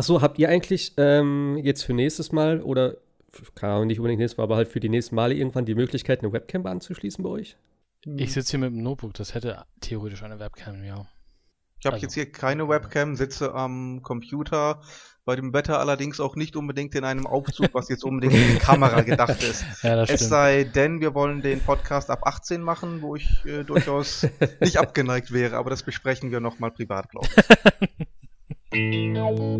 Achso, 0.00 0.22
habt 0.22 0.38
ihr 0.38 0.48
eigentlich 0.48 0.94
ähm, 0.96 1.60
jetzt 1.62 1.82
für 1.82 1.92
nächstes 1.92 2.32
Mal 2.32 2.62
oder 2.62 2.96
keine 3.54 3.74
Ahnung, 3.74 3.86
nicht 3.86 3.98
unbedingt 3.98 4.20
nächstes 4.20 4.38
Mal, 4.38 4.44
aber 4.44 4.56
halt 4.56 4.68
für 4.68 4.80
die 4.80 4.88
nächsten 4.88 5.14
Male 5.14 5.34
irgendwann 5.34 5.66
die 5.66 5.74
Möglichkeit, 5.74 6.20
eine 6.20 6.32
Webcam 6.32 6.64
anzuschließen 6.64 7.22
bei 7.22 7.28
euch? 7.28 7.58
Ich 8.16 8.32
sitze 8.32 8.52
hier 8.52 8.60
mit 8.60 8.70
dem 8.70 8.82
Notebook, 8.82 9.12
das 9.12 9.34
hätte 9.34 9.66
theoretisch 9.82 10.22
eine 10.22 10.38
Webcam, 10.38 10.82
ja. 10.84 11.06
Ich 11.78 11.84
habe 11.84 11.96
also. 11.96 12.04
jetzt 12.04 12.14
hier 12.14 12.32
keine 12.32 12.66
Webcam, 12.66 13.14
sitze 13.14 13.54
am 13.54 14.00
Computer, 14.02 14.80
bei 15.26 15.36
dem 15.36 15.52
Wetter 15.52 15.78
allerdings 15.80 16.18
auch 16.18 16.34
nicht 16.34 16.56
unbedingt 16.56 16.94
in 16.94 17.04
einem 17.04 17.26
Aufzug, 17.26 17.74
was 17.74 17.90
jetzt 17.90 18.02
unbedingt 18.02 18.32
für 18.32 18.52
die 18.54 18.58
Kamera 18.58 19.02
gedacht 19.02 19.42
ist. 19.42 19.66
Ja, 19.82 20.02
es 20.04 20.26
sei 20.26 20.64
denn, 20.64 21.02
wir 21.02 21.12
wollen 21.12 21.42
den 21.42 21.60
Podcast 21.60 22.08
ab 22.08 22.26
18 22.26 22.62
machen, 22.62 23.02
wo 23.02 23.16
ich 23.16 23.44
äh, 23.44 23.64
durchaus 23.64 24.26
nicht 24.60 24.76
abgeneigt 24.78 25.30
wäre, 25.30 25.58
aber 25.58 25.68
das 25.68 25.82
besprechen 25.82 26.30
wir 26.30 26.40
nochmal 26.40 26.70
privat, 26.70 27.10
glaube 27.10 27.28
ich. 27.36 28.06
Música 28.72 29.50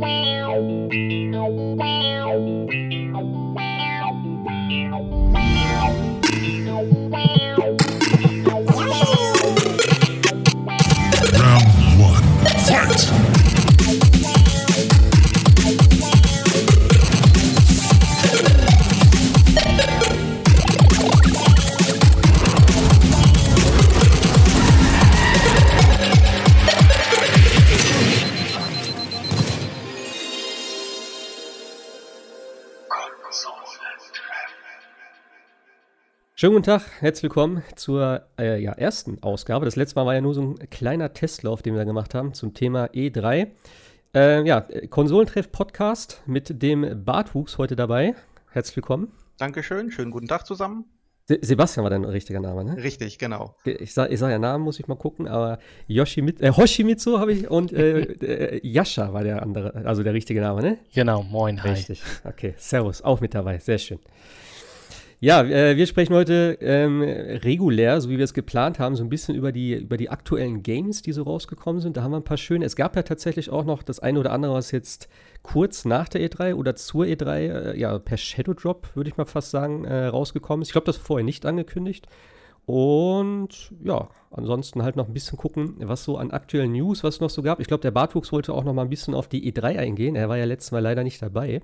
Schönen 36.41 36.55
guten 36.55 36.65
Tag, 36.65 36.85
herzlich 37.01 37.25
willkommen 37.25 37.63
zur 37.77 38.23
äh, 38.39 38.63
ja, 38.63 38.73
ersten 38.73 39.23
Ausgabe. 39.23 39.67
Das 39.67 39.77
letzte 39.77 39.97
Mal 39.97 40.07
war 40.07 40.15
ja 40.15 40.23
nur 40.23 40.33
so 40.33 40.41
ein 40.41 40.71
kleiner 40.71 41.13
Testlauf, 41.13 41.61
den 41.61 41.75
wir 41.75 41.81
da 41.81 41.85
gemacht 41.85 42.15
haben 42.15 42.33
zum 42.33 42.55
Thema 42.55 42.87
E3. 42.87 43.49
Äh, 44.15 44.47
ja, 44.47 44.63
Konsolentreff-Podcast 44.89 46.23
mit 46.25 46.63
dem 46.63 47.05
Bartwuchs 47.05 47.59
heute 47.59 47.77
dabei. 47.77 48.15
Herzlich 48.53 48.75
willkommen. 48.77 49.13
Dankeschön, 49.37 49.91
schönen 49.91 50.11
guten 50.11 50.29
Tag 50.29 50.47
zusammen. 50.47 50.87
Se 51.27 51.39
Sebastian 51.43 51.85
war 51.85 51.91
dein 51.91 52.07
richtiger 52.07 52.41
Name, 52.41 52.65
ne? 52.65 52.83
Richtig, 52.83 53.19
genau. 53.19 53.55
Ich 53.67 53.93
sage 53.93 54.15
ich 54.15 54.19
sag 54.19 54.31
ja 54.31 54.39
Namen, 54.39 54.65
muss 54.65 54.81
ich 54.81 54.89
mal 54.89 54.97
gucken, 54.97 55.29
aber 55.29 55.59
Yoshimitsu, 55.89 56.43
äh, 56.43 56.53
Hoshimitsu 56.53 57.19
habe 57.19 57.35
ich 57.35 57.51
und 57.51 57.71
äh, 57.75 58.01
äh, 58.57 58.67
Yasha 58.67 59.13
war 59.13 59.25
der 59.25 59.43
andere, 59.43 59.75
also 59.85 60.03
der 60.03 60.15
richtige 60.15 60.41
Name, 60.41 60.63
ne? 60.63 60.79
Genau, 60.95 61.23
moin, 61.23 61.63
hi. 61.63 61.73
Richtig, 61.73 62.03
okay, 62.25 62.55
servus, 62.57 63.03
auch 63.03 63.21
mit 63.21 63.35
dabei, 63.35 63.59
sehr 63.59 63.77
schön. 63.77 63.99
Ja, 65.23 65.43
äh, 65.43 65.77
wir 65.77 65.87
sprechen 65.87 66.15
heute 66.15 66.57
ähm, 66.63 67.03
regulär, 67.03 68.01
so 68.01 68.09
wie 68.09 68.17
wir 68.17 68.25
es 68.25 68.33
geplant 68.33 68.79
haben, 68.79 68.97
so 68.97 69.05
ein 69.05 69.11
bisschen 69.11 69.35
über 69.35 69.53
die, 69.53 69.75
über 69.75 69.99
die 69.99 70.09
aktuellen 70.09 70.63
Games, 70.63 71.03
die 71.03 71.13
so 71.13 71.25
rausgekommen 71.25 71.83
sind. 71.83 71.99
Da 71.99 72.03
haben 72.03 72.13
wir 72.13 72.17
ein 72.17 72.25
paar 72.25 72.39
schöne. 72.39 72.65
Es 72.65 72.75
gab 72.75 72.97
ja 72.97 73.03
tatsächlich 73.03 73.51
auch 73.51 73.67
noch 73.67 73.83
das 73.83 74.01
eine 74.01 74.19
oder 74.19 74.33
andere, 74.33 74.55
was 74.55 74.71
jetzt 74.71 75.11
kurz 75.43 75.85
nach 75.85 76.09
der 76.09 76.23
E3 76.23 76.55
oder 76.55 76.75
zur 76.75 77.05
E3, 77.05 77.37
äh, 77.37 77.79
ja, 77.79 77.99
per 77.99 78.17
Shadow 78.17 78.55
Drop, 78.55 78.97
würde 78.97 79.11
ich 79.11 79.19
mal 79.19 79.27
fast 79.27 79.51
sagen, 79.51 79.85
äh, 79.85 80.07
rausgekommen 80.07 80.63
ist. 80.63 80.69
Ich 80.69 80.73
glaube, 80.73 80.87
das 80.87 80.97
vorher 80.97 81.25
nicht 81.25 81.45
angekündigt. 81.45 82.07
Und 82.65 83.73
ja, 83.85 84.09
ansonsten 84.31 84.83
halt 84.83 84.97
noch 84.97 85.07
ein 85.07 85.13
bisschen 85.13 85.37
gucken, 85.37 85.75
was 85.81 86.03
so 86.03 86.17
an 86.17 86.31
aktuellen 86.31 86.73
News, 86.73 87.05
was 87.05 87.17
es 87.17 87.21
noch 87.21 87.29
so 87.29 87.43
gab. 87.43 87.61
Ich 87.61 87.67
glaube, 87.67 87.83
der 87.83 87.91
Bartwuchs 87.91 88.33
wollte 88.33 88.55
auch 88.55 88.65
noch 88.65 88.73
mal 88.73 88.83
ein 88.83 88.89
bisschen 88.91 89.13
auf 89.13 89.29
die 89.29 89.53
E3 89.53 89.77
eingehen. 89.77 90.17
Er 90.17 90.31
war 90.31 90.39
ja 90.39 90.47
letztes 90.47 90.73
Mal 90.73 90.79
leider 90.79 91.05
nicht 91.05 91.21
dabei. 91.21 91.61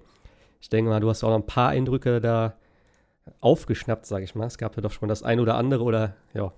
Ich 0.61 0.69
denke 0.69 0.91
mal, 0.91 1.01
du 1.01 1.09
hast 1.09 1.25
auch 1.25 1.31
noch 1.31 1.37
ein 1.37 1.47
paar 1.47 1.71
Eindrücke 1.71 2.21
da 2.21 2.55
aufgeschnappt, 3.41 4.07
sage 4.07 4.25
ich 4.25 4.35
mal. 4.35 4.47
Es 4.47 4.59
gab 4.59 4.77
ja 4.77 4.83
doch 4.83 4.93
schon 4.93 5.09
das 5.09 5.23
ein 5.23 5.41
oder 5.41 5.57
andere 5.57 5.85
oder 5.85 6.15
ja. 6.35 6.53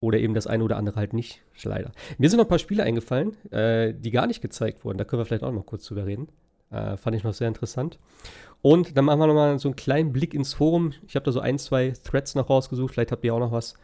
Oder 0.00 0.18
eben 0.18 0.34
das 0.34 0.48
eine 0.48 0.64
oder 0.64 0.76
andere 0.76 0.96
halt 0.96 1.12
nicht, 1.12 1.42
leider. 1.62 1.92
Mir 2.18 2.28
sind 2.28 2.38
noch 2.38 2.46
ein 2.46 2.48
paar 2.48 2.58
Spiele 2.58 2.82
eingefallen, 2.82 3.36
äh, 3.52 3.94
die 3.94 4.10
gar 4.10 4.26
nicht 4.26 4.40
gezeigt 4.40 4.84
wurden. 4.84 4.98
Da 4.98 5.04
können 5.04 5.20
wir 5.20 5.26
vielleicht 5.26 5.44
auch 5.44 5.48
noch 5.48 5.58
mal 5.58 5.64
kurz 5.64 5.84
drüber 5.86 6.06
reden. 6.06 6.28
Äh, 6.70 6.96
fand 6.96 7.14
ich 7.14 7.22
noch 7.22 7.34
sehr 7.34 7.46
interessant. 7.46 7.98
Und 8.62 8.96
dann 8.96 9.04
machen 9.04 9.20
wir 9.20 9.26
noch 9.28 9.34
mal 9.34 9.58
so 9.60 9.68
einen 9.68 9.76
kleinen 9.76 10.12
Blick 10.12 10.34
ins 10.34 10.54
Forum. 10.54 10.92
Ich 11.06 11.14
habe 11.14 11.24
da 11.24 11.30
so 11.30 11.38
ein, 11.38 11.58
zwei 11.58 11.90
Threads 11.90 12.34
noch 12.34 12.50
rausgesucht. 12.50 12.94
Vielleicht 12.94 13.12
habt 13.12 13.24
ihr 13.24 13.32
auch 13.32 13.38
noch 13.38 13.52
was. 13.52 13.74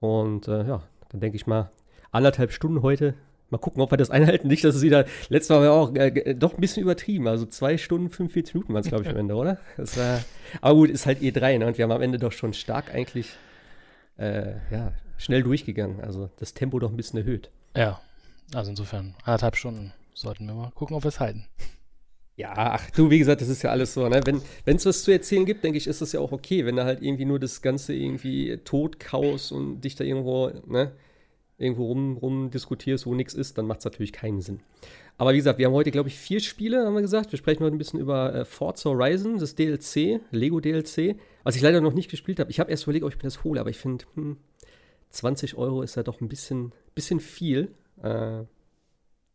Und 0.00 0.46
äh, 0.48 0.66
ja, 0.66 0.82
dann 1.08 1.20
denke 1.20 1.36
ich 1.36 1.46
mal, 1.46 1.70
anderthalb 2.10 2.52
Stunden 2.52 2.82
heute 2.82 3.14
Mal 3.50 3.58
gucken, 3.58 3.80
ob 3.80 3.92
wir 3.92 3.96
das 3.96 4.10
einhalten. 4.10 4.48
Nicht, 4.48 4.64
dass 4.64 4.74
es 4.74 4.82
wieder. 4.82 5.04
Letztes 5.28 5.50
Mal 5.50 5.62
war 5.62 5.72
auch 5.72 5.94
äh, 5.94 6.34
doch 6.34 6.54
ein 6.54 6.60
bisschen 6.60 6.82
übertrieben. 6.82 7.28
Also 7.28 7.46
zwei 7.46 7.78
Stunden, 7.78 8.10
45 8.10 8.54
Minuten 8.54 8.74
waren 8.74 8.80
es, 8.82 8.88
glaube 8.88 9.04
ich, 9.04 9.10
am 9.10 9.16
Ende, 9.16 9.34
oder? 9.34 9.58
Das 9.76 9.96
war, 9.96 10.20
aber 10.60 10.74
gut, 10.74 10.90
ist 10.90 11.06
halt 11.06 11.20
E3, 11.20 11.58
ne? 11.58 11.66
Und 11.66 11.78
wir 11.78 11.84
haben 11.84 11.92
am 11.92 12.02
Ende 12.02 12.18
doch 12.18 12.32
schon 12.32 12.52
stark 12.54 12.92
eigentlich 12.92 13.28
äh, 14.18 14.54
ja, 14.72 14.92
schnell 15.16 15.42
durchgegangen. 15.42 16.00
Also 16.00 16.30
das 16.38 16.54
Tempo 16.54 16.78
doch 16.80 16.90
ein 16.90 16.96
bisschen 16.96 17.20
erhöht. 17.20 17.50
Ja, 17.76 18.00
also 18.52 18.70
insofern 18.70 19.14
anderthalb 19.24 19.56
Stunden 19.56 19.92
sollten 20.14 20.46
wir 20.46 20.54
mal 20.54 20.72
gucken, 20.74 20.96
ob 20.96 21.04
wir 21.04 21.08
es 21.08 21.20
halten. 21.20 21.46
Ja, 22.36 22.52
ach 22.54 22.90
du, 22.90 23.10
wie 23.10 23.18
gesagt, 23.18 23.40
das 23.40 23.48
ist 23.48 23.62
ja 23.62 23.70
alles 23.70 23.94
so, 23.94 24.06
ne? 24.08 24.20
Wenn 24.24 24.76
es 24.76 24.84
was 24.84 25.04
zu 25.04 25.10
erzählen 25.10 25.46
gibt, 25.46 25.64
denke 25.64 25.78
ich, 25.78 25.86
ist 25.86 26.02
das 26.02 26.12
ja 26.12 26.20
auch 26.20 26.32
okay, 26.32 26.66
wenn 26.66 26.76
da 26.76 26.84
halt 26.84 27.00
irgendwie 27.00 27.24
nur 27.24 27.38
das 27.38 27.62
Ganze 27.62 27.94
irgendwie 27.94 28.58
Tod, 28.58 29.00
Chaos 29.00 29.52
und 29.52 29.80
dich 29.80 29.94
da 29.94 30.04
irgendwo, 30.04 30.50
ne? 30.66 30.92
Irgendwo 31.58 31.86
rum, 31.86 32.16
rum 32.16 32.50
diskutierst, 32.50 33.06
wo 33.06 33.14
nichts 33.14 33.34
ist, 33.34 33.56
dann 33.56 33.66
macht 33.66 33.80
es 33.80 33.84
natürlich 33.84 34.12
keinen 34.12 34.40
Sinn. 34.40 34.60
Aber 35.18 35.32
wie 35.32 35.38
gesagt, 35.38 35.58
wir 35.58 35.66
haben 35.66 35.72
heute, 35.72 35.90
glaube 35.90 36.08
ich, 36.08 36.16
vier 36.16 36.40
Spiele, 36.40 36.84
haben 36.84 36.94
wir 36.94 37.00
gesagt. 37.00 37.32
Wir 37.32 37.38
sprechen 37.38 37.64
heute 37.64 37.74
ein 37.74 37.78
bisschen 37.78 38.00
über 38.00 38.34
äh, 38.34 38.44
Forza 38.44 38.90
Horizon, 38.90 39.38
das 39.38 39.54
DLC, 39.54 40.20
Lego 40.30 40.60
DLC, 40.60 41.16
was 41.42 41.56
ich 41.56 41.62
leider 41.62 41.80
noch 41.80 41.94
nicht 41.94 42.10
gespielt 42.10 42.38
habe. 42.38 42.50
Ich 42.50 42.60
habe 42.60 42.70
erst 42.70 42.82
überlegt, 42.84 43.04
ob 43.04 43.12
ich 43.12 43.16
mir 43.16 43.24
das 43.24 43.42
hole, 43.42 43.58
aber 43.60 43.70
ich 43.70 43.78
finde, 43.78 44.04
hm, 44.14 44.36
20 45.10 45.56
Euro 45.56 45.82
ist 45.82 45.94
ja 45.94 46.02
doch 46.02 46.20
ein 46.20 46.28
bisschen, 46.28 46.72
bisschen 46.94 47.20
viel. 47.20 47.70
Äh, 48.02 48.44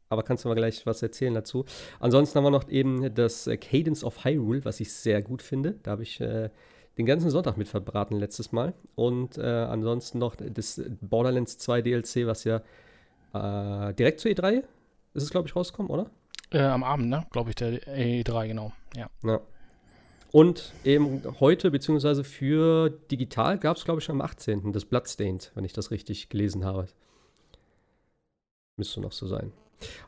aber 0.10 0.24
kannst 0.24 0.44
du 0.44 0.50
mal 0.50 0.56
gleich 0.56 0.86
was 0.86 1.02
erzählen 1.02 1.34
dazu. 1.34 1.66
Ansonsten 2.00 2.38
haben 2.38 2.44
wir 2.44 2.52
noch 2.52 2.70
eben 2.70 3.16
das 3.16 3.48
äh, 3.48 3.58
Cadence 3.58 4.04
of 4.04 4.26
Hyrule, 4.26 4.66
was 4.66 4.80
ich 4.82 4.94
sehr 4.94 5.22
gut 5.22 5.42
finde. 5.42 5.80
Da 5.84 5.92
habe 5.92 6.04
ich 6.04 6.20
äh, 6.20 6.50
den 6.98 7.06
ganzen 7.06 7.30
Sonntag 7.30 7.58
mit 7.58 7.68
verbraten 7.68 8.18
letztes 8.18 8.52
Mal. 8.52 8.74
Und 8.96 9.38
äh, 9.38 9.42
ansonsten 9.46 10.20
noch 10.20 10.36
das 10.36 10.82
Borderlands 11.02 11.58
2 11.58 11.82
DLC, 11.82 12.26
was 12.26 12.44
ja 12.44 12.62
äh, 13.34 13.94
direkt 13.94 14.20
zur 14.20 14.32
E3 14.32 14.64
ist 15.14 15.24
es, 15.24 15.30
glaube 15.30 15.48
ich, 15.48 15.56
rausgekommen, 15.56 15.92
oder? 15.92 16.10
Äh, 16.52 16.62
am 16.62 16.84
Abend, 16.84 17.10
ne? 17.10 17.26
Glaube 17.32 17.50
ich, 17.50 17.56
der 17.56 17.82
E3, 17.82 18.48
genau. 18.48 18.72
Ja. 18.96 19.10
ja. 19.24 19.40
Und 20.32 20.72
eben 20.86 21.22
heute, 21.40 21.72
beziehungsweise 21.72 22.24
für 22.24 22.90
digital, 22.90 23.58
gab 23.58 23.78
es, 23.78 23.84
glaube 23.84 24.00
ich, 24.00 24.10
am 24.10 24.22
18. 24.22 24.72
das 24.72 24.86
Bloodstained, 24.86 25.52
wenn 25.56 25.66
ich 25.66 25.74
das 25.74 25.92
richtig 25.92 26.30
gelesen 26.30 26.64
habe. 26.64 26.88
Müsste 28.78 29.02
noch 29.02 29.12
so 29.12 29.28
sein. 29.28 29.52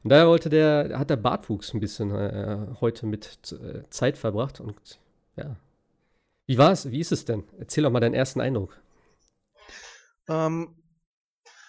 Und 0.04 0.12
daher 0.12 0.28
wollte 0.28 0.50
der, 0.50 0.98
hat 0.98 1.10
der 1.10 1.18
Bartwuchs 1.18 1.74
ein 1.74 1.80
bisschen 1.80 2.12
äh, 2.12 2.68
heute 2.80 3.06
mit 3.06 3.52
äh, 3.52 3.84
Zeit 3.90 4.18
verbracht 4.18 4.60
und 4.62 5.00
ja, 5.36 5.58
wie 6.46 6.58
war 6.58 6.72
es? 6.72 6.92
Wie 6.92 7.00
ist 7.00 7.12
es 7.12 7.26
denn? 7.26 7.44
Erzähl 7.58 7.84
doch 7.84 7.92
mal 7.92 8.00
deinen 8.00 8.14
ersten 8.14 8.42
Eindruck. 8.42 8.82
Ähm, 10.28 10.76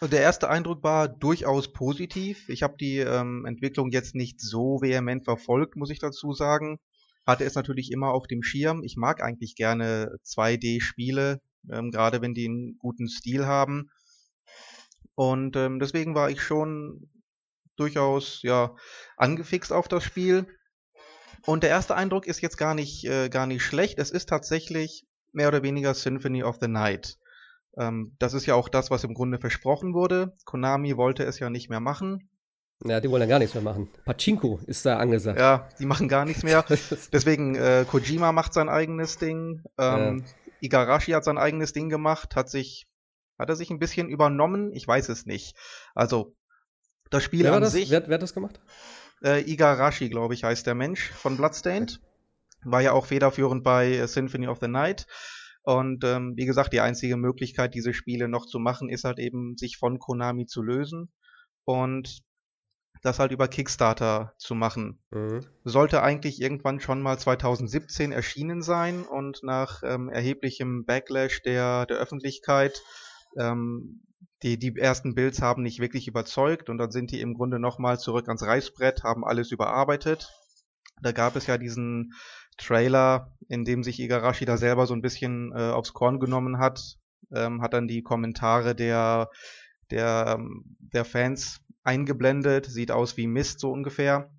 der 0.03 0.21
erste 0.21 0.51
Eindruck 0.51 0.83
war 0.83 1.09
durchaus 1.09 1.73
positiv. 1.73 2.49
Ich 2.49 2.63
habe 2.63 2.77
die 2.79 2.99
ähm, 2.99 3.47
Entwicklung 3.47 3.91
jetzt 3.91 4.15
nicht 4.15 4.41
so 4.41 4.81
vehement 4.83 5.25
verfolgt, 5.25 5.77
muss 5.77 5.91
ich 5.91 5.99
dazu 5.99 6.33
sagen. 6.33 6.79
Hatte 7.27 7.45
es 7.45 7.55
natürlich 7.55 7.91
immer 7.91 8.11
auf 8.11 8.27
dem 8.27 8.43
Schirm. 8.43 8.83
Ich 8.85 8.97
mag 8.97 9.23
eigentlich 9.23 9.55
gerne 9.57 10.17
2D-Spiele, 10.25 11.41
ähm, 11.71 11.91
gerade 11.91 12.21
wenn 12.21 12.35
die 12.35 12.47
einen 12.47 12.77
guten 12.79 13.09
Stil 13.09 13.47
haben. 13.47 13.91
Und 15.15 15.57
ähm, 15.57 15.79
deswegen 15.79 16.15
war 16.15 16.29
ich 16.29 16.43
schon 16.43 17.09
durchaus 17.77 18.43
ja 18.43 18.75
angefixt 19.17 19.73
auf 19.73 19.89
das 19.89 20.05
Spiel. 20.05 20.47
Und 21.47 21.63
der 21.63 21.71
erste 21.71 21.95
Eindruck 21.95 22.27
ist 22.27 22.41
jetzt 22.41 22.57
gar 22.57 22.75
nicht, 22.75 23.05
äh, 23.05 23.29
gar 23.29 23.47
nicht 23.47 23.63
schlecht. 23.63 23.99
Es 23.99 24.11
ist 24.11 24.29
tatsächlich 24.29 25.07
mehr 25.33 25.49
oder 25.49 25.63
weniger 25.63 25.95
Symphony 25.95 26.43
of 26.43 26.59
the 26.61 26.69
Night. 26.69 27.19
Ähm, 27.77 28.15
das 28.19 28.35
ist 28.35 28.47
ja 28.47 28.55
auch 28.55 28.69
das, 28.69 28.91
was 28.91 29.05
im 29.05 29.15
Grunde 29.15 29.39
versprochen 29.39 29.95
wurde. 29.95 30.37
Konami 30.45 30.97
wollte 30.97 31.25
es 31.25 31.39
ja 31.39 31.51
nicht 31.51 31.69
mehr 31.69 31.81
machen. 31.81 32.31
Ja, 32.85 33.01
die 33.01 33.11
wollen 33.11 33.23
ja 33.23 33.29
gar 33.29 33.39
nichts 33.39 33.55
mehr 33.55 33.63
machen. 33.63 33.89
Pachinko 34.05 34.61
ist 34.67 34.85
da 34.85 34.99
angesagt. 34.99 35.39
Ja, 35.39 35.69
die 35.79 35.87
machen 35.87 36.09
gar 36.09 36.25
nichts 36.25 36.43
mehr. 36.43 36.65
Deswegen, 37.13 37.55
äh, 37.55 37.85
Kojima 37.89 38.33
macht 38.33 38.53
sein 38.53 38.69
eigenes 38.69 39.19
Ding. 39.19 39.63
Ähm, 39.79 40.19
ja. 40.19 40.25
Igarashi 40.61 41.13
hat 41.13 41.25
sein 41.25 41.39
eigenes 41.39 41.73
Ding 41.73 41.89
gemacht, 41.89 42.37
hat 42.37 42.49
sich, 42.51 42.87
hat 43.39 43.49
er 43.49 43.57
sich 43.57 43.71
ein 43.71 43.79
bisschen 43.79 44.09
übernommen? 44.09 44.73
Ich 44.73 44.87
weiß 44.87 45.09
es 45.09 45.25
nicht. 45.25 45.57
Also, 45.95 46.35
das 47.11 47.23
Spiel 47.23 47.45
wer 47.45 47.55
an 47.55 47.63
das? 47.63 47.73
sich. 47.73 47.91
Wer, 47.91 48.07
wer 48.09 48.15
hat 48.15 48.23
das 48.23 48.35
gemacht? 48.35 48.61
Äh, 49.23 49.51
Igarashi, 49.51 50.09
glaube 50.09 50.35
ich, 50.35 50.45
heißt 50.45 50.67
der 50.67 50.75
Mensch 50.75 51.11
von 51.11 51.37
Bloodstained. 51.37 52.01
War 52.65 52.81
ja 52.81 52.93
auch 52.93 53.07
federführend 53.07 53.63
bei 53.63 53.93
äh, 53.93 54.09
Symphony 54.09 54.49
of 54.49 54.59
the 54.61 54.69
Night. 54.69 55.07
Und 55.63 56.05
ähm, 56.05 56.35
wie 56.37 56.47
gesagt, 56.47 56.73
die 56.73 56.81
einzige 56.81 57.17
Möglichkeit, 57.17 57.75
diese 57.75 57.95
Spiele 57.95 58.29
noch 58.29 58.47
zu 58.47 58.59
machen, 58.59 58.89
ist 58.89 59.05
halt 59.05 59.19
eben, 59.19 59.57
sich 59.57 59.79
von 59.79 59.99
Konami 59.99 60.47
zu 60.47 60.63
lösen. 60.63 61.11
Und 61.65 62.23
das 63.05 63.19
halt 63.19 63.33
über 63.33 63.49
Kickstarter 63.49 64.35
zu 64.39 64.55
machen. 64.55 64.99
Mhm. 65.11 65.47
Sollte 65.63 66.03
eigentlich 66.03 66.41
irgendwann 66.41 66.81
schon 66.81 67.03
mal 67.03 67.19
2017 67.19 68.13
erschienen 68.13 68.63
sein 68.63 69.03
und 69.03 69.43
nach 69.43 69.83
ähm, 69.85 70.09
erheblichem 70.09 70.87
Backlash 70.87 71.43
der, 71.43 71.85
der 71.85 71.99
Öffentlichkeit 71.99 72.83
ähm, 73.39 74.03
die, 74.45 74.59
die 74.59 74.77
ersten 74.77 75.15
Builds 75.15 75.41
haben 75.41 75.63
nicht 75.63 75.81
wirklich 75.81 76.07
überzeugt 76.07 76.69
und 76.69 76.77
dann 76.77 76.91
sind 76.91 77.11
die 77.11 77.23
im 77.23 77.33
Grunde 77.33 77.59
nochmal 77.59 77.99
zurück 77.99 78.29
ans 78.29 78.43
Reißbrett, 78.43 79.03
haben 79.03 79.25
alles 79.25 79.51
überarbeitet. 79.51 80.31
Da 81.01 81.13
gab 81.13 81.35
es 81.35 81.47
ja 81.47 81.57
diesen 81.57 82.13
Trailer, 82.59 83.33
in 83.49 83.65
dem 83.65 83.83
sich 83.83 83.99
Igarashi 83.99 84.45
da 84.45 84.59
selber 84.59 84.87
so 84.87 84.93
ein 84.93 85.01
bisschen 85.01 85.53
äh, 85.53 85.71
aufs 85.71 85.95
Korn 85.95 86.21
genommen 86.21 86.59
hat, 86.59 86.99
ähm, 87.33 87.63
hat 87.63 87.73
dann 87.73 87.89
die 87.89 88.03
Kommentare 88.03 88.75
der, 88.75 89.31
der, 89.91 90.37
ähm, 90.39 90.77
der 90.79 91.07
Fans 91.07 91.63
eingeblendet, 91.83 92.67
sieht 92.67 92.91
aus 92.91 93.17
wie 93.17 93.27
Mist 93.27 93.61
so 93.61 93.73
ungefähr. 93.73 94.31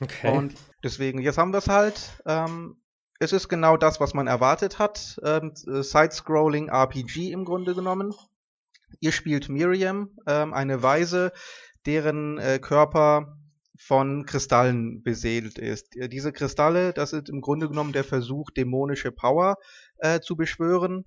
Okay. 0.00 0.36
Und 0.36 0.54
deswegen, 0.82 1.20
jetzt 1.20 1.38
haben 1.38 1.52
wir 1.52 1.58
es 1.58 1.68
halt. 1.68 2.20
Ähm, 2.26 2.82
es 3.20 3.32
ist 3.32 3.48
genau 3.48 3.76
das, 3.76 4.00
was 4.00 4.12
man 4.12 4.26
erwartet 4.26 4.80
hat. 4.80 5.20
Ähm, 5.24 5.52
Side-Scrolling 5.54 6.68
RPG 6.68 7.30
im 7.30 7.44
Grunde 7.44 7.76
genommen. 7.76 8.12
Ihr 8.98 9.12
spielt 9.12 9.48
Miriam, 9.48 10.10
ähm, 10.26 10.52
eine 10.52 10.82
Weise, 10.82 11.32
deren 11.86 12.38
äh, 12.38 12.58
Körper 12.58 13.36
von 13.78 14.26
Kristallen 14.26 15.02
beseelt 15.02 15.58
ist. 15.58 15.96
Äh, 15.96 16.08
diese 16.08 16.32
Kristalle, 16.32 16.92
das 16.92 17.12
ist 17.12 17.28
im 17.28 17.40
Grunde 17.40 17.68
genommen 17.68 17.92
der 17.92 18.04
Versuch, 18.04 18.50
dämonische 18.50 19.12
Power 19.12 19.56
äh, 19.98 20.20
zu 20.20 20.36
beschwören, 20.36 21.04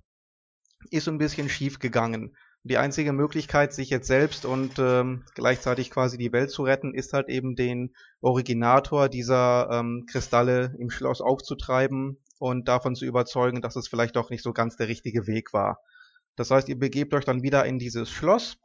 ist 0.90 1.08
ein 1.08 1.18
bisschen 1.18 1.48
schief 1.48 1.78
gegangen. 1.78 2.36
Die 2.66 2.78
einzige 2.78 3.12
Möglichkeit, 3.12 3.74
sich 3.74 3.90
jetzt 3.90 4.06
selbst 4.06 4.46
und 4.46 4.78
ähm, 4.78 5.24
gleichzeitig 5.34 5.90
quasi 5.90 6.16
die 6.16 6.32
Welt 6.32 6.50
zu 6.50 6.62
retten, 6.62 6.94
ist 6.94 7.12
halt 7.12 7.28
eben 7.28 7.56
den 7.56 7.94
Originator 8.22 9.08
dieser 9.10 9.68
ähm, 9.70 10.06
Kristalle 10.10 10.74
im 10.78 10.90
Schloss 10.90 11.20
aufzutreiben 11.20 12.18
und 12.38 12.66
davon 12.66 12.94
zu 12.94 13.04
überzeugen, 13.04 13.60
dass 13.60 13.76
es 13.76 13.86
vielleicht 13.86 14.16
doch 14.16 14.30
nicht 14.30 14.42
so 14.42 14.52
ganz 14.52 14.76
der 14.76 14.88
richtige 14.88 15.26
Weg 15.26 15.52
war. 15.52 15.78
Das 16.36 16.50
heißt, 16.50 16.68
ihr 16.68 16.78
begebt 16.78 17.14
euch 17.14 17.24
dann 17.24 17.42
wieder 17.42 17.64
in 17.64 17.78
dieses 17.78 18.10
Schloss 18.10 18.58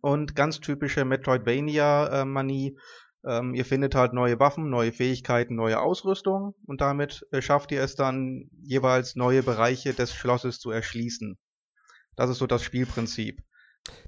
und 0.00 0.34
ganz 0.34 0.60
typische 0.60 1.04
Metroidvania-Manie. 1.04 2.78
Ähm, 3.24 3.54
ihr 3.54 3.64
findet 3.64 3.94
halt 3.94 4.12
neue 4.12 4.38
Waffen, 4.38 4.70
neue 4.70 4.92
Fähigkeiten, 4.92 5.56
neue 5.56 5.80
Ausrüstung 5.80 6.54
und 6.66 6.80
damit 6.80 7.26
äh, 7.32 7.42
schafft 7.42 7.72
ihr 7.72 7.82
es 7.82 7.96
dann 7.96 8.48
jeweils 8.62 9.16
neue 9.16 9.42
Bereiche 9.42 9.92
des 9.92 10.14
Schlosses 10.14 10.60
zu 10.60 10.70
erschließen. 10.70 11.36
Das 12.16 12.30
ist 12.30 12.38
so 12.38 12.46
das 12.46 12.62
Spielprinzip. 12.62 13.42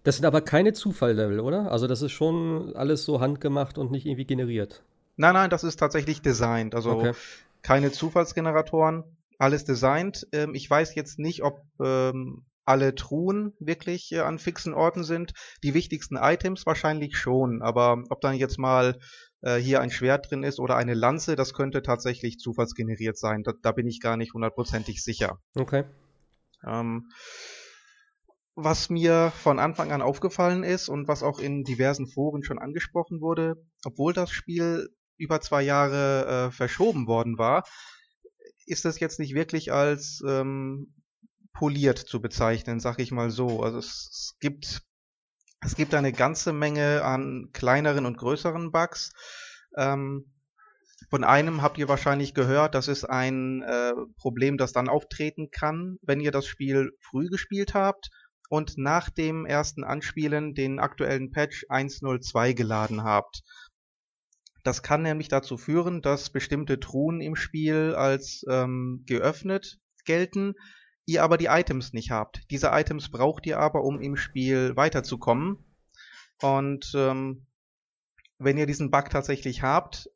Das 0.03 0.17
sind 0.17 0.27
aber 0.27 0.41
keine 0.43 0.73
Zufalllevel, 0.73 1.41
oder? 1.41 1.73
Also 1.73 1.87
das 1.87 2.03
ist 2.03 2.13
schon 2.13 2.75
alles 2.75 3.05
so 3.05 3.21
handgemacht 3.21 3.79
und 3.79 3.91
nicht 3.91 4.07
irgendwie 4.07 4.27
generiert. 4.27 4.83
Nein, 5.17 5.35
nein, 5.35 5.51
das 5.51 5.65
ist 5.65 5.77
tatsächlich 5.77 6.23
designt. 6.23 6.75
Also 6.75 6.93
okay. 6.93 7.13
keine 7.63 7.93
Zufallsgeneratoren, 7.93 9.05
alles 9.39 9.65
designt. 9.65 10.27
Ähm, 10.33 10.55
ich 10.55 10.69
weiß 10.69 10.95
jetzt 10.95 11.19
nicht, 11.19 11.43
ob 11.43 11.63
ähm, 11.83 12.45
alle 12.71 12.95
Truhen 12.95 13.53
wirklich 13.59 14.13
äh, 14.13 14.21
an 14.21 14.39
fixen 14.39 14.73
Orten 14.73 15.05
sind. 15.05 15.33
Die 15.63 15.75
wichtigsten 15.75 16.17
Items 16.17 16.65
wahrscheinlich 16.67 17.17
schon, 17.17 17.63
aber 17.63 18.03
ob 18.11 18.21
dann 18.21 18.37
jetzt 18.37 18.59
mal 18.59 18.99
äh, 19.43 19.57
hier 19.57 19.81
ein 19.81 19.91
Schwert 19.91 20.31
drin 20.31 20.45
ist 20.45 20.61
oder 20.61 20.77
eine 20.77 20.95
Lanze, 20.95 21.37
das 21.37 21.53
könnte 21.53 21.83
tatsächlich 21.83 22.39
zufallsgeneriert 22.39 23.19
sein. 23.19 23.43
Da, 23.43 23.53
da 23.61 23.73
bin 23.73 23.89
ich 23.89 24.01
gar 24.01 24.17
nicht 24.17 24.35
hundertprozentig 24.35 25.03
sicher. 25.03 25.39
Okay. 25.55 25.85
Ähm, 26.65 27.11
was 28.55 28.91
mir 28.91 29.33
von 29.35 29.59
Anfang 29.59 29.91
an 29.91 30.03
aufgefallen 30.03 30.63
ist 30.63 30.89
und 30.89 31.09
was 31.09 31.23
auch 31.23 31.41
in 31.41 31.65
diversen 31.65 32.07
Foren 32.07 32.43
schon 32.43 32.59
angesprochen 32.59 33.21
wurde, 33.21 33.55
obwohl 33.85 34.13
das 34.13 34.31
Spiel 34.31 34.89
über 35.17 35.41
zwei 35.41 35.63
Jahre 35.63 36.49
äh, 36.49 36.51
verschoben 36.51 37.07
worden 37.07 37.39
war, 37.39 37.65
ist 38.67 38.85
es 38.85 39.01
jetzt 39.01 39.19
nicht 39.19 39.35
wirklich 39.35 39.73
als 39.73 40.23
ähm, 40.27 40.95
poliert 41.53 41.99
zu 41.99 42.21
bezeichnen, 42.21 42.81
sag 42.81 42.99
ich 42.99 43.11
mal 43.11 43.31
so. 43.31 43.63
Also 43.63 43.79
es, 43.79 44.09
es 44.11 44.37
gibt 44.41 44.83
es 45.63 45.77
gibt 45.77 45.95
eine 45.95 46.13
ganze 46.13 46.53
Menge 46.53 47.05
an 47.05 47.51
kleineren 47.53 48.07
und 48.07 48.17
größeren 48.17 48.73
Bugs. 48.73 49.13
Ähm, 49.77 50.33
von 51.11 51.25
einem 51.25 51.61
habt 51.61 51.77
ihr 51.79 51.89
wahrscheinlich 51.89 52.35
gehört, 52.35 52.75
das 52.75 52.89
ist 52.89 53.05
ein 53.05 53.63
äh, 53.63 53.93
Problem, 54.17 54.57
das 54.57 54.73
dann 54.73 54.89
auftreten 54.89 55.51
kann, 55.51 55.99
wenn 56.03 56.21
ihr 56.21 56.31
das 56.31 56.47
Spiel 56.47 56.93
früh 57.01 57.29
gespielt 57.29 57.75
habt 57.75 58.11
und 58.49 58.79
nach 58.79 59.11
dem 59.11 59.45
ersten 59.45 59.85
Anspielen 59.85 60.55
den 60.55 60.79
aktuellen 60.79 61.31
Patch 61.31 61.65
1.02 61.69 62.55
geladen 62.55 63.05
habt. 63.05 63.43
Das 64.63 64.83
kann 64.83 65.03
nämlich 65.03 65.29
dazu 65.29 65.57
führen, 65.57 66.03
dass 66.03 66.31
bestimmte 66.31 66.81
Truhen 66.81 67.21
im 67.21 67.37
Spiel 67.37 67.95
als 67.95 68.45
ähm, 68.49 69.05
geöffnet 69.07 69.79
gelten, 70.05 70.55
ihr 71.11 71.23
aber 71.23 71.37
die 71.37 71.47
Items 71.47 71.93
nicht 71.93 72.11
habt. 72.11 72.43
Diese 72.51 72.69
Items 72.69 73.11
braucht 73.11 73.47
ihr 73.47 73.59
aber, 73.59 73.85
um 73.85 74.01
im 74.01 74.17
Spiel 74.17 74.77
weiterzukommen. 74.77 75.65
Und 76.41 76.93
ähm, 76.95 77.47
wenn 78.39 78.57
ihr 78.57 78.67
diesen 78.67 78.91
Bug 78.91 79.11
tatsächlich 79.11 79.63
habt, 79.63 80.09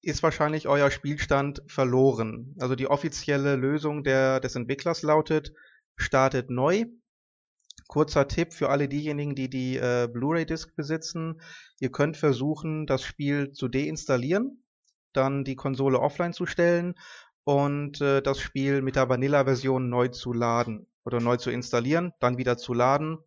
ist 0.00 0.22
wahrscheinlich 0.22 0.68
euer 0.68 0.90
Spielstand 0.90 1.62
verloren. 1.66 2.56
Also 2.60 2.74
die 2.74 2.88
offizielle 2.88 3.56
Lösung 3.56 4.04
der, 4.04 4.40
des 4.40 4.56
Entwicklers 4.56 5.02
lautet, 5.02 5.52
startet 5.96 6.50
neu 6.50 6.86
Kurzer 7.92 8.26
Tipp 8.26 8.54
für 8.54 8.70
alle 8.70 8.88
diejenigen, 8.88 9.34
die 9.34 9.50
die 9.50 9.76
äh, 9.76 10.08
Blu-ray-Disc 10.10 10.74
besitzen. 10.74 11.42
Ihr 11.78 11.90
könnt 11.90 12.16
versuchen, 12.16 12.86
das 12.86 13.02
Spiel 13.02 13.52
zu 13.52 13.68
deinstallieren, 13.68 14.64
dann 15.12 15.44
die 15.44 15.56
Konsole 15.56 16.00
offline 16.00 16.32
zu 16.32 16.46
stellen 16.46 16.94
und 17.44 18.00
äh, 18.00 18.22
das 18.22 18.40
Spiel 18.40 18.82
mit 18.82 18.96
der 18.96 19.08
Vanilla-Version 19.08 19.88
neu 19.88 20.08
zu 20.08 20.32
laden 20.32 20.86
oder 21.04 21.20
neu 21.20 21.36
zu 21.36 21.50
installieren, 21.50 22.12
dann 22.20 22.38
wieder 22.38 22.56
zu 22.56 22.74
laden. 22.74 23.18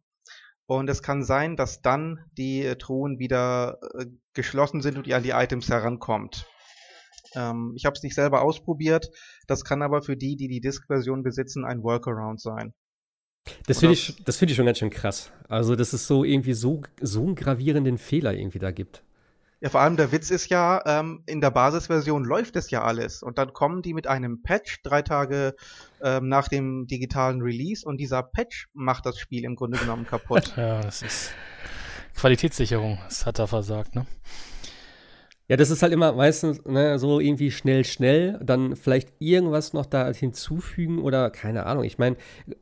Und 0.68 0.90
es 0.90 1.04
kann 1.04 1.24
sein, 1.24 1.56
dass 1.56 1.82
dann 1.82 2.26
die 2.38 2.64
äh, 2.64 2.76
Truhen 2.76 3.20
wieder 3.20 3.78
äh, 3.98 4.06
geschlossen 4.34 4.82
sind 4.82 4.98
und 4.98 5.06
ihr 5.08 5.18
an 5.18 5.24
die 5.24 5.32
Items 5.32 5.70
herankommt. 5.70 6.48
Ähm, 7.36 7.74
ich 7.76 7.86
habe 7.86 7.96
es 7.96 8.04
nicht 8.04 8.16
selber 8.16 8.42
ausprobiert, 8.42 9.10
das 9.48 9.64
kann 9.64 9.82
aber 9.82 10.02
für 10.02 10.18
die, 10.18 10.36
die 10.36 10.48
die 10.48 10.62
Disk-Version 10.62 11.22
besitzen, 11.22 11.66
ein 11.66 11.84
Workaround 11.84 12.42
sein. 12.42 12.74
Das 13.68 13.80
finde 13.80 13.94
ich, 13.94 14.24
das 14.24 14.38
find 14.38 14.50
ich 14.50 14.58
schon 14.58 14.66
ganz 14.66 14.80
schön 14.80 14.90
krass. 14.90 15.32
Also, 15.48 15.76
dass 15.76 15.94
es 15.94 16.08
so 16.08 16.24
irgendwie 16.24 16.54
so, 16.54 16.82
so 17.00 17.22
einen 17.22 17.36
gravierenden 17.36 18.00
Fehler 18.00 18.34
irgendwie 18.34 18.58
da 18.58 18.72
gibt. 18.72 19.04
Ja, 19.66 19.70
vor 19.72 19.82
allem 19.82 19.98
der 19.98 20.12
Witz 20.12 20.30
ist 20.30 20.50
ja, 20.52 20.80
ähm, 20.86 21.24
in 21.26 21.42
der 21.42 21.50
Basisversion 21.50 22.24
läuft 22.24 22.56
es 22.56 22.70
ja 22.70 22.84
alles. 22.84 23.24
Und 23.24 23.40
dann 23.40 23.52
kommen 23.52 23.82
die 23.82 23.96
mit 23.96 24.06
einem 24.06 24.44
Patch 24.44 24.84
drei 24.84 25.02
Tage 25.02 25.56
ähm, 26.04 26.30
nach 26.30 26.48
dem 26.48 26.86
digitalen 26.86 27.42
Release 27.42 27.84
und 27.84 27.98
dieser 27.98 28.22
Patch 28.22 28.68
macht 28.76 29.08
das 29.08 29.18
Spiel 29.18 29.44
im 29.44 29.56
Grunde 29.56 29.80
genommen 29.80 30.06
kaputt. 30.06 30.54
ja, 30.56 30.82
das 30.82 31.02
ist 31.02 31.32
Qualitätssicherung. 32.14 33.00
Das 33.06 33.26
hat 33.26 33.40
er 33.40 33.48
versagt, 33.48 33.96
ne? 33.96 34.06
Ja, 35.48 35.58
das 35.58 35.72
ist 35.72 35.82
halt 35.82 35.94
immer 35.94 36.14
meistens 36.14 36.64
ne, 36.66 37.00
so 37.00 37.20
irgendwie 37.20 37.50
schnell, 37.50 37.86
schnell, 37.86 38.40
dann 38.44 38.76
vielleicht 38.76 39.14
irgendwas 39.18 39.74
noch 39.74 39.88
da 39.88 40.12
hinzufügen 40.12 41.00
oder 41.00 41.32
keine 41.32 41.66
Ahnung. 41.66 41.86
Ich 41.86 41.98
meine, 41.98 42.18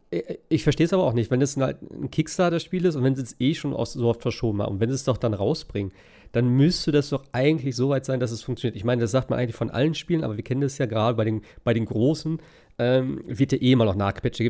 ich, 0.10 0.40
ich 0.48 0.64
verstehe 0.64 0.86
es 0.86 0.94
aber 0.94 1.04
auch 1.04 1.14
nicht, 1.14 1.32
wenn 1.32 1.42
es 1.42 1.58
halt 1.58 1.82
ein 1.82 2.12
Kickstarter-Spiel 2.12 2.86
ist 2.86 2.96
und 2.96 3.04
wenn 3.04 3.16
sie 3.16 3.24
es 3.24 3.36
eh 3.42 3.56
schon 3.56 3.74
so 3.86 4.08
oft 4.08 4.22
verschoben 4.22 4.62
haben 4.62 4.76
und 4.76 4.80
wenn 4.80 4.90
sie 4.90 4.96
es 4.96 5.04
doch 5.04 5.18
dann 5.18 5.34
rausbringen, 5.34 5.92
dann 6.34 6.50
müsste 6.50 6.92
das 6.92 7.10
doch 7.10 7.24
eigentlich 7.32 7.76
so 7.76 7.90
weit 7.90 8.06
sein, 8.06 8.20
dass 8.20 8.32
es 8.32 8.42
funktioniert. 8.42 8.76
Ich 8.76 8.84
meine, 8.84 9.02
das 9.02 9.12
sagt 9.12 9.30
man 9.30 9.40
eigentlich 9.40 9.56
von 9.56 9.70
allen 9.70 9.94
Spielen, 9.94 10.24
aber 10.24 10.36
wir 10.36 10.44
kennen 10.44 10.62
das 10.62 10.78
ja 10.80 10.88
gerade 10.88 11.16
bei 11.16 11.24
den, 11.24 11.44
bei 11.64 11.74
den 11.74 11.86
großen, 11.86 12.42
ähm, 12.80 13.24
wird 13.28 13.52
ja 13.52 13.60
eh 13.60 13.72
immer 13.72 13.86
noch 13.86 13.96
nachgepatcht. 13.96 14.40
Da 14.40 14.44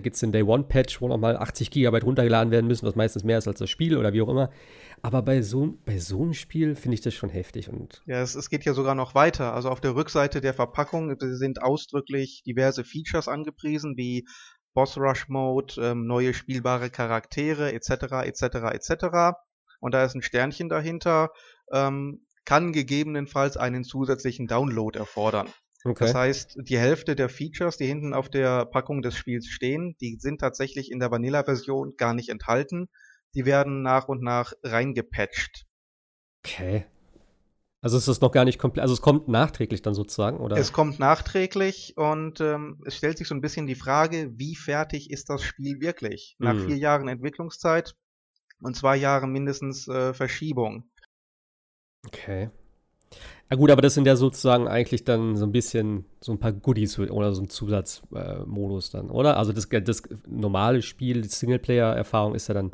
gibt 0.00 0.14
es 0.14 0.20
den 0.20 0.32
Day 0.32 0.42
One 0.42 0.64
Patch, 0.64 1.00
wo 1.00 1.06
nochmal 1.06 1.36
80 1.36 1.70
GB 1.70 2.00
runtergeladen 2.00 2.50
werden 2.50 2.66
müssen, 2.66 2.86
was 2.86 2.96
meistens 2.96 3.22
mehr 3.22 3.38
ist 3.38 3.46
als 3.46 3.60
das 3.60 3.70
Spiel 3.70 3.96
oder 3.96 4.12
wie 4.12 4.20
auch 4.20 4.28
immer. 4.28 4.50
Aber 5.00 5.22
bei 5.22 5.42
so, 5.42 5.78
bei 5.84 5.98
so 5.98 6.22
einem 6.22 6.34
Spiel 6.34 6.74
finde 6.74 6.96
ich 6.96 7.02
das 7.02 7.14
schon 7.14 7.30
heftig. 7.30 7.68
Und 7.68 8.02
ja, 8.06 8.20
es, 8.20 8.34
es 8.34 8.50
geht 8.50 8.64
ja 8.64 8.74
sogar 8.74 8.96
noch 8.96 9.14
weiter. 9.14 9.54
Also 9.54 9.70
auf 9.70 9.80
der 9.80 9.94
Rückseite 9.94 10.40
der 10.40 10.54
Verpackung 10.54 11.14
sind 11.20 11.62
ausdrücklich 11.62 12.42
diverse 12.44 12.82
Features 12.82 13.28
angepriesen, 13.28 13.96
wie 13.96 14.26
Boss 14.74 14.98
Rush 14.98 15.28
Mode, 15.28 15.74
ähm, 15.80 16.06
neue 16.06 16.34
spielbare 16.34 16.90
Charaktere 16.90 17.72
etc. 17.72 18.24
etc. 18.24 18.42
etc. 18.72 19.38
Und 19.80 19.92
da 19.94 20.04
ist 20.04 20.14
ein 20.14 20.22
Sternchen 20.22 20.68
dahinter, 20.68 21.30
ähm, 21.72 22.26
kann 22.44 22.72
gegebenenfalls 22.72 23.56
einen 23.56 23.84
zusätzlichen 23.84 24.46
Download 24.46 24.98
erfordern. 24.98 25.48
Okay. 25.84 26.06
Das 26.06 26.14
heißt, 26.14 26.58
die 26.62 26.78
Hälfte 26.78 27.14
der 27.14 27.28
Features, 27.28 27.76
die 27.76 27.86
hinten 27.86 28.12
auf 28.12 28.28
der 28.28 28.66
Packung 28.66 29.02
des 29.02 29.16
Spiels 29.16 29.46
stehen, 29.46 29.96
die 30.00 30.16
sind 30.18 30.40
tatsächlich 30.40 30.90
in 30.90 30.98
der 30.98 31.10
Vanilla-Version 31.10 31.94
gar 31.96 32.14
nicht 32.14 32.30
enthalten. 32.30 32.88
Die 33.34 33.44
werden 33.44 33.82
nach 33.82 34.08
und 34.08 34.22
nach 34.22 34.52
reingepatcht. 34.62 35.66
Okay. 36.44 36.86
Also 37.80 37.96
ist 37.96 38.08
das 38.08 38.20
noch 38.20 38.32
gar 38.32 38.44
nicht 38.44 38.58
komplett, 38.58 38.82
also 38.82 38.94
es 38.94 39.00
kommt 39.00 39.28
nachträglich 39.28 39.82
dann 39.82 39.94
sozusagen, 39.94 40.38
oder? 40.38 40.56
Es 40.56 40.72
kommt 40.72 40.98
nachträglich 40.98 41.96
und 41.96 42.40
ähm, 42.40 42.82
es 42.84 42.96
stellt 42.96 43.18
sich 43.18 43.28
so 43.28 43.34
ein 43.36 43.40
bisschen 43.40 43.68
die 43.68 43.76
Frage, 43.76 44.32
wie 44.36 44.56
fertig 44.56 45.10
ist 45.10 45.30
das 45.30 45.42
Spiel 45.42 45.80
wirklich? 45.80 46.34
Nach 46.38 46.54
mm. 46.54 46.66
vier 46.66 46.76
Jahren 46.76 47.06
Entwicklungszeit 47.06 47.94
und 48.62 48.76
zwei 48.76 48.96
Jahren 48.96 49.30
mindestens 49.32 49.88
äh, 49.88 50.14
Verschiebung. 50.14 50.84
Okay. 52.06 52.50
Ja 53.50 53.56
gut, 53.56 53.70
aber 53.70 53.80
das 53.80 53.94
sind 53.94 54.06
ja 54.06 54.16
sozusagen 54.16 54.68
eigentlich 54.68 55.04
dann 55.04 55.36
so 55.36 55.46
ein 55.46 55.52
bisschen 55.52 56.04
so 56.20 56.32
ein 56.32 56.38
paar 56.38 56.52
Goodies 56.52 56.98
oder 56.98 57.32
so 57.32 57.42
ein 57.42 57.48
Zusatzmodus 57.48 58.88
äh, 58.88 58.92
dann, 58.92 59.10
oder? 59.10 59.38
Also 59.38 59.52
das, 59.52 59.68
das 59.68 60.02
normale 60.26 60.82
Spiel, 60.82 61.22
die 61.22 61.28
Singleplayer-Erfahrung 61.28 62.34
ist 62.34 62.48
ja 62.48 62.54
dann, 62.54 62.72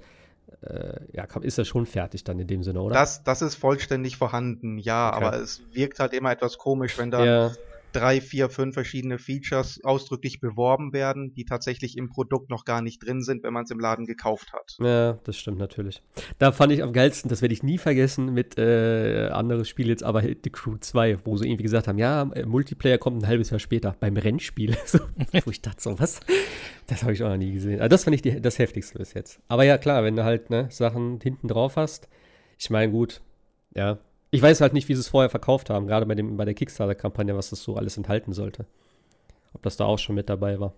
äh, 0.62 1.00
ja, 1.12 1.24
ist 1.42 1.58
ja 1.58 1.64
schon 1.64 1.86
fertig 1.86 2.24
dann 2.24 2.40
in 2.40 2.48
dem 2.48 2.64
Sinne, 2.64 2.80
oder? 2.80 2.94
Das, 2.94 3.22
das 3.22 3.40
ist 3.42 3.54
vollständig 3.54 4.16
vorhanden, 4.16 4.78
ja, 4.78 5.14
okay. 5.14 5.24
aber 5.24 5.36
es 5.38 5.62
wirkt 5.72 6.00
halt 6.00 6.12
immer 6.12 6.32
etwas 6.32 6.58
komisch, 6.58 6.98
wenn 6.98 7.12
da 7.12 7.24
ja 7.24 7.52
drei, 7.94 8.20
vier, 8.20 8.50
fünf 8.50 8.74
verschiedene 8.74 9.18
Features 9.18 9.80
ausdrücklich 9.84 10.40
beworben 10.40 10.92
werden, 10.92 11.32
die 11.34 11.44
tatsächlich 11.44 11.96
im 11.96 12.08
Produkt 12.08 12.50
noch 12.50 12.64
gar 12.64 12.82
nicht 12.82 13.04
drin 13.04 13.22
sind, 13.22 13.42
wenn 13.42 13.52
man 13.52 13.64
es 13.64 13.70
im 13.70 13.78
Laden 13.78 14.04
gekauft 14.04 14.52
hat. 14.52 14.76
Ja, 14.80 15.14
das 15.24 15.36
stimmt 15.36 15.58
natürlich. 15.58 16.02
Da 16.38 16.52
fand 16.52 16.72
ich 16.72 16.82
am 16.82 16.92
geilsten, 16.92 17.28
das 17.28 17.42
werde 17.42 17.54
ich 17.54 17.62
nie 17.62 17.78
vergessen, 17.78 18.34
mit 18.34 18.58
äh, 18.58 19.28
anderes 19.32 19.68
Spiel 19.68 19.88
jetzt, 19.88 20.02
aber 20.02 20.22
The 20.22 20.50
Crew 20.50 20.76
2, 20.78 21.18
wo 21.24 21.36
sie 21.36 21.46
irgendwie 21.46 21.62
gesagt 21.62 21.88
haben, 21.88 21.98
ja, 21.98 22.22
äh, 22.34 22.44
Multiplayer 22.44 22.98
kommt 22.98 23.22
ein 23.22 23.28
halbes 23.28 23.50
Jahr 23.50 23.60
später 23.60 23.96
beim 24.00 24.16
Rennspiel. 24.16 24.76
so, 24.86 24.98
wo 25.44 25.50
ich 25.50 25.62
dachte, 25.62 25.82
so 25.82 25.98
was, 25.98 26.20
das 26.86 27.02
habe 27.02 27.12
ich 27.12 27.22
auch 27.22 27.28
noch 27.28 27.36
nie 27.36 27.52
gesehen. 27.52 27.80
Also 27.80 27.88
das 27.88 28.04
fand 28.04 28.16
ich 28.16 28.22
die, 28.22 28.40
das 28.40 28.58
heftigste 28.58 28.98
bis 28.98 29.14
jetzt. 29.14 29.40
Aber 29.48 29.64
ja, 29.64 29.78
klar, 29.78 30.04
wenn 30.04 30.16
du 30.16 30.24
halt 30.24 30.50
ne, 30.50 30.68
Sachen 30.70 31.20
hinten 31.22 31.48
drauf 31.48 31.76
hast, 31.76 32.08
ich 32.58 32.70
meine, 32.70 32.90
gut, 32.90 33.20
ja, 33.74 33.98
ich 34.34 34.42
weiß 34.42 34.60
halt 34.60 34.72
nicht, 34.72 34.88
wie 34.88 34.94
sie 34.94 35.00
es 35.00 35.06
vorher 35.06 35.30
verkauft 35.30 35.70
haben, 35.70 35.86
gerade 35.86 36.06
bei, 36.06 36.16
dem, 36.16 36.36
bei 36.36 36.44
der 36.44 36.54
Kickstarter-Kampagne, 36.54 37.36
was 37.36 37.50
das 37.50 37.62
so 37.62 37.76
alles 37.76 37.96
enthalten 37.96 38.32
sollte. 38.32 38.66
Ob 39.52 39.62
das 39.62 39.76
da 39.76 39.84
auch 39.84 40.00
schon 40.00 40.16
mit 40.16 40.28
dabei 40.28 40.58
war. 40.58 40.74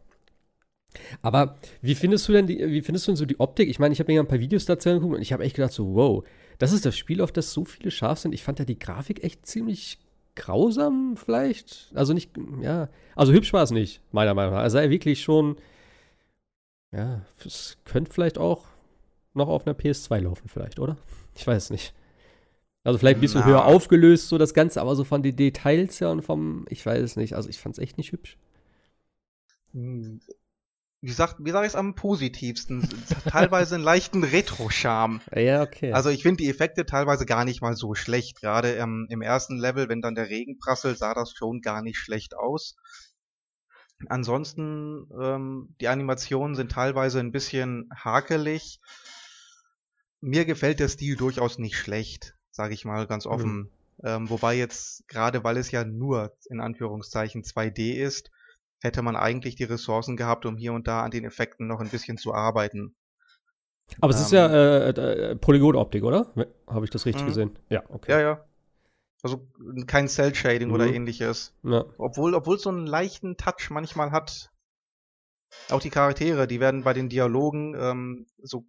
Aber 1.23 1.57
wie 1.81 1.95
findest 1.95 2.29
du 2.29 2.33
denn 2.33 2.47
die, 2.47 2.59
wie 2.59 2.83
findest 2.83 3.07
du 3.07 3.13
denn 3.13 3.17
so 3.17 3.25
die 3.25 3.41
Optik? 3.41 3.71
Ich 3.71 3.79
meine, 3.79 3.95
ich 3.95 3.99
habe 3.99 4.13
mir 4.13 4.21
ein 4.21 4.29
paar 4.29 4.41
Videos 4.41 4.67
dazu 4.67 4.91
angeguckt 4.91 5.15
und 5.15 5.23
ich 5.23 5.33
habe 5.33 5.43
echt 5.43 5.57
gedacht, 5.57 5.73
so, 5.73 5.95
wow, 5.95 6.23
das 6.59 6.73
ist 6.73 6.85
das 6.85 6.99
Spiel, 6.99 7.23
auf 7.23 7.33
das 7.33 7.51
so 7.51 7.65
viele 7.65 7.91
scharf 7.91 8.19
sind. 8.19 8.35
Ich 8.35 8.43
fand 8.43 8.59
ja 8.59 8.67
die 8.67 8.79
Grafik 8.79 9.25
echt 9.25 9.47
ziemlich 9.47 10.01
grausam, 10.35 11.17
vielleicht. 11.17 11.93
Also 11.95 12.13
nicht, 12.13 12.33
ja, 12.61 12.91
also 13.15 13.33
hübsch 13.33 13.55
war 13.55 13.63
es 13.63 13.71
nicht, 13.71 14.03
meiner 14.13 14.35
Meinung 14.35 14.53
nach. 14.53 14.61
Also 14.61 14.79
wirklich 14.79 15.23
schon, 15.23 15.57
ja, 16.93 17.23
es 17.43 17.79
könnte 17.87 18.13
vielleicht 18.13 18.37
auch 18.37 18.67
noch 19.33 19.49
auf 19.49 19.67
einer 19.67 19.75
PS2 19.75 20.21
laufen, 20.21 20.47
vielleicht, 20.47 20.79
oder? 20.79 20.99
Ich 21.35 21.47
weiß 21.47 21.71
nicht. 21.71 21.95
Also 22.87 23.01
vielleicht 23.01 23.19
ein 23.19 23.21
bisschen 23.21 23.41
Na. 23.41 23.47
höher 23.47 23.65
aufgelöst, 23.65 24.29
so 24.29 24.39
das 24.39 24.55
Ganze, 24.55 24.81
aber 24.81 24.95
so 24.95 25.03
von 25.03 25.21
den 25.21 25.35
Details 25.35 26.01
her 26.01 26.11
und 26.11 26.23
vom, 26.23 26.67
ich 26.69 26.87
weiß 26.87 27.03
es 27.03 27.17
nicht, 27.17 27.35
also 27.35 27.49
ich 27.49 27.59
fand 27.59 27.77
es 27.77 27.83
echt 27.83 27.99
nicht 27.99 28.13
hübsch. 28.13 28.39
Hm. 29.73 30.21
Wie, 31.01 31.11
sagt, 31.11 31.39
wie 31.41 31.51
sage 31.51 31.67
ich 31.67 31.73
es 31.73 31.77
am 31.77 31.97
positivsten? 31.97 32.89
teilweise 33.29 33.75
einen 33.75 33.83
leichten 33.83 34.23
Retro-Charme. 34.23 35.21
Ja, 35.35 35.63
okay. 35.63 35.93
Also 35.93 36.11
ich 36.11 36.23
finde 36.23 36.45
die 36.45 36.49
Effekte 36.49 36.87
teilweise 36.87 37.27
gar 37.27 37.45
nicht 37.45 37.61
mal 37.61 37.75
so 37.75 37.97
schlecht. 37.97 38.41
Gerade 38.41 38.77
ähm, 38.77 39.09
im 39.11 39.21
ersten 39.21 39.59
Level, 39.59 39.89
wenn 39.89 40.01
dann 40.01 40.15
der 40.15 40.29
Regen 40.29 40.57
prasselt, 40.57 40.97
sah 40.97 41.13
das 41.13 41.33
schon 41.33 41.63
gar 41.63 41.83
nicht 41.83 41.99
schlecht 41.99 42.37
aus. 42.37 42.77
Ansonsten, 44.09 45.09
ähm, 45.21 45.75
die 45.81 45.89
Animationen 45.89 46.55
sind 46.55 46.71
teilweise 46.71 47.19
ein 47.19 47.33
bisschen 47.33 47.91
hakelig. 47.93 48.79
Mir 50.21 50.45
gefällt 50.45 50.79
der 50.79 50.89
Stil 50.89 51.17
durchaus 51.17 51.59
nicht 51.59 51.77
schlecht 51.77 52.36
sage 52.57 52.75
ich 52.75 52.85
mal 52.85 53.07
ganz 53.07 53.27
offen. 53.27 53.57
Mhm. 53.57 53.71
Ähm, 54.03 54.31
wobei 54.31 54.55
jetzt, 54.55 55.07
gerade 55.09 55.45
weil 55.45 55.57
es 55.57 55.71
ja 55.71 55.85
nur 55.85 56.37
in 56.51 56.61
Anführungszeichen 56.61 57.43
2D 57.43 57.95
ist, 57.95 58.31
hätte 58.81 59.03
man 59.03 59.17
eigentlich 59.17 59.57
die 59.57 59.65
Ressourcen 59.65 60.17
gehabt, 60.17 60.45
um 60.45 60.57
hier 60.57 60.73
und 60.73 60.87
da 60.87 61.03
an 61.03 61.11
den 61.11 61.25
Effekten 61.25 61.67
noch 61.67 61.81
ein 61.81 61.89
bisschen 61.89 62.19
zu 62.19 62.35
arbeiten. 62.35 62.95
Aber 64.01 64.13
es 64.13 64.21
ist 64.21 64.33
ja 64.33 64.47
ähm. 64.47 64.95
äh, 64.97 65.31
äh, 65.31 65.37
Polygonoptik, 65.37 66.03
oder? 66.03 66.33
Habe 66.67 66.85
ich 66.85 66.91
das 66.91 67.07
richtig 67.07 67.23
mhm. 67.23 67.29
gesehen? 67.29 67.59
Ja, 67.69 67.85
okay. 67.89 68.13
Ja, 68.13 68.21
ja. 68.21 68.45
Also 69.23 69.49
kein 69.87 70.09
Cell-Shading 70.09 70.69
mhm. 70.69 70.75
oder 70.75 70.87
ähnliches. 70.87 71.55
Ja. 71.63 71.85
Obwohl, 71.99 72.35
obwohl 72.35 72.57
es 72.57 72.63
so 72.63 72.71
einen 72.71 72.87
leichten 72.87 73.37
Touch 73.37 73.71
manchmal 73.71 74.11
hat. 74.11 74.51
Auch 75.71 75.81
die 75.81 75.91
Charaktere, 75.91 76.47
die 76.47 76.61
werden 76.61 76.83
bei 76.83 76.93
den 76.93 77.09
Dialogen 77.09 77.75
ähm, 77.79 78.27
so 78.43 78.67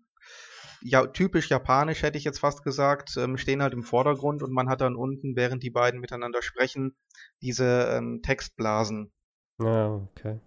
ja, 0.82 1.08
typisch 1.08 1.50
japanisch, 1.50 2.04
hätte 2.04 2.18
ich 2.18 2.24
jetzt 2.24 2.40
fast 2.40 2.64
gesagt, 2.64 3.18
ähm, 3.18 3.38
stehen 3.38 3.62
halt 3.62 3.74
im 3.74 3.84
Vordergrund 3.84 4.44
und 4.44 4.52
man 4.52 4.70
hat 4.70 4.82
dann 4.82 4.96
unten, 4.96 5.36
während 5.36 5.64
die 5.64 5.70
beiden 5.70 6.00
miteinander 6.00 6.42
sprechen, 6.42 6.96
diese 7.42 7.90
ähm, 7.92 8.22
Textblasen. 8.22 9.12
Ja, 9.60 9.96
okay. 9.96 10.40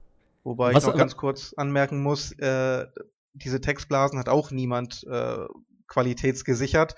Wobei 0.45 0.75
Was, 0.75 0.85
ich 0.85 0.91
noch 0.91 0.97
ganz 0.97 1.17
kurz 1.17 1.53
anmerken 1.55 2.03
muss, 2.03 2.33
äh, 2.39 2.87
diese 3.33 3.61
Textblasen 3.61 4.19
hat 4.19 4.29
auch 4.29 4.51
niemand 4.51 5.05
äh, 5.09 5.47
qualitätsgesichert 5.87 6.95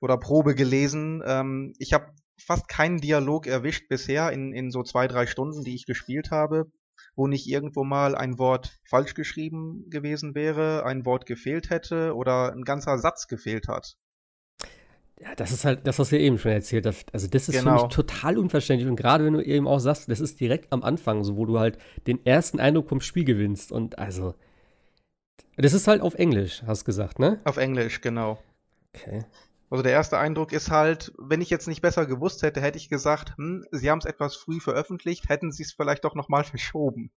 oder 0.00 0.16
Probe 0.18 0.54
gelesen. 0.54 1.22
Ähm, 1.24 1.74
ich 1.78 1.92
habe 1.92 2.12
fast 2.38 2.68
keinen 2.68 2.98
Dialog 2.98 3.46
erwischt 3.46 3.88
bisher 3.88 4.32
in, 4.32 4.52
in 4.52 4.70
so 4.70 4.82
zwei, 4.82 5.06
drei 5.06 5.26
Stunden, 5.26 5.62
die 5.62 5.74
ich 5.74 5.86
gespielt 5.86 6.30
habe 6.30 6.70
wo 7.16 7.26
nicht 7.26 7.46
irgendwo 7.46 7.84
mal 7.84 8.14
ein 8.14 8.38
Wort 8.38 8.78
falsch 8.84 9.14
geschrieben 9.14 9.84
gewesen 9.90 10.34
wäre, 10.34 10.84
ein 10.84 11.04
Wort 11.04 11.26
gefehlt 11.26 11.70
hätte 11.70 12.14
oder 12.14 12.52
ein 12.52 12.62
ganzer 12.62 12.98
Satz 12.98 13.28
gefehlt 13.28 13.68
hat. 13.68 13.96
Ja, 15.20 15.34
das 15.34 15.52
ist 15.52 15.66
halt 15.66 15.86
das, 15.86 15.98
was 15.98 16.12
wir 16.12 16.18
eben 16.18 16.38
schon 16.38 16.52
erzählt 16.52 16.86
haben. 16.86 16.96
Also, 17.12 17.26
das 17.26 17.48
ist 17.48 17.58
genau. 17.58 17.76
für 17.76 17.84
mich 17.84 17.94
total 17.94 18.38
unverständlich. 18.38 18.88
Und 18.88 18.96
gerade 18.96 19.24
wenn 19.24 19.34
du 19.34 19.42
eben 19.44 19.68
auch 19.68 19.78
sagst, 19.78 20.10
das 20.10 20.18
ist 20.18 20.40
direkt 20.40 20.72
am 20.72 20.82
Anfang, 20.82 21.24
so 21.24 21.36
wo 21.36 21.44
du 21.44 21.58
halt 21.58 21.76
den 22.06 22.24
ersten 22.24 22.58
Eindruck 22.58 22.88
vom 22.88 23.02
Spiel 23.02 23.24
gewinnst. 23.24 23.70
Und 23.70 23.98
also, 23.98 24.34
das 25.58 25.74
ist 25.74 25.86
halt 25.88 26.00
auf 26.00 26.14
Englisch, 26.14 26.62
hast 26.66 26.82
du 26.82 26.84
gesagt, 26.86 27.18
ne? 27.18 27.38
Auf 27.44 27.58
Englisch, 27.58 28.00
genau. 28.00 28.42
Okay. 28.94 29.24
Also 29.70 29.84
der 29.84 29.92
erste 29.92 30.18
Eindruck 30.18 30.52
ist 30.52 30.70
halt, 30.70 31.12
wenn 31.16 31.40
ich 31.40 31.48
jetzt 31.48 31.68
nicht 31.68 31.80
besser 31.80 32.04
gewusst 32.04 32.42
hätte, 32.42 32.60
hätte 32.60 32.76
ich 32.76 32.88
gesagt, 32.88 33.36
hm, 33.36 33.64
sie 33.70 33.88
haben 33.88 34.00
es 34.00 34.04
etwas 34.04 34.34
früh 34.34 34.58
veröffentlicht, 34.58 35.28
hätten 35.28 35.52
sie 35.52 35.62
es 35.62 35.72
vielleicht 35.72 36.04
doch 36.04 36.16
nochmal 36.16 36.42
verschoben. 36.44 37.12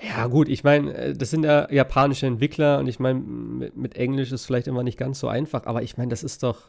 Ja, 0.00 0.26
gut, 0.26 0.48
ich 0.48 0.62
meine, 0.62 0.94
äh, 0.94 1.14
das 1.14 1.30
sind 1.30 1.44
ja 1.44 1.68
japanische 1.72 2.26
Entwickler 2.26 2.78
und 2.78 2.86
ich 2.86 3.00
meine, 3.00 3.18
mit, 3.20 3.76
mit, 3.76 3.96
Englisch 3.96 4.30
ist 4.30 4.44
vielleicht 4.44 4.68
immer 4.68 4.82
nicht 4.82 4.98
ganz 4.98 5.18
so 5.18 5.28
einfach, 5.28 5.66
aber 5.66 5.82
ich 5.82 5.96
meine, 5.96 6.10
das 6.10 6.22
ist 6.22 6.42
doch 6.42 6.68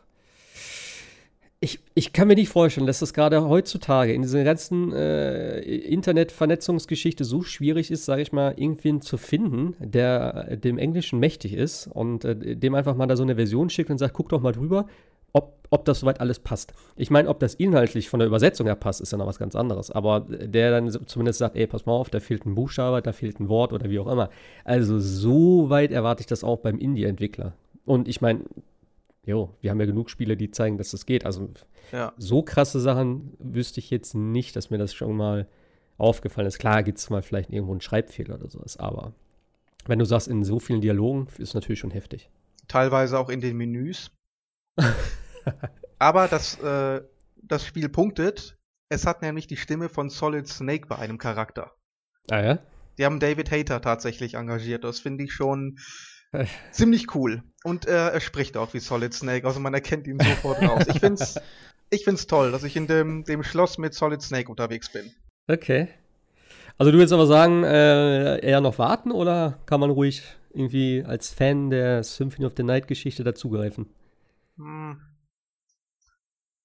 ich, 1.61 1.79
ich 1.93 2.13
kann 2.13 2.29
mir 2.29 2.35
nicht 2.35 2.49
vorstellen, 2.49 2.87
dass 2.87 2.99
das 2.99 3.13
gerade 3.13 3.47
heutzutage 3.47 4.13
in 4.13 4.21
dieser 4.21 4.45
ganzen 4.45 4.93
äh, 4.93 5.59
Internetvernetzungsgeschichte 5.59 7.25
so 7.25 7.41
schwierig 7.41 7.91
ist, 7.91 8.05
sage 8.05 8.21
ich 8.21 8.31
mal, 8.31 8.53
irgendwen 8.55 9.01
zu 9.01 9.17
finden, 9.17 9.75
der 9.79 10.55
dem 10.55 10.77
Englischen 10.77 11.19
mächtig 11.19 11.53
ist 11.53 11.87
und 11.87 12.23
äh, 12.23 12.55
dem 12.55 12.75
einfach 12.75 12.95
mal 12.95 13.07
da 13.07 13.17
so 13.17 13.23
eine 13.23 13.35
Version 13.35 13.69
schickt 13.69 13.89
und 13.89 13.97
sagt, 13.97 14.13
guck 14.13 14.29
doch 14.29 14.39
mal 14.39 14.53
drüber, 14.53 14.87
ob, 15.33 15.57
ob 15.69 15.83
das 15.83 15.99
soweit 15.99 16.21
alles 16.21 16.39
passt. 16.39 16.73
Ich 16.95 17.11
meine, 17.11 17.27
ob 17.27 17.41
das 17.41 17.55
inhaltlich 17.55 18.07
von 18.07 18.21
der 18.21 18.27
Übersetzung 18.27 18.65
her 18.65 18.75
passt, 18.75 19.01
ist 19.01 19.11
ja 19.11 19.17
noch 19.17 19.27
was 19.27 19.37
ganz 19.37 19.53
anderes. 19.53 19.91
Aber 19.91 20.21
der 20.29 20.71
dann 20.71 20.89
zumindest 21.07 21.39
sagt, 21.39 21.57
ey, 21.57 21.67
pass 21.67 21.85
mal 21.85 21.91
auf, 21.91 22.09
da 22.09 22.21
fehlt 22.21 22.45
ein 22.45 22.55
Buchstabe, 22.55 23.01
da 23.01 23.11
fehlt 23.11 23.37
ein 23.41 23.49
Wort 23.49 23.73
oder 23.73 23.89
wie 23.89 23.99
auch 23.99 24.07
immer. 24.07 24.29
Also 24.63 24.97
so 24.97 25.69
weit 25.69 25.91
erwarte 25.91 26.21
ich 26.21 26.27
das 26.27 26.45
auch 26.45 26.59
beim 26.59 26.77
Indie-Entwickler. 26.77 27.51
Und 27.85 28.07
ich 28.07 28.21
meine, 28.21 28.41
jo, 29.29 29.55
wir 29.61 29.69
haben 29.69 29.79
ja 29.79 29.85
genug 29.85 30.09
Spiele, 30.09 30.35
die 30.35 30.49
zeigen, 30.49 30.77
dass 30.79 30.89
das 30.89 31.05
geht. 31.05 31.23
Also 31.23 31.49
ja. 31.91 32.13
so 32.17 32.41
krasse 32.41 32.79
Sachen 32.79 33.33
wüsste 33.37 33.79
ich 33.79 33.91
jetzt 33.91 34.15
nicht, 34.15 34.55
dass 34.55 34.71
mir 34.71 34.79
das 34.79 34.93
schon 34.93 35.15
mal 35.15 35.47
aufgefallen 35.99 36.47
ist. 36.47 36.57
Klar 36.57 36.81
gibt 36.81 36.97
es 36.97 37.09
mal 37.11 37.21
vielleicht 37.21 37.51
irgendwo 37.51 37.73
einen 37.73 37.81
Schreibfehler 37.81 38.35
oder 38.35 38.49
sowas, 38.49 38.77
aber 38.77 39.13
wenn 39.85 39.99
du 39.99 40.05
sagst, 40.05 40.27
in 40.27 40.43
so 40.43 40.59
vielen 40.59 40.81
Dialogen, 40.81 41.27
ist 41.37 41.53
natürlich 41.53 41.79
schon 41.79 41.91
heftig. 41.91 42.29
Teilweise 42.67 43.19
auch 43.19 43.29
in 43.29 43.39
den 43.39 43.55
Menüs. 43.55 44.11
aber 45.99 46.27
das, 46.27 46.59
äh, 46.59 47.01
das 47.43 47.65
Spiel 47.65 47.87
punktet. 47.89 48.57
Es 48.89 49.05
hat 49.05 49.21
nämlich 49.21 49.45
die 49.45 49.57
Stimme 49.57 49.89
von 49.89 50.09
Solid 50.09 50.47
Snake 50.47 50.87
bei 50.87 50.97
einem 50.97 51.19
Charakter. 51.19 51.75
Ah 52.31 52.41
ja? 52.41 52.59
Die 52.97 53.05
haben 53.05 53.19
David 53.19 53.51
Hater 53.51 53.81
tatsächlich 53.81 54.33
engagiert. 54.33 54.83
Das 54.83 54.99
finde 54.99 55.23
ich 55.23 55.33
schon 55.33 55.77
Ziemlich 56.71 57.15
cool. 57.15 57.43
Und 57.63 57.87
äh, 57.87 58.09
er 58.09 58.21
spricht 58.21 58.57
auch 58.57 58.73
wie 58.73 58.79
Solid 58.79 59.13
Snake, 59.13 59.45
also 59.45 59.59
man 59.59 59.73
erkennt 59.73 60.07
ihn 60.07 60.19
sofort 60.19 60.61
raus. 60.61 60.85
Ich 60.87 60.99
find's, 60.99 61.39
ich 61.89 62.03
find's 62.03 62.27
toll, 62.27 62.51
dass 62.51 62.63
ich 62.63 62.75
in 62.75 62.87
dem, 62.87 63.23
dem 63.23 63.43
Schloss 63.43 63.77
mit 63.77 63.93
Solid 63.93 64.21
Snake 64.21 64.49
unterwegs 64.49 64.91
bin. 64.91 65.11
Okay. 65.47 65.89
Also 66.77 66.91
du 66.91 66.97
willst 66.97 67.11
aber 67.11 67.27
sagen, 67.27 67.63
äh, 67.63 68.39
eher 68.39 68.61
noch 68.61 68.77
warten 68.79 69.11
oder 69.11 69.59
kann 69.65 69.81
man 69.81 69.89
ruhig 69.89 70.23
irgendwie 70.53 71.03
als 71.05 71.29
Fan 71.29 71.69
der 71.69 72.03
Symphony 72.03 72.45
of 72.45 72.53
the 72.55 72.63
Night 72.63 72.87
Geschichte 72.87 73.23
dazugreifen? 73.23 73.87
Hm. 74.57 75.01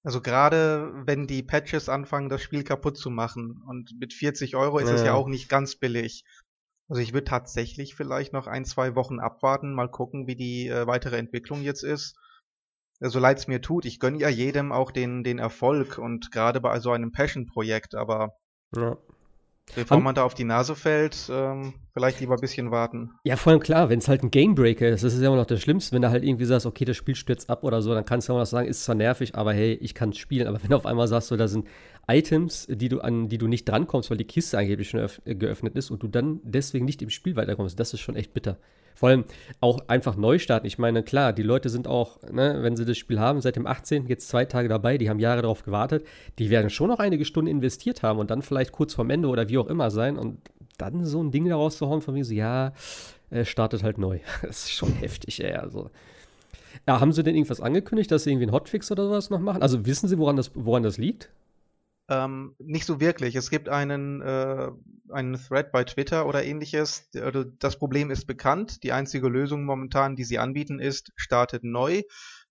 Also 0.03 0.21
gerade 0.21 0.91
wenn 1.05 1.25
die 1.25 1.41
Patches 1.41 1.89
anfangen, 1.89 2.29
das 2.29 2.43
Spiel 2.43 2.63
kaputt 2.63 2.95
zu 2.95 3.09
machen 3.09 3.63
und 3.67 3.99
mit 3.99 4.13
40 4.13 4.55
Euro 4.55 4.77
ist 4.77 4.89
es 4.89 5.01
ja. 5.01 5.07
ja 5.07 5.13
auch 5.15 5.27
nicht 5.27 5.49
ganz 5.49 5.75
billig. 5.75 6.23
Also 6.87 7.01
ich 7.01 7.13
würde 7.13 7.25
tatsächlich 7.25 7.95
vielleicht 7.95 8.33
noch 8.33 8.47
ein, 8.47 8.65
zwei 8.65 8.95
Wochen 8.95 9.19
abwarten, 9.19 9.73
mal 9.73 9.89
gucken, 9.89 10.27
wie 10.27 10.35
die 10.35 10.67
äh, 10.67 10.85
weitere 10.85 11.17
Entwicklung 11.17 11.61
jetzt 11.61 11.83
ist. 11.83 12.15
So 12.99 13.05
also 13.05 13.19
leid 13.19 13.39
es 13.39 13.47
mir 13.47 13.61
tut, 13.61 13.85
ich 13.85 13.99
gönne 13.99 14.19
ja 14.19 14.29
jedem 14.29 14.71
auch 14.71 14.91
den, 14.91 15.23
den 15.23 15.39
Erfolg 15.39 15.97
und 15.97 16.31
gerade 16.31 16.61
bei 16.61 16.79
so 16.79 16.91
einem 16.91 17.11
Passion-Projekt, 17.11 17.95
aber 17.95 18.37
ja. 18.75 18.97
Bevor 19.73 19.99
man 19.99 20.13
da 20.13 20.23
auf 20.23 20.35
die 20.35 20.43
Nase 20.43 20.75
fällt, 20.75 21.29
ähm, 21.29 21.73
vielleicht 21.91 22.19
lieber 22.19 22.35
ein 22.35 22.39
bisschen 22.39 22.69
warten. 22.69 23.11
Ja, 23.23 23.35
vor 23.35 23.51
allem 23.51 23.59
klar, 23.59 23.89
wenn 23.89 23.99
es 23.99 24.07
halt 24.07 24.21
ein 24.21 24.29
Gamebreaker 24.29 24.87
ist, 24.87 25.03
das 25.03 25.13
ist 25.13 25.21
ja 25.21 25.27
immer 25.27 25.37
noch 25.37 25.47
das 25.47 25.59
Schlimmste, 25.59 25.95
wenn 25.95 26.03
du 26.03 26.09
halt 26.11 26.23
irgendwie 26.23 26.45
sagst, 26.45 26.67
okay, 26.67 26.85
das 26.85 26.95
Spiel 26.95 27.15
stürzt 27.15 27.49
ab 27.49 27.63
oder 27.63 27.81
so, 27.81 27.93
dann 27.93 28.05
kannst 28.05 28.29
du 28.29 28.33
auch 28.33 28.37
noch 28.37 28.45
sagen, 28.45 28.67
ist 28.67 28.83
zwar 28.83 28.95
nervig, 28.95 29.35
aber 29.35 29.53
hey, 29.53 29.73
ich 29.73 29.95
kann 29.95 30.09
es 30.09 30.17
spielen. 30.17 30.47
Aber 30.47 30.59
wenn 30.63 30.69
du 30.69 30.75
auf 30.75 30.85
einmal 30.85 31.07
sagst, 31.07 31.29
so, 31.29 31.35
da 31.35 31.47
sind 31.47 31.67
Items, 32.07 32.67
die 32.69 32.89
du 32.89 32.99
an 32.99 33.29
die 33.29 33.37
du 33.37 33.47
nicht 33.47 33.65
drankommst, 33.65 34.09
weil 34.09 34.17
die 34.17 34.25
Kiste 34.25 34.57
angeblich 34.57 34.89
schon 34.89 35.07
geöffnet 35.25 35.75
ist 35.75 35.91
und 35.91 36.03
du 36.03 36.07
dann 36.07 36.39
deswegen 36.43 36.85
nicht 36.85 37.01
im 37.01 37.09
Spiel 37.09 37.35
weiterkommst, 37.35 37.79
das 37.79 37.93
ist 37.93 38.01
schon 38.01 38.15
echt 38.15 38.33
bitter. 38.33 38.57
Vor 38.95 39.09
allem 39.09 39.25
auch 39.59 39.79
einfach 39.87 40.15
neu 40.15 40.39
starten. 40.39 40.65
Ich 40.65 40.77
meine, 40.77 41.03
klar, 41.03 41.33
die 41.33 41.43
Leute 41.43 41.69
sind 41.69 41.85
auch, 41.87 42.21
ne, 42.31 42.59
wenn 42.61 42.77
sie 42.77 42.85
das 42.85 42.97
Spiel 42.97 43.19
haben, 43.19 43.41
seit 43.41 43.57
dem 43.57 43.67
18. 43.67 44.07
jetzt 44.07 44.29
zwei 44.29 44.45
Tage 44.45 44.69
dabei, 44.69 44.97
die 44.97 45.09
haben 45.09 45.19
Jahre 45.19 45.41
darauf 45.41 45.63
gewartet, 45.63 46.05
die 46.39 46.49
werden 46.49 46.69
schon 46.69 46.87
noch 46.87 46.99
einige 46.99 47.25
Stunden 47.25 47.51
investiert 47.51 48.03
haben 48.03 48.19
und 48.19 48.31
dann 48.31 48.41
vielleicht 48.41 48.71
kurz 48.71 48.93
vorm 48.93 49.09
Ende 49.09 49.27
oder 49.27 49.49
wie 49.49 49.57
auch 49.57 49.67
immer 49.67 49.91
sein 49.91 50.17
und 50.17 50.39
dann 50.77 51.05
so 51.05 51.21
ein 51.21 51.31
Ding 51.31 51.47
daraus 51.47 51.77
zu 51.77 51.89
hauen, 51.89 52.01
von 52.01 52.13
mir 52.13 52.23
so, 52.23 52.33
ja, 52.33 52.73
äh, 53.31 53.43
startet 53.43 53.83
halt 53.83 53.97
neu. 53.97 54.19
Das 54.41 54.63
ist 54.63 54.71
schon 54.71 54.93
heftig, 54.93 55.43
ey, 55.43 55.53
also. 55.53 55.89
Ja, 56.87 56.99
haben 56.99 57.11
sie 57.11 57.23
denn 57.23 57.35
irgendwas 57.35 57.61
angekündigt, 57.61 58.11
dass 58.11 58.23
sie 58.23 58.31
irgendwie 58.31 58.45
einen 58.45 58.53
Hotfix 58.53 58.91
oder 58.91 59.05
sowas 59.05 59.29
noch 59.29 59.39
machen? 59.39 59.61
Also 59.61 59.85
wissen 59.85 60.07
sie, 60.07 60.17
woran 60.17 60.35
das, 60.35 60.51
woran 60.53 60.83
das 60.83 60.97
liegt? 60.97 61.29
Ähm, 62.07 62.55
nicht 62.59 62.85
so 62.85 62.99
wirklich. 62.99 63.35
Es 63.35 63.49
gibt 63.49 63.67
einen, 63.67 64.21
äh, 64.21 64.69
einen 65.09 65.35
Thread 65.35 65.71
bei 65.71 65.83
Twitter 65.83 66.27
oder 66.27 66.43
ähnliches. 66.43 67.09
Also 67.15 67.43
das 67.43 67.77
Problem 67.77 68.11
ist 68.11 68.25
bekannt. 68.25 68.83
Die 68.83 68.91
einzige 68.91 69.27
Lösung 69.27 69.65
momentan, 69.65 70.15
die 70.15 70.23
sie 70.23 70.37
anbieten, 70.37 70.79
ist, 70.79 71.11
startet 71.15 71.63
neu. 71.63 72.03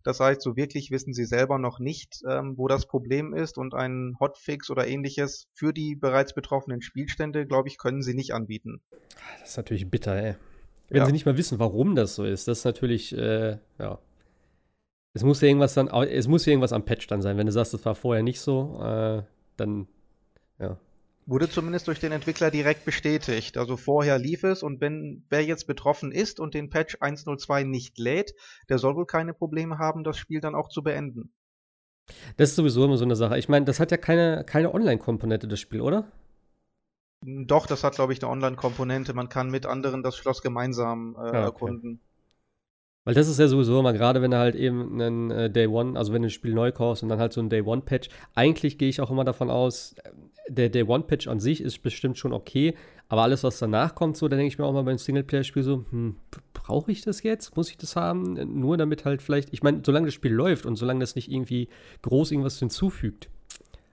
Das 0.04 0.20
heißt, 0.20 0.42
so 0.42 0.54
wirklich 0.54 0.90
wissen 0.90 1.14
sie 1.14 1.25
selber 1.25 1.58
noch 1.58 1.78
nicht, 1.78 2.20
ähm, 2.28 2.58
wo 2.58 2.68
das 2.68 2.87
Problem 2.87 3.32
ist 3.32 3.56
und 3.56 3.75
einen 3.75 4.18
Hotfix 4.20 4.68
oder 4.68 4.87
ähnliches 4.87 5.49
für 5.54 5.73
die 5.73 5.96
bereits 5.96 6.34
betroffenen 6.34 6.82
Spielstände, 6.82 7.46
glaube 7.46 7.68
ich, 7.68 7.78
können 7.78 8.02
sie 8.02 8.12
nicht 8.12 8.34
anbieten. 8.34 8.82
Das 9.40 9.50
ist 9.50 9.56
natürlich 9.56 9.90
bitter, 9.90 10.14
ey. 10.14 10.34
Wenn 10.90 10.99
ja. 10.99 11.06
sie 11.06 11.12
nicht 11.12 11.25
mal 11.25 11.38
wissen, 11.38 11.58
warum 11.58 11.94
das 11.94 12.14
so 12.16 12.25
ist, 12.25 12.46
das 12.46 12.58
ist 12.58 12.64
natürlich, 12.64 13.16
äh, 13.16 13.56
ja. 13.78 13.99
Es 15.14 15.23
muss 15.23 15.40
ja 15.40 15.49
irgendwas 15.49 15.73
dann, 15.73 15.88
es 15.88 16.28
muss 16.28 16.44
ja 16.44 16.50
irgendwas 16.50 16.73
am 16.75 16.84
Patch 16.84 17.06
dann 17.06 17.23
sein. 17.23 17.38
Wenn 17.38 17.46
du 17.46 17.52
sagst, 17.52 17.73
das 17.73 17.84
war 17.87 17.94
vorher 17.94 18.23
nicht 18.23 18.40
so, 18.40 18.80
äh, 18.82 19.23
dann, 19.56 19.88
ja. 20.58 20.78
Wurde 21.26 21.49
zumindest 21.49 21.88
durch 21.88 22.00
den 22.00 22.12
Entwickler 22.12 22.50
direkt 22.50 22.84
bestätigt. 22.84 23.56
Also 23.56 23.78
vorher 23.78 24.18
lief 24.18 24.44
es 24.44 24.62
und 24.62 24.82
wenn 24.82 25.25
wer 25.30 25.42
jetzt 25.42 25.66
betroffen 25.66 26.12
ist 26.12 26.38
und 26.38 26.52
den 26.52 26.68
Patch 26.68 26.96
1.02 26.96 27.64
nicht 27.64 27.99
lädt, 27.99 28.34
der 28.68 28.78
soll 28.78 28.94
wohl 28.94 29.06
keine 29.06 29.32
Probleme 29.32 29.78
haben, 29.78 30.04
das 30.04 30.18
Spiel 30.18 30.40
dann 30.40 30.54
auch 30.54 30.68
zu 30.68 30.82
beenden. 30.82 31.32
Das 32.37 32.50
ist 32.50 32.56
sowieso 32.56 32.84
immer 32.84 32.99
so 32.99 33.06
eine 33.06 33.16
Sache. 33.16 33.38
Ich 33.38 33.49
meine, 33.49 33.64
das 33.64 33.80
hat 33.80 33.90
ja 33.90 33.96
keine, 33.96 34.44
keine 34.44 34.75
Online-Komponente, 34.75 35.49
das 35.49 35.61
Spiel, 35.61 35.80
oder? 35.80 36.12
Doch, 37.25 37.66
das 37.66 37.84
hat, 37.84 37.94
glaube 37.94 38.12
ich, 38.12 38.23
eine 38.23 38.30
Online-Komponente. 38.30 39.14
Man 39.14 39.30
kann 39.30 39.50
mit 39.50 39.64
anderen 39.64 40.02
das 40.02 40.16
Schloss 40.16 40.42
gemeinsam 40.42 41.14
äh, 41.14 41.20
ah, 41.20 41.28
okay. 41.28 41.37
erkunden. 41.38 42.00
Weil 43.04 43.14
das 43.14 43.28
ist 43.28 43.38
ja 43.38 43.49
sowieso 43.49 43.78
immer, 43.78 43.92
gerade 43.92 44.23
wenn 44.23 44.30
du 44.30 44.38
halt 44.38 44.54
eben 44.54 45.00
einen 45.00 45.30
äh, 45.30 45.50
Day 45.50 45.66
One, 45.66 45.99
also 45.99 46.12
wenn 46.12 46.23
du 46.23 46.28
ein 46.28 46.30
Spiel 46.30 46.54
neu 46.54 46.73
kaufst 46.73 47.02
und 47.02 47.11
dann 47.11 47.18
halt 47.18 47.34
so 47.34 47.40
ein 47.40 47.50
Day 47.50 47.62
One 47.62 47.82
Patch, 47.82 48.08
eigentlich 48.34 48.78
gehe 48.78 48.88
ich 48.88 49.00
auch 49.00 49.11
immer 49.11 49.25
davon 49.25 49.50
aus, 49.50 49.94
der 50.49 50.70
Day 50.70 50.84
One 50.84 51.04
Patch 51.04 51.28
an 51.28 51.40
sich 51.40 51.61
ist 51.61 51.82
bestimmt 51.82 52.18
schon 52.18 52.32
okay, 52.32 52.75
aber 53.08 53.23
alles, 53.23 53.44
was 53.44 53.58
danach 53.58 53.94
kommt, 53.94 54.16
so, 54.16 54.28
da 54.28 54.37
denke 54.37 54.49
ich 54.49 54.58
mir 54.58 54.64
auch 54.64 54.73
mal 54.73 54.82
beim 54.82 54.99
Singleplayer-Spiel 54.99 55.62
so, 55.62 55.84
hm, 55.90 56.16
brauche 56.54 56.90
ich 56.90 57.02
das 57.02 57.23
jetzt? 57.23 57.56
Muss 57.56 57.70
ich 57.70 57.76
das 57.76 57.96
haben? 57.96 58.32
Nur 58.58 58.76
damit 58.78 59.04
halt 59.04 59.20
vielleicht, 59.20 59.52
ich 59.52 59.62
meine, 59.62 59.82
solange 59.84 60.06
das 60.06 60.14
Spiel 60.14 60.32
läuft 60.32 60.64
und 60.64 60.76
solange 60.76 61.00
das 61.00 61.14
nicht 61.14 61.30
irgendwie 61.30 61.68
groß 62.02 62.30
irgendwas 62.30 62.58
hinzufügt, 62.58 63.28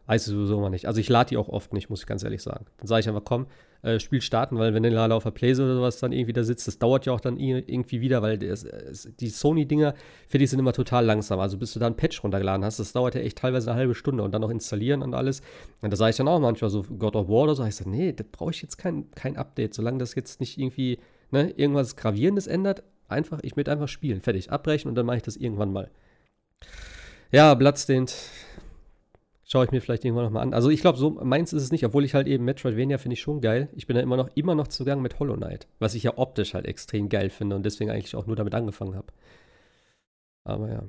weiß 0.07 0.27
ich 0.27 0.33
sowieso 0.33 0.57
immer 0.57 0.69
nicht. 0.69 0.87
Also 0.87 0.99
ich 0.99 1.09
lade 1.09 1.29
die 1.29 1.37
auch 1.37 1.49
oft 1.49 1.73
nicht, 1.73 1.89
muss 1.89 2.01
ich 2.01 2.05
ganz 2.07 2.23
ehrlich 2.23 2.41
sagen. 2.41 2.65
Dann 2.77 2.87
sage 2.87 3.01
ich 3.01 3.07
einfach, 3.07 3.23
komm, 3.23 3.47
äh, 3.83 3.99
Spiel 3.99 4.21
starten, 4.21 4.57
weil 4.57 4.73
wenn 4.73 4.83
du 4.83 4.89
gerade 4.89 5.13
auf 5.15 5.23
der 5.23 5.31
Playsee 5.31 5.63
oder 5.63 5.75
sowas 5.75 5.97
dann 5.99 6.11
irgendwie 6.11 6.33
da 6.33 6.43
sitzt, 6.43 6.67
das 6.67 6.77
dauert 6.77 7.05
ja 7.05 7.13
auch 7.13 7.19
dann 7.19 7.37
irgendwie 7.37 8.01
wieder, 8.01 8.21
weil 8.21 8.37
das, 8.37 8.65
die 9.19 9.29
Sony-Dinger, 9.29 9.95
finde 10.27 10.43
ich, 10.43 10.49
sind 10.49 10.59
immer 10.59 10.73
total 10.73 11.05
langsam. 11.05 11.39
Also 11.39 11.57
bis 11.57 11.73
du 11.73 11.79
da 11.79 11.87
ein 11.87 11.95
Patch 11.95 12.23
runtergeladen 12.23 12.63
hast, 12.63 12.79
das 12.79 12.93
dauert 12.93 13.15
ja 13.15 13.21
echt 13.21 13.39
teilweise 13.39 13.71
eine 13.71 13.79
halbe 13.79 13.95
Stunde 13.95 14.23
und 14.23 14.31
dann 14.33 14.41
noch 14.41 14.49
installieren 14.49 15.01
und 15.01 15.13
alles. 15.13 15.41
Und 15.81 15.91
da 15.91 15.97
sage 15.97 16.11
ich 16.11 16.17
dann 16.17 16.27
auch 16.27 16.39
manchmal 16.39 16.69
so 16.69 16.83
God 16.83 17.15
of 17.15 17.27
War 17.27 17.43
oder 17.43 17.55
so, 17.55 17.65
ich 17.65 17.75
sage, 17.75 17.89
nee, 17.89 18.13
das 18.13 18.27
brauche 18.31 18.51
ich 18.51 18.61
jetzt 18.61 18.77
kein, 18.77 19.09
kein 19.11 19.37
Update, 19.37 19.73
solange 19.73 19.97
das 19.97 20.13
jetzt 20.15 20.39
nicht 20.39 20.57
irgendwie 20.57 20.99
ne, 21.31 21.49
irgendwas 21.51 21.95
Gravierendes 21.95 22.47
ändert. 22.47 22.83
Einfach, 23.07 23.39
ich 23.41 23.55
möchte 23.55 23.71
einfach 23.71 23.87
spielen, 23.87 24.21
fertig, 24.21 24.51
abbrechen 24.51 24.89
und 24.89 24.95
dann 24.95 25.05
mache 25.05 25.17
ich 25.17 25.23
das 25.23 25.37
irgendwann 25.37 25.73
mal. 25.73 25.89
Ja, 27.31 27.53
Bloodstained 27.55 28.13
Schaue 29.51 29.65
ich 29.65 29.71
mir 29.71 29.81
vielleicht 29.81 30.05
irgendwann 30.05 30.23
nochmal 30.23 30.43
an. 30.43 30.53
Also 30.53 30.69
ich 30.69 30.79
glaube, 30.79 30.97
so 30.97 31.09
meins 31.09 31.51
ist 31.51 31.63
es 31.63 31.73
nicht, 31.73 31.83
obwohl 31.85 32.05
ich 32.05 32.13
halt 32.13 32.25
eben 32.25 32.45
Metroidvania 32.45 32.97
finde 32.97 33.15
ich 33.15 33.19
schon 33.19 33.41
geil. 33.41 33.67
Ich 33.73 33.85
bin 33.85 33.97
da 33.97 34.01
immer 34.01 34.15
noch, 34.15 34.29
immer 34.33 34.55
noch 34.55 34.69
zugange 34.69 35.01
mit 35.01 35.19
Hollow 35.19 35.35
Knight, 35.35 35.67
was 35.77 35.93
ich 35.93 36.03
ja 36.03 36.17
optisch 36.17 36.53
halt 36.53 36.65
extrem 36.65 37.09
geil 37.09 37.29
finde 37.29 37.57
und 37.57 37.65
deswegen 37.65 37.91
eigentlich 37.91 38.15
auch 38.15 38.25
nur 38.27 38.37
damit 38.37 38.55
angefangen 38.55 38.95
habe. 38.95 39.07
Aber 40.45 40.69
ja. 40.69 40.83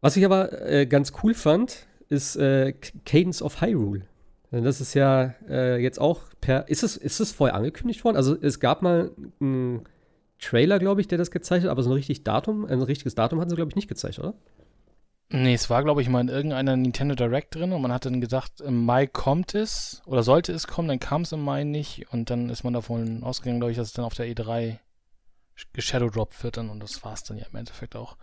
Was 0.00 0.16
ich 0.16 0.24
aber 0.24 0.62
äh, 0.62 0.86
ganz 0.86 1.12
cool 1.24 1.34
fand, 1.34 1.88
ist 2.08 2.36
äh, 2.36 2.72
Cadence 3.04 3.42
of 3.42 3.60
Hyrule. 3.60 4.02
Das 4.52 4.80
ist 4.80 4.94
ja 4.94 5.34
äh, 5.48 5.82
jetzt 5.82 5.98
auch 6.00 6.20
per. 6.40 6.68
Ist 6.68 6.84
es, 6.84 6.96
ist 6.96 7.18
es 7.18 7.32
vorher 7.32 7.56
angekündigt 7.56 8.04
worden? 8.04 8.16
Also 8.16 8.36
es 8.40 8.60
gab 8.60 8.80
mal 8.80 9.10
einen 9.40 9.88
Trailer, 10.38 10.78
glaube 10.78 11.00
ich, 11.00 11.08
der 11.08 11.18
das 11.18 11.32
gezeigt 11.32 11.64
hat, 11.64 11.70
aber 11.72 11.82
so 11.82 11.90
ein 11.90 11.94
richtig 11.94 12.22
Datum, 12.22 12.64
ein 12.64 12.80
richtiges 12.80 13.16
Datum 13.16 13.40
hatten 13.40 13.50
sie, 13.50 13.56
glaube 13.56 13.70
ich, 13.70 13.76
nicht 13.76 13.88
gezeigt, 13.88 14.20
oder? 14.20 14.34
Nee, 15.34 15.54
es 15.54 15.70
war, 15.70 15.82
glaube 15.82 16.02
ich, 16.02 16.10
mal 16.10 16.20
in 16.20 16.28
irgendeiner 16.28 16.76
Nintendo 16.76 17.14
Direct 17.14 17.54
drin 17.54 17.72
und 17.72 17.80
man 17.80 17.92
hat 17.92 18.04
dann 18.04 18.20
gedacht, 18.20 18.60
im 18.60 18.84
Mai 18.84 19.06
kommt 19.06 19.54
es 19.54 20.02
oder 20.04 20.22
sollte 20.22 20.52
es 20.52 20.66
kommen, 20.66 20.88
dann 20.88 21.00
kam 21.00 21.22
es 21.22 21.32
im 21.32 21.42
Mai 21.42 21.64
nicht 21.64 22.12
und 22.12 22.28
dann 22.28 22.50
ist 22.50 22.64
man 22.64 22.74
davon 22.74 23.22
ausgegangen, 23.24 23.58
glaube 23.58 23.72
ich, 23.72 23.78
dass 23.78 23.88
es 23.88 23.94
dann 23.94 24.04
auf 24.04 24.14
der 24.14 24.26
E3 24.26 24.78
geshadowdropped 25.72 26.44
wird 26.44 26.58
dann 26.58 26.68
und 26.68 26.80
das 26.80 27.02
war 27.02 27.14
es 27.14 27.22
dann 27.22 27.38
ja 27.38 27.46
im 27.50 27.56
Endeffekt 27.56 27.96
auch. 27.96 28.18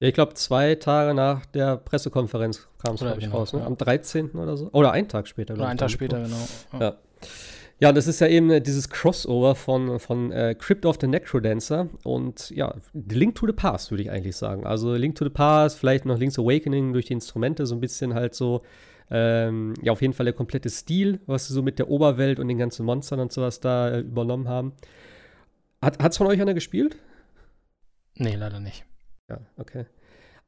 Ja, 0.00 0.08
ich 0.08 0.14
glaube, 0.14 0.34
zwei 0.34 0.74
Tage 0.74 1.14
nach 1.14 1.46
der 1.46 1.76
Pressekonferenz 1.76 2.66
kam 2.84 2.96
es, 2.96 3.00
glaube 3.02 3.18
ich, 3.18 3.24
genau, 3.26 3.38
raus, 3.38 3.52
ne? 3.52 3.60
Ja. 3.60 3.66
Am 3.66 3.76
13. 3.76 4.32
oder 4.32 4.56
so. 4.56 4.70
Oder 4.72 4.90
einen 4.90 5.06
Tag 5.08 5.28
später, 5.28 5.54
Oder 5.54 5.68
einen 5.68 5.78
Tag 5.78 5.92
später, 5.92 6.20
genau. 6.20 6.48
Ja. 6.72 6.80
ja. 6.80 6.96
Ja, 7.82 7.92
das 7.92 8.06
ist 8.06 8.20
ja 8.20 8.28
eben 8.28 8.48
äh, 8.48 8.60
dieses 8.60 8.90
Crossover 8.90 9.56
von, 9.56 9.98
von 9.98 10.30
äh, 10.30 10.54
Crypt 10.56 10.86
of 10.86 10.98
the 11.00 11.08
Necrodancer 11.08 11.88
und 12.04 12.50
ja, 12.50 12.76
Link 12.92 13.34
to 13.34 13.44
the 13.44 13.52
Past, 13.52 13.90
würde 13.90 14.04
ich 14.04 14.10
eigentlich 14.12 14.36
sagen. 14.36 14.64
Also 14.64 14.94
Link 14.94 15.16
to 15.16 15.24
the 15.24 15.32
Past, 15.32 15.80
vielleicht 15.80 16.04
noch 16.04 16.16
Link's 16.16 16.38
Awakening 16.38 16.92
durch 16.92 17.06
die 17.06 17.14
Instrumente, 17.14 17.66
so 17.66 17.74
ein 17.74 17.80
bisschen 17.80 18.14
halt 18.14 18.36
so, 18.36 18.62
ähm, 19.10 19.74
ja, 19.82 19.90
auf 19.90 20.00
jeden 20.00 20.14
Fall 20.14 20.26
der 20.26 20.32
komplette 20.32 20.70
Stil, 20.70 21.18
was 21.26 21.48
sie 21.48 21.54
so 21.54 21.60
mit 21.60 21.80
der 21.80 21.88
Oberwelt 21.88 22.38
und 22.38 22.46
den 22.46 22.56
ganzen 22.56 22.86
Monstern 22.86 23.18
und 23.18 23.32
sowas 23.32 23.58
da 23.58 23.88
äh, 23.88 23.98
übernommen 23.98 24.46
haben. 24.46 24.74
Hat 25.82 25.98
es 26.08 26.18
von 26.18 26.28
euch 26.28 26.40
einer 26.40 26.54
gespielt? 26.54 26.94
Nee, 28.14 28.36
leider 28.36 28.60
nicht. 28.60 28.84
Ja, 29.28 29.40
okay. 29.56 29.86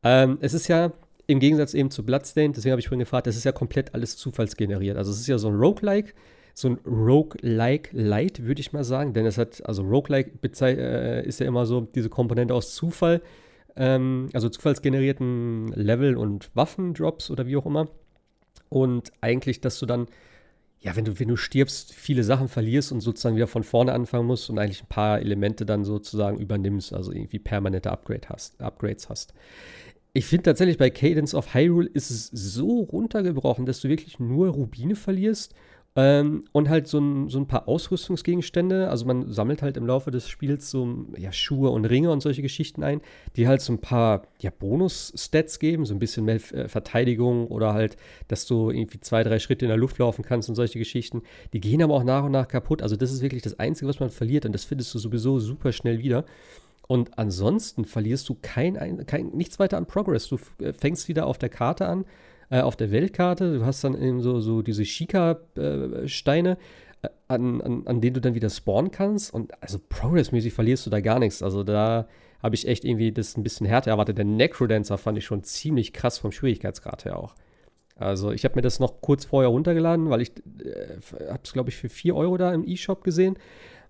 Ähm, 0.04 0.38
es 0.40 0.54
ist 0.54 0.68
ja 0.68 0.92
im 1.26 1.40
Gegensatz 1.40 1.74
eben 1.74 1.90
zu 1.90 2.06
Bloodstained, 2.06 2.56
deswegen 2.56 2.70
habe 2.70 2.80
ich 2.80 2.86
vorhin 2.86 3.00
gefragt, 3.00 3.26
das 3.26 3.34
ist 3.34 3.42
ja 3.42 3.50
komplett 3.50 3.92
alles 3.92 4.16
zufallsgeneriert. 4.18 4.96
Also 4.96 5.10
es 5.10 5.18
ist 5.18 5.26
ja 5.26 5.36
so 5.36 5.48
ein 5.48 5.56
Roguelike, 5.56 6.12
so 6.54 6.68
ein 6.68 6.78
Roguelike 6.86 7.90
Light, 7.92 8.44
würde 8.44 8.60
ich 8.60 8.72
mal 8.72 8.84
sagen. 8.84 9.12
Denn 9.12 9.26
es 9.26 9.36
hat, 9.36 9.66
also 9.66 9.82
Roguelike 9.82 10.38
äh, 10.62 11.26
ist 11.26 11.40
ja 11.40 11.46
immer 11.46 11.66
so 11.66 11.80
diese 11.80 12.08
Komponente 12.08 12.54
aus 12.54 12.74
Zufall, 12.74 13.20
ähm, 13.76 14.28
also 14.32 14.48
zufallsgenerierten 14.48 15.68
Level- 15.72 16.16
und 16.16 16.50
Waffendrops 16.54 17.30
oder 17.30 17.46
wie 17.46 17.56
auch 17.56 17.66
immer. 17.66 17.88
Und 18.68 19.12
eigentlich, 19.20 19.60
dass 19.60 19.80
du 19.80 19.86
dann, 19.86 20.06
ja, 20.80 20.94
wenn 20.94 21.04
du, 21.04 21.18
wenn 21.18 21.28
du 21.28 21.36
stirbst, 21.36 21.92
viele 21.92 22.22
Sachen 22.22 22.48
verlierst 22.48 22.92
und 22.92 23.00
sozusagen 23.00 23.34
wieder 23.34 23.48
von 23.48 23.64
vorne 23.64 23.92
anfangen 23.92 24.26
musst 24.26 24.48
und 24.48 24.58
eigentlich 24.60 24.84
ein 24.84 24.88
paar 24.88 25.18
Elemente 25.18 25.66
dann 25.66 25.84
sozusagen 25.84 26.38
übernimmst, 26.38 26.94
also 26.94 27.10
irgendwie 27.10 27.40
permanente 27.40 27.90
Upgrade 27.90 28.28
hast, 28.28 28.60
Upgrades 28.60 29.08
hast. 29.08 29.34
Ich 30.12 30.26
finde 30.26 30.44
tatsächlich 30.44 30.78
bei 30.78 30.90
Cadence 30.90 31.34
of 31.34 31.52
Hyrule 31.52 31.88
ist 31.92 32.10
es 32.10 32.28
so 32.28 32.82
runtergebrochen, 32.82 33.66
dass 33.66 33.80
du 33.80 33.88
wirklich 33.88 34.20
nur 34.20 34.50
Rubine 34.50 34.94
verlierst 34.94 35.52
ähm, 35.96 36.44
und 36.50 36.68
halt 36.68 36.88
so 36.88 36.98
ein, 36.98 37.28
so 37.28 37.38
ein 37.38 37.46
paar 37.46 37.68
Ausrüstungsgegenstände. 37.68 38.90
Also 38.90 39.06
man 39.06 39.30
sammelt 39.32 39.62
halt 39.62 39.76
im 39.76 39.86
Laufe 39.86 40.10
des 40.10 40.28
Spiels 40.28 40.68
so 40.70 41.06
ja, 41.16 41.30
Schuhe 41.30 41.70
und 41.70 41.84
Ringe 41.84 42.10
und 42.10 42.20
solche 42.20 42.42
Geschichten 42.42 42.82
ein, 42.82 43.00
die 43.36 43.46
halt 43.46 43.60
so 43.60 43.72
ein 43.72 43.80
paar 43.80 44.22
ja, 44.40 44.50
Bonus-Stats 44.50 45.60
geben, 45.60 45.86
so 45.86 45.94
ein 45.94 46.00
bisschen 46.00 46.24
mehr 46.24 46.40
äh, 46.52 46.68
Verteidigung 46.68 47.46
oder 47.46 47.74
halt, 47.74 47.96
dass 48.26 48.46
du 48.46 48.70
irgendwie 48.70 48.98
zwei, 49.00 49.22
drei 49.22 49.38
Schritte 49.38 49.66
in 49.66 49.68
der 49.68 49.78
Luft 49.78 49.98
laufen 49.98 50.24
kannst 50.24 50.48
und 50.48 50.56
solche 50.56 50.80
Geschichten. 50.80 51.22
Die 51.52 51.60
gehen 51.60 51.80
aber 51.80 51.94
auch 51.94 52.04
nach 52.04 52.24
und 52.24 52.32
nach 52.32 52.48
kaputt. 52.48 52.82
Also 52.82 52.96
das 52.96 53.12
ist 53.12 53.22
wirklich 53.22 53.42
das 53.42 53.60
Einzige, 53.60 53.88
was 53.88 54.00
man 54.00 54.10
verliert 54.10 54.46
und 54.46 54.52
das 54.52 54.64
findest 54.64 54.92
du 54.94 54.98
sowieso 54.98 55.38
super 55.38 55.70
schnell 55.70 56.00
wieder. 56.00 56.24
Und 56.86 57.18
ansonsten 57.18 57.84
verlierst 57.84 58.28
du 58.28 58.36
kein, 58.42 59.06
kein, 59.06 59.28
nichts 59.28 59.58
weiter 59.58 59.76
an 59.76 59.86
Progress. 59.86 60.28
Du 60.28 60.38
äh, 60.60 60.72
fängst 60.72 61.08
wieder 61.08 61.26
auf 61.26 61.38
der 61.38 61.48
Karte 61.48 61.86
an, 61.86 62.04
äh, 62.50 62.60
auf 62.60 62.76
der 62.76 62.90
Weltkarte. 62.90 63.58
Du 63.58 63.64
hast 63.64 63.84
dann 63.84 64.00
eben 64.00 64.20
so, 64.20 64.40
so 64.40 64.62
diese 64.62 64.84
Shika-Steine, 64.84 66.58
äh, 67.02 67.08
an, 67.28 67.60
an, 67.60 67.86
an 67.86 68.00
denen 68.00 68.14
du 68.14 68.20
dann 68.20 68.34
wieder 68.34 68.50
spawnen 68.50 68.90
kannst. 68.90 69.32
Und 69.32 69.52
also 69.62 69.78
progressmäßig 69.88 70.52
verlierst 70.52 70.86
du 70.86 70.90
da 70.90 71.00
gar 71.00 71.18
nichts. 71.18 71.42
Also 71.42 71.62
da 71.62 72.06
habe 72.42 72.54
ich 72.54 72.68
echt 72.68 72.84
irgendwie 72.84 73.12
das 73.12 73.36
ein 73.36 73.42
bisschen 73.42 73.66
härter 73.66 73.90
erwartet. 73.90 74.18
Der 74.18 74.24
Necrodancer 74.24 74.98
fand 74.98 75.18
ich 75.18 75.24
schon 75.24 75.42
ziemlich 75.44 75.92
krass 75.92 76.18
vom 76.18 76.32
Schwierigkeitsgrad 76.32 77.04
her 77.04 77.18
auch. 77.18 77.34
Also 77.96 78.32
ich 78.32 78.44
habe 78.44 78.56
mir 78.56 78.62
das 78.62 78.80
noch 78.80 79.00
kurz 79.00 79.24
vorher 79.24 79.48
runtergeladen, 79.48 80.10
weil 80.10 80.20
ich 80.20 80.32
äh, 80.62 80.98
habe 81.28 81.40
es, 81.42 81.52
glaube 81.52 81.70
ich, 81.70 81.76
für 81.76 81.88
4 81.88 82.14
Euro 82.16 82.36
da 82.36 82.52
im 82.52 82.66
E-Shop 82.66 83.04
gesehen. 83.04 83.36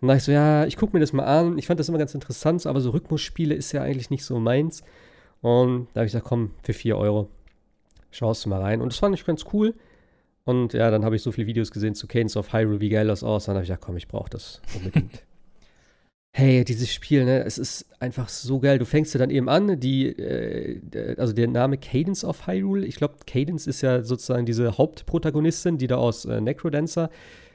Und 0.00 0.08
da 0.08 0.16
ich 0.16 0.24
so, 0.24 0.32
ja, 0.32 0.66
ich 0.66 0.76
gucke 0.76 0.94
mir 0.94 1.00
das 1.00 1.12
mal 1.12 1.24
an. 1.24 1.58
Ich 1.58 1.66
fand 1.66 1.80
das 1.80 1.88
immer 1.88 1.98
ganz 1.98 2.14
interessant, 2.14 2.66
aber 2.66 2.80
so 2.80 2.90
Rhythmusspiele 2.90 3.54
ist 3.54 3.72
ja 3.72 3.82
eigentlich 3.82 4.10
nicht 4.10 4.24
so 4.24 4.38
meins. 4.38 4.82
Und 5.40 5.88
da 5.94 6.00
habe 6.00 6.06
ich 6.06 6.12
gesagt, 6.12 6.26
komm, 6.26 6.50
für 6.62 6.74
4 6.74 6.96
Euro 6.96 7.30
schaust 8.14 8.44
du 8.44 8.48
mal 8.48 8.60
rein. 8.60 8.80
Und 8.80 8.92
das 8.92 8.98
fand 8.98 9.14
ich 9.14 9.24
ganz 9.24 9.44
cool. 9.52 9.74
Und 10.44 10.74
ja, 10.74 10.90
dann 10.90 11.04
habe 11.04 11.16
ich 11.16 11.22
so 11.22 11.32
viele 11.32 11.46
Videos 11.46 11.70
gesehen 11.70 11.94
zu 11.94 12.06
Canes 12.06 12.36
of 12.36 12.52
Hyrule, 12.52 12.80
wie 12.80 12.90
geil 12.90 13.06
das 13.06 13.24
aussah. 13.24 13.52
Dann 13.52 13.56
habe 13.56 13.64
ich 13.64 13.68
gesagt, 13.68 13.84
komm, 13.84 13.96
ich 13.96 14.08
brauche 14.08 14.30
das 14.30 14.60
unbedingt. 14.76 15.22
hey, 16.36 16.64
dieses 16.64 16.92
Spiel, 16.92 17.24
ne, 17.24 17.44
es 17.44 17.58
ist 17.58 17.86
einfach 18.00 18.28
so 18.28 18.60
geil. 18.60 18.78
Du 18.78 18.84
fängst 18.84 19.14
ja 19.14 19.18
dann 19.18 19.30
eben 19.30 19.48
an, 19.48 19.80
die, 19.80 20.08
äh, 20.08 21.14
also 21.16 21.32
der 21.32 21.48
Name 21.48 21.78
Cadence 21.78 22.24
of 22.24 22.46
Hyrule, 22.46 22.84
ich 22.84 22.96
glaube, 22.96 23.14
Cadence 23.26 23.66
ist 23.66 23.80
ja 23.82 24.02
sozusagen 24.02 24.44
diese 24.44 24.76
Hauptprotagonistin, 24.76 25.78
die 25.78 25.86
da 25.86 25.96
aus 25.96 26.24
äh, 26.24 26.40
Necrodancer 26.40 27.08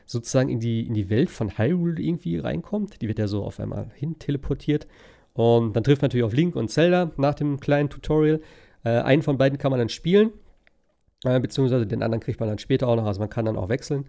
sozusagen 0.06 0.50
in 0.50 0.60
die, 0.60 0.88
in 0.88 0.96
die 0.96 1.10
Welt 1.12 1.30
von 1.30 1.58
Hyrule 1.58 2.02
irgendwie 2.02 2.40
reinkommt. 2.40 3.02
Die 3.02 3.08
wird 3.08 3.20
ja 3.20 3.28
so 3.28 3.44
auf 3.44 3.60
einmal 3.60 3.92
hin 3.94 4.18
teleportiert. 4.18 4.88
Und 5.34 5.76
dann 5.76 5.84
trifft 5.84 6.02
man 6.02 6.08
natürlich 6.08 6.26
auf 6.26 6.34
Link 6.34 6.56
und 6.56 6.70
Zelda 6.70 7.12
nach 7.18 7.36
dem 7.36 7.60
kleinen 7.60 7.90
Tutorial. 7.90 8.42
Äh, 8.84 8.90
einen 8.90 9.22
von 9.22 9.38
beiden 9.38 9.60
kann 9.60 9.72
man 9.72 9.80
dann 9.80 9.90
spielen, 9.90 10.32
äh, 11.26 11.40
beziehungsweise 11.40 11.86
den 11.86 12.04
anderen 12.04 12.22
kriegt 12.22 12.40
man 12.40 12.50
dann 12.50 12.60
später 12.60 12.88
auch 12.88 12.96
noch, 12.96 13.06
also 13.06 13.20
man 13.20 13.30
kann 13.30 13.46
dann 13.46 13.58
auch 13.58 13.70
wechseln. 13.70 14.06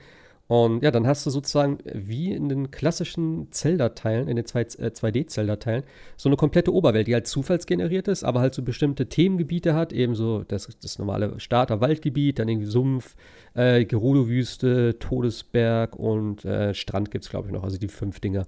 Und 0.51 0.83
ja, 0.83 0.91
dann 0.91 1.07
hast 1.07 1.25
du 1.25 1.31
sozusagen 1.31 1.79
wie 1.85 2.33
in 2.33 2.49
den 2.49 2.73
klassischen 2.73 3.53
Zelda-Teilen, 3.53 4.27
in 4.27 4.35
den 4.35 4.45
2D-Zelda-Teilen, 4.45 5.85
äh, 5.85 5.87
so 6.17 6.29
eine 6.29 6.35
komplette 6.35 6.75
Oberwelt, 6.75 7.07
die 7.07 7.15
halt 7.15 7.29
zufallsgeneriert 7.29 8.09
ist, 8.09 8.25
aber 8.25 8.41
halt 8.41 8.55
so 8.55 8.63
bestimmte 8.63 9.07
Themengebiete 9.09 9.75
hat, 9.75 9.93
ebenso 9.93 10.43
das, 10.43 10.69
das 10.83 10.99
normale 10.99 11.39
Starter-Waldgebiet, 11.39 12.41
dann 12.41 12.49
irgendwie 12.49 12.67
Sumpf, 12.67 13.15
äh, 13.55 13.85
Gerudo-Wüste, 13.85 14.99
Todesberg 14.99 15.95
und 15.95 16.45
äh, 16.45 16.75
Strand 16.75 17.13
gibt 17.13 17.25
es, 17.25 17.31
glaube 17.31 17.47
ich, 17.47 17.53
noch, 17.53 17.63
also 17.63 17.79
die 17.79 17.87
fünf 17.87 18.19
Dinger 18.19 18.45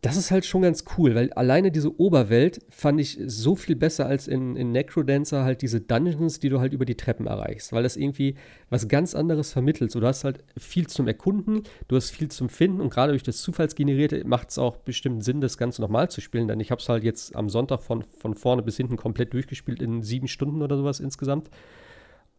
das 0.00 0.16
ist 0.16 0.30
halt 0.30 0.44
schon 0.44 0.62
ganz 0.62 0.84
cool, 0.96 1.16
weil 1.16 1.32
alleine 1.32 1.72
diese 1.72 1.98
Oberwelt 1.98 2.60
fand 2.70 3.00
ich 3.00 3.18
so 3.26 3.56
viel 3.56 3.74
besser 3.74 4.06
als 4.06 4.28
in, 4.28 4.54
in 4.54 4.70
Necrodancer 4.70 5.42
halt 5.42 5.60
diese 5.60 5.80
Dungeons, 5.80 6.38
die 6.38 6.50
du 6.50 6.60
halt 6.60 6.72
über 6.72 6.84
die 6.84 6.94
Treppen 6.94 7.26
erreichst, 7.26 7.72
weil 7.72 7.82
das 7.82 7.96
irgendwie 7.96 8.36
was 8.70 8.86
ganz 8.86 9.16
anderes 9.16 9.52
vermittelt. 9.52 9.90
So, 9.90 9.98
du 9.98 10.06
hast 10.06 10.22
halt 10.22 10.44
viel 10.56 10.86
zum 10.86 11.08
Erkunden, 11.08 11.64
du 11.88 11.96
hast 11.96 12.10
viel 12.10 12.30
zum 12.30 12.48
Finden 12.48 12.80
und 12.80 12.90
gerade 12.90 13.10
durch 13.10 13.24
das 13.24 13.38
Zufallsgenerierte 13.38 14.24
macht 14.24 14.50
es 14.50 14.58
auch 14.58 14.76
bestimmt 14.76 15.24
Sinn, 15.24 15.40
das 15.40 15.58
Ganze 15.58 15.82
nochmal 15.82 16.08
zu 16.08 16.20
spielen, 16.20 16.46
denn 16.46 16.60
ich 16.60 16.70
habe 16.70 16.80
es 16.80 16.88
halt 16.88 17.02
jetzt 17.02 17.34
am 17.34 17.48
Sonntag 17.48 17.82
von, 17.82 18.04
von 18.04 18.34
vorne 18.34 18.62
bis 18.62 18.76
hinten 18.76 18.96
komplett 18.96 19.32
durchgespielt 19.32 19.82
in 19.82 20.02
sieben 20.02 20.28
Stunden 20.28 20.62
oder 20.62 20.76
sowas 20.76 21.00
insgesamt. 21.00 21.50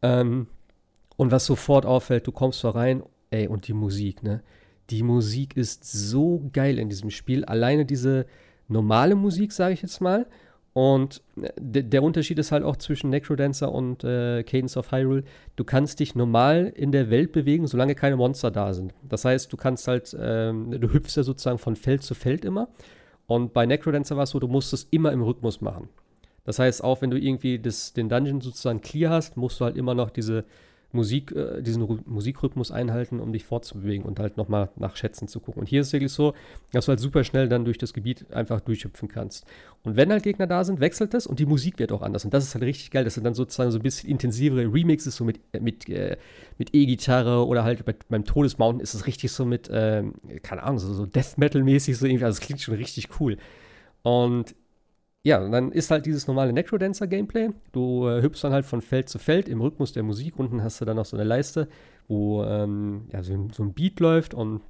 Ähm, 0.02 0.48
und 1.18 1.32
was 1.32 1.46
sofort 1.46 1.86
auffällt, 1.86 2.26
du 2.26 2.32
kommst 2.32 2.64
da 2.64 2.70
rein, 2.70 3.04
ey, 3.32 3.50
und 3.50 3.68
die 3.68 3.74
Musik, 3.74 4.24
ne? 4.24 4.42
Die 4.90 5.04
Musik 5.04 5.56
ist 5.56 5.84
so 5.84 6.50
geil 6.54 6.80
in 6.80 6.90
diesem 6.90 7.10
Spiel. 7.10 7.46
Alleine 7.46 7.86
diese 7.86 8.26
normale 8.68 9.16
Musik, 9.16 9.52
sage 9.52 9.74
ich 9.74 9.82
jetzt 9.82 10.02
mal. 10.02 10.28
Und 10.74 11.22
äh, 11.42 11.84
der 11.84 12.04
Unterschied 12.04 12.40
ist 12.40 12.52
halt 12.52 12.64
auch 12.64 12.78
zwischen 12.78 13.10
Necrodancer 13.10 13.72
und 13.72 14.04
äh, 14.04 14.44
Cadence 14.44 14.78
of 14.78 14.92
Hyrule. 14.92 15.24
Du 15.56 15.64
kannst 15.64 16.00
dich 16.00 16.16
normal 16.16 16.72
in 16.76 16.92
der 16.92 17.10
Welt 17.10 17.32
bewegen, 17.32 17.68
solange 17.68 17.96
keine 17.96 18.18
Monster 18.18 18.52
da 18.52 18.74
sind. 18.74 18.94
Das 19.08 19.26
heißt, 19.26 19.52
du 19.52 19.58
kannst 19.58 19.88
halt, 19.88 20.16
ähm, 20.20 20.72
du 20.80 20.94
hüpfst 20.94 21.18
ja 21.18 21.24
sozusagen 21.24 21.58
von 21.58 21.76
Feld 21.76 22.04
zu 22.04 22.14
Feld 22.14 22.46
immer. 22.46 22.70
Und 23.28 23.54
bei 23.54 23.66
Necrodancer 23.66 24.16
war 24.16 24.24
es 24.24 24.32
so, 24.32 24.40
du 24.40 24.48
musst 24.48 24.74
es 24.74 24.88
immer 24.92 25.12
im 25.12 25.22
Rhythmus 25.22 25.62
machen. 25.62 25.90
Das 26.46 26.58
heißt, 26.60 26.84
auch 26.84 27.02
wenn 27.02 27.12
du 27.12 27.18
irgendwie 27.18 27.60
das, 27.60 27.94
den 27.94 28.10
Dungeon 28.10 28.42
sozusagen 28.42 28.82
clear 28.82 29.12
hast, 29.12 29.38
musst 29.38 29.60
du 29.60 29.66
halt 29.66 29.78
immer 29.78 29.94
noch 29.94 30.10
diese 30.10 30.46
Musik, 30.92 31.32
äh, 31.32 31.62
diesen 31.62 31.84
Ru 31.84 32.00
Musikrhythmus 32.06 32.72
einhalten, 32.72 33.20
um 33.20 33.32
dich 33.32 33.44
fortzubewegen 33.46 34.06
und 34.06 34.20
halt 34.20 34.38
nochmal 34.38 34.70
nach 34.76 34.96
Schätzen 34.96 35.28
zu 35.28 35.40
gucken. 35.40 35.62
Und 35.62 35.70
hier 35.70 35.82
ist 35.82 35.88
es 35.88 35.94
wirklich 35.94 36.12
so, 36.12 36.34
dass 36.72 36.86
du 36.86 36.90
halt 36.90 37.00
super 37.00 37.24
schnell 37.24 37.48
dann 37.48 37.66
durch 37.66 37.78
das 37.78 37.94
Gebiet 37.94 38.32
einfach 38.34 38.60
durchhüpfen 38.62 39.08
kannst. 39.08 39.46
Und 39.84 39.96
wenn 39.96 40.12
halt 40.12 40.24
Gegner 40.24 40.48
da 40.48 40.64
sind, 40.64 40.80
wechselt 40.80 41.14
das 41.14 41.28
und 41.28 41.40
die 41.40 41.46
Musik 41.46 41.78
wird 41.80 41.92
auch 41.92 42.02
anders. 42.02 42.26
Und 42.26 42.34
das 42.34 42.44
ist 42.44 42.56
halt 42.56 42.64
richtig 42.64 42.90
geil. 42.92 43.04
Das 43.04 43.14
sind 43.14 43.24
dann 43.24 43.36
sozusagen 43.36 43.72
so 43.72 43.78
ein 43.78 43.84
bisschen 43.84 44.10
intensivere 44.10 44.74
Remixes, 44.74 45.16
so 45.16 45.24
mit, 45.24 45.40
äh, 45.52 45.60
mit, 45.60 45.88
äh, 45.90 46.18
mit 46.58 46.74
E-Gitarre 46.74 47.46
oder 47.46 47.64
halt 47.64 47.86
bei, 47.86 47.96
beim 48.10 48.26
Todesmountain 48.26 48.82
ist 48.82 48.96
es 48.96 49.06
richtig 49.06 49.32
so 49.32 49.46
mit, 49.46 49.70
äh, 49.70 50.04
keine 50.42 50.64
Ahnung, 50.64 50.80
so, 50.80 50.94
so 50.94 51.06
Death 51.06 51.38
Metal-mäßig, 51.38 51.98
so 51.98 52.06
irgendwie. 52.06 52.26
Also 52.26 52.38
es 52.38 52.46
klingt 52.46 52.62
schon 52.62 52.76
richtig 52.76 53.10
cool. 53.20 53.38
Und 54.02 54.56
ja, 55.30 55.48
dann 55.48 55.72
ist 55.72 55.92
halt 55.92 56.08
dieses 56.08 56.26
normale 56.26 56.52
Necrodancer-Gameplay. 56.54 57.52
Du 57.72 58.08
äh, 58.08 58.24
hüpfst 58.24 58.44
dann 58.44 58.52
halt 58.52 58.66
von 58.66 58.82
Feld 58.82 59.10
zu 59.10 59.20
Feld 59.20 59.48
im 59.48 59.62
Rhythmus 59.62 59.94
der 59.94 60.02
Musik. 60.02 60.40
Unten 60.40 60.64
hast 60.64 60.82
du 60.82 60.86
dann 60.86 60.96
noch 60.96 61.06
so 61.06 61.16
eine 61.16 61.24
Leiste, 61.24 61.68
wo 62.08 62.44
ähm, 62.44 63.04
ja, 63.14 63.22
so, 63.22 63.48
so, 63.54 63.62
ein 63.62 63.74
Beat 63.74 64.00
läuft 64.00 64.34
und 64.34 64.62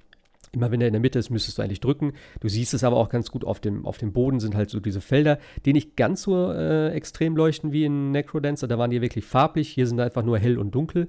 immer 0.52 0.70
wenn 0.70 0.82
der 0.82 0.90
in 0.90 0.94
der 0.94 1.00
Mitte 1.00 1.18
ist, 1.18 1.30
müsstest 1.30 1.58
du 1.58 1.62
eigentlich 1.62 1.80
drücken. 1.80 2.12
Du 2.42 2.50
siehst 2.50 2.74
es 2.74 2.84
aber 2.84 2.98
auch 2.98 3.08
ganz 3.08 3.32
gut 3.32 3.46
auf 3.46 3.62
dem, 3.62 3.86
auf 3.86 4.00
dem 4.00 4.12
Boden 4.12 4.42
sind 4.42 4.54
halt 4.54 4.70
so 4.70 4.82
diese 4.82 5.00
Felder, 5.00 5.40
die 5.66 5.72
nicht 5.72 5.96
ganz 5.96 6.24
so 6.24 6.52
äh, 6.52 6.90
extrem 6.90 7.38
leuchten 7.38 7.72
wie 7.72 7.86
in 7.86 8.12
Necrodancer. 8.12 8.68
Da 8.68 8.78
waren 8.78 8.92
die 8.92 9.02
wirklich 9.02 9.24
farblich. 9.24 9.70
Hier 9.70 9.88
sind 9.88 10.02
einfach 10.02 10.24
nur 10.24 10.40
hell 10.40 10.58
und 10.58 10.76
dunkel. 10.76 11.08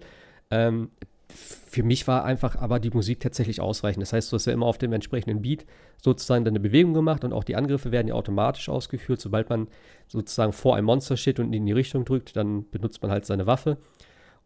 Ähm, 0.53 0.91
für 1.31 1.83
mich 1.83 2.07
war 2.09 2.25
einfach 2.25 2.57
aber 2.57 2.81
die 2.81 2.91
Musik 2.91 3.21
tatsächlich 3.21 3.61
ausreichend. 3.61 4.03
Das 4.03 4.13
heißt, 4.13 4.33
du 4.33 4.37
hast 4.37 4.47
ja 4.47 4.53
immer 4.53 4.67
auf 4.67 4.79
dem 4.79 4.93
entsprechenden 4.93 5.43
Beat 5.43 5.67
sozusagen 6.03 6.45
deine 6.45 6.61
Bewegung 6.61 6.95
gemacht 6.95 7.25
und 7.25 7.33
auch 7.33 7.45
die 7.45 7.57
Angriffe 7.57 7.93
werden 7.93 8.09
ja 8.09 8.15
automatisch 8.15 8.69
ausgeführt. 8.69 9.21
Sobald 9.21 9.49
man 9.49 9.69
sozusagen 10.09 10.53
vor 10.53 10.77
einem 10.77 10.87
Monster 10.87 11.17
steht 11.17 11.39
und 11.39 11.53
in 11.53 11.67
die 11.67 11.73
Richtung 11.73 12.05
drückt, 12.05 12.37
dann 12.37 12.69
benutzt 12.71 13.03
man 13.03 13.11
halt 13.11 13.25
seine 13.25 13.47
Waffe. 13.47 13.79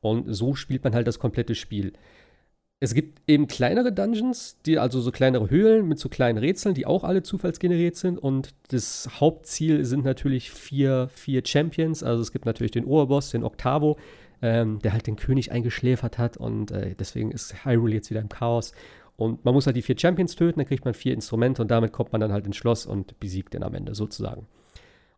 Und 0.01 0.27
so 0.35 0.55
spielt 0.55 0.85
man 0.85 0.95
halt 0.95 1.07
das 1.07 1.19
komplette 1.19 1.55
Spiel. 1.55 1.95
Es 2.81 2.93
gibt 2.93 3.23
eben 3.27 3.47
kleinere 3.47 3.93
Dungeons, 3.93 4.61
die 4.67 4.79
also 4.79 5.01
so 5.01 5.11
kleinere 5.11 5.49
Höhlen 5.49 5.89
mit 5.89 5.99
so 5.99 6.11
kleinen 6.11 6.37
Rätseln, 6.37 6.75
die 6.75 6.85
auch 6.85 7.05
alle 7.05 7.23
zufallsgeneriert 7.23 7.97
sind. 7.97 8.19
Und 8.19 8.55
das 8.69 9.09
Hauptziel 9.21 9.87
sind 9.87 10.05
natürlich 10.05 10.51
vier, 10.51 11.09
vier 11.15 11.43
Champions. 11.47 12.03
Also 12.03 12.21
es 12.21 12.33
gibt 12.33 12.45
natürlich 12.45 12.73
den 12.73 12.85
Oberboss, 12.85 13.31
den 13.31 13.45
Octavo, 13.45 13.97
ähm, 14.45 14.79
der 14.81 14.93
halt 14.93 15.07
den 15.07 15.17
König 15.17 15.53
eingeschläfert 15.53 16.19
hat 16.19 16.37
und 16.37 16.71
äh, 16.71 16.95
deswegen 16.95 17.31
ist 17.31 17.65
Hyrule 17.65 17.95
jetzt 17.95 18.11
wieder 18.11 18.21
im 18.21 18.29
Chaos. 18.29 18.73
Und 19.17 19.43
man 19.45 19.55
muss 19.55 19.65
halt 19.65 19.77
die 19.77 19.83
vier 19.83 19.99
Champions 19.99 20.37
töten, 20.37 20.59
dann 20.59 20.69
kriegt 20.69 20.85
man 20.85 20.93
vier 20.93 21.15
Instrumente 21.15 21.63
und 21.63 21.71
damit 21.71 21.93
kommt 21.93 22.13
man 22.13 22.21
dann 22.21 22.31
halt 22.31 22.45
ins 22.47 22.57
Schloss 22.57 22.85
und 22.85 23.19
besiegt 23.21 23.55
den 23.55 23.63
am 23.63 23.75
Ende 23.75 23.95
sozusagen. 23.95 24.47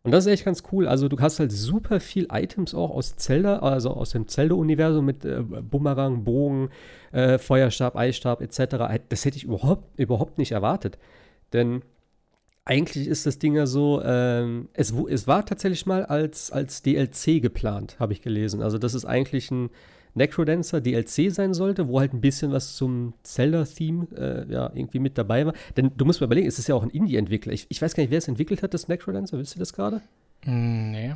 Und 0.03 0.11
das 0.11 0.25
ist 0.25 0.31
echt 0.31 0.45
ganz 0.45 0.63
cool. 0.71 0.87
Also 0.87 1.09
du 1.09 1.19
hast 1.19 1.41
halt 1.41 1.51
super 1.51 1.99
viel 1.99 2.27
Items 2.31 2.73
auch 2.73 2.91
aus 2.91 3.17
Zelda, 3.17 3.59
also 3.59 3.89
aus 3.89 4.11
dem 4.11 4.29
Zelda-Universum 4.29 5.03
mit 5.03 5.25
äh, 5.25 5.41
Bumerang, 5.41 6.23
Bogen, 6.23 6.69
äh, 7.11 7.37
Feuerstab, 7.37 7.97
Eisstab 7.97 8.41
etc. 8.41 9.01
Das 9.09 9.25
hätte 9.25 9.35
ich 9.35 9.43
überhaupt, 9.43 9.99
überhaupt 9.99 10.37
nicht 10.37 10.53
erwartet. 10.53 10.97
Denn 11.51 11.81
eigentlich 12.67 13.07
ist 13.07 13.25
das 13.25 13.39
Ding 13.39 13.55
ja 13.55 13.65
so, 13.65 14.01
ähm, 14.03 14.67
es, 14.73 14.93
es 15.09 15.25
war 15.25 15.45
tatsächlich 15.45 15.85
mal 15.85 16.05
als, 16.05 16.51
als 16.51 16.81
DLC 16.81 17.41
geplant, 17.41 17.95
habe 17.97 18.11
ich 18.11 18.21
gelesen. 18.21 18.61
Also, 18.61 18.77
dass 18.77 18.93
es 18.93 19.05
eigentlich 19.05 19.49
ein 19.51 19.69
Necrodancer 20.15 20.81
DLC 20.81 21.31
sein 21.31 21.53
sollte, 21.53 21.87
wo 21.87 21.99
halt 21.99 22.13
ein 22.13 22.19
bisschen 22.19 22.51
was 22.51 22.75
zum 22.75 23.13
Zelda-Theme 23.23 24.07
äh, 24.17 24.51
ja, 24.51 24.71
irgendwie 24.73 24.99
mit 24.99 25.17
dabei 25.17 25.45
war. 25.45 25.53
Denn 25.77 25.91
du 25.95 26.03
musst 26.03 26.19
mal 26.19 26.25
überlegen, 26.25 26.47
es 26.47 26.59
ist 26.59 26.67
ja 26.67 26.75
auch 26.75 26.83
ein 26.83 26.89
Indie-Entwickler. 26.89 27.53
Ich, 27.53 27.67
ich 27.69 27.81
weiß 27.81 27.93
gar 27.95 28.03
nicht, 28.03 28.11
wer 28.11 28.17
es 28.17 28.27
entwickelt 28.27 28.63
hat, 28.63 28.73
das 28.73 28.89
Necrodancer. 28.89 29.37
Wisst 29.37 29.55
ihr 29.55 29.59
das 29.59 29.71
gerade? 29.71 30.01
Mm, 30.45 30.91
nee. 30.91 31.13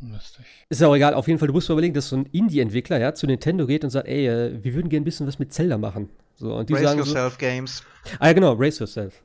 Müsste 0.00 0.42
ich. 0.42 0.66
Ist 0.68 0.80
ja 0.80 0.88
auch 0.88 0.96
egal, 0.96 1.14
auf 1.14 1.26
jeden 1.28 1.38
Fall, 1.38 1.48
du 1.48 1.54
musst 1.54 1.68
mal 1.68 1.74
überlegen, 1.74 1.94
dass 1.94 2.08
so 2.08 2.16
ein 2.16 2.26
Indie-Entwickler 2.26 2.98
ja, 2.98 3.14
zu 3.14 3.26
Nintendo 3.26 3.66
geht 3.66 3.84
und 3.84 3.90
sagt, 3.90 4.06
ey, 4.06 4.26
äh, 4.26 4.62
wir 4.62 4.74
würden 4.74 4.88
gerne 4.88 5.02
ein 5.02 5.04
bisschen 5.04 5.26
was 5.26 5.38
mit 5.38 5.52
Zelda 5.52 5.78
machen. 5.78 6.10
So, 6.34 6.54
und 6.54 6.68
die 6.68 6.74
Race 6.74 6.82
sagen 6.82 6.98
Yourself 6.98 7.34
so, 7.34 7.38
Games. 7.38 7.84
Ah 8.18 8.28
ja, 8.28 8.32
genau, 8.32 8.52
Race 8.54 8.78
Yourself. 8.78 9.22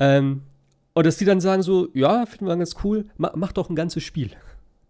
Ähm, 0.00 0.42
und 0.94 1.06
dass 1.06 1.18
die 1.18 1.24
dann 1.24 1.40
sagen 1.40 1.62
so, 1.62 1.88
ja, 1.94 2.26
finden 2.26 2.46
wir 2.46 2.56
ganz 2.56 2.74
cool, 2.84 3.06
mach, 3.16 3.34
mach 3.34 3.52
doch 3.52 3.70
ein 3.70 3.76
ganzes 3.76 4.02
Spiel. 4.02 4.30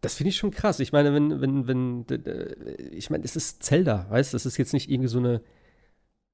Das 0.00 0.14
finde 0.14 0.30
ich 0.30 0.36
schon 0.36 0.50
krass. 0.50 0.80
Ich 0.80 0.92
meine, 0.92 1.12
wenn, 1.12 1.40
wenn, 1.40 1.66
wenn, 1.66 2.06
ich 2.90 3.10
meine, 3.10 3.24
es 3.24 3.36
ist 3.36 3.62
Zelda, 3.62 4.06
weißt 4.08 4.32
du, 4.32 4.34
das 4.34 4.46
ist 4.46 4.56
jetzt 4.56 4.72
nicht 4.72 4.90
irgendwie 4.90 5.08
so 5.08 5.18
eine 5.18 5.42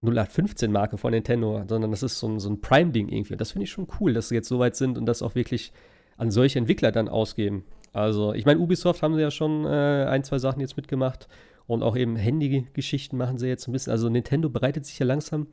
0815-Marke 0.05 0.99
von 0.99 1.11
Nintendo, 1.11 1.65
sondern 1.69 1.91
das 1.91 2.03
ist 2.03 2.19
so 2.19 2.29
ein, 2.29 2.39
so 2.39 2.49
ein 2.49 2.61
Prime-Ding 2.61 3.09
irgendwie. 3.09 3.35
Und 3.35 3.41
das 3.41 3.53
finde 3.53 3.65
ich 3.65 3.71
schon 3.71 3.89
cool, 4.01 4.13
dass 4.13 4.29
sie 4.29 4.37
jetzt 4.37 4.49
so 4.49 4.59
weit 4.59 4.77
sind 4.77 4.99
und 4.99 5.07
das 5.07 5.23
auch 5.23 5.35
wirklich 5.35 5.73
an 6.17 6.31
solche 6.31 6.59
Entwickler 6.59 6.93
dann 6.93 7.09
ausgeben. 7.09 7.65
Also, 7.93 8.35
ich 8.35 8.45
meine, 8.45 8.61
Ubisoft 8.61 9.03
haben 9.03 9.15
sie 9.15 9.23
ja 9.23 9.31
schon 9.31 9.65
äh, 9.65 10.07
ein, 10.09 10.23
zwei 10.23 10.39
Sachen 10.39 10.61
jetzt 10.61 10.77
mitgemacht 10.77 11.29
und 11.67 11.83
auch 11.83 11.97
eben 11.97 12.15
Handy-Geschichten 12.15 13.17
machen 13.17 13.39
sie 13.39 13.49
jetzt 13.49 13.67
ein 13.69 13.73
bisschen. 13.73 13.91
Also, 13.91 14.09
Nintendo 14.09 14.49
bereitet 14.49 14.85
sich 14.87 14.99
ja 14.99 15.07
langsam 15.07 15.49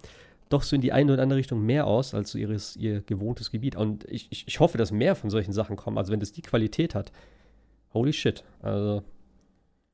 doch 0.49 0.63
so 0.63 0.75
in 0.75 0.81
die 0.81 0.91
eine 0.91 1.13
oder 1.13 1.23
andere 1.23 1.39
Richtung 1.39 1.65
mehr 1.65 1.87
aus 1.87 2.13
als 2.13 2.31
so 2.31 2.37
ihres, 2.37 2.75
ihr 2.75 3.01
gewohntes 3.01 3.51
Gebiet. 3.51 3.75
Und 3.75 4.05
ich, 4.05 4.27
ich, 4.31 4.47
ich 4.47 4.59
hoffe, 4.59 4.77
dass 4.77 4.91
mehr 4.91 5.15
von 5.15 5.29
solchen 5.29 5.53
Sachen 5.53 5.75
kommen. 5.75 5.97
Also 5.97 6.11
wenn 6.11 6.19
das 6.19 6.31
die 6.31 6.41
Qualität 6.41 6.95
hat, 6.95 7.11
holy 7.93 8.13
shit. 8.13 8.43
Also. 8.61 9.03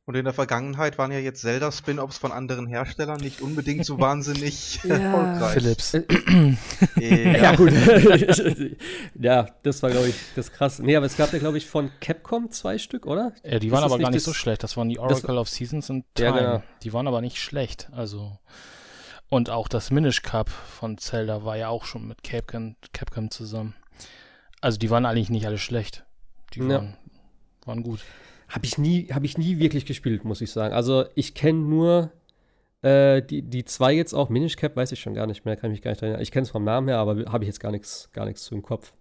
Und 0.06 0.16
in 0.16 0.26
der 0.26 0.34
Vergangenheit 0.34 0.98
waren 0.98 1.12
ja 1.12 1.20
jetzt 1.20 1.42
Zelda-Spin-Offs 1.42 2.18
von 2.18 2.32
anderen 2.32 2.66
Herstellern 2.66 3.20
nicht 3.20 3.42
unbedingt 3.42 3.86
so 3.86 4.00
wahnsinnig 4.00 4.84
ja. 4.84 4.96
erfolgreich. 4.96 5.54
Philips. 5.54 5.92
ja. 7.00 7.00
ja, 7.38 7.56
gut. 7.56 7.72
ja, 9.22 9.48
das 9.62 9.84
war, 9.84 9.92
glaube 9.92 10.08
ich, 10.08 10.16
das 10.36 10.52
krass. 10.52 10.80
Nee, 10.80 10.96
aber 10.96 11.06
es 11.06 11.16
gab 11.16 11.32
ja, 11.32 11.38
glaube 11.38 11.60
ich, 11.60 11.68
von 11.68 11.92
Capcom 12.00 12.50
zwei 12.50 12.80
Stück, 12.80 13.06
oder? 13.06 13.34
Ja, 13.44 13.60
die 13.60 13.72
waren 13.72 13.84
aber 13.84 14.00
gar 14.00 14.10
nicht 14.10 14.24
so 14.24 14.34
schlecht. 14.34 14.64
Das 14.64 14.76
waren 14.78 14.90
die 14.90 14.98
Oracle 14.98 15.38
of 15.38 15.48
Seasons 15.48 15.92
und 15.92 16.06
Time. 16.16 16.30
Ja, 16.30 16.38
genau. 16.38 16.64
Die 16.82 16.92
waren 16.92 17.08
aber 17.08 17.22
nicht 17.22 17.38
schlecht. 17.38 17.90
Also. 17.92 18.40
Und 19.30 19.50
auch 19.50 19.68
das 19.68 19.92
Minish 19.92 20.24
Cup 20.24 20.50
von 20.50 20.98
Zelda 20.98 21.46
war 21.46 21.56
ja 21.56 21.70
auch 21.70 21.86
schon 21.86 22.08
mit 22.08 22.24
Capcom, 22.24 22.76
Capcom 22.94 23.30
zusammen. 23.30 23.76
Also 24.60 24.80
die 24.80 24.90
waren 24.90 25.06
eigentlich 25.06 25.30
nicht 25.30 25.46
alle 25.46 25.60
schlecht. 25.60 26.04
Die 26.54 26.62
waren, 26.62 26.70
ja. 26.72 27.68
waren 27.68 27.84
gut. 27.84 28.04
Habe 28.50 28.66
ich, 28.66 28.78
nie, 28.80 29.08
hab 29.14 29.24
ich 29.24 29.38
nie 29.38 29.60
wirklich 29.60 29.86
gespielt, 29.86 30.26
muss 30.26 30.42
ich 30.42 30.52
sagen. 30.52 30.74
Also 30.74 31.06
ich 31.14 31.36
kenne 31.36 31.60
nur 31.60 32.12
äh, 32.82 33.22
die, 33.22 33.44
die 33.44 33.66
zwei 33.66 33.94
jetzt 33.94 34.14
auch. 34.14 34.30
Minish 34.30 34.56
Cap 34.56 34.76
weiß 34.76 34.92
ich 34.92 35.00
schon 35.00 35.14
gar 35.14 35.28
nicht 35.28 35.46
mehr, 35.46 35.56
kann 35.56 35.70
ich 35.70 35.76
mich 35.76 35.82
gar 35.84 35.92
nicht 35.92 36.02
erinnern. 36.02 36.22
Ich 36.22 36.32
kenne 36.32 36.44
es 36.44 36.50
vom 36.50 36.64
Namen 36.64 36.88
her, 36.88 36.98
aber 36.98 37.32
habe 37.32 37.44
ich 37.44 37.48
jetzt 37.48 37.60
gar 37.60 37.72
nichts 37.72 38.10
gar 38.14 38.34
zu 38.34 38.56
im 38.56 38.64
Kopf. 38.64 38.94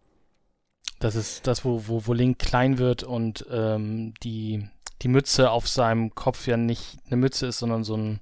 Das 1.01 1.15
ist 1.15 1.47
das, 1.47 1.65
wo, 1.65 1.87
wo, 1.87 2.07
wo 2.07 2.13
Link 2.13 2.39
klein 2.39 2.79
wird 2.79 3.05
und 3.05 3.47
ähm, 3.51 4.15
die, 4.23 4.69
die 5.03 5.09
Mütze 5.09 5.51
auf 5.51 5.69
seinem 5.69 6.15
Kopf 6.15 6.47
ja 6.47 6.57
nicht 6.57 6.99
eine 7.07 7.17
Mütze 7.17 7.47
ist, 7.47 7.59
sondern 7.59 7.85
so 7.85 7.97
ein, 7.97 8.21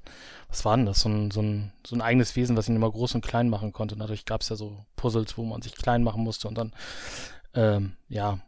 was 0.48 0.64
war 0.64 0.76
denn 0.76 0.86
das? 0.86 1.00
So 1.00 1.08
ein, 1.08 1.30
so 1.30 1.40
ein, 1.40 1.72
so 1.86 1.96
ein 1.96 2.02
eigenes 2.02 2.36
Wesen, 2.36 2.56
was 2.56 2.68
ihn 2.68 2.76
immer 2.76 2.90
groß 2.90 3.14
und 3.14 3.24
klein 3.24 3.48
machen 3.48 3.72
konnte. 3.72 3.94
Und 3.94 4.00
dadurch 4.00 4.24
gab 4.24 4.42
es 4.42 4.48
ja 4.48 4.56
so 4.56 4.84
Puzzles, 4.96 5.38
wo 5.38 5.44
man 5.44 5.62
sich 5.62 5.74
klein 5.74 6.02
machen 6.02 6.22
musste 6.22 6.48
und 6.48 6.56
dann, 6.56 6.72
ähm, 7.54 7.96
ja, 8.08 8.40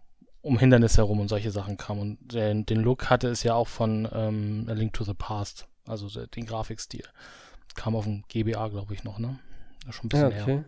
um 0.43 0.59
Hindernisse 0.59 0.99
herum 0.99 1.21
und 1.21 1.29
solche 1.29 1.51
Sachen 1.51 1.77
kam. 1.77 1.99
Und 1.99 2.33
den, 2.33 2.67
den 2.67 2.81
Look 2.81 3.11
hatte 3.11 3.29
es 3.29 3.43
ja 3.43 3.55
auch 3.55 3.69
von 3.69 4.09
ähm, 4.13 4.67
A 4.69 4.73
Link 4.73 4.93
to 4.93 5.05
the 5.05 5.15
Past, 5.15 5.67
also 5.87 6.09
den 6.27 6.47
Grafikstil. 6.47 7.05
Kam 7.75 7.97
auf 7.97 8.05
dem 8.05 8.25
GBA, 8.29 8.69
glaube 8.69 8.95
ich, 8.95 9.05
noch, 9.05 9.19
ne? 9.19 9.39
Schon 9.91 10.07
ein 10.07 10.09
bisschen 10.11 10.31
ja, 10.31 10.43
okay. 10.43 10.53
her. 10.53 10.65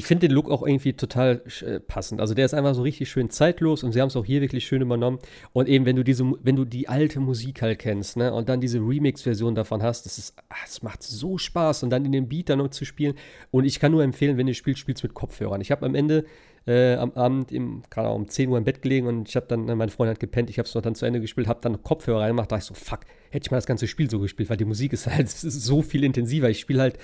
Ich 0.00 0.06
finde 0.06 0.28
den 0.28 0.34
Look 0.34 0.50
auch 0.50 0.66
irgendwie 0.66 0.94
total 0.94 1.42
äh, 1.60 1.78
passend. 1.78 2.22
Also 2.22 2.32
der 2.32 2.46
ist 2.46 2.54
einfach 2.54 2.74
so 2.74 2.80
richtig 2.80 3.10
schön 3.10 3.28
zeitlos 3.28 3.84
und 3.84 3.92
sie 3.92 4.00
haben 4.00 4.08
es 4.08 4.16
auch 4.16 4.24
hier 4.24 4.40
wirklich 4.40 4.64
schön 4.64 4.80
übernommen. 4.80 5.18
Und 5.52 5.68
eben, 5.68 5.84
wenn 5.84 5.94
du 5.94 6.02
diese, 6.02 6.24
wenn 6.42 6.56
du 6.56 6.64
die 6.64 6.88
alte 6.88 7.20
Musik 7.20 7.60
halt 7.60 7.80
kennst, 7.80 8.16
ne, 8.16 8.32
und 8.32 8.48
dann 8.48 8.62
diese 8.62 8.78
Remix-Version 8.78 9.54
davon 9.54 9.82
hast, 9.82 10.06
das 10.06 10.16
ist, 10.16 10.36
ach, 10.48 10.66
macht 10.80 11.02
so 11.02 11.36
Spaß 11.36 11.82
und 11.82 11.90
dann 11.90 12.06
in 12.06 12.12
dem 12.12 12.28
Beat 12.28 12.48
dann 12.48 12.60
noch 12.60 12.70
zu 12.70 12.86
spielen. 12.86 13.12
Und 13.50 13.66
ich 13.66 13.78
kann 13.78 13.92
nur 13.92 14.02
empfehlen, 14.02 14.38
wenn 14.38 14.48
ihr 14.48 14.54
spielt, 14.54 14.78
spielt 14.78 15.02
mit 15.02 15.12
Kopfhörern. 15.12 15.60
Ich 15.60 15.70
habe 15.70 15.84
am 15.84 15.94
Ende 15.94 16.24
äh, 16.66 16.94
am 16.94 17.12
Abend 17.12 17.52
im, 17.52 17.82
gerade 17.90 18.10
um 18.10 18.28
10 18.28 18.48
Uhr 18.48 18.58
im 18.58 18.64
Bett 18.64 18.82
gelegen 18.82 19.06
und 19.06 19.28
ich 19.28 19.36
habe 19.36 19.46
dann, 19.46 19.64
meine 19.64 19.90
Freundin 19.90 20.14
hat 20.14 20.20
gepennt, 20.20 20.50
ich 20.50 20.58
habe 20.58 20.68
es 20.68 20.74
noch 20.74 20.82
dann 20.82 20.94
zu 20.94 21.06
Ende 21.06 21.20
gespielt, 21.20 21.48
habe 21.48 21.60
dann 21.62 21.82
Kopfhörer 21.82 22.20
reingemacht, 22.20 22.52
da 22.52 22.58
ich 22.58 22.64
so, 22.64 22.74
fuck, 22.74 23.00
hätte 23.30 23.46
ich 23.46 23.50
mal 23.50 23.56
das 23.56 23.66
ganze 23.66 23.86
Spiel 23.86 24.10
so 24.10 24.18
gespielt, 24.18 24.50
weil 24.50 24.56
die 24.56 24.64
Musik 24.64 24.92
ist 24.92 25.06
halt 25.06 25.26
ist 25.26 25.42
so 25.42 25.82
viel 25.82 26.04
intensiver. 26.04 26.50
Ich 26.50 26.60
spiele 26.60 26.82
halt 26.82 26.98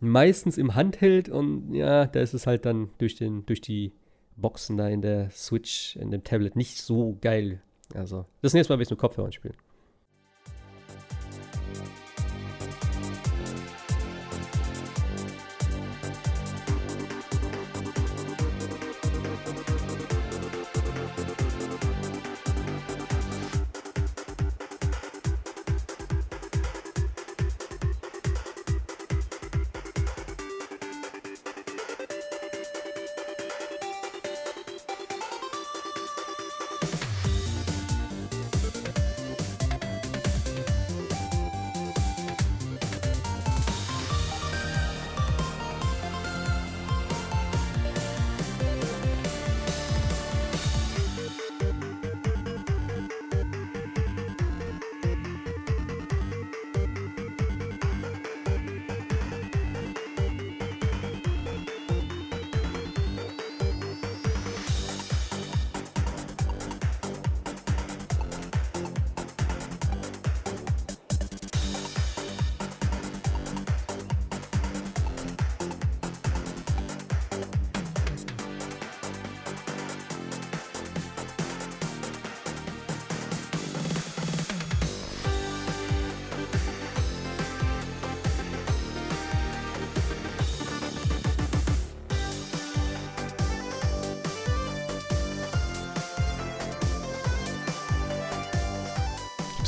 meistens 0.00 0.58
im 0.58 0.74
Handheld 0.74 1.28
und 1.28 1.74
ja, 1.74 2.06
da 2.06 2.20
ist 2.20 2.34
es 2.34 2.46
halt 2.46 2.64
dann 2.64 2.90
durch, 2.98 3.14
den, 3.14 3.44
durch 3.46 3.60
die 3.60 3.92
Boxen 4.36 4.76
da 4.76 4.88
in 4.88 5.02
der 5.02 5.30
Switch, 5.30 5.96
in 5.96 6.10
dem 6.10 6.24
Tablet 6.24 6.56
nicht 6.56 6.78
so 6.78 7.18
geil. 7.20 7.60
Also, 7.94 8.24
das 8.40 8.54
nächste 8.54 8.72
Mal 8.72 8.78
will 8.78 8.84
ich 8.84 8.90
mit 8.90 8.98
Kopfhörern 8.98 9.32
spielen. 9.32 9.54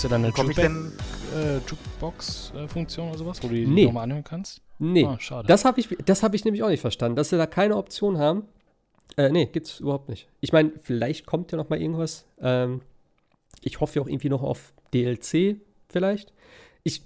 Du 0.04 0.08
dann 0.08 0.24
eine 0.24 0.32
äh, 1.34 1.58
Jukebox-Funktion 1.66 3.08
oder 3.08 3.18
sowas, 3.18 3.42
wo 3.42 3.48
du 3.48 3.54
die 3.54 3.66
nee. 3.66 3.86
nochmal 3.86 4.04
anhören 4.04 4.24
kannst? 4.24 4.60
Nee, 4.78 5.04
ah, 5.04 5.18
schade. 5.18 5.46
Das 5.48 5.64
habe 5.64 5.80
ich, 5.80 5.88
hab 5.88 6.34
ich 6.34 6.44
nämlich 6.44 6.62
auch 6.62 6.68
nicht 6.68 6.80
verstanden, 6.80 7.16
dass 7.16 7.30
sie 7.30 7.38
da 7.38 7.46
keine 7.46 7.76
Option 7.76 8.18
haben. 8.18 8.44
Äh, 9.16 9.30
nee, 9.30 9.46
gibt's 9.46 9.80
überhaupt 9.80 10.08
nicht. 10.08 10.28
Ich 10.40 10.52
meine, 10.52 10.72
vielleicht 10.82 11.26
kommt 11.26 11.52
ja 11.52 11.58
noch 11.58 11.70
mal 11.70 11.80
irgendwas. 11.80 12.26
Ähm, 12.40 12.82
ich 13.62 13.80
hoffe 13.80 13.96
ja 13.96 14.02
auch 14.02 14.08
irgendwie 14.08 14.28
noch 14.28 14.42
auf 14.42 14.74
DLC, 14.92 15.56
vielleicht. 15.88 16.32
Ich, 16.82 17.02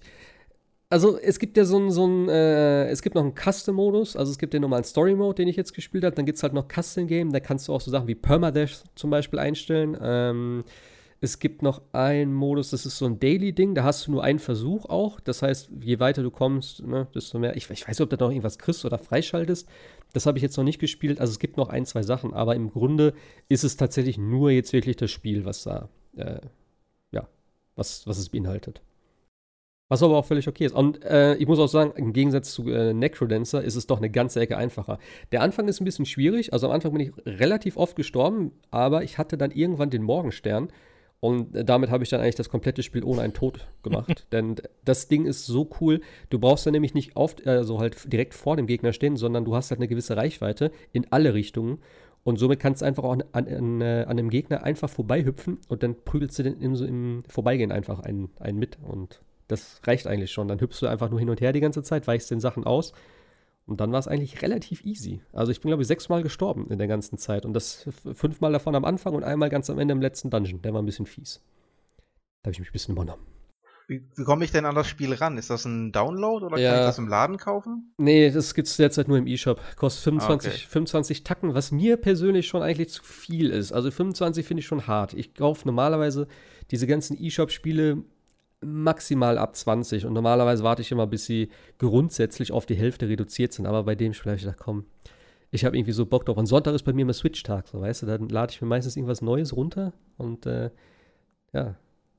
also 0.90 1.18
es 1.18 1.38
gibt 1.38 1.56
ja 1.56 1.64
so 1.64 1.78
ein, 1.78 1.90
so 1.90 2.06
ein 2.06 2.28
äh, 2.28 2.88
es 2.88 3.02
gibt 3.02 3.14
noch 3.14 3.22
einen 3.22 3.34
Custom-Modus, 3.34 4.16
also 4.16 4.32
es 4.32 4.38
gibt 4.38 4.54
den 4.54 4.62
normalen 4.62 4.84
Story-Mode, 4.84 5.36
den 5.36 5.48
ich 5.48 5.56
jetzt 5.56 5.74
gespielt 5.74 6.04
habe. 6.04 6.16
Dann 6.16 6.26
gibt 6.26 6.36
es 6.36 6.42
halt 6.42 6.54
noch 6.54 6.66
Custom-Game, 6.68 7.32
da 7.32 7.40
kannst 7.40 7.68
du 7.68 7.74
auch 7.74 7.80
so 7.80 7.90
Sachen 7.90 8.08
wie 8.08 8.14
Permadeath 8.14 8.84
zum 8.94 9.10
Beispiel 9.10 9.38
einstellen. 9.38 9.96
Ähm, 10.00 10.64
es 11.20 11.40
gibt 11.40 11.62
noch 11.62 11.82
einen 11.92 12.32
Modus, 12.32 12.70
das 12.70 12.86
ist 12.86 12.98
so 12.98 13.06
ein 13.06 13.18
Daily-Ding, 13.18 13.74
da 13.74 13.82
hast 13.82 14.06
du 14.06 14.12
nur 14.12 14.22
einen 14.22 14.38
Versuch 14.38 14.86
auch. 14.86 15.18
Das 15.18 15.42
heißt, 15.42 15.70
je 15.80 15.98
weiter 15.98 16.22
du 16.22 16.30
kommst, 16.30 16.86
ne, 16.86 17.08
desto 17.14 17.38
mehr. 17.40 17.56
Ich, 17.56 17.68
ich 17.70 17.82
weiß 17.82 17.98
nicht, 17.98 18.00
ob 18.00 18.10
du 18.10 18.16
da 18.16 18.26
noch 18.26 18.30
irgendwas 18.30 18.58
kriegst 18.58 18.84
oder 18.84 18.98
freischaltest. 18.98 19.68
Das 20.12 20.26
habe 20.26 20.38
ich 20.38 20.42
jetzt 20.42 20.56
noch 20.56 20.64
nicht 20.64 20.78
gespielt. 20.78 21.20
Also 21.20 21.32
es 21.32 21.40
gibt 21.40 21.56
noch 21.56 21.70
ein, 21.70 21.86
zwei 21.86 22.02
Sachen, 22.02 22.34
aber 22.34 22.54
im 22.54 22.70
Grunde 22.70 23.14
ist 23.48 23.64
es 23.64 23.76
tatsächlich 23.76 24.16
nur 24.16 24.50
jetzt 24.50 24.72
wirklich 24.72 24.96
das 24.96 25.10
Spiel, 25.10 25.44
was 25.44 25.64
da, 25.64 25.88
äh, 26.16 26.40
ja, 27.10 27.26
was, 27.74 28.06
was 28.06 28.18
es 28.18 28.28
beinhaltet. 28.28 28.80
Was 29.88 30.02
aber 30.02 30.18
auch 30.18 30.24
völlig 30.26 30.46
okay 30.46 30.66
ist. 30.66 30.74
Und 30.74 31.02
äh, 31.02 31.34
ich 31.36 31.48
muss 31.48 31.58
auch 31.58 31.66
sagen, 31.66 31.92
im 31.96 32.12
Gegensatz 32.12 32.52
zu 32.52 32.68
äh, 32.70 32.92
Necrodancer 32.92 33.64
ist 33.64 33.74
es 33.74 33.86
doch 33.86 33.96
eine 33.96 34.10
ganze 34.10 34.38
Ecke 34.38 34.56
einfacher. 34.56 34.98
Der 35.32 35.40
Anfang 35.40 35.66
ist 35.66 35.80
ein 35.80 35.86
bisschen 35.86 36.06
schwierig. 36.06 36.52
Also 36.52 36.66
am 36.68 36.74
Anfang 36.74 36.92
bin 36.92 37.00
ich 37.00 37.12
relativ 37.26 37.76
oft 37.76 37.96
gestorben, 37.96 38.52
aber 38.70 39.02
ich 39.02 39.18
hatte 39.18 39.38
dann 39.38 39.50
irgendwann 39.50 39.90
den 39.90 40.02
Morgenstern. 40.02 40.68
Und 41.20 41.48
damit 41.52 41.90
habe 41.90 42.04
ich 42.04 42.10
dann 42.10 42.20
eigentlich 42.20 42.36
das 42.36 42.48
komplette 42.48 42.82
Spiel 42.82 43.02
ohne 43.02 43.22
einen 43.22 43.32
Tod 43.32 43.66
gemacht. 43.82 44.26
Denn 44.32 44.56
das 44.84 45.08
Ding 45.08 45.26
ist 45.26 45.46
so 45.46 45.68
cool. 45.80 46.00
Du 46.30 46.38
brauchst 46.38 46.64
dann 46.64 46.72
nämlich 46.72 46.94
nicht 46.94 47.16
auf, 47.16 47.34
also 47.44 47.80
halt 47.80 48.12
direkt 48.12 48.34
vor 48.34 48.56
dem 48.56 48.66
Gegner 48.66 48.92
stehen, 48.92 49.16
sondern 49.16 49.44
du 49.44 49.56
hast 49.56 49.70
halt 49.70 49.80
eine 49.80 49.88
gewisse 49.88 50.16
Reichweite 50.16 50.70
in 50.92 51.10
alle 51.10 51.34
Richtungen. 51.34 51.78
Und 52.22 52.38
somit 52.38 52.60
kannst 52.60 52.82
du 52.82 52.86
einfach 52.86 53.04
auch 53.04 53.12
an, 53.12 53.22
an, 53.32 53.82
an 53.82 54.16
dem 54.16 54.30
Gegner 54.30 54.62
einfach 54.62 54.90
vorbeihüpfen 54.90 55.58
und 55.68 55.82
dann 55.82 55.96
prügelst 56.04 56.38
du 56.38 56.42
den 56.42 56.60
im, 56.60 56.74
im 56.74 57.22
Vorbeigehen 57.28 57.72
einfach 57.72 58.00
einen, 58.00 58.30
einen 58.38 58.58
mit. 58.58 58.78
Und 58.82 59.20
das 59.48 59.80
reicht 59.84 60.06
eigentlich 60.06 60.30
schon. 60.30 60.46
Dann 60.46 60.60
hüpfst 60.60 60.80
du 60.82 60.86
einfach 60.86 61.10
nur 61.10 61.18
hin 61.18 61.30
und 61.30 61.40
her 61.40 61.52
die 61.52 61.60
ganze 61.60 61.82
Zeit, 61.82 62.06
weichst 62.06 62.30
den 62.30 62.40
Sachen 62.40 62.64
aus 62.64 62.92
und 63.68 63.80
dann 63.80 63.92
war 63.92 63.98
es 63.98 64.08
eigentlich 64.08 64.42
relativ 64.42 64.84
easy. 64.84 65.20
Also 65.32 65.52
ich 65.52 65.60
bin, 65.60 65.68
glaube 65.68 65.82
ich, 65.82 65.86
sechsmal 65.88 66.22
gestorben 66.22 66.66
in 66.70 66.78
der 66.78 66.88
ganzen 66.88 67.18
Zeit. 67.18 67.44
Und 67.46 67.52
das 67.52 67.88
fünfmal 68.14 68.52
davon 68.52 68.74
am 68.74 68.84
Anfang 68.84 69.14
und 69.14 69.24
einmal 69.24 69.48
ganz 69.50 69.70
am 69.70 69.78
Ende 69.78 69.92
im 69.92 70.00
letzten 70.02 70.30
Dungeon. 70.30 70.62
Der 70.62 70.72
war 70.74 70.82
ein 70.82 70.86
bisschen 70.86 71.06
fies. 71.06 71.40
Da 72.42 72.48
habe 72.48 72.52
ich 72.52 72.58
mich 72.60 72.70
ein 72.70 72.72
bisschen 72.72 72.94
übernommen. 72.94 73.22
Wie, 73.88 74.02
wie 74.16 74.24
komme 74.24 74.44
ich 74.44 74.52
denn 74.52 74.66
an 74.66 74.74
das 74.74 74.86
Spiel 74.86 75.14
ran? 75.14 75.38
Ist 75.38 75.48
das 75.48 75.64
ein 75.64 75.92
Download 75.92 76.44
oder 76.44 76.58
Ja. 76.58 76.70
kann 76.72 76.80
ich 76.80 76.86
das 76.86 76.98
im 76.98 77.08
Laden 77.08 77.38
kaufen? 77.38 77.94
Nee, 77.96 78.30
das 78.30 78.54
gibt's 78.54 78.76
derzeit 78.76 79.08
nur 79.08 79.16
im 79.16 79.26
E-Shop. 79.26 79.60
Kostet 79.76 80.04
25, 80.04 80.50
Ah, 80.50 80.54
okay. 80.54 80.66
25 80.68 81.24
Tacken, 81.24 81.54
was 81.54 81.72
mir 81.72 81.96
persönlich 81.96 82.46
schon 82.46 82.60
eigentlich 82.62 82.90
zu 82.90 83.02
viel 83.02 83.48
ist. 83.50 83.72
Also 83.72 83.90
25 83.90 84.46
finde 84.46 84.60
ich 84.60 84.66
schon 84.66 84.86
hart. 84.86 85.14
Ich 85.14 85.34
kaufe 85.34 85.66
normalerweise 85.66 86.28
diese 86.70 86.86
ganzen 86.86 87.16
E-Shop-Spiele 87.18 88.02
maximal 88.60 89.38
ab 89.38 89.54
20 89.54 90.06
und 90.06 90.12
normalerweise 90.12 90.64
warte 90.64 90.82
ich 90.82 90.90
immer, 90.90 91.06
bis 91.06 91.26
sie 91.26 91.48
grundsätzlich 91.78 92.52
auf 92.52 92.66
die 92.66 92.74
Hälfte 92.74 93.08
reduziert 93.08 93.52
sind. 93.52 93.66
Aber 93.66 93.84
bei 93.84 93.94
dem 93.94 94.14
Spiel 94.14 94.30
habe 94.30 94.36
ich 94.36 94.44
gedacht, 94.44 94.60
komm, 94.60 94.84
ich 95.50 95.64
habe 95.64 95.76
irgendwie 95.76 95.92
so 95.92 96.06
Bock 96.06 96.26
drauf. 96.26 96.36
Und 96.36 96.46
Sonntag 96.46 96.74
ist 96.74 96.82
bei 96.82 96.92
mir 96.92 97.02
immer 97.02 97.12
Switch-Tag, 97.12 97.68
so 97.68 97.80
weißt 97.80 98.02
du, 98.02 98.06
dann 98.06 98.28
lade 98.28 98.52
ich 98.52 98.60
mir 98.60 98.68
meistens 98.68 98.96
irgendwas 98.96 99.22
Neues 99.22 99.56
runter 99.56 99.92
und 100.16 100.46
äh, 100.46 100.70
ja, 101.52 101.76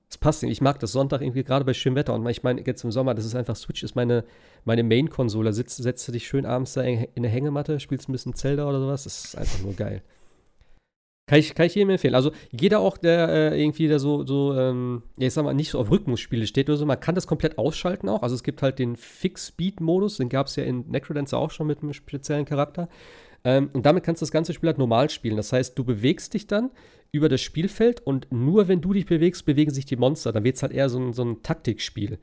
es 0.09 0.17
passt 0.17 0.41
irgendwie. 0.41 0.53
Ich 0.53 0.61
mag 0.61 0.79
das 0.79 0.91
Sonntag 0.91 1.21
irgendwie 1.21 1.43
gerade 1.43 1.63
bei 1.63 1.73
schönem 1.73 1.95
Wetter. 1.95 2.15
Und 2.15 2.27
ich 2.27 2.41
meine, 2.41 2.65
jetzt 2.65 2.83
im 2.83 2.91
Sommer, 2.91 3.13
das 3.13 3.25
ist 3.25 3.35
einfach, 3.35 3.55
Switch 3.55 3.83
ist 3.83 3.95
meine, 3.95 4.23
meine 4.65 4.83
Main-Konsole. 4.83 5.49
Da 5.49 5.53
sitzt, 5.53 5.77
setzt 5.77 6.07
du 6.07 6.11
dich 6.11 6.27
schön 6.27 6.45
abends 6.45 6.73
da 6.73 6.81
in, 6.81 7.07
in 7.13 7.23
der 7.23 7.31
Hängematte, 7.31 7.79
spielst 7.79 8.09
ein 8.09 8.11
bisschen 8.11 8.33
Zelda 8.33 8.67
oder 8.67 8.79
sowas. 8.79 9.03
Das 9.03 9.25
ist 9.25 9.37
einfach 9.37 9.59
nur 9.61 9.75
geil. 9.75 10.01
Kann 11.29 11.37
ich, 11.37 11.53
kann 11.53 11.67
ich 11.67 11.75
jedem 11.75 11.91
empfehlen. 11.91 12.15
Also 12.15 12.31
jeder 12.49 12.79
auch, 12.79 12.97
der 12.97 13.29
äh, 13.29 13.61
irgendwie 13.61 13.87
da 13.87 13.99
so, 13.99 14.25
so 14.25 14.55
ähm, 14.57 15.03
ja, 15.15 15.27
ich 15.27 15.33
sag 15.35 15.43
mal, 15.43 15.53
nicht 15.53 15.69
so 15.69 15.77
auf 15.77 15.91
Rhythmusspiele 15.91 16.47
steht 16.47 16.67
oder 16.69 16.77
so, 16.79 16.87
man 16.87 16.99
kann 16.99 17.13
das 17.13 17.27
komplett 17.27 17.59
ausschalten 17.59 18.09
auch. 18.09 18.23
Also 18.23 18.33
es 18.33 18.41
gibt 18.41 18.63
halt 18.63 18.79
den 18.79 18.95
Fix-Speed-Modus, 18.95 20.17
den 20.17 20.29
gab 20.29 20.47
es 20.47 20.55
ja 20.55 20.63
in 20.63 20.89
Necrodancer 20.89 21.37
auch 21.37 21.51
schon 21.51 21.67
mit 21.67 21.83
einem 21.83 21.93
speziellen 21.93 22.45
Charakter. 22.45 22.89
Ähm, 23.43 23.69
und 23.73 23.85
damit 23.85 24.03
kannst 24.03 24.23
du 24.23 24.23
das 24.23 24.31
ganze 24.31 24.53
Spiel 24.53 24.69
halt 24.69 24.79
normal 24.79 25.11
spielen. 25.11 25.37
Das 25.37 25.53
heißt, 25.53 25.77
du 25.77 25.83
bewegst 25.83 26.33
dich 26.33 26.47
dann 26.47 26.71
über 27.11 27.29
das 27.29 27.41
Spielfeld 27.41 28.01
und 28.01 28.25
nur 28.31 28.67
wenn 28.67 28.81
du 28.81 28.93
dich 28.93 29.05
bewegst, 29.05 29.45
bewegen 29.45 29.71
sich 29.71 29.85
die 29.85 29.97
Monster. 29.97 30.31
Dann 30.31 30.43
wird 30.43 30.55
es 30.55 30.63
halt 30.63 30.73
eher 30.73 30.89
so 30.89 31.11
so 31.11 31.23
ein 31.23 31.43
Taktikspiel. 31.43 32.17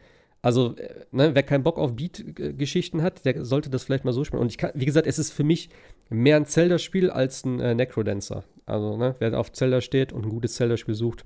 Also, 0.46 0.76
äh, 0.76 1.06
ne, 1.10 1.34
wer 1.34 1.42
keinen 1.42 1.64
Bock 1.64 1.76
auf 1.76 1.96
Beat-Geschichten 1.96 3.02
hat, 3.02 3.24
der 3.24 3.44
sollte 3.44 3.68
das 3.68 3.82
vielleicht 3.82 4.04
mal 4.04 4.12
so 4.12 4.22
spielen. 4.22 4.40
Und 4.40 4.52
ich 4.52 4.58
kann, 4.58 4.70
wie 4.74 4.84
gesagt, 4.84 5.08
es 5.08 5.18
ist 5.18 5.32
für 5.32 5.42
mich 5.42 5.70
mehr 6.08 6.36
ein 6.36 6.46
Zelda-Spiel 6.46 7.10
als 7.10 7.44
ein 7.44 7.58
äh, 7.58 7.74
Necrodancer. 7.74 8.44
Also, 8.64 8.96
ne, 8.96 9.16
wer 9.18 9.36
auf 9.40 9.50
Zelda 9.50 9.80
steht 9.80 10.12
und 10.12 10.24
ein 10.24 10.28
gutes 10.28 10.54
Zelda-Spiel 10.54 10.94
sucht, 10.94 11.24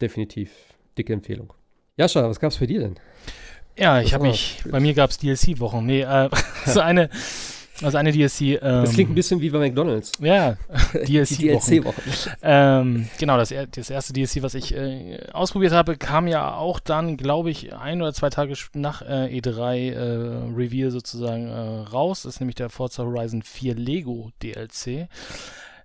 definitiv 0.00 0.52
dicke 0.96 1.12
Empfehlung. 1.12 1.52
Jascha, 1.98 2.26
was 2.26 2.40
gab's 2.40 2.56
für 2.56 2.66
dir 2.66 2.80
denn? 2.80 2.94
Ja, 3.76 4.00
ich 4.00 4.14
habe 4.14 4.26
mich, 4.26 4.62
bei 4.64 4.80
mir 4.80 4.94
gab 4.94 5.10
es 5.10 5.18
DLC-Wochen. 5.18 5.84
Nee, 5.84 6.00
äh, 6.00 6.30
so 6.64 6.80
eine, 6.80 7.10
also 7.82 7.98
eine 7.98 8.12
DLC. 8.12 8.40
Ähm, 8.40 8.58
Das 8.60 8.92
klingt 8.92 9.10
ein 9.10 9.14
bisschen 9.14 9.40
wie 9.40 9.50
bei 9.50 9.58
McDonalds. 9.58 10.12
Ja, 10.20 10.56
DLC-Wochen. 10.94 11.70
DLC-Woche. 11.70 12.02
Ähm, 12.42 13.08
genau, 13.18 13.36
das, 13.36 13.52
das 13.72 13.90
erste 13.90 14.12
DLC, 14.12 14.42
was 14.42 14.54
ich 14.54 14.74
äh, 14.74 15.18
ausprobiert 15.32 15.72
habe, 15.72 15.96
kam 15.96 16.26
ja 16.28 16.54
auch 16.56 16.80
dann, 16.80 17.16
glaube 17.16 17.50
ich, 17.50 17.74
ein 17.74 18.00
oder 18.00 18.12
zwei 18.12 18.30
Tage 18.30 18.54
nach 18.74 19.02
äh, 19.02 19.38
E3 19.38 19.92
äh, 19.92 20.54
Reveal 20.56 20.90
sozusagen 20.90 21.48
äh, 21.48 21.80
raus. 21.90 22.22
Das 22.22 22.34
ist 22.34 22.40
nämlich 22.40 22.56
der 22.56 22.70
Forza 22.70 23.04
Horizon 23.04 23.42
4 23.42 23.74
Lego 23.74 24.30
DLC. 24.42 25.08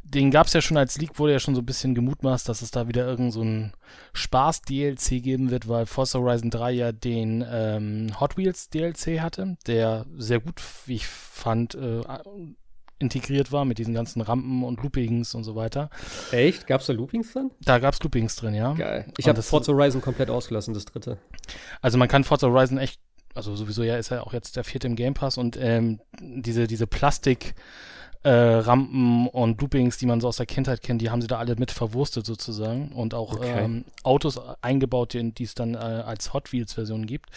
Den 0.04 0.32
gab 0.32 0.48
es 0.48 0.54
ja 0.54 0.62
schon 0.62 0.78
als 0.78 0.98
Leak, 0.98 1.20
wurde 1.20 1.34
ja 1.34 1.40
schon 1.40 1.56
so 1.56 1.62
ein 1.62 1.66
bisschen 1.66 1.96
gemutmaßt, 1.96 2.50
dass 2.50 2.62
es 2.62 2.72
da 2.72 2.88
wieder 2.88 3.06
irgend 3.06 3.32
so 3.32 3.44
ein 3.44 3.74
Spaß-DLC 4.14 5.22
geben 5.24 5.52
wird, 5.52 5.68
weil 5.70 5.86
Forza 5.86 6.20
Horizon 6.20 6.50
3 6.50 6.72
ja 6.72 6.92
den 6.92 7.46
ähm, 7.50 8.08
Hot 8.20 8.36
Wheels 8.36 8.70
DLC 8.70 9.22
hatte, 9.22 9.58
der 9.68 10.06
sehr 10.18 10.40
gut, 10.40 10.62
wie 10.86 10.96
ich 10.96 11.08
fand, 11.08 11.76
äh, 11.76 12.02
integriert 13.02 13.52
war 13.52 13.66
mit 13.66 13.80
diesen 13.80 13.94
ganzen 13.94 14.22
Rampen 14.22 14.64
und 14.64 14.82
Loopings 14.82 15.34
und 15.36 15.44
so 15.44 15.56
weiter. 15.56 15.90
Echt? 16.32 16.68
Gab's 16.68 16.86
da 16.86 16.94
Loopings 16.94 17.34
dann? 17.34 17.52
Da 17.62 17.80
gab 17.80 17.94
es 17.94 18.04
Loopings 18.04 18.36
drin, 18.36 18.54
ja. 18.54 18.74
Geil. 18.74 19.12
Ich 19.18 19.28
habe 19.28 19.42
Forza 19.42 19.74
Horizon 19.74 20.02
komplett 20.02 20.30
ausgelassen, 20.30 20.74
das 20.74 20.86
dritte. 20.86 21.18
Also 21.82 21.98
man 21.98 22.08
kann 22.08 22.24
Forza 22.24 22.48
Horizon 22.48 22.78
echt, 22.78 23.02
also 23.34 23.56
sowieso 23.56 23.84
ja 23.84 23.98
ist 23.98 24.10
ja 24.10 24.22
auch 24.22 24.34
jetzt 24.34 24.56
der 24.56 24.64
vierte 24.64 24.88
im 24.88 24.96
Game 24.96 25.14
Pass 25.14 25.38
und 25.38 25.58
ähm, 25.60 26.00
diese, 26.20 26.68
diese 26.68 26.88
Plastik 26.88 27.56
äh, 28.24 28.30
Rampen 28.30 29.28
und 29.28 29.60
Loopings, 29.62 29.98
die 29.98 30.06
man 30.06 30.22
so 30.22 30.28
aus 30.28 30.38
der 30.38 30.46
Kindheit 30.46 30.82
kennt, 30.82 31.02
die 31.02 31.10
haben 31.10 31.22
sie 31.22 31.28
da 31.28 31.40
alle 31.40 31.56
mit 31.56 31.72
verwurstet 31.72 32.26
sozusagen 32.26 32.92
und 32.92 33.14
auch 33.14 33.34
Okay. 33.34 33.64
ähm, 33.64 33.86
Autos 34.04 34.40
eingebaut, 34.62 35.14
die, 35.14 35.32
die 35.34 35.44
es 35.44 35.56
dann 35.56 35.74
äh, 35.76 35.78
als 35.78 36.34
Hot 36.34 36.52
Wheels 36.52 36.74
Version 36.74 37.06
gibt. 37.08 37.30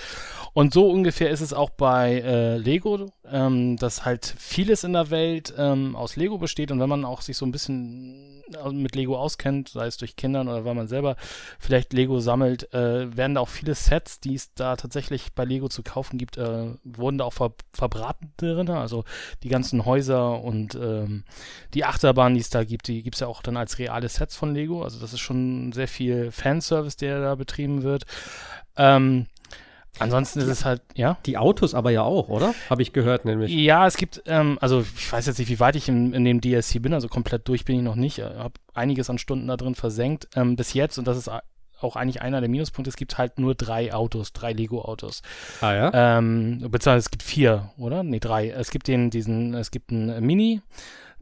Und 0.52 0.74
so 0.74 0.90
ungefähr 0.90 1.30
ist 1.30 1.40
es 1.40 1.52
auch 1.52 1.70
bei 1.70 2.20
äh, 2.20 2.56
Lego, 2.58 3.06
ähm, 3.30 3.76
dass 3.76 4.04
halt 4.04 4.34
vieles 4.38 4.84
in 4.84 4.92
der 4.92 5.10
Welt 5.10 5.54
ähm, 5.56 5.96
aus 5.96 6.16
Lego 6.16 6.38
besteht 6.38 6.70
und 6.70 6.80
wenn 6.80 6.88
man 6.88 7.04
auch 7.04 7.22
sich 7.22 7.36
so 7.36 7.46
ein 7.46 7.52
bisschen 7.52 8.42
äh, 8.52 8.70
mit 8.70 8.94
Lego 8.94 9.16
auskennt, 9.16 9.70
sei 9.70 9.86
es 9.86 9.96
durch 9.96 10.16
Kindern 10.16 10.48
oder 10.48 10.64
weil 10.64 10.74
man 10.74 10.88
selber 10.88 11.16
vielleicht 11.58 11.92
Lego 11.92 12.20
sammelt, 12.20 12.72
äh, 12.74 13.16
werden 13.16 13.34
da 13.34 13.40
auch 13.40 13.48
viele 13.48 13.74
Sets, 13.74 14.20
die 14.20 14.34
es 14.34 14.52
da 14.54 14.76
tatsächlich 14.76 15.32
bei 15.34 15.44
Lego 15.44 15.68
zu 15.68 15.82
kaufen 15.82 16.18
gibt, 16.18 16.36
äh, 16.36 16.66
wurden 16.84 17.18
da 17.18 17.24
auch 17.24 17.32
ver 17.32 17.52
verbraten 17.72 18.32
drin. 18.36 18.68
Also 18.70 19.04
die 19.42 19.48
ganzen 19.48 19.84
Häuser 19.84 20.42
und 20.42 20.73
ähm, 20.74 21.24
die 21.74 21.84
Achterbahn, 21.84 22.34
die 22.34 22.40
es 22.40 22.50
da 22.50 22.64
gibt, 22.64 22.88
die 22.88 23.02
gibt 23.02 23.16
es 23.16 23.20
ja 23.20 23.26
auch 23.26 23.42
dann 23.42 23.56
als 23.56 23.78
reale 23.78 24.08
Sets 24.08 24.36
von 24.36 24.54
Lego. 24.54 24.82
Also 24.82 25.00
das 25.00 25.12
ist 25.12 25.20
schon 25.20 25.72
sehr 25.72 25.88
viel 25.88 26.30
Fanservice, 26.30 26.96
der 26.96 27.20
da 27.20 27.34
betrieben 27.34 27.82
wird. 27.82 28.04
Ähm, 28.76 29.26
ansonsten 29.98 30.40
ist 30.40 30.48
es 30.48 30.64
halt, 30.64 30.82
ja. 30.94 31.18
Die 31.26 31.38
Autos 31.38 31.74
aber 31.74 31.90
ja 31.90 32.02
auch, 32.02 32.28
oder? 32.28 32.54
Habe 32.70 32.82
ich 32.82 32.92
gehört, 32.92 33.24
nämlich. 33.24 33.52
Ja, 33.52 33.86
es 33.86 33.96
gibt, 33.96 34.22
ähm, 34.26 34.58
also 34.60 34.80
ich 34.80 35.12
weiß 35.12 35.26
jetzt 35.26 35.38
nicht, 35.38 35.48
wie 35.48 35.60
weit 35.60 35.76
ich 35.76 35.88
in, 35.88 36.12
in 36.12 36.24
dem 36.24 36.40
DLC 36.40 36.82
bin, 36.82 36.94
also 36.94 37.08
komplett 37.08 37.46
durch 37.48 37.64
bin 37.64 37.76
ich 37.76 37.82
noch 37.82 37.96
nicht. 37.96 38.18
Ich 38.18 38.24
habe 38.24 38.54
einiges 38.72 39.10
an 39.10 39.18
Stunden 39.18 39.48
da 39.48 39.56
drin 39.56 39.74
versenkt. 39.74 40.28
Ähm, 40.34 40.56
bis 40.56 40.74
jetzt, 40.74 40.98
und 40.98 41.06
das 41.06 41.16
ist 41.16 41.30
auch 41.80 41.96
eigentlich 41.96 42.22
einer 42.22 42.40
der 42.40 42.48
Minuspunkte, 42.48 42.88
es 42.88 42.96
gibt 42.96 43.18
halt 43.18 43.38
nur 43.38 43.54
drei 43.54 43.92
Autos, 43.92 44.32
drei 44.32 44.52
Lego-Autos. 44.52 45.22
Ah 45.60 45.74
ja? 45.74 45.90
Ähm, 46.18 46.58
beziehungsweise 46.60 46.98
es 47.06 47.10
gibt 47.10 47.22
vier, 47.22 47.70
oder? 47.76 48.02
Nee, 48.02 48.20
drei. 48.20 48.50
Es 48.50 48.70
gibt 48.70 48.88
den, 48.88 49.10
diesen, 49.10 49.54
es 49.54 49.70
gibt 49.70 49.90
einen 49.90 50.24
Mini, 50.24 50.62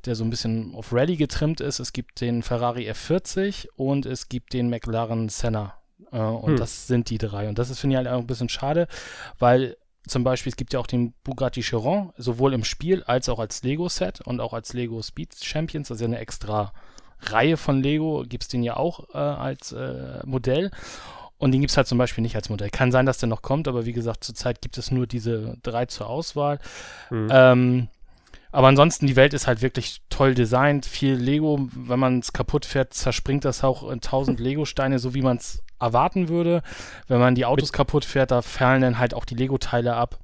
der 0.04 0.14
so 0.14 0.24
ein 0.24 0.30
bisschen 0.30 0.74
auf 0.74 0.92
Rallye 0.92 1.16
getrimmt 1.16 1.60
ist. 1.60 1.78
Es 1.78 1.92
gibt 1.92 2.20
den 2.20 2.42
Ferrari 2.42 2.90
F40 2.90 3.68
und 3.76 4.06
es 4.06 4.28
gibt 4.28 4.52
den 4.52 4.68
McLaren 4.70 5.28
Senna. 5.28 5.74
Äh, 6.12 6.18
und 6.18 6.50
Hm. 6.52 6.56
das 6.56 6.86
sind 6.86 7.10
die 7.10 7.18
drei. 7.18 7.48
Und 7.48 7.58
das 7.58 7.70
ist, 7.70 7.80
finde 7.80 7.94
ich, 7.94 7.96
halt 7.98 8.08
auch 8.08 8.18
ein 8.20 8.26
bisschen 8.26 8.48
schade, 8.48 8.86
weil 9.38 9.76
zum 10.08 10.24
Beispiel, 10.24 10.50
es 10.50 10.56
gibt 10.56 10.72
ja 10.72 10.80
auch 10.80 10.88
den 10.88 11.14
Bugatti 11.22 11.60
Chiron, 11.62 12.12
sowohl 12.16 12.54
im 12.54 12.64
Spiel 12.64 13.04
als 13.04 13.28
auch 13.28 13.38
als 13.38 13.62
Lego-Set 13.62 14.20
und 14.22 14.40
auch 14.40 14.52
als 14.52 14.72
Lego 14.72 15.00
Speed 15.00 15.36
Champions. 15.40 15.88
Das 15.88 15.96
ist 15.98 16.00
ja 16.00 16.08
eine 16.08 16.18
extra 16.18 16.72
Reihe 17.22 17.56
von 17.56 17.82
Lego, 17.82 18.24
gibt 18.28 18.44
es 18.44 18.48
den 18.48 18.62
ja 18.62 18.76
auch 18.76 19.14
äh, 19.14 19.18
als 19.18 19.72
äh, 19.72 20.20
Modell. 20.24 20.70
Und 21.38 21.50
den 21.50 21.60
gibt 21.60 21.72
es 21.72 21.76
halt 21.76 21.88
zum 21.88 21.98
Beispiel 21.98 22.22
nicht 22.22 22.36
als 22.36 22.48
Modell. 22.50 22.70
Kann 22.70 22.92
sein, 22.92 23.04
dass 23.04 23.18
der 23.18 23.28
noch 23.28 23.42
kommt, 23.42 23.66
aber 23.66 23.84
wie 23.84 23.92
gesagt, 23.92 24.22
zurzeit 24.22 24.62
gibt 24.62 24.78
es 24.78 24.92
nur 24.92 25.08
diese 25.08 25.56
drei 25.62 25.86
zur 25.86 26.08
Auswahl. 26.08 26.60
Hm. 27.08 27.28
Ähm, 27.32 27.88
aber 28.52 28.68
ansonsten, 28.68 29.06
die 29.06 29.16
Welt 29.16 29.32
ist 29.32 29.46
halt 29.46 29.62
wirklich 29.62 30.02
toll 30.10 30.34
designt, 30.34 30.84
viel 30.84 31.14
Lego. 31.14 31.68
Wenn 31.74 31.98
man 31.98 32.18
es 32.18 32.34
kaputt 32.34 32.66
fährt, 32.66 32.92
zerspringt 32.92 33.46
das 33.46 33.64
auch 33.64 33.90
in 33.90 34.00
tausend 34.00 34.38
Lego-Steine, 34.40 34.98
so 34.98 35.14
wie 35.14 35.22
man 35.22 35.38
es 35.38 35.62
erwarten 35.80 36.28
würde. 36.28 36.62
Wenn 37.08 37.18
man 37.18 37.34
die 37.34 37.46
Autos 37.46 37.72
kaputt 37.72 38.04
fährt, 38.04 38.30
da 38.30 38.42
fallen 38.42 38.82
dann 38.82 38.98
halt 38.98 39.14
auch 39.14 39.24
die 39.24 39.34
Lego-Teile 39.34 39.94
ab. 39.94 40.20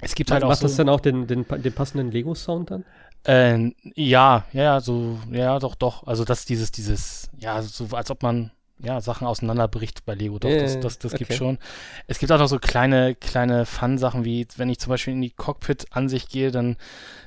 Es 0.00 0.14
gibt 0.14 0.30
halt 0.30 0.44
auch 0.44 0.48
Macht 0.48 0.60
so, 0.60 0.68
das 0.68 0.76
dann 0.76 0.88
auch 0.88 1.00
den, 1.00 1.26
den, 1.26 1.44
den 1.46 1.72
passenden 1.72 2.10
Lego-Sound 2.10 2.70
dann? 2.70 2.84
Äh, 3.24 3.72
ja, 3.94 4.44
ja, 4.52 4.80
so, 4.80 5.18
ja, 5.30 5.58
doch, 5.58 5.74
doch. 5.74 6.06
Also 6.06 6.24
das 6.24 6.44
dieses, 6.44 6.72
dieses, 6.72 7.30
ja, 7.38 7.62
so 7.62 7.88
als 7.92 8.10
ob 8.10 8.22
man 8.22 8.50
ja 8.82 9.00
Sachen 9.00 9.26
auseinanderbricht 9.26 10.04
bei 10.04 10.14
Lego. 10.14 10.38
Doch, 10.38 10.48
Ja, 10.48 10.62
das, 10.62 10.80
das, 10.80 10.98
das 10.98 11.12
okay. 11.12 11.24
gibt 11.24 11.34
schon. 11.34 11.58
Es 12.06 12.18
gibt 12.18 12.32
auch 12.32 12.38
noch 12.38 12.48
so 12.48 12.58
kleine, 12.58 13.14
kleine 13.14 13.66
Fun-Sachen 13.66 14.24
wie, 14.24 14.46
wenn 14.56 14.70
ich 14.70 14.78
zum 14.78 14.90
Beispiel 14.90 15.14
in 15.14 15.20
die 15.20 15.30
Cockpit-Ansicht 15.30 16.30
gehe, 16.30 16.50
dann 16.50 16.76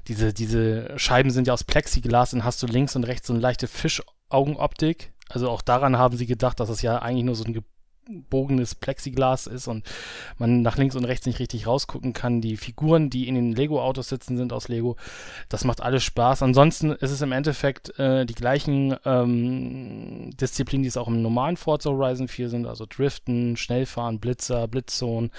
diese, 0.07 0.33
diese 0.33 0.97
Scheiben 0.97 1.31
sind 1.31 1.47
ja 1.47 1.53
aus 1.53 1.63
Plexiglas, 1.63 2.31
dann 2.31 2.43
hast 2.43 2.61
du 2.63 2.67
links 2.67 2.95
und 2.95 3.03
rechts 3.03 3.27
so 3.27 3.33
eine 3.33 3.41
leichte 3.41 3.67
Fischaugenoptik. 3.67 5.13
Also 5.29 5.49
auch 5.49 5.61
daran 5.61 5.97
haben 5.97 6.17
sie 6.17 6.25
gedacht, 6.25 6.59
dass 6.59 6.69
es 6.69 6.81
ja 6.81 6.99
eigentlich 6.99 7.23
nur 7.23 7.35
so 7.35 7.43
ein 7.43 7.53
gebogenes 8.05 8.75
Plexiglas 8.75 9.47
ist 9.47 9.67
und 9.67 9.85
man 10.37 10.61
nach 10.61 10.77
links 10.77 10.95
und 10.95 11.05
rechts 11.05 11.25
nicht 11.25 11.39
richtig 11.39 11.67
rausgucken 11.67 12.13
kann. 12.13 12.41
Die 12.41 12.57
Figuren, 12.57 13.09
die 13.09 13.27
in 13.27 13.35
den 13.35 13.53
Lego-Autos 13.53 14.09
sitzen, 14.09 14.37
sind 14.37 14.53
aus 14.53 14.67
Lego. 14.67 14.97
Das 15.49 15.63
macht 15.63 15.81
alles 15.81 16.03
Spaß. 16.03 16.43
Ansonsten 16.43 16.91
ist 16.91 17.11
es 17.11 17.21
im 17.21 17.31
Endeffekt 17.31 17.97
äh, 17.99 18.25
die 18.25 18.35
gleichen 18.35 18.95
ähm, 19.05 20.31
Disziplinen, 20.39 20.83
die 20.83 20.89
es 20.89 20.97
auch 20.97 21.07
im 21.07 21.21
normalen 21.21 21.57
Forza 21.57 21.89
Horizon 21.89 22.27
4 22.27 22.49
sind, 22.49 22.67
also 22.67 22.85
Driften, 22.87 23.57
Schnellfahren, 23.57 24.19
Blitzer, 24.19 24.67
Blitzzone. 24.67 25.29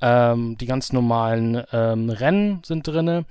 Ähm, 0.00 0.58
die 0.58 0.66
ganz 0.66 0.92
normalen 0.92 1.62
ähm, 1.72 2.10
Rennen 2.10 2.62
sind 2.64 2.86
drinne. 2.86 3.24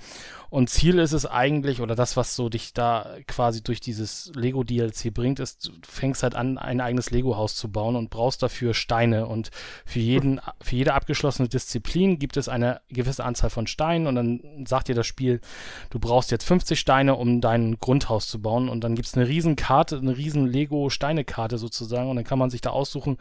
Und 0.54 0.70
Ziel 0.70 1.00
ist 1.00 1.14
es 1.14 1.26
eigentlich, 1.26 1.82
oder 1.82 1.96
das, 1.96 2.16
was 2.16 2.36
so 2.36 2.48
dich 2.48 2.74
da 2.74 3.16
quasi 3.26 3.64
durch 3.64 3.80
dieses 3.80 4.32
Lego-DLC 4.36 5.12
bringt, 5.12 5.40
ist, 5.40 5.66
du 5.66 5.72
fängst 5.82 6.22
halt 6.22 6.36
an, 6.36 6.60
ein 6.60 6.80
eigenes 6.80 7.10
Lego-Haus 7.10 7.56
zu 7.56 7.72
bauen 7.72 7.96
und 7.96 8.12
brauchst 8.12 8.44
dafür 8.44 8.76
Steine. 8.76 9.26
Und 9.26 9.50
für 9.84 9.98
jeden, 9.98 10.40
für 10.62 10.76
jede 10.76 10.94
abgeschlossene 10.94 11.50
Disziplin 11.50 12.20
gibt 12.20 12.38
es 12.38 12.50
eine 12.50 12.82
gewisse 12.90 13.26
Anzahl 13.26 13.50
von 13.50 13.66
Steinen 13.66 14.06
und 14.06 14.14
dann 14.14 14.66
sagt 14.68 14.90
dir 14.90 14.96
das 14.96 15.08
Spiel, 15.08 15.42
du 15.90 15.98
brauchst 15.98 16.30
jetzt 16.30 16.46
50 16.46 16.80
Steine, 16.80 17.16
um 17.16 17.42
dein 17.42 17.80
Grundhaus 17.80 18.28
zu 18.28 18.40
bauen. 18.40 18.70
Und 18.70 18.84
dann 18.84 18.94
gibt 18.94 19.08
es 19.08 19.16
eine 19.16 19.28
riesen 19.28 19.56
Karte, 19.56 19.98
eine 19.98 20.16
riesen 20.18 20.46
Lego-Steine-Karte 20.46 21.58
sozusagen. 21.58 22.12
Und 22.12 22.18
dann 22.18 22.26
kann 22.26 22.38
man 22.38 22.52
sich 22.52 22.62
da 22.62 22.70
aussuchen, 22.70 23.18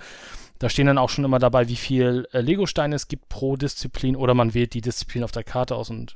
Da 0.62 0.68
stehen 0.68 0.86
dann 0.86 0.96
auch 0.96 1.10
schon 1.10 1.24
immer 1.24 1.40
dabei, 1.40 1.66
wie 1.66 1.74
viel 1.74 2.28
äh, 2.30 2.40
Lego-Steine 2.40 2.94
es 2.94 3.08
gibt 3.08 3.28
pro 3.28 3.56
Disziplin 3.56 4.14
oder 4.14 4.32
man 4.32 4.54
wählt 4.54 4.74
die 4.74 4.80
Disziplin 4.80 5.24
auf 5.24 5.32
der 5.32 5.42
Karte 5.42 5.74
aus 5.74 5.90
und 5.90 6.14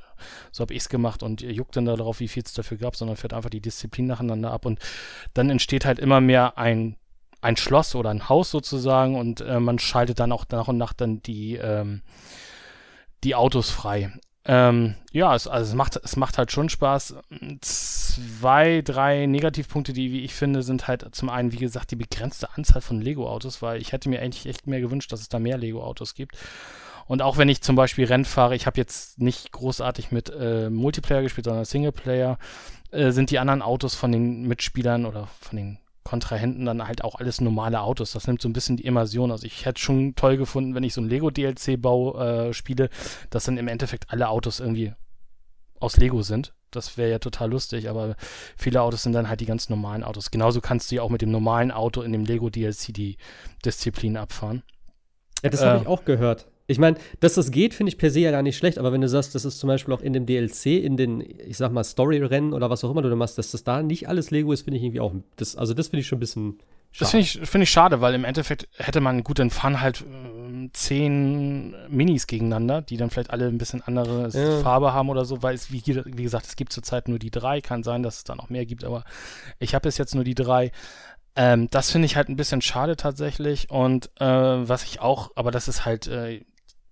so 0.53 0.61
habe 0.61 0.73
ich 0.73 0.83
es 0.83 0.89
gemacht 0.89 1.21
und 1.21 1.41
juckt 1.41 1.75
dann 1.75 1.83
darauf, 1.83 2.21
wie 2.21 2.29
viel 2.29 2.43
es 2.45 2.53
dafür 2.53 2.77
gab, 2.77 2.95
sondern 2.95 3.17
fährt 3.17 3.33
einfach 3.33 3.49
die 3.49 3.59
Disziplin 3.59 4.07
nacheinander 4.07 4.51
ab 4.51 4.65
und 4.65 4.79
dann 5.33 5.49
entsteht 5.49 5.83
halt 5.83 5.99
immer 5.99 6.21
mehr 6.21 6.57
ein, 6.57 6.95
ein 7.41 7.57
Schloss 7.57 7.93
oder 7.93 8.09
ein 8.09 8.29
Haus 8.29 8.49
sozusagen 8.49 9.17
und 9.17 9.41
äh, 9.41 9.59
man 9.59 9.79
schaltet 9.79 10.21
dann 10.21 10.31
auch 10.31 10.45
nach 10.49 10.69
und 10.69 10.77
nach 10.77 10.93
dann 10.93 11.21
die, 11.23 11.55
ähm, 11.55 12.01
die 13.25 13.35
Autos 13.35 13.69
frei. 13.69 14.13
Ähm, 14.49 14.95
ja, 15.11 15.35
es, 15.35 15.45
also 15.47 15.69
es, 15.69 15.75
macht, 15.75 15.97
es 15.97 16.15
macht 16.15 16.37
halt 16.37 16.53
schon 16.53 16.69
Spaß. 16.69 17.15
Zwei, 17.59 18.81
drei 18.81 19.25
Negativpunkte, 19.25 19.91
die, 19.91 20.13
wie 20.13 20.23
ich 20.23 20.33
finde, 20.33 20.63
sind 20.63 20.87
halt 20.87 21.05
zum 21.13 21.29
einen, 21.29 21.51
wie 21.51 21.57
gesagt, 21.57 21.91
die 21.91 21.97
begrenzte 21.97 22.49
Anzahl 22.55 22.81
von 22.81 23.01
Lego-Autos, 23.01 23.61
weil 23.61 23.81
ich 23.81 23.91
hätte 23.91 24.07
mir 24.09 24.21
eigentlich 24.21 24.45
echt 24.45 24.65
mehr 24.65 24.79
gewünscht, 24.79 25.11
dass 25.11 25.19
es 25.19 25.27
da 25.27 25.39
mehr 25.39 25.57
Lego-Autos 25.57 26.15
gibt. 26.15 26.37
Und 27.07 27.21
auch 27.21 27.37
wenn 27.37 27.49
ich 27.49 27.61
zum 27.61 27.75
Beispiel 27.75 28.05
Rennen 28.05 28.25
fahre, 28.25 28.55
ich 28.55 28.65
habe 28.67 28.77
jetzt 28.77 29.19
nicht 29.19 29.51
großartig 29.51 30.11
mit 30.11 30.29
äh, 30.29 30.69
Multiplayer 30.69 31.21
gespielt, 31.21 31.45
sondern 31.45 31.65
Singleplayer, 31.65 32.37
äh, 32.91 33.11
sind 33.11 33.31
die 33.31 33.39
anderen 33.39 33.61
Autos 33.61 33.95
von 33.95 34.11
den 34.11 34.47
Mitspielern 34.47 35.05
oder 35.05 35.27
von 35.41 35.57
den 35.57 35.77
Kontrahenten 36.07 36.65
dann 36.65 36.87
halt 36.87 37.03
auch 37.03 37.15
alles 37.15 37.41
normale 37.41 37.81
Autos. 37.81 38.13
Das 38.13 38.27
nimmt 38.27 38.41
so 38.41 38.47
ein 38.47 38.53
bisschen 38.53 38.77
die 38.77 38.85
Immersion. 38.85 39.29
Also 39.29 39.45
ich 39.45 39.65
hätte 39.65 39.81
schon 39.81 40.15
toll 40.15 40.37
gefunden, 40.37 40.73
wenn 40.73 40.83
ich 40.83 40.93
so 40.93 41.01
ein 41.01 41.09
Lego-DLC-Bau 41.09 42.19
äh, 42.47 42.53
spiele, 42.53 42.89
dass 43.29 43.43
dann 43.43 43.57
im 43.57 43.67
Endeffekt 43.67 44.09
alle 44.09 44.29
Autos 44.29 44.61
irgendwie 44.61 44.93
aus 45.81 45.97
Lego 45.97 46.21
sind. 46.21 46.53
Das 46.71 46.97
wäre 46.97 47.11
ja 47.11 47.19
total 47.19 47.49
lustig, 47.49 47.89
aber 47.89 48.15
viele 48.55 48.81
Autos 48.81 49.03
sind 49.03 49.11
dann 49.11 49.27
halt 49.27 49.41
die 49.41 49.45
ganz 49.45 49.67
normalen 49.67 50.03
Autos. 50.03 50.31
Genauso 50.31 50.61
kannst 50.61 50.91
du 50.91 50.95
ja 50.95 51.01
auch 51.01 51.09
mit 51.09 51.21
dem 51.21 51.31
normalen 51.31 51.71
Auto 51.71 52.01
in 52.01 52.13
dem 52.13 52.23
Lego 52.23 52.49
DLC 52.49 52.93
die 52.93 53.17
Disziplin 53.65 54.15
abfahren. 54.15 54.63
Ja, 55.43 55.49
das 55.49 55.61
äh, 55.61 55.65
habe 55.65 55.81
ich 55.81 55.87
auch 55.87 56.05
gehört. 56.05 56.47
Ich 56.69 56.79
meine, 56.79 56.97
dass 57.21 57.35
das 57.35 57.51
geht, 57.51 57.73
finde 57.73 57.91
ich 57.91 57.97
per 57.97 58.11
se 58.11 58.19
ja 58.19 58.31
gar 58.31 58.41
nicht 58.41 58.57
schlecht, 58.57 58.77
aber 58.77 58.91
wenn 58.91 58.99
du 58.99 59.07
sagst, 59.07 59.33
das 59.35 59.45
ist 59.45 59.57
zum 59.57 59.69
Beispiel 59.69 59.93
auch 59.93 60.01
in 60.01 60.11
dem 60.11 60.25
DLC, 60.25 60.65
in 60.65 60.97
den, 60.97 61.21
ich 61.21 61.55
sag 61.55 61.71
mal, 61.71 61.85
Story-Rennen 61.85 62.51
oder 62.51 62.69
was 62.69 62.83
auch 62.83 62.91
immer 62.91 63.01
du 63.01 63.09
da 63.09 63.15
machst, 63.15 63.37
dass 63.37 63.51
das 63.51 63.63
da 63.63 63.81
nicht 63.81 64.09
alles 64.09 64.31
Lego 64.31 64.51
ist, 64.51 64.63
finde 64.63 64.77
ich 64.77 64.83
irgendwie 64.83 64.99
auch. 64.99 65.13
Das, 65.37 65.55
also, 65.55 65.73
das 65.73 65.87
finde 65.87 66.01
ich 66.01 66.07
schon 66.07 66.17
ein 66.17 66.19
bisschen. 66.19 66.59
Schade. 66.91 66.99
Das 66.99 67.11
finde 67.11 67.25
ich, 67.25 67.49
find 67.49 67.63
ich 67.63 67.69
schade, 67.69 68.01
weil 68.01 68.15
im 68.15 68.23
Endeffekt 68.23 68.67
hätte 68.77 69.01
man 69.01 69.23
gut, 69.23 69.39
dann 69.39 69.49
fahren 69.49 69.81
halt 69.81 70.01
äh, 70.01 70.69
zehn 70.73 71.75
Minis 71.89 72.27
gegeneinander, 72.27 72.81
die 72.81 72.97
dann 72.97 73.09
vielleicht 73.09 73.29
alle 73.29 73.47
ein 73.47 73.57
bisschen 73.57 73.81
andere 73.81 74.29
ja. 74.29 74.59
Farbe 74.61 74.93
haben 74.93 75.09
oder 75.09 75.25
so, 75.25 75.43
weil 75.43 75.55
es, 75.55 75.71
wie, 75.71 75.83
wie 75.85 76.23
gesagt, 76.23 76.47
es 76.47 76.55
gibt 76.55 76.73
zurzeit 76.73 77.07
nur 77.07 77.19
die 77.19 77.31
drei. 77.31 77.61
Kann 77.61 77.83
sein, 77.83 78.03
dass 78.03 78.17
es 78.17 78.23
da 78.23 78.35
noch 78.35 78.49
mehr 78.49 78.65
gibt, 78.65 78.83
aber 78.83 79.03
ich 79.59 79.75
habe 79.75 79.83
bis 79.83 79.97
jetzt 79.97 80.15
nur 80.15 80.23
die 80.23 80.35
drei. 80.35 80.71
Ähm, 81.37 81.69
das 81.69 81.91
finde 81.91 82.07
ich 82.07 82.15
halt 82.15 82.29
ein 82.29 82.35
bisschen 82.35 82.61
schade 82.61 82.95
tatsächlich. 82.95 83.69
Und 83.69 84.09
äh, 84.19 84.25
was 84.25 84.83
ich 84.83 84.99
auch, 84.99 85.31
aber 85.35 85.51
das 85.51 85.67
ist 85.67 85.85
halt, 85.85 86.07
äh, 86.07 86.41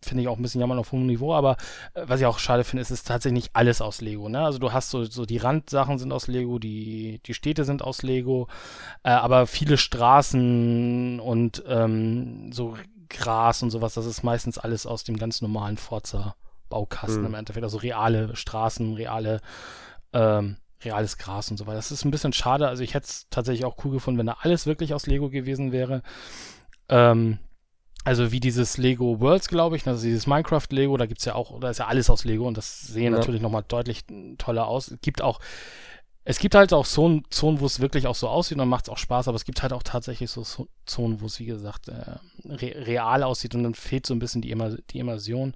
finde 0.06 0.24
ich 0.24 0.30
auch 0.30 0.38
ein 0.38 0.42
bisschen 0.42 0.62
jammern 0.62 0.80
auf 0.80 0.92
hohem 0.92 1.06
Niveau, 1.06 1.34
aber 1.34 1.58
äh, 1.94 2.04
was 2.06 2.20
ich 2.20 2.26
auch 2.26 2.40
schade 2.40 2.64
finde, 2.64 2.82
ist, 2.82 2.92
es 2.92 3.00
ist 3.00 3.08
tatsächlich 3.08 3.44
nicht 3.44 3.56
alles 3.56 3.82
aus 3.82 4.02
Lego. 4.02 4.30
Ne? 4.30 4.40
Also 4.44 4.60
du 4.60 4.72
hast 4.72 4.90
so, 4.90 5.04
so 5.04 5.26
die 5.26 5.38
Randsachen 5.38 5.98
sind 5.98 6.12
aus 6.12 6.28
Lego, 6.28 6.60
die, 6.60 7.20
die 7.26 7.34
Städte 7.34 7.66
sind 7.66 7.82
aus 7.82 8.04
Lego, 8.04 8.48
äh, 9.04 9.10
aber 9.10 9.48
viele 9.48 9.78
Straßen 9.78 11.20
und 11.20 11.64
ähm, 11.68 12.52
so 12.52 12.76
Gras 13.10 13.62
und 13.62 13.70
sowas, 13.70 13.94
das 13.94 14.06
ist 14.06 14.24
meistens 14.24 14.58
alles 14.58 14.86
aus 14.86 15.04
dem 15.04 15.18
ganz 15.18 15.42
normalen 15.42 15.78
Forza-Baukasten 15.78 17.22
mhm. 17.22 17.28
im 17.28 17.34
Endeffekt. 17.36 17.64
Also 17.64 17.78
reale 17.78 18.36
Straßen, 18.36 18.94
reale 18.94 19.42
ähm, 20.14 20.58
reales 20.84 21.18
Gras 21.18 21.52
und 21.52 21.58
so 21.58 21.66
weiter. 21.66 21.78
Das 21.78 21.92
ist 21.92 22.06
ein 22.06 22.12
bisschen 22.12 22.34
schade. 22.34 22.68
Also 22.68 22.84
ich 22.84 22.94
hätte 22.94 23.08
es 23.08 23.28
tatsächlich 23.30 23.66
auch 23.66 23.84
cool 23.84 23.92
gefunden, 23.92 24.20
wenn 24.20 24.28
da 24.28 24.38
alles 24.42 24.66
wirklich 24.66 24.94
aus 24.94 25.08
Lego 25.08 25.30
gewesen 25.30 25.72
wäre. 25.72 26.02
Ähm, 26.90 27.40
also 28.06 28.32
wie 28.32 28.40
dieses 28.40 28.78
Lego 28.78 29.20
Worlds, 29.20 29.48
glaube 29.48 29.76
ich, 29.76 29.86
also 29.88 30.04
dieses 30.04 30.28
Minecraft 30.28 30.68
Lego, 30.70 30.96
da 30.96 31.08
gibt 31.08 31.20
es 31.20 31.26
ja 31.26 31.34
auch, 31.34 31.60
da 31.60 31.72
ist 31.72 31.80
ja 31.80 31.88
alles 31.88 32.10
aus 32.10 32.24
Lego 32.24 32.48
und 32.48 32.56
das 32.56 32.82
sehen 32.82 33.12
ja. 33.12 33.20
natürlich 33.20 33.42
nochmal 33.42 33.66
deutlich 33.68 34.06
toller 34.38 34.68
aus. 34.68 34.92
Es 34.92 35.02
gibt 35.02 35.24
auch, 35.24 35.40
es 36.24 36.38
gibt 36.38 36.54
halt 36.54 36.72
auch 36.72 36.86
Zonen, 36.86 37.24
Zonen 37.32 37.60
wo 37.60 37.66
es 37.66 37.80
wirklich 37.80 38.06
auch 38.06 38.14
so 38.14 38.30
aussieht 38.30 38.54
und 38.54 38.60
dann 38.60 38.70
macht 38.70 38.86
es 38.86 38.90
auch 38.90 39.00
Spaß, 39.00 39.28
aber 39.28 39.36
es 39.36 39.44
gibt 39.44 39.64
halt 39.64 39.74
auch 39.74 39.82
tatsächlich 39.82 40.30
so 40.30 40.44
Zonen, 40.86 41.20
wo 41.20 41.26
es, 41.26 41.40
wie 41.40 41.46
gesagt, 41.46 41.88
äh, 41.88 42.18
re 42.46 42.86
real 42.86 43.24
aussieht 43.24 43.56
und 43.56 43.64
dann 43.64 43.74
fehlt 43.74 44.06
so 44.06 44.14
ein 44.14 44.20
bisschen 44.20 44.44
die, 44.44 44.52
Immer 44.52 44.78
die 44.92 45.00
Immersion. 45.00 45.56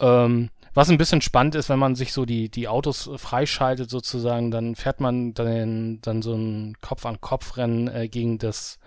Ähm, 0.00 0.48
was 0.72 0.88
ein 0.88 0.96
bisschen 0.96 1.20
spannend 1.20 1.54
ist, 1.54 1.68
wenn 1.68 1.78
man 1.78 1.96
sich 1.96 2.14
so 2.14 2.24
die, 2.24 2.48
die 2.48 2.66
Autos 2.66 3.10
freischaltet 3.16 3.90
sozusagen, 3.90 4.50
dann 4.50 4.74
fährt 4.74 5.00
man 5.00 5.34
dann, 5.34 6.00
dann 6.00 6.22
so 6.22 6.34
ein 6.34 6.78
Kopf-an-Kopf-Rennen 6.80 7.88
äh, 7.88 8.08
gegen 8.08 8.38
das 8.38 8.78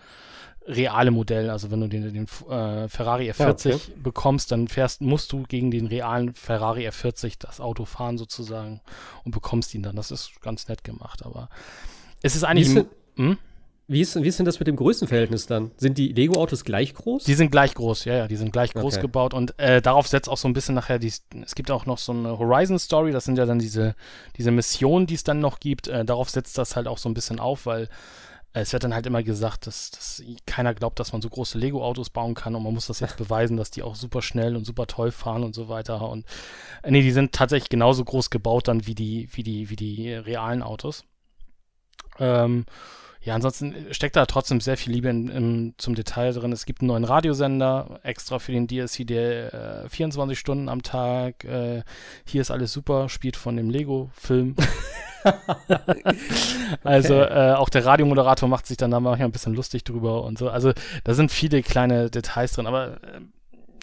reale 0.67 1.11
Modell. 1.11 1.49
Also 1.49 1.71
wenn 1.71 1.81
du 1.81 1.87
den, 1.87 2.13
den 2.13 2.25
äh, 2.49 2.87
Ferrari 2.87 3.29
F40 3.31 3.69
ja, 3.69 3.75
okay. 3.75 3.91
bekommst, 4.01 4.51
dann 4.51 4.67
fährst, 4.67 5.01
musst 5.01 5.31
du 5.31 5.43
gegen 5.43 5.71
den 5.71 5.87
realen 5.87 6.33
Ferrari 6.33 6.87
F40 6.87 7.35
das 7.39 7.59
Auto 7.59 7.85
fahren 7.85 8.17
sozusagen 8.17 8.81
und 9.23 9.31
bekommst 9.31 9.73
ihn 9.75 9.83
dann. 9.83 9.95
Das 9.95 10.11
ist 10.11 10.41
ganz 10.41 10.67
nett 10.67 10.83
gemacht, 10.83 11.25
aber 11.25 11.49
es 12.21 12.35
ist 12.35 12.43
eigentlich. 12.43 12.69
Wie 12.69 12.79
ist, 12.79 12.87
hm? 13.15 13.37
wie 13.87 14.01
ist, 14.01 14.21
wie 14.21 14.27
ist 14.27 14.39
denn 14.39 14.45
das 14.45 14.59
mit 14.59 14.67
dem 14.67 14.75
Größenverhältnis 14.77 15.45
dann? 15.45 15.69
Sind 15.77 15.99
die 15.99 16.11
Lego-Autos 16.11 16.63
gleich 16.63 16.95
groß? 16.95 17.23
Die 17.23 17.35
sind 17.35 17.51
gleich 17.51 17.75
groß, 17.75 18.05
ja, 18.05 18.15
ja, 18.15 18.27
die 18.27 18.35
sind 18.35 18.51
gleich 18.51 18.73
groß 18.73 18.95
okay. 18.95 19.01
gebaut 19.01 19.35
und 19.35 19.57
äh, 19.59 19.81
darauf 19.81 20.07
setzt 20.07 20.27
auch 20.27 20.37
so 20.37 20.47
ein 20.47 20.53
bisschen 20.53 20.73
nachher 20.73 20.97
die, 20.97 21.07
es 21.43 21.53
gibt 21.53 21.69
auch 21.69 21.85
noch 21.85 21.99
so 21.99 22.11
eine 22.11 22.39
Horizon-Story, 22.39 23.11
das 23.11 23.25
sind 23.25 23.37
ja 23.37 23.45
dann 23.45 23.59
diese, 23.59 23.95
diese 24.37 24.49
Missionen, 24.49 25.05
die 25.05 25.13
es 25.13 25.23
dann 25.23 25.39
noch 25.39 25.59
gibt, 25.59 25.87
äh, 25.87 26.03
darauf 26.03 26.31
setzt 26.31 26.57
das 26.57 26.75
halt 26.75 26.87
auch 26.87 26.97
so 26.97 27.07
ein 27.09 27.13
bisschen 27.13 27.39
auf, 27.39 27.67
weil 27.67 27.87
es 28.61 28.71
wird 28.71 28.85
dann 28.85 28.93
halt 28.93 29.05
immer 29.05 29.21
gesagt, 29.21 29.67
dass, 29.67 29.91
dass 29.91 30.23
keiner 30.45 30.73
glaubt, 30.73 30.99
dass 30.99 31.11
man 31.11 31.21
so 31.21 31.29
große 31.29 31.57
Lego-Autos 31.57 32.09
bauen 32.09 32.35
kann 32.35 32.55
und 32.55 32.63
man 32.63 32.73
muss 32.73 32.87
das 32.87 33.01
jetzt 33.01 33.17
beweisen, 33.17 33.57
dass 33.57 33.69
die 33.69 33.83
auch 33.83 33.95
super 33.95 34.21
schnell 34.21 34.55
und 34.55 34.65
super 34.65 34.87
toll 34.87 35.11
fahren 35.11 35.43
und 35.43 35.53
so 35.53 35.67
weiter. 35.67 36.07
Und 36.09 36.25
äh, 36.81 36.91
nee, 36.91 37.01
die 37.01 37.11
sind 37.11 37.33
tatsächlich 37.33 37.69
genauso 37.69 38.05
groß 38.05 38.29
gebaut 38.29 38.69
dann 38.69 38.87
wie 38.87 38.95
die, 38.95 39.27
wie 39.33 39.43
die, 39.43 39.69
wie 39.69 39.75
die 39.75 40.13
realen 40.13 40.63
Autos. 40.63 41.03
Ähm, 42.17 42.65
ja, 43.21 43.35
ansonsten 43.35 43.75
steckt 43.91 44.15
da 44.15 44.25
trotzdem 44.25 44.61
sehr 44.61 44.77
viel 44.77 44.93
Liebe 44.93 45.09
in, 45.09 45.27
in, 45.27 45.73
zum 45.77 45.95
Detail 45.95 46.31
drin. 46.31 46.53
Es 46.53 46.65
gibt 46.65 46.79
einen 46.79 46.87
neuen 46.87 47.03
Radiosender 47.03 47.99
extra 48.03 48.39
für 48.39 48.53
den 48.53 48.67
DSC, 48.67 49.03
der 49.03 49.83
äh, 49.85 49.89
24 49.89 50.39
Stunden 50.39 50.69
am 50.69 50.81
Tag, 50.81 51.43
äh, 51.43 51.83
hier 52.25 52.41
ist 52.41 52.51
alles 52.51 52.71
super, 52.71 53.09
spielt 53.09 53.35
von 53.35 53.57
dem 53.57 53.69
Lego-Film. 53.69 54.55
also 56.83 57.21
okay. 57.21 57.51
äh, 57.51 57.53
auch 57.53 57.69
der 57.69 57.85
Radiomoderator 57.85 58.47
macht 58.47 58.67
sich 58.67 58.77
dann 58.77 58.91
da 58.91 58.99
manchmal 58.99 59.27
ein 59.27 59.31
bisschen 59.31 59.53
lustig 59.53 59.83
drüber 59.83 60.23
und 60.23 60.37
so. 60.37 60.49
Also 60.49 60.73
da 61.03 61.13
sind 61.13 61.31
viele 61.31 61.61
kleine 61.61 62.09
Details 62.09 62.53
drin, 62.53 62.67
aber 62.67 63.01
äh, 63.03 63.21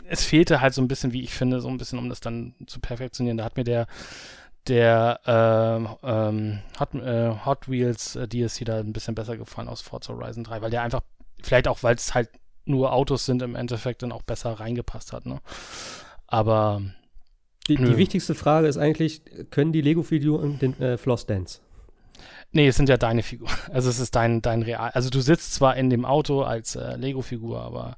es 0.08 0.24
fehlte 0.24 0.60
halt 0.60 0.74
so 0.74 0.82
ein 0.82 0.88
bisschen, 0.88 1.12
wie 1.12 1.22
ich 1.22 1.32
finde, 1.34 1.60
so 1.60 1.68
ein 1.68 1.78
bisschen, 1.78 1.98
um 1.98 2.08
das 2.08 2.20
dann 2.20 2.54
zu 2.66 2.80
perfektionieren. 2.80 3.38
Da 3.38 3.44
hat 3.44 3.56
mir 3.56 3.64
der 3.64 3.86
der 4.68 5.20
äh, 5.26 6.06
ähm, 6.06 6.60
Hot, 6.78 6.94
äh, 6.94 7.34
Hot, 7.44 7.68
Wheels 7.68 8.16
äh, 8.16 8.28
DSC 8.28 8.64
da 8.64 8.78
ein 8.78 8.92
bisschen 8.92 9.14
besser 9.14 9.36
gefallen 9.36 9.68
aus 9.68 9.80
Forza 9.80 10.12
Horizon 10.12 10.44
3, 10.44 10.62
weil 10.62 10.70
der 10.70 10.82
einfach, 10.82 11.02
vielleicht 11.42 11.66
auch, 11.66 11.82
weil 11.82 11.96
es 11.96 12.14
halt 12.14 12.30
nur 12.64 12.92
Autos 12.92 13.26
sind, 13.26 13.42
im 13.42 13.56
Endeffekt 13.56 14.02
dann 14.02 14.12
auch 14.12 14.22
besser 14.22 14.52
reingepasst 14.52 15.12
hat. 15.12 15.26
Ne? 15.26 15.40
Aber 16.28 16.82
die, 17.68 17.76
die, 17.76 17.96
wichtigste 17.96 18.34
Frage 18.34 18.66
ist 18.66 18.76
eigentlich, 18.76 19.22
können 19.50 19.72
die 19.72 19.80
Lego-Figuren 19.80 20.58
den 20.58 20.78
äh, 20.80 20.98
Floss 20.98 21.26
Dance? 21.26 21.60
Nee, 22.52 22.68
es 22.68 22.76
sind 22.76 22.88
ja 22.88 22.96
deine 22.96 23.22
Figuren. 23.22 23.52
Also 23.72 23.88
es 23.88 23.98
ist 23.98 24.14
dein, 24.14 24.42
dein 24.42 24.62
Real. 24.62 24.90
Also 24.90 25.10
du 25.10 25.20
sitzt 25.20 25.54
zwar 25.54 25.76
in 25.76 25.90
dem 25.90 26.04
Auto 26.04 26.42
als 26.42 26.76
äh, 26.76 26.96
Lego-Figur, 26.96 27.60
aber 27.60 27.96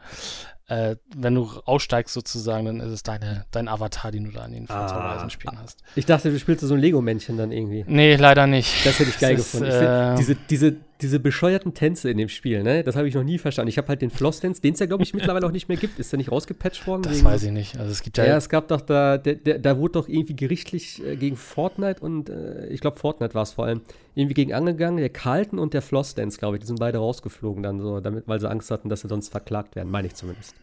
äh, 0.66 0.96
wenn 1.14 1.34
du 1.34 1.50
aussteigst 1.66 2.14
sozusagen, 2.14 2.64
dann 2.64 2.80
ist 2.80 2.90
es 2.90 3.02
deine, 3.02 3.44
dein 3.50 3.68
Avatar, 3.68 4.10
den 4.10 4.24
du 4.24 4.30
da 4.30 4.46
in 4.46 4.52
den 4.52 4.66
Forza 4.66 4.96
ah, 4.96 5.10
Horizon 5.10 5.30
Spielen 5.30 5.58
hast. 5.58 5.82
Ich 5.94 6.06
dachte, 6.06 6.30
du 6.30 6.38
spielst 6.38 6.62
so 6.62 6.72
ein 6.72 6.80
Lego-Männchen 6.80 7.36
dann 7.36 7.52
irgendwie. 7.52 7.84
Nee, 7.86 8.16
leider 8.16 8.46
nicht. 8.46 8.86
Das 8.86 8.98
hätte 8.98 9.10
ich 9.10 9.18
geil 9.18 9.36
das 9.36 9.52
gefunden. 9.52 9.66
Ist, 9.66 9.82
äh, 9.82 10.14
diese, 10.16 10.34
diese, 10.36 10.76
diese 11.00 11.18
bescheuerten 11.18 11.74
Tänze 11.74 12.10
in 12.10 12.18
dem 12.18 12.28
Spiel, 12.28 12.62
ne? 12.62 12.84
Das 12.84 12.96
habe 12.96 13.08
ich 13.08 13.14
noch 13.14 13.24
nie 13.24 13.38
verstanden. 13.38 13.68
Ich 13.68 13.78
habe 13.78 13.88
halt 13.88 14.00
den 14.00 14.10
Floss-Dance, 14.10 14.62
den 14.62 14.74
es 14.74 14.80
ja, 14.80 14.86
glaube 14.86 15.02
ich, 15.02 15.12
mittlerweile 15.12 15.46
auch 15.46 15.50
nicht 15.50 15.68
mehr 15.68 15.76
gibt. 15.76 15.98
Ist 15.98 16.12
der 16.12 16.18
nicht 16.18 16.30
rausgepatcht 16.30 16.86
worden? 16.86 17.02
Das 17.02 17.24
weiß 17.24 17.42
ich 17.44 17.50
nicht. 17.50 17.78
Also 17.78 17.90
es 17.90 18.02
gibt 18.02 18.16
ja. 18.16 18.24
Ja, 18.24 18.36
es 18.36 18.48
gab 18.48 18.68
doch 18.68 18.80
da, 18.80 19.18
der, 19.18 19.34
der, 19.34 19.58
da 19.58 19.78
wurde 19.78 19.92
doch 19.92 20.08
irgendwie 20.08 20.36
gerichtlich 20.36 21.04
äh, 21.04 21.16
gegen 21.16 21.36
Fortnite 21.36 22.00
und 22.00 22.30
äh, 22.30 22.68
ich 22.68 22.80
glaube 22.80 22.98
Fortnite 22.98 23.34
war 23.34 23.42
es 23.42 23.52
vor 23.52 23.66
allem, 23.66 23.80
irgendwie 24.14 24.34
gegen 24.34 24.54
angegangen. 24.54 24.98
Der 24.98 25.10
Carlton 25.10 25.58
und 25.58 25.74
der 25.74 25.82
Floss-Dance, 25.82 26.38
glaube 26.38 26.56
ich, 26.56 26.60
die 26.60 26.66
sind 26.66 26.78
beide 26.78 26.98
rausgeflogen 26.98 27.62
dann 27.62 27.80
so, 27.80 28.00
damit, 28.00 28.28
weil 28.28 28.40
sie 28.40 28.48
Angst 28.48 28.70
hatten, 28.70 28.88
dass 28.88 29.00
sie 29.00 29.08
sonst 29.08 29.28
verklagt 29.30 29.74
werden, 29.74 29.90
meine 29.90 30.06
ich 30.06 30.14
zumindest. 30.14 30.54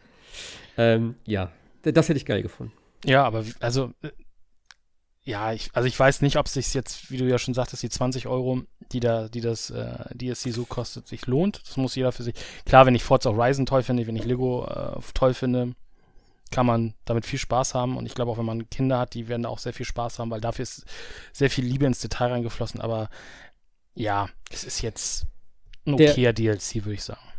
Ähm, 0.78 1.16
ja, 1.26 1.52
das 1.84 2.08
hätte 2.08 2.18
ich 2.18 2.26
geil 2.26 2.42
gefunden. 2.42 2.74
Ja, 3.06 3.24
aber 3.26 3.44
also 3.60 3.92
äh, 4.02 4.10
ja, 5.24 5.54
ich, 5.54 5.70
also 5.74 5.88
ich 5.88 6.00
weiß 6.00 6.22
nicht, 6.22 6.38
ob 6.38 6.48
es 6.48 6.54
sich 6.54 6.74
jetzt, 6.74 7.12
wie 7.12 7.18
du 7.18 7.26
ja 7.26 7.38
schon 7.38 7.54
sagtest, 7.54 7.84
die 7.84 7.90
20 7.90 8.28
Euro, 8.28 8.62
die 8.92 9.00
da, 9.00 9.30
die 9.30 9.42
das 9.42 9.70
äh, 9.70 10.16
DSC 10.16 10.52
so 10.52 10.66
kostet, 10.66 11.08
sich 11.08 11.28
lohnt. 11.28 11.62
Das 11.68 11.78
muss 11.78 11.96
jeder 11.96 12.12
für 12.12 12.24
sich. 12.24 12.36
Klar, 12.66 12.88
wenn 12.88 12.96
ich 12.96 13.04
Forza 13.04 13.30
Horizon 13.30 13.68
toll 13.68 13.84
finde, 13.84 14.08
wenn 14.08 14.16
ich 14.16 14.26
Lego 14.26 14.66
äh, 14.66 15.00
toll 15.14 15.36
finde, 15.36 15.76
kann 16.50 16.66
man 16.66 16.96
damit 17.06 17.26
viel 17.26 17.38
Spaß 17.38 17.76
haben. 17.76 17.98
Und 17.98 18.08
ich 18.08 18.16
glaube 18.16 18.32
auch, 18.32 18.40
wenn 18.40 18.46
man 18.46 18.70
Kinder 18.70 18.98
hat, 18.98 19.14
die 19.14 19.28
werden 19.28 19.44
da 19.44 19.50
auch 19.50 19.60
sehr 19.60 19.74
viel 19.74 19.86
Spaß 19.86 20.18
haben, 20.18 20.32
weil 20.32 20.42
dafür 20.42 20.64
ist 20.64 20.86
sehr 21.34 21.52
viel 21.52 21.66
Liebe 21.66 21.86
ins 21.86 22.00
Detail 22.00 22.32
reingeflossen. 22.32 22.82
Aber 22.82 23.10
ja, 23.94 24.28
es 24.50 24.64
ist 24.64 24.82
jetzt 24.82 25.28
ein 25.86 25.94
okayer 25.94 26.34
DLC, 26.34 26.84
würde 26.84 26.94
ich 26.94 27.04
sagen 27.04 27.31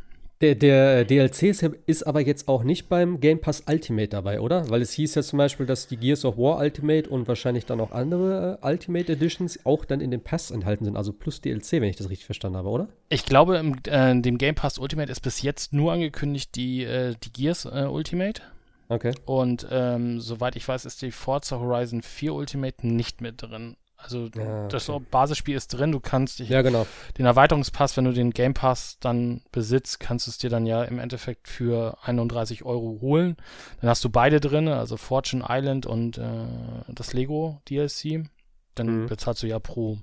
Der, 0.43 0.57
der 0.57 1.05
DLC 1.05 1.55
ist, 1.87 2.03
aber 2.03 2.21
jetzt 2.21 2.49
auch 2.49 2.65
nicht 2.65 2.89
beim 2.89 3.21
Game 3.21 3.41
Pass 3.41 3.63
Ultimate 3.69 4.09
dabei, 4.09 4.41
oder? 4.41 4.69
Weil 4.71 4.83
es 4.83 4.91
hieß 4.91 5.15
ja 5.15 5.23
zum 5.23 5.37
Beispiel, 5.37 5.67
dass 5.67 5.87
die 5.87 5.97
Gears 5.97 6.25
of 6.25 6.37
War 6.37 6.59
Ultimate 6.59 7.09
und 7.09 7.29
wahrscheinlich 7.29 7.65
dann 7.65 7.81
auch 7.81 7.93
andere 7.93 8.59
äh, 8.61 8.67
Ultimate 8.67 9.13
Editions 9.13 9.65
auch 9.65 9.85
dann 9.85 10.01
in 10.01 10.11
dem 10.11 10.21
Pass 10.21 10.51
enthalten 10.51 10.85
sind, 10.85 10.97
also 10.97 11.13
plus 11.13 11.41
DLC, 11.41 11.75
wenn 11.75 11.85
ich 11.85 11.95
das 11.95 12.11
richtig 12.11 12.27
verstanden 12.27 12.59
habe, 12.59 12.71
oder? 12.71 12.89
Ich 13.09 13.25
glaube, 13.25 13.57
im 13.57 13.77
äh, 13.87 14.21
dem 14.21 14.37
Game 14.37 14.57
Pass 14.57 14.79
Ultimate 14.79 15.13
ist 15.13 15.21
bis 15.21 15.43
jetzt 15.43 15.73
nur 15.73 15.93
angekündigt 15.93 16.57
die, 16.57 16.83
äh, 16.83 17.15
die 17.23 17.33
Gears 17.33 17.65
äh, 17.65 17.87
Ultimate. 17.89 18.43
Okay. 18.89 19.15
Und 19.25 19.69
ähm, 19.71 20.21
soweit 20.21 20.57
ich 20.57 20.67
weiß, 20.67 20.87
ist 20.87 21.03
die 21.03 21.13
Forza 21.13 21.61
Horizon 21.61 22.03
4 22.03 22.35
Ultimate 22.35 22.85
nicht 22.85 23.21
mit 23.21 23.41
drin. 23.41 23.77
Also 24.03 24.29
Ja, 24.35 24.69
das 24.69 24.89
okay. 24.89 25.07
Basisspiel 25.11 25.57
ist 25.57 25.69
drin, 25.69 25.93
du 25.93 26.01
kannst 26.01 26.39
dich 26.39 26.49
Ja, 26.49 26.63
genau. 26.63 26.87
den 27.19 27.27
Erweiterungspass, 27.27 27.97
wenn 27.97 28.05
du 28.05 28.13
den 28.13 28.31
Game 28.33 28.55
Pass 28.55 28.99
dann 29.01 29.43
besitzt, 29.53 30.01
kannst 30.01 30.27
du 30.27 30.31
es 30.31 30.39
dir 30.39 30.51
dann 30.51 30.67
ja 30.67 30.83
im 30.85 30.99
Endeffekt 30.99 31.49
für 31.49 31.99
31 32.03 32.65
Euro 32.65 32.99
holen. 33.01 33.37
Dann 33.81 33.91
hast 33.91 34.05
du 34.05 34.11
beide 34.11 34.41
drin, 34.41 34.69
also 34.69 34.97
Fortune 34.97 35.45
Island 35.49 35.87
und 35.87 36.19
äh, 36.19 36.47
das 36.89 37.13
Lego 37.13 37.61
DLC. 37.69 38.29
Dann 38.75 39.03
Mhm. 39.03 39.07
bezahlst 39.07 39.43
du 39.43 39.47
ja 39.47 39.59
pro 39.59 39.99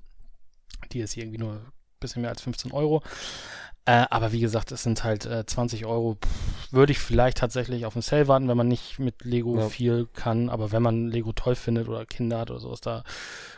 DLC 0.94 1.18
irgendwie 1.18 1.40
nur 1.40 1.54
ein 1.54 1.72
bisschen 2.00 2.22
mehr 2.22 2.32
als 2.32 2.42
15 2.42 2.72
Euro. 2.72 3.02
Äh, 3.86 4.06
aber 4.10 4.32
wie 4.32 4.40
gesagt, 4.40 4.72
es 4.72 4.84
sind 4.84 5.04
halt 5.04 5.26
äh, 5.26 5.46
20 5.46 5.86
Euro. 5.86 6.16
Pff, 6.24 6.72
Würde 6.74 6.92
ich 6.92 7.00
vielleicht 7.00 7.38
tatsächlich 7.40 7.86
auf 7.86 7.94
den 7.94 8.02
Sale 8.02 8.28
warten, 8.28 8.48
wenn 8.48 8.58
man 8.58 8.68
nicht 8.68 9.00
mit 9.00 9.24
Lego 9.26 9.58
Ja. 9.58 9.70
viel 9.70 10.08
kann. 10.14 10.50
Aber 10.50 10.72
wenn 10.72 10.84
man 10.84 11.08
Lego 11.08 11.32
toll 11.34 11.56
findet 11.56 11.88
oder 11.88 12.06
Kinder 12.06 12.40
hat 12.40 12.52
oder 12.52 12.60
sowas, 12.60 12.82
da 12.82 13.04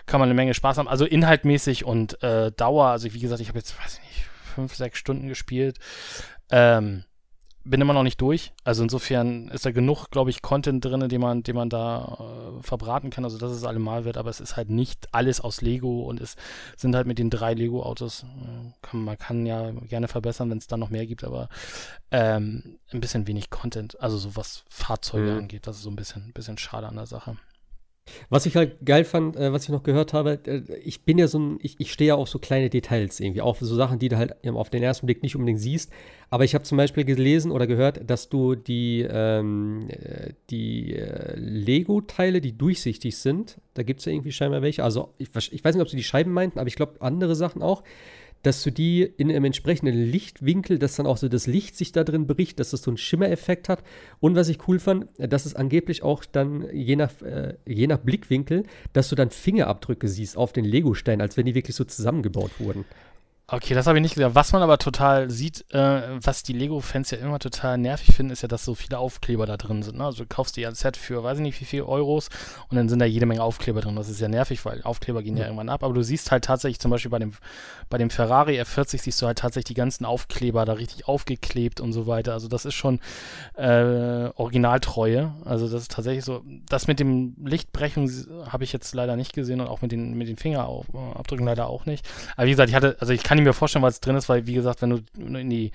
kann 0.05 0.19
man 0.19 0.27
eine 0.29 0.35
Menge 0.35 0.53
Spaß 0.53 0.77
haben. 0.77 0.87
Also 0.87 1.05
inhaltmäßig 1.05 1.83
und 1.85 2.21
äh, 2.23 2.51
Dauer. 2.51 2.87
Also 2.87 3.13
wie 3.13 3.19
gesagt, 3.19 3.41
ich 3.41 3.49
habe 3.49 3.59
jetzt, 3.59 3.77
weiß 3.83 3.99
ich 4.01 4.09
nicht, 4.09 4.25
fünf, 4.55 4.75
sechs 4.75 4.97
Stunden 4.99 5.27
gespielt. 5.27 5.79
Ähm, 6.49 7.03
bin 7.63 7.79
immer 7.81 7.93
noch 7.93 8.03
nicht 8.03 8.19
durch. 8.21 8.53
Also 8.63 8.83
insofern 8.83 9.47
ist 9.49 9.65
da 9.65 9.71
genug, 9.71 10.07
glaube 10.11 10.29
ich, 10.29 10.41
Content 10.41 10.83
drin, 10.83 11.07
den 11.09 11.21
man, 11.21 11.43
den 11.43 11.55
man 11.55 11.69
da 11.69 12.17
äh, 12.59 12.63
verbraten 12.63 13.09
kann. 13.09 13.23
Also 13.23 13.37
dass 13.37 13.51
es 13.51 13.63
allemal 13.63 14.05
wird, 14.05 14.17
aber 14.17 14.29
es 14.29 14.39
ist 14.39 14.57
halt 14.57 14.69
nicht 14.69 15.07
alles 15.11 15.41
aus 15.41 15.61
Lego 15.61 16.01
und 16.01 16.19
es 16.21 16.35
sind 16.77 16.95
halt 16.95 17.07
mit 17.07 17.19
den 17.19 17.29
drei 17.29 17.53
Lego-Autos, 17.53 18.23
äh, 18.23 18.71
kann, 18.81 19.03
man 19.03 19.17
kann 19.17 19.45
ja 19.45 19.71
gerne 19.71 20.07
verbessern, 20.07 20.49
wenn 20.49 20.57
es 20.57 20.67
da 20.67 20.77
noch 20.77 20.89
mehr 20.89 21.05
gibt, 21.05 21.23
aber 21.23 21.49
ähm, 22.11 22.79
ein 22.91 22.99
bisschen 23.01 23.27
wenig 23.27 23.49
Content, 23.49 23.99
also 24.01 24.17
so 24.17 24.35
was 24.35 24.63
Fahrzeuge 24.69 25.31
Mhm. 25.31 25.37
angeht, 25.37 25.67
das 25.67 25.77
ist 25.77 25.83
so 25.83 25.89
ein 25.89 25.95
bisschen, 25.95 26.23
ein 26.27 26.33
bisschen 26.33 26.57
schade 26.57 26.87
an 26.87 26.95
der 26.95 27.05
Sache. 27.05 27.37
Was 28.29 28.45
ich 28.45 28.55
halt 28.55 28.77
geil 28.83 29.03
fand, 29.03 29.35
äh, 29.35 29.53
was 29.53 29.63
ich 29.63 29.69
noch 29.69 29.83
gehört 29.83 30.13
habe, 30.13 30.39
äh, 30.45 30.61
ich 30.83 31.03
bin 31.03 31.17
ja 31.17 31.27
so 31.27 31.39
ein, 31.39 31.59
ich, 31.61 31.75
ich 31.79 31.91
stehe 31.91 32.09
ja 32.09 32.15
auf 32.15 32.29
so 32.29 32.39
kleine 32.39 32.69
Details 32.69 33.19
irgendwie, 33.19 33.41
auch 33.41 33.55
so 33.57 33.75
Sachen, 33.75 33.99
die 33.99 34.09
du 34.09 34.17
halt 34.17 34.35
auf 34.47 34.69
den 34.69 34.83
ersten 34.83 35.05
Blick 35.05 35.21
nicht 35.23 35.35
unbedingt 35.35 35.59
siehst. 35.59 35.91
Aber 36.29 36.43
ich 36.43 36.55
habe 36.55 36.63
zum 36.63 36.77
Beispiel 36.77 37.05
gelesen 37.05 37.51
oder 37.51 37.67
gehört, 37.67 38.09
dass 38.09 38.29
du 38.29 38.55
die, 38.55 39.05
ähm, 39.09 39.87
äh, 39.89 40.33
die 40.49 40.95
äh, 40.95 41.35
Lego-Teile, 41.35 42.41
die 42.41 42.57
durchsichtig 42.57 43.17
sind, 43.17 43.59
da 43.73 43.83
gibt 43.83 43.99
es 43.99 44.05
ja 44.05 44.13
irgendwie 44.13 44.31
scheinbar 44.31 44.61
welche, 44.61 44.83
also 44.83 45.13
ich, 45.17 45.29
ich 45.51 45.63
weiß 45.63 45.75
nicht, 45.75 45.81
ob 45.81 45.89
sie 45.89 45.97
die 45.97 46.03
Scheiben 46.03 46.33
meinten, 46.33 46.59
aber 46.59 46.67
ich 46.67 46.75
glaube 46.75 47.01
andere 47.01 47.35
Sachen 47.35 47.61
auch, 47.61 47.83
dass 48.43 48.63
du 48.63 48.71
die 48.71 49.03
in 49.03 49.29
einem 49.29 49.45
entsprechenden 49.45 49.95
Lichtwinkel, 49.95 50.79
dass 50.79 50.95
dann 50.95 51.05
auch 51.05 51.17
so 51.17 51.29
das 51.29 51.47
Licht 51.47 51.75
sich 51.75 51.91
da 51.91 52.03
drin 52.03 52.27
bricht, 52.27 52.59
dass 52.59 52.71
das 52.71 52.81
so 52.81 52.91
einen 52.91 52.97
Schimmereffekt 52.97 53.69
hat. 53.69 53.83
Und 54.19 54.35
was 54.35 54.49
ich 54.49 54.67
cool 54.67 54.79
fand, 54.79 55.07
dass 55.17 55.45
es 55.45 55.55
angeblich 55.55 56.03
auch 56.03 56.25
dann 56.25 56.67
je 56.73 56.95
nach, 56.95 57.21
äh, 57.21 57.55
je 57.67 57.87
nach 57.87 57.99
Blickwinkel, 57.99 58.63
dass 58.93 59.09
du 59.09 59.15
dann 59.15 59.29
Fingerabdrücke 59.29 60.07
siehst 60.07 60.37
auf 60.37 60.53
den 60.53 60.65
Lego-Steinen, 60.65 61.21
als 61.21 61.37
wenn 61.37 61.45
die 61.45 61.55
wirklich 61.55 61.75
so 61.75 61.83
zusammengebaut 61.83 62.51
wurden. 62.59 62.85
Okay, 63.53 63.73
das 63.73 63.85
habe 63.85 63.97
ich 63.97 64.01
nicht 64.01 64.13
gesehen. 64.15 64.33
Was 64.33 64.53
man 64.53 64.61
aber 64.61 64.77
total 64.77 65.29
sieht, 65.29 65.65
äh, 65.73 66.03
was 66.25 66.41
die 66.41 66.53
Lego-Fans 66.53 67.11
ja 67.11 67.17
immer 67.17 67.37
total 67.37 67.77
nervig 67.77 68.15
finden, 68.15 68.31
ist 68.31 68.43
ja, 68.43 68.47
dass 68.47 68.63
so 68.63 68.75
viele 68.75 68.97
Aufkleber 68.97 69.45
da 69.45 69.57
drin 69.57 69.83
sind. 69.83 69.97
Ne? 69.97 70.05
Also 70.05 70.23
du 70.23 70.29
kaufst 70.29 70.55
dir 70.55 70.69
ein 70.69 70.73
Set 70.75 70.95
für, 70.95 71.21
weiß 71.21 71.37
ich 71.39 71.43
nicht, 71.43 71.59
wie 71.59 71.65
viel 71.65 71.81
Euros 71.81 72.29
und 72.69 72.77
dann 72.77 72.87
sind 72.87 72.99
da 72.99 73.05
jede 73.05 73.25
Menge 73.25 73.43
Aufkleber 73.43 73.81
drin. 73.81 73.97
Das 73.97 74.07
ist 74.07 74.21
ja 74.21 74.29
nervig, 74.29 74.63
weil 74.63 74.81
Aufkleber 74.83 75.21
gehen 75.21 75.35
ja 75.35 75.41
Ja. 75.41 75.47
irgendwann 75.47 75.67
ab. 75.67 75.83
Aber 75.83 75.93
du 75.93 76.01
siehst 76.01 76.31
halt 76.31 76.45
tatsächlich, 76.45 76.79
zum 76.79 76.91
Beispiel 76.91 77.11
bei 77.11 77.19
dem, 77.19 77.33
bei 77.89 77.97
dem 77.97 78.09
Ferrari 78.09 78.61
F40 78.61 78.99
siehst 79.01 79.21
du 79.21 79.25
halt 79.25 79.39
tatsächlich 79.39 79.65
die 79.65 79.73
ganzen 79.73 80.05
Aufkleber 80.05 80.63
da 80.63 80.71
richtig 80.73 81.09
aufgeklebt 81.09 81.81
und 81.81 81.91
so 81.91 82.07
weiter. 82.07 82.31
Also 82.31 82.47
das 82.47 82.63
ist 82.63 82.75
schon 82.75 83.01
äh, 83.55 84.29
Originaltreue. 84.37 85.33
Also 85.43 85.67
das 85.67 85.81
ist 85.81 85.91
tatsächlich 85.91 86.23
so. 86.23 86.41
Das 86.69 86.87
mit 86.87 87.01
dem 87.01 87.35
Lichtbrechung 87.43 88.09
habe 88.49 88.63
ich 88.63 88.71
jetzt 88.71 88.95
leider 88.95 89.17
nicht 89.17 89.33
gesehen 89.33 89.59
und 89.59 89.67
auch 89.67 89.81
mit 89.81 89.91
den, 89.91 90.13
mit 90.13 90.29
den 90.29 90.37
Fingerabdrücken 90.37 91.45
leider 91.45 91.67
auch 91.67 91.85
nicht. 91.85 92.07
Aber 92.37 92.45
wie 92.47 92.51
gesagt, 92.51 92.69
ich 92.69 92.75
hatte, 92.75 92.95
also 93.01 93.11
ich 93.11 93.23
kann 93.23 93.40
mir 93.43 93.53
vorstellen, 93.53 93.83
was 93.83 93.99
drin 93.99 94.15
ist, 94.15 94.29
weil 94.29 94.47
wie 94.47 94.53
gesagt, 94.53 94.81
wenn 94.81 94.89
du 94.91 94.99
in 95.37 95.49
die 95.49 95.71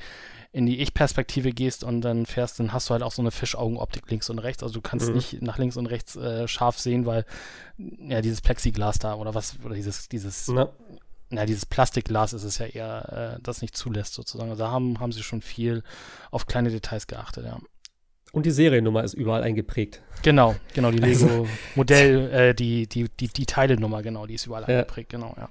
in 0.53 0.65
die 0.65 0.81
Ich-Perspektive 0.81 1.51
gehst 1.51 1.85
und 1.85 2.01
dann 2.01 2.25
fährst, 2.25 2.59
dann 2.61 2.73
hast 2.73 2.89
du 2.89 2.93
halt 2.95 3.03
auch 3.03 3.13
so 3.13 3.21
eine 3.21 3.31
Fischaugenoptik 3.31 4.11
links 4.11 4.31
und 4.31 4.39
rechts. 4.39 4.63
Also 4.63 4.75
du 4.75 4.81
kannst 4.81 5.09
Mhm. 5.09 5.15
nicht 5.17 5.43
nach 5.43 5.59
links 5.59 5.77
und 5.77 5.85
rechts 5.87 6.17
äh, 6.17 6.49
scharf 6.49 6.79
sehen, 6.79 7.05
weil 7.05 7.27
ja 7.77 8.23
dieses 8.23 8.41
Plexiglas 8.41 8.99
da 8.99 9.15
oder 9.17 9.35
was 9.35 9.59
oder 9.65 9.75
dieses 9.75 10.09
dieses 10.09 10.49
Na, 10.49 10.71
na, 11.29 11.45
dieses 11.45 11.67
Plastikglas 11.67 12.33
ist 12.33 12.45
es 12.45 12.57
ja 12.59 12.67
eher, 12.67 13.35
äh, 13.37 13.43
das 13.43 13.61
nicht 13.61 13.77
zulässt 13.77 14.15
sozusagen. 14.15 14.49
Also 14.49 14.63
da 14.65 14.71
haben, 14.71 14.99
haben 14.99 15.13
sie 15.13 15.23
schon 15.23 15.43
viel 15.43 15.83
auf 16.31 16.47
kleine 16.47 16.71
Details 16.71 17.07
geachtet, 17.07 17.45
ja. 17.45 17.59
und 18.33 18.47
die 18.47 18.51
Seriennummer 18.51 19.03
ist 19.05 19.13
überall 19.15 19.43
eingeprägt. 19.43 20.01
Genau, 20.23 20.55
genau, 20.73 20.91
die 20.91 21.03
Also- 21.03 21.27
Lego-Modell, 21.27 22.31
äh, 22.33 22.55
die, 22.55 22.87
die, 22.87 23.09
die, 23.21 23.29
die 23.29 23.45
Teilenummer, 23.47 24.03
genau, 24.03 24.27
die 24.27 24.35
ist 24.35 24.47
überall 24.47 24.63
Ja. 24.63 24.69
eingeprägt, 24.69 25.11
genau, 25.11 25.35
ja. 25.37 25.49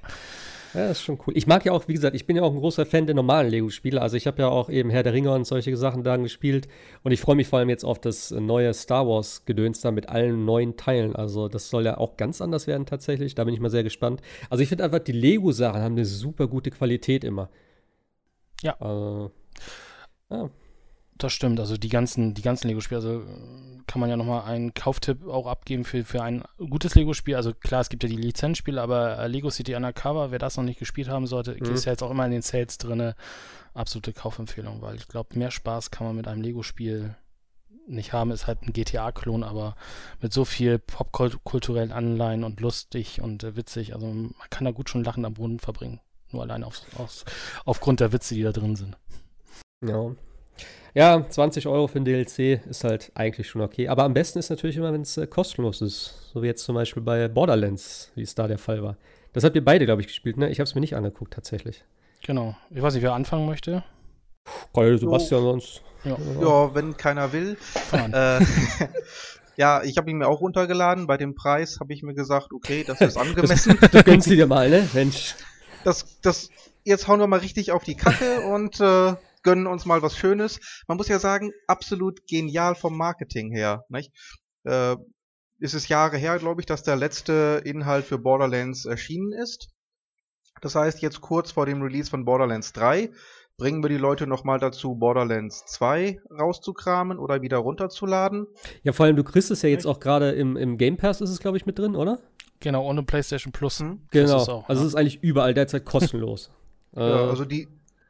Ja, 0.76 0.90
das 0.90 0.98
ist 0.98 1.04
schon 1.04 1.18
cool. 1.26 1.38
Ich 1.38 1.48
mag 1.48 1.64
ja 1.64 1.72
auch, 1.72 1.88
wie 1.88 1.94
gesagt, 1.94 2.18
ich 2.18 2.28
bin 2.28 2.36
ja 2.36 2.42
auch 2.44 2.52
ein 2.52 2.60
großer 2.60 2.86
Fan 2.86 3.06
der 3.06 3.16
normalen 3.16 3.50
Lego-Spiele. 3.50 4.02
Also 4.02 4.18
ich 4.18 4.28
habe 4.28 4.42
ja 4.42 4.50
auch 4.50 4.70
eben 4.70 4.90
Herr 4.90 5.04
der 5.04 5.14
Ringe 5.14 5.32
und 5.32 5.48
solche 5.48 5.78
Sachen 5.78 6.04
da 6.04 6.18
gespielt. 6.18 6.68
Und 7.02 7.14
ich 7.14 7.22
freue 7.22 7.38
mich 7.38 7.48
vor 7.48 7.60
allem 7.60 7.70
jetzt 7.70 7.86
auf 7.86 7.98
das 7.98 8.32
neue 8.32 8.74
Star 8.74 9.08
Wars-Gedöns 9.08 9.80
da 9.80 9.92
mit 9.92 10.10
allen 10.10 10.44
neuen 10.44 10.76
Teilen. 10.76 11.16
Also 11.16 11.48
das 11.48 11.70
soll 11.70 11.86
ja 11.86 11.98
auch 11.98 12.18
ganz 12.18 12.42
anders 12.42 12.68
werden 12.68 12.86
tatsächlich. 12.86 13.36
Da 13.36 13.46
bin 13.46 13.54
ich 13.54 13.62
mal 13.62 13.70
sehr 13.70 13.84
gespannt. 13.84 14.22
Also 14.50 14.64
ich 14.64 14.68
finde 14.68 14.84
einfach, 14.84 15.00
die 15.00 15.14
Lego-Sachen 15.14 15.82
haben 15.82 15.94
eine 15.94 16.04
super 16.04 16.48
gute 16.48 16.72
Qualität 16.72 17.24
immer. 17.24 17.50
Ja. 18.62 18.76
Also, 18.82 19.32
ja. 20.30 20.50
Das 21.18 21.32
stimmt, 21.32 21.62
also 21.62 21.78
die 21.78 21.88
ganzen, 21.88 22.34
die 22.34 22.42
ganzen 22.42 22.68
Lego-Spiele, 22.68 22.98
also 23.00 23.22
äh, 23.22 23.24
kann 23.88 24.02
man 24.02 24.10
ja 24.10 24.18
nochmal 24.18 24.44
einen 24.44 24.74
Kauftipp 24.74 25.26
auch 25.28 25.48
abgeben 25.48 25.86
für, 25.86 26.04
für 26.04 26.22
ein 26.22 26.44
gutes 26.58 26.94
Lego-Spiel. 26.96 27.36
Also 27.38 27.54
klar, 27.54 27.80
es 27.80 27.88
gibt 27.90 28.04
ja 28.04 28.10
die 28.10 28.18
Lizenzspiele, 28.18 28.82
aber 28.82 29.20
äh, 29.20 29.28
Lego 29.28 29.50
City 29.50 29.76
Undercover, 29.76 30.32
wer 30.32 30.40
das 30.40 30.58
noch 30.58 30.66
nicht 30.66 30.78
gespielt 30.80 31.08
haben 31.08 31.26
sollte, 31.26 31.54
Mhm. 31.58 31.74
ist 31.74 31.86
ja 31.86 31.94
jetzt 31.94 32.04
auch 32.04 32.12
immer 32.12 32.26
in 32.26 32.32
den 32.32 32.42
Sales 32.42 32.78
drin. 32.78 33.14
Absolute 33.74 34.12
Kaufempfehlung, 34.12 34.82
weil 34.82 34.96
ich 34.96 35.08
glaube, 35.08 35.38
mehr 35.40 35.52
Spaß 35.52 35.90
kann 35.92 36.06
man 36.08 36.16
mit 36.18 36.28
einem 36.28 36.42
Lego-Spiel 36.42 37.16
nicht 37.88 38.12
haben. 38.12 38.32
Ist 38.32 38.48
halt 38.48 38.64
ein 38.64 38.74
GTA-Klon, 38.74 39.44
aber 39.44 39.76
mit 40.22 40.34
so 40.34 40.44
viel 40.44 40.80
popkulturellen 40.80 41.94
Anleihen 41.94 42.44
und 42.44 42.60
lustig 42.60 43.22
und 43.22 43.44
äh, 43.46 43.56
witzig. 43.56 43.94
Also 43.94 44.08
man 44.08 44.34
kann 44.50 44.66
da 44.66 44.72
gut 44.72 44.90
schon 44.90 45.04
lachend 45.06 45.26
am 45.26 45.36
Boden 45.36 45.60
verbringen. 45.60 46.02
Nur 46.32 46.42
allein 46.42 46.64
auf, 46.66 46.82
aus, 46.98 47.24
aufgrund 47.64 48.02
der 48.02 48.12
Witze, 48.12 48.36
die 48.36 48.44
da 48.44 48.52
drin 48.52 48.76
sind. 48.76 48.98
Ja. 49.82 50.12
Ja, 50.96 51.26
20 51.30 51.68
Euro 51.68 51.88
für 51.88 52.00
ein 52.00 52.06
DLC 52.06 52.66
ist 52.70 52.86
halt 52.86 53.12
eigentlich 53.16 53.50
schon 53.50 53.62
okay. 53.62 53.90
Aber 53.90 54.06
am 54.06 54.14
besten 54.14 54.40
ist 54.40 54.50
natürlich 54.50 54.78
immer, 54.78 54.94
wenn 54.94 55.02
es 55.02 55.18
äh, 55.18 55.28
kostenlos 55.28 55.82
ist. 55.82 56.32
So 56.32 56.42
wie 56.42 56.48
jetzt 56.48 56.64
zum 56.64 56.74
Beispiel 56.74 57.04
bei 57.04 57.28
Borderlands, 57.28 58.14
wie 58.16 58.22
es 58.22 58.34
da 58.34 58.48
der 58.48 58.58
Fall 58.58 58.82
war. 58.82 58.96
Das 59.34 59.44
habt 59.44 59.58
ihr 59.58 59.66
beide, 59.66 59.86
glaube 59.86 60.02
ich, 60.02 60.08
gespielt, 60.08 60.38
ne? 60.38 60.50
Ich 60.50 60.60
habe 60.60 60.64
es 60.64 60.74
mir 60.74 60.80
nicht 60.80 60.96
angeguckt, 60.96 61.34
tatsächlich. 61.34 61.84
Genau. 62.26 62.56
Ich 62.70 62.82
weiß 62.82 62.94
nicht, 62.94 63.04
wer 63.04 63.14
anfangen 63.14 63.46
möchte. 63.46 63.84
Geil, 64.74 64.98
Sebastian 64.98 65.42
sonst. 65.42 65.82
Ja. 66.06 66.18
Ja, 66.40 66.74
wenn 66.74 66.96
keiner 66.96 67.34
will. 67.34 67.58
Äh, 67.92 68.40
ja, 69.58 69.84
ich 69.84 69.98
habe 69.98 70.10
ihn 70.10 70.20
mir 70.20 70.30
auch 70.30 70.40
runtergeladen. 70.40 71.08
Bei 71.08 71.18
dem 71.18 71.36
Preis 71.36 71.82
habe 71.82 71.92
ich 71.92 72.04
mir 72.04 72.14
gesagt, 72.14 72.54
okay, 72.54 72.86
das 72.88 73.02
ist 73.02 73.18
angemessen. 73.18 73.78
Du 73.92 74.02
gönnst 74.02 74.30
sie 74.30 74.38
dir 74.38 74.48
mal, 74.48 74.70
ne? 74.70 74.88
Mensch. 74.94 75.36
das, 75.84 76.22
das, 76.22 76.50
jetzt 76.86 77.10
hauen 77.10 77.20
wir 77.20 77.28
mal 77.28 77.40
richtig 77.40 77.74
auf 77.74 77.84
die 77.84 77.96
Kacke 77.96 78.40
und 78.48 78.80
äh, 78.80 79.16
gönnen 79.46 79.68
uns 79.68 79.86
mal 79.86 80.02
was 80.02 80.18
Schönes. 80.18 80.60
Man 80.88 80.98
muss 80.98 81.08
ja 81.08 81.20
sagen, 81.20 81.52
absolut 81.68 82.28
genial 82.28 82.76
vom 82.76 82.98
Marketing 82.98 83.52
her. 83.52 83.86
Nicht? 83.88 84.12
Äh, 84.66 84.98
ist 85.60 85.74
es 85.74 85.88
Jahre 85.88 86.18
her, 86.18 86.38
glaube 86.40 86.62
ich, 86.62 86.66
dass 86.66 86.84
der 86.84 86.98
letzte 86.98 87.62
Inhalt 87.64 88.06
für 88.06 88.18
Borderlands 88.18 88.86
erschienen 88.86 89.32
ist. 89.32 89.70
Das 90.62 90.76
heißt, 90.76 91.02
jetzt 91.02 91.22
kurz 91.22 91.52
vor 91.52 91.66
dem 91.66 91.82
Release 91.82 92.10
von 92.10 92.26
Borderlands 92.26 92.74
3 92.74 93.12
bringen 93.58 93.82
wir 93.84 93.90
die 93.90 93.98
Leute 93.98 94.28
nochmal 94.28 94.60
dazu, 94.60 94.96
Borderlands 94.96 95.64
2 95.68 96.20
rauszukramen 96.30 97.20
oder 97.20 97.42
wieder 97.42 97.58
runterzuladen. 97.58 98.48
Ja, 98.84 98.92
vor 98.92 99.06
allem, 99.06 99.16
du 99.16 99.24
kriegst 99.24 99.52
es 99.52 99.62
ja 99.62 99.70
jetzt 99.70 99.86
auch 99.86 100.00
gerade 100.00 100.32
im, 100.32 100.58
im 100.58 100.78
Game 100.78 100.98
Pass, 100.98 101.22
ist 101.22 101.30
es, 101.30 101.40
glaube 101.40 101.56
ich, 101.56 101.66
mit 101.66 101.80
drin, 101.80 101.96
oder? 101.96 102.20
Genau, 102.60 102.86
ohne 102.86 103.04
PlayStation 103.04 103.54
Plus. 103.54 103.80
Hm? 103.80 104.02
Genau. 104.12 104.38
auch, 104.38 104.68
also 104.68 104.82
ja. 104.82 104.88
es 104.88 104.94
ist 104.94 104.96
eigentlich 104.96 105.24
überall 105.24 105.54
derzeit 105.54 105.86
kostenlos. 105.86 106.50
Ja, 106.98 107.26
Äh, 107.26 107.30
also 107.30 107.44
die 107.44 107.68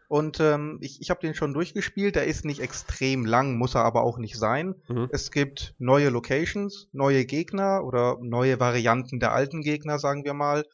und 0.08 0.40
ähm, 0.40 0.78
ich, 0.82 1.02
ich 1.02 1.10
habe 1.10 1.22
den 1.22 1.34
schon 1.34 1.54
durchgespielt. 1.54 2.16
Der 2.16 2.26
ist 2.26 2.46
nicht 2.46 2.62
extrem 2.62 3.26
lang, 3.26 3.58
muss 3.58 3.76
er 3.76 3.84
aber 3.84 4.04
auch 4.04 4.18
nicht 4.18 4.38
sein. 4.38 4.76
mhm. 4.88 5.08
Es 5.12 5.32
gibt 5.32 5.76
neue 5.80 6.10
Locations, 6.10 6.88
neue 6.92 7.26
Gegner 7.26 7.84
oder 7.84 8.18
neue 8.22 8.60
Varianten 8.60 9.20
der 9.20 9.34
alten 9.34 9.62
Gegner, 9.62 10.00
sagen 10.00 10.24
wir 10.24 10.34
mal. 10.34 10.66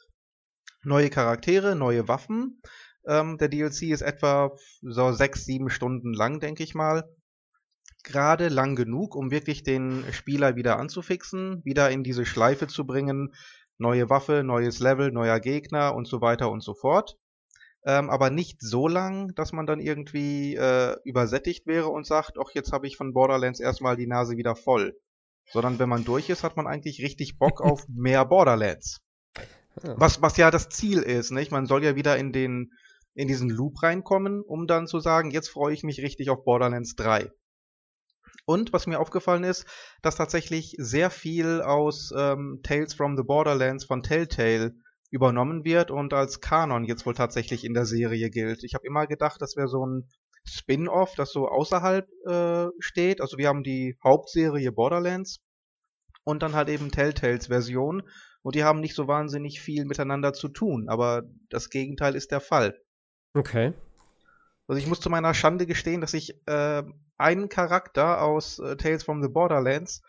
Neue 0.83 1.09
Charaktere, 1.09 1.75
neue 1.75 2.07
Waffen. 2.07 2.61
Ähm, 3.05 3.37
der 3.37 3.49
DLC 3.49 3.83
ist 3.83 4.01
etwa 4.01 4.51
so 4.81 5.11
sechs, 5.13 5.45
sieben 5.45 5.69
Stunden 5.69 6.13
lang, 6.13 6.39
denke 6.39 6.63
ich 6.63 6.75
mal. 6.75 7.09
Gerade 8.03 8.49
lang 8.49 8.75
genug, 8.75 9.15
um 9.15 9.31
wirklich 9.31 9.63
den 9.63 10.03
Spieler 10.11 10.55
wieder 10.55 10.77
anzufixen, 10.77 11.63
wieder 11.63 11.91
in 11.91 12.03
diese 12.03 12.25
Schleife 12.25 12.67
zu 12.67 12.85
bringen. 12.85 13.33
Neue 13.77 14.09
Waffe, 14.09 14.43
neues 14.43 14.79
Level, 14.79 15.11
neuer 15.11 15.39
Gegner 15.39 15.95
und 15.95 16.07
so 16.07 16.21
weiter 16.21 16.51
und 16.51 16.61
so 16.61 16.73
fort. 16.73 17.17
Ähm, 17.83 18.09
aber 18.09 18.29
nicht 18.29 18.61
so 18.61 18.87
lang, 18.87 19.33
dass 19.35 19.53
man 19.53 19.65
dann 19.65 19.79
irgendwie 19.79 20.55
äh, 20.55 20.95
übersättigt 21.03 21.65
wäre 21.65 21.89
und 21.89 22.05
sagt, 22.05 22.37
ach, 22.39 22.51
jetzt 22.53 22.71
habe 22.71 22.85
ich 22.85 22.95
von 22.95 23.13
Borderlands 23.13 23.59
erstmal 23.59 23.95
die 23.95 24.07
Nase 24.07 24.37
wieder 24.37 24.55
voll. 24.55 24.95
Sondern 25.51 25.79
wenn 25.79 25.89
man 25.89 26.03
durch 26.03 26.29
ist, 26.29 26.43
hat 26.43 26.57
man 26.57 26.67
eigentlich 26.67 27.01
richtig 27.01 27.39
Bock 27.39 27.59
auf 27.61 27.85
mehr 27.87 28.23
Borderlands. 28.25 29.01
Ja. 29.83 29.95
Was, 29.99 30.21
was 30.21 30.37
ja 30.37 30.51
das 30.51 30.69
Ziel 30.69 30.99
ist, 30.99 31.31
nicht? 31.31 31.51
Man 31.51 31.65
soll 31.65 31.83
ja 31.83 31.95
wieder 31.95 32.17
in 32.17 32.31
den, 32.31 32.71
in 33.15 33.27
diesen 33.27 33.49
Loop 33.49 33.81
reinkommen, 33.81 34.41
um 34.41 34.67
dann 34.67 34.85
zu 34.85 34.99
sagen, 34.99 35.31
jetzt 35.31 35.49
freue 35.49 35.73
ich 35.73 35.83
mich 35.83 36.01
richtig 36.01 36.29
auf 36.29 36.43
Borderlands 36.43 36.95
3. 36.95 37.31
Und 38.45 38.73
was 38.73 38.85
mir 38.85 38.99
aufgefallen 38.99 39.43
ist, 39.43 39.65
dass 40.01 40.15
tatsächlich 40.15 40.75
sehr 40.77 41.09
viel 41.09 41.61
aus 41.61 42.11
ähm, 42.15 42.59
Tales 42.63 42.93
from 42.93 43.17
the 43.17 43.23
Borderlands 43.23 43.85
von 43.85 44.03
Telltale 44.03 44.73
übernommen 45.11 45.65
wird 45.65 45.91
und 45.91 46.13
als 46.13 46.39
Kanon 46.39 46.85
jetzt 46.85 47.05
wohl 47.05 47.13
tatsächlich 47.13 47.65
in 47.65 47.73
der 47.73 47.85
Serie 47.85 48.29
gilt. 48.29 48.63
Ich 48.63 48.73
habe 48.73 48.87
immer 48.87 49.05
gedacht, 49.05 49.41
das 49.41 49.55
wäre 49.55 49.67
so 49.67 49.85
ein 49.85 50.09
Spin-off, 50.43 51.13
das 51.15 51.31
so 51.31 51.47
außerhalb 51.47 52.07
äh, 52.25 52.67
steht. 52.79 53.21
Also 53.21 53.37
wir 53.37 53.47
haben 53.47 53.63
die 53.63 53.97
Hauptserie 54.03 54.71
Borderlands 54.71 55.41
und 56.23 56.41
dann 56.41 56.55
halt 56.55 56.69
eben 56.69 56.91
Telltales 56.91 57.47
Version 57.47 58.03
und 58.41 58.55
die 58.55 58.63
haben 58.63 58.79
nicht 58.79 58.95
so 58.95 59.07
wahnsinnig 59.07 59.61
viel 59.61 59.85
miteinander 59.85 60.33
zu 60.33 60.47
tun, 60.47 60.89
aber 60.89 61.23
das 61.49 61.69
Gegenteil 61.69 62.15
ist 62.15 62.31
der 62.31 62.41
Fall. 62.41 62.79
Okay. 63.33 63.73
Also 64.67 64.79
ich 64.79 64.87
muss 64.87 65.01
zu 65.01 65.09
meiner 65.09 65.33
Schande 65.33 65.67
gestehen, 65.67 66.01
dass 66.01 66.13
ich 66.13 66.35
äh, 66.47 66.83
einen 67.17 67.49
Charakter 67.49 68.21
aus 68.21 68.59
äh, 68.59 68.77
Tales 68.77 69.03
from 69.03 69.21
the 69.21 69.29
Borderlands, 69.29 70.01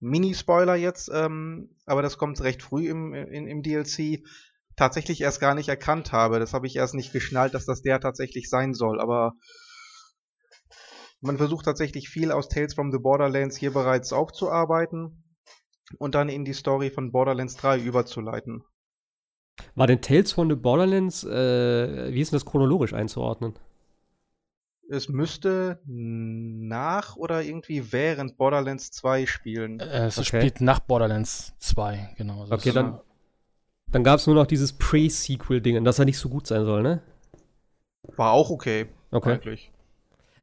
Mini-Spoiler 0.00 0.76
jetzt, 0.76 1.10
ähm, 1.12 1.70
aber 1.86 2.02
das 2.02 2.18
kommt 2.18 2.40
recht 2.42 2.62
früh 2.62 2.88
im, 2.88 3.14
in, 3.14 3.46
im 3.46 3.62
DLC, 3.62 4.22
tatsächlich 4.76 5.20
erst 5.22 5.40
gar 5.40 5.54
nicht 5.54 5.68
erkannt 5.68 6.12
habe. 6.12 6.38
Das 6.38 6.52
habe 6.52 6.66
ich 6.66 6.76
erst 6.76 6.94
nicht 6.94 7.12
geschnallt, 7.12 7.54
dass 7.54 7.64
das 7.64 7.82
der 7.82 8.00
tatsächlich 8.00 8.48
sein 8.50 8.74
soll, 8.74 9.00
aber 9.00 9.32
man 11.20 11.38
versucht 11.38 11.64
tatsächlich 11.64 12.08
viel 12.08 12.30
aus 12.30 12.48
Tales 12.48 12.74
from 12.74 12.92
the 12.92 12.98
Borderlands 12.98 13.56
hier 13.56 13.72
bereits 13.72 14.12
aufzuarbeiten 14.12 15.24
und 15.98 16.14
dann 16.14 16.28
in 16.28 16.44
die 16.44 16.52
Story 16.52 16.90
von 16.90 17.10
Borderlands 17.10 17.56
3 17.56 17.78
überzuleiten. 17.80 18.64
War 19.74 19.86
denn 19.86 20.02
Tales 20.02 20.32
von 20.32 20.50
the 20.50 20.56
Borderlands, 20.56 21.24
äh, 21.24 22.12
wie 22.12 22.20
ist 22.20 22.32
denn 22.32 22.36
das 22.36 22.44
chronologisch 22.44 22.92
einzuordnen? 22.92 23.58
Es 24.88 25.08
müsste 25.08 25.80
nach 25.86 27.16
oder 27.16 27.42
irgendwie 27.42 27.92
während 27.92 28.36
Borderlands 28.36 28.90
2 28.92 29.26
spielen. 29.26 29.80
Äh, 29.80 30.06
es 30.06 30.18
Okay. 30.18 30.24
spielt 30.40 30.60
nach 30.60 30.78
Borderlands 30.80 31.54
2, 31.58 32.10
genau. 32.16 32.42
Also 32.42 32.54
Okay, 32.54 32.72
dann, 32.72 33.00
dann 33.90 34.04
gab 34.04 34.20
es 34.20 34.26
nur 34.26 34.36
noch 34.36 34.46
dieses 34.46 34.72
Pre-Sequel-Ding, 34.74 35.82
dass 35.84 35.98
er 35.98 36.04
nicht 36.04 36.18
so 36.18 36.28
gut 36.28 36.46
sein 36.46 36.64
soll, 36.64 36.82
ne? 36.82 37.02
War 38.16 38.32
auch 38.32 38.50
okay, 38.50 38.86
Okay. 39.10 39.32
eigentlich. 39.32 39.72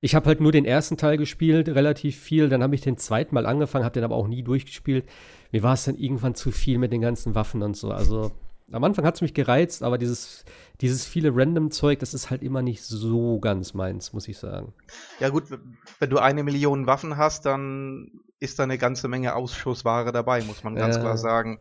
Ich 0.02 0.16
habe 0.16 0.26
halt 0.26 0.42
nur 0.42 0.52
den 0.52 0.66
ersten 0.66 0.98
Teil 0.98 1.16
gespielt, 1.16 1.70
relativ 1.70 2.20
viel. 2.20 2.50
Dann 2.50 2.62
habe 2.62 2.76
ich 2.76 2.82
den 2.82 2.98
zweiten 2.98 3.34
Mal 3.34 3.46
angefangen, 3.46 3.86
habe 3.86 3.94
den 3.94 4.04
aber 4.04 4.16
auch 4.16 4.28
nie 4.28 4.44
durchgespielt. 4.44 5.06
Mir 5.54 5.64
war 5.64 5.76
es 5.76 5.86
dann 5.86 5.96
irgendwann 5.96 6.36
zu 6.36 6.52
viel 6.52 6.78
mit 6.78 6.92
den 6.92 7.00
ganzen 7.00 7.36
Waffen 7.36 7.62
und 7.62 7.78
so. 7.78 7.90
Also 7.92 8.32
am 8.72 8.84
Anfang 8.84 9.06
hat 9.06 9.16
es 9.16 9.22
mich 9.22 9.34
gereizt, 9.34 9.84
aber 9.84 9.98
dieses, 9.98 10.46
dieses 10.82 11.06
viele 11.06 11.36
Random-Zeug, 11.36 12.00
das 12.00 12.14
ist 12.14 12.30
halt 12.30 12.42
immer 12.42 12.62
nicht 12.62 12.84
so 12.84 13.40
ganz 13.40 13.74
meins, 13.74 14.14
muss 14.14 14.28
ich 14.28 14.38
sagen. 14.38 14.74
Ja 15.20 15.30
gut, 15.30 15.44
wenn 16.00 16.10
du 16.10 16.18
eine 16.20 16.44
Million 16.44 16.88
Waffen 16.88 17.18
hast, 17.18 17.46
dann 17.46 18.12
ist 18.40 18.60
da 18.60 18.64
eine 18.64 18.78
ganze 18.78 19.08
Menge 19.08 19.36
Ausschussware 19.36 20.12
dabei, 20.12 20.42
muss 20.44 20.64
man 20.64 20.76
ganz 20.76 20.98
Äh. 20.98 21.00
klar 21.00 21.18
sagen. 21.18 21.60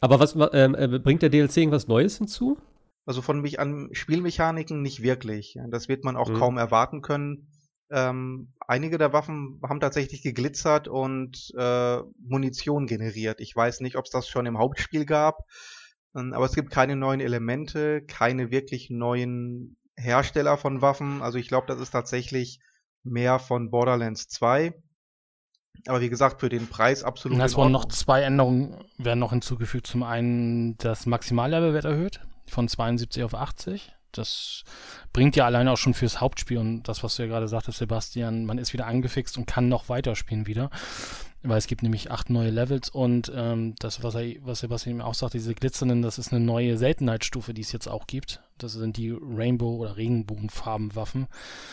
Aber 0.00 0.20
was 0.20 0.38
wa- 0.38 0.50
ähm, 0.52 0.74
äh, 0.74 0.98
bringt 0.98 1.22
der 1.22 1.30
DLC 1.30 1.58
irgendwas 1.58 1.88
Neues 1.88 2.18
hinzu? 2.18 2.58
Also 3.06 3.20
von 3.22 3.40
mich 3.40 3.58
an 3.60 3.88
Spielmechaniken 3.92 4.80
nicht 4.82 5.02
wirklich. 5.02 5.58
Das 5.68 5.88
wird 5.88 6.04
man 6.04 6.16
auch 6.16 6.30
Mhm. 6.30 6.34
kaum 6.34 6.58
erwarten 6.58 7.02
können. 7.02 7.48
Ähm, 7.90 8.48
einige 8.66 8.96
der 8.96 9.12
Waffen 9.12 9.60
haben 9.68 9.78
tatsächlich 9.80 10.22
geglitzert 10.22 10.88
und 10.88 11.52
äh, 11.56 11.98
Munition 12.26 12.86
generiert. 12.86 13.40
Ich 13.40 13.54
weiß 13.54 13.80
nicht, 13.80 13.96
ob 13.96 14.06
es 14.06 14.10
das 14.10 14.26
schon 14.26 14.46
im 14.46 14.58
Hauptspiel 14.58 15.04
gab, 15.04 15.44
aber 16.14 16.44
es 16.44 16.54
gibt 16.54 16.70
keine 16.70 16.96
neuen 16.96 17.20
Elemente, 17.20 18.02
keine 18.02 18.50
wirklich 18.50 18.88
neuen 18.88 19.76
Hersteller 19.96 20.56
von 20.56 20.80
Waffen. 20.80 21.22
Also 21.22 21.38
ich 21.38 21.48
glaube, 21.48 21.66
das 21.66 21.80
ist 21.80 21.90
tatsächlich 21.90 22.60
mehr 23.02 23.38
von 23.38 23.70
Borderlands 23.70 24.28
2. 24.28 24.74
Aber 25.86 26.00
wie 26.00 26.08
gesagt, 26.08 26.40
für 26.40 26.48
den 26.48 26.68
Preis 26.68 27.02
absolut. 27.02 27.38
Es 27.40 27.56
wurden 27.56 27.72
noch 27.72 27.86
zwei 27.86 28.22
Änderungen 28.22 28.84
werden 28.96 29.18
noch 29.18 29.32
hinzugefügt. 29.32 29.86
Zum 29.86 30.02
einen 30.02 30.78
das 30.78 31.04
Maximallevel 31.04 31.74
wird 31.74 31.84
erhöht 31.84 32.20
von 32.46 32.68
72 32.68 33.24
auf 33.24 33.34
80. 33.34 33.92
Das 34.12 34.62
bringt 35.12 35.34
ja 35.34 35.44
alleine 35.44 35.72
auch 35.72 35.76
schon 35.76 35.94
fürs 35.94 36.20
Hauptspiel 36.20 36.58
und 36.58 36.84
das, 36.84 37.02
was 37.02 37.16
du 37.16 37.22
ja 37.22 37.28
gerade 37.28 37.48
sagtest, 37.48 37.78
Sebastian, 37.78 38.46
man 38.46 38.58
ist 38.58 38.72
wieder 38.72 38.86
angefixt 38.86 39.36
und 39.36 39.46
kann 39.46 39.68
noch 39.68 39.88
weiterspielen 39.88 40.46
wieder. 40.46 40.70
Weil 41.46 41.58
es 41.58 41.66
gibt 41.66 41.82
nämlich 41.82 42.10
acht 42.10 42.30
neue 42.30 42.48
Levels 42.48 42.88
und 42.88 43.30
ähm, 43.36 43.74
das, 43.78 44.02
was, 44.02 44.14
er, 44.14 44.34
was 44.44 44.60
Sebastian 44.60 44.96
eben 44.96 45.02
auch 45.02 45.12
sagt, 45.12 45.34
diese 45.34 45.54
glitzernden, 45.54 46.00
das 46.00 46.16
ist 46.18 46.32
eine 46.32 46.42
neue 46.42 46.78
Seltenheitsstufe, 46.78 47.52
die 47.52 47.60
es 47.60 47.70
jetzt 47.70 47.86
auch 47.86 48.06
gibt. 48.06 48.40
Das 48.56 48.72
sind 48.72 48.96
die 48.96 49.10
Rainbow- 49.12 49.76
oder 49.76 49.98
Regenbogenfarbenwaffen. 49.98 51.26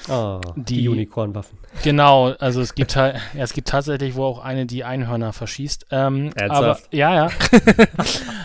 Ah, 0.09 0.41
die, 0.57 0.75
Die- 0.81 0.89
Unicorn-Waffen. 0.89 1.57
Genau, 1.83 2.31
also 2.31 2.59
es 2.59 2.75
gibt 2.75 2.97
halt, 2.97 3.15
ja, 3.33 3.43
es 3.43 3.53
gibt 3.53 3.69
tatsächlich 3.69 4.15
wo 4.15 4.25
auch 4.25 4.39
eine, 4.39 4.65
die 4.65 4.83
Einhörner 4.83 5.31
verschießt. 5.31 5.85
Ähm, 5.91 6.31
aber, 6.35 6.41
Ernsthaft? 6.41 6.93
ja, 6.93 7.15
ja. 7.15 7.29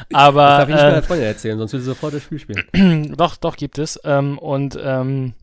Das 0.08 0.20
aber 0.20 0.46
darf 0.46 0.68
ich 0.68 0.74
nicht 0.76 0.84
meiner 0.84 0.96
äh, 0.98 1.02
Freundin 1.02 1.26
erzählen, 1.26 1.58
sonst 1.58 1.72
will 1.72 1.80
sie 1.80 1.86
sofort 1.86 2.14
das 2.14 2.22
Spiel 2.22 2.38
spielen. 2.38 3.14
doch, 3.16 3.36
doch 3.36 3.56
gibt 3.56 3.78
es. 3.78 3.98
Ähm, 4.04 4.38
und 4.38 4.78
ähm, 4.80 5.34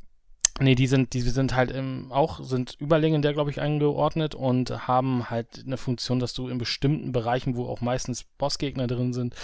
nee, 0.64 0.76
die 0.76 0.88
sind, 0.88 1.14
die 1.14 1.22
sind 1.22 1.55
halt 1.55 1.72
im, 1.72 2.11
auch, 2.11 2.43
sind 2.43 2.76
überlegendär, 2.80 3.34
glaube 3.34 3.51
ich, 3.51 3.61
eingeordnet 3.61 4.34
und 4.36 4.88
haben 4.88 5.30
halt 5.30 5.64
eine 5.66 5.78
Funktion, 5.78 6.20
dass 6.20 6.34
du 6.34 6.47
in 6.47 6.57
bestimmten 6.57 7.11
Bereichen, 7.11 7.55
wo 7.55 7.68
auch 7.68 7.82
meistens 7.82 8.24
Bossgegner 8.24 8.88
drin 8.88 9.14
sind, 9.14 9.36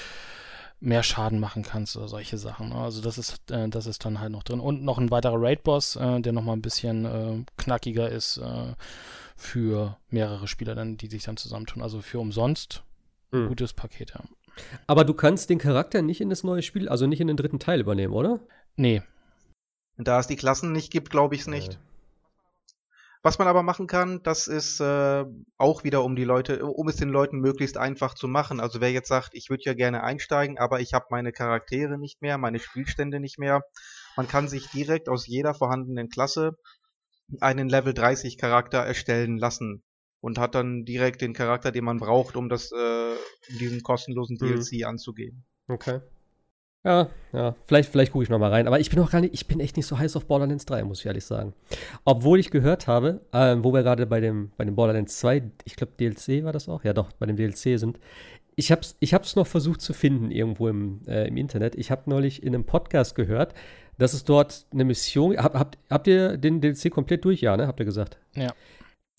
mehr 0.80 1.04
Schaden 1.04 1.40
machen 1.40 1.64
kannst 1.64 1.98
oder 1.98 2.08
solche 2.08 2.38
Sachen. 2.38 2.70
ne? 2.70 2.76
Also 2.76 3.02
das 3.02 3.18
ist, 3.18 3.52
äh, 3.52 3.68
das 3.70 3.86
ist 3.86 4.06
dann 4.06 4.20
halt 4.20 4.32
noch 4.32 4.44
drin. 4.44 4.60
Und 4.60 4.84
noch 4.84 4.98
ein 4.98 5.12
weiterer 5.12 5.36
Raid-Boss, 5.40 5.98
äh, 5.98 6.22
der 6.22 6.34
nochmal 6.34 6.56
ein 6.56 6.62
bisschen 6.62 7.06
äh, 7.06 7.44
knackiger 7.58 8.10
ist 8.10 8.38
äh, 8.38 8.74
für 9.36 9.98
mehrere 10.10 10.48
Spieler, 10.48 10.76
dann, 10.76 10.98
die 10.98 11.08
sich 11.08 11.24
dann 11.24 11.38
zusammentun. 11.38 11.82
Also 11.84 12.02
für 12.02 12.20
umsonst 12.20 12.84
Mhm. 13.32 13.48
gutes 13.50 13.74
Paket, 13.74 14.14
ja. 14.16 14.22
Aber 14.88 15.04
du 15.06 15.14
kannst 15.14 15.52
den 15.52 15.60
Charakter 15.60 16.02
nicht 16.02 16.20
in 16.20 16.30
das 16.32 16.44
neue 16.44 16.64
Spiel, 16.64 16.90
also 16.90 17.06
nicht 17.06 17.22
in 17.22 17.28
den 17.28 17.38
dritten 17.38 17.60
Teil 17.60 17.80
übernehmen, 17.80 18.14
oder? 18.14 18.40
Nee, 18.76 19.04
Da 20.02 20.20
es 20.20 20.28
die 20.28 20.38
Klassen 20.38 20.72
nicht 20.72 20.92
gibt, 20.92 21.10
glaube 21.10 21.36
ich 21.36 21.42
es 21.42 21.48
nicht. 21.48 21.74
Äh. 21.74 21.78
Was 23.22 23.38
man 23.38 23.50
aber 23.50 23.64
machen 23.64 23.86
kann, 23.86 24.24
das 24.24 24.48
ist 24.48 24.80
äh, 24.80 25.26
auch 25.58 25.84
wieder 25.84 26.06
um 26.06 26.16
die 26.16 26.24
Leute, 26.24 26.66
um 26.66 26.88
es 26.88 26.96
den 26.96 27.10
Leuten 27.10 27.40
möglichst 27.40 27.76
einfach 27.76 28.14
zu 28.14 28.30
machen. 28.30 28.62
Also 28.62 28.80
wer 28.80 28.94
jetzt 28.94 29.10
sagt, 29.10 29.32
ich 29.34 29.50
würde 29.50 29.64
ja 29.66 29.74
gerne 29.74 30.04
einsteigen, 30.04 30.58
aber 30.58 30.80
ich 30.80 30.94
habe 30.94 31.08
meine 31.10 31.34
Charaktere 31.34 31.98
nicht 31.98 32.22
mehr, 32.22 32.38
meine 32.38 32.60
Spielstände 32.60 33.20
nicht 33.20 33.38
mehr, 33.38 33.62
man 34.16 34.30
kann 34.30 34.48
sich 34.48 34.70
direkt 34.70 35.10
aus 35.10 35.28
jeder 35.28 35.54
vorhandenen 35.54 36.08
Klasse 36.08 36.54
einen 37.42 37.68
Level 37.68 37.94
30 37.94 38.38
Charakter 38.38 38.80
erstellen 38.80 39.38
lassen 39.38 39.84
und 40.22 40.38
hat 40.40 40.56
dann 40.56 40.86
direkt 40.86 41.20
den 41.22 41.34
Charakter, 41.34 41.74
den 41.74 41.84
man 41.84 41.98
braucht, 41.98 42.38
um 42.38 42.48
das 42.48 42.72
äh, 42.72 43.16
um 43.52 43.58
diesen 43.60 43.84
kostenlosen 43.84 44.38
Mhm. 44.40 44.62
DLC 44.62 44.86
anzugehen. 44.86 45.46
Okay. 45.68 46.00
Ja, 46.86 47.10
ja, 47.34 47.56
vielleicht, 47.66 47.92
vielleicht 47.92 48.14
gucke 48.14 48.24
ich 48.24 48.30
noch 48.30 48.40
mal 48.40 48.52
rein. 48.52 48.66
Aber 48.66 48.80
ich 48.80 48.90
bin 48.90 49.00
auch 49.00 49.12
gar 49.12 49.20
nicht, 49.20 49.34
ich 49.34 49.48
bin 49.48 49.60
echt 49.60 49.76
nicht 49.76 49.86
so 49.86 50.00
heiß 50.00 50.16
auf 50.16 50.26
Borderlands 50.26 50.66
3, 50.66 50.84
muss 50.86 51.02
ich 51.02 51.06
ehrlich 51.06 51.26
sagen. 51.26 51.54
Obwohl 52.06 52.40
ich 52.40 52.52
gehört 52.52 52.88
habe, 52.88 53.22
ähm, 53.34 53.64
wo 53.64 53.74
wir 53.74 53.84
gerade 53.84 54.06
bei 54.06 54.22
dem, 54.22 54.52
bei 54.56 54.64
dem 54.64 54.76
Borderlands 54.76 55.20
2, 55.20 55.44
ich 55.66 55.76
glaube 55.76 55.94
DLC 56.00 56.44
war 56.46 56.54
das 56.54 56.70
auch, 56.70 56.84
ja 56.86 56.94
doch, 56.94 57.12
bei 57.14 57.26
dem 57.26 57.36
DLC 57.36 57.78
sind. 57.78 58.00
Ich 58.56 58.72
hab's, 58.72 58.96
ich 59.00 59.14
hab's 59.14 59.36
noch 59.36 59.48
versucht 59.48 59.82
zu 59.82 59.94
finden 59.94 60.32
irgendwo 60.32 60.70
im, 60.70 61.02
äh, 61.08 61.28
im 61.28 61.38
Internet. 61.38 61.76
Ich 61.76 61.92
habe 61.92 62.10
neulich 62.10 62.44
in 62.44 62.56
einem 62.56 62.66
Podcast 62.66 63.16
gehört, 63.16 63.54
dass 63.98 64.14
es 64.14 64.24
dort 64.24 64.66
eine 64.72 64.86
Mission, 64.86 65.38
hab, 65.38 65.56
habt, 65.56 65.78
habt 65.90 66.08
ihr 66.08 66.38
den 66.38 66.62
DLC 66.62 66.90
komplett 66.90 67.26
durch? 67.26 67.42
Ja, 67.42 67.58
ne? 67.58 67.68
Habt 67.68 67.80
ihr 67.80 67.86
gesagt? 67.86 68.18
ja. 68.36 68.54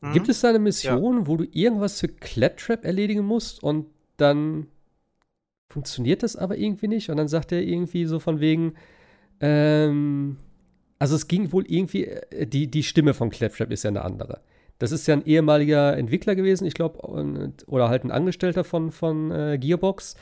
Mhm. 0.01 0.13
Gibt 0.15 0.29
es 0.31 0.41
da 0.41 0.49
eine 0.49 0.59
Mission, 0.59 1.27
wo 1.27 1.37
du 1.37 1.45
irgendwas 1.53 2.01
für 2.01 2.09
Claptrap 2.09 2.87
erledigen 2.87 3.25
musst 3.25 3.63
und 3.63 3.87
dann 4.17 4.67
funktioniert 5.71 6.23
das 6.23 6.37
aber 6.37 6.59
irgendwie 6.59 6.89
nicht? 6.89 7.09
Und 7.09 7.17
dann 7.17 7.29
sagt 7.29 7.53
er 7.53 7.63
irgendwie 7.63 8.05
so 8.05 8.19
von 8.19 8.41
wegen, 8.41 8.75
ähm, 9.41 10.37
also 10.99 11.17
es 11.17 11.29
ging 11.29 11.53
wohl 11.53 11.65
irgendwie, 11.67 12.05
äh, 12.05 12.47
die, 12.47 12.71
die 12.71 12.83
Stimme 12.83 13.15
von 13.15 13.31
Claptrap 13.31 13.71
ist 13.71 13.85
ja 13.85 13.89
eine 13.89 14.03
andere. 14.03 14.41
Das 14.79 14.93
ist 14.93 15.07
ja 15.07 15.15
ein 15.15 15.25
ehemaliger 15.27 15.97
Entwickler 15.97 16.35
gewesen, 16.35 16.67
ich 16.67 16.75
glaube, 16.75 17.53
oder 17.67 17.89
halt 17.89 18.05
ein 18.05 18.11
Angestellter 18.11 18.65
von, 18.65 18.91
von 18.91 19.31
äh, 19.31 19.59
Gearbox. 19.59 20.17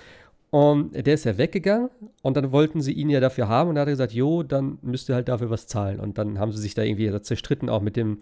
Und 0.51 0.95
der 0.95 1.13
ist 1.13 1.25
ja 1.25 1.37
weggegangen 1.37 1.91
und 2.23 2.37
dann 2.37 2.53
wollten 2.53 2.81
sie 2.81 2.93
ihn 2.93 3.11
ja 3.11 3.21
dafür 3.21 3.49
haben 3.49 3.69
und 3.69 3.75
dann 3.75 3.83
hat 3.83 3.89
er 3.89 3.93
gesagt, 3.93 4.15
jo, 4.15 4.43
dann 4.43 4.79
müsst 4.81 5.11
ihr 5.11 5.15
halt 5.15 5.29
dafür 5.29 5.51
was 5.51 5.67
zahlen. 5.67 6.01
Und 6.01 6.17
dann 6.17 6.39
haben 6.39 6.53
sie 6.53 6.59
sich 6.59 6.75
da 6.75 6.83
irgendwie 6.83 7.21
zerstritten, 7.21 7.69
auch 7.69 7.83
mit 7.83 7.97
dem 7.97 8.19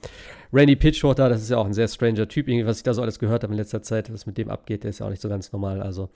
Randy 0.52 0.74
Pitchford 0.74 1.20
da, 1.20 1.28
das 1.28 1.40
ist 1.42 1.50
ja 1.50 1.58
auch 1.58 1.66
ein 1.66 1.72
sehr 1.72 1.86
stranger 1.86 2.26
Typ, 2.26 2.48
irgendwie, 2.48 2.66
was 2.66 2.78
ich 2.78 2.82
da 2.82 2.94
so 2.94 3.02
alles 3.02 3.20
gehört 3.20 3.44
habe 3.44 3.52
in 3.52 3.58
letzter 3.58 3.80
Zeit, 3.80 4.12
was 4.12 4.26
mit 4.26 4.38
dem 4.38 4.50
abgeht, 4.50 4.82
der 4.82 4.90
ist 4.90 4.98
ja 4.98 5.06
auch 5.06 5.10
nicht 5.10 5.22
so 5.22 5.28
ganz 5.28 5.52
normal. 5.52 5.80
Also, 5.80 6.10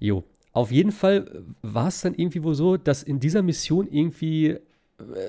jo. 0.00 0.24
Auf 0.52 0.72
jeden 0.72 0.90
Fall 0.90 1.44
war 1.62 1.88
es 1.88 2.00
dann 2.00 2.14
irgendwie 2.14 2.42
wohl 2.42 2.56
so, 2.56 2.76
dass 2.76 3.04
in 3.04 3.20
dieser 3.20 3.42
Mission 3.42 3.86
irgendwie 3.88 4.48
äh, 4.48 4.58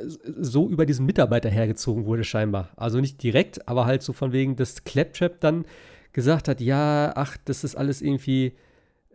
so 0.06 0.68
über 0.68 0.88
diesen 0.88 1.06
Mitarbeiter 1.06 1.50
hergezogen 1.50 2.06
wurde, 2.06 2.24
scheinbar. 2.24 2.72
Also 2.76 3.00
nicht 3.00 3.22
direkt, 3.22 3.68
aber 3.68 3.86
halt 3.86 4.02
so 4.02 4.14
von 4.14 4.32
wegen, 4.32 4.56
dass 4.56 4.84
Claptrap 4.84 5.40
dann 5.40 5.66
gesagt 6.12 6.48
hat, 6.48 6.60
ja, 6.60 7.14
ach, 7.16 7.38
das 7.46 7.64
ist 7.64 7.76
alles 7.76 8.02
irgendwie 8.02 8.54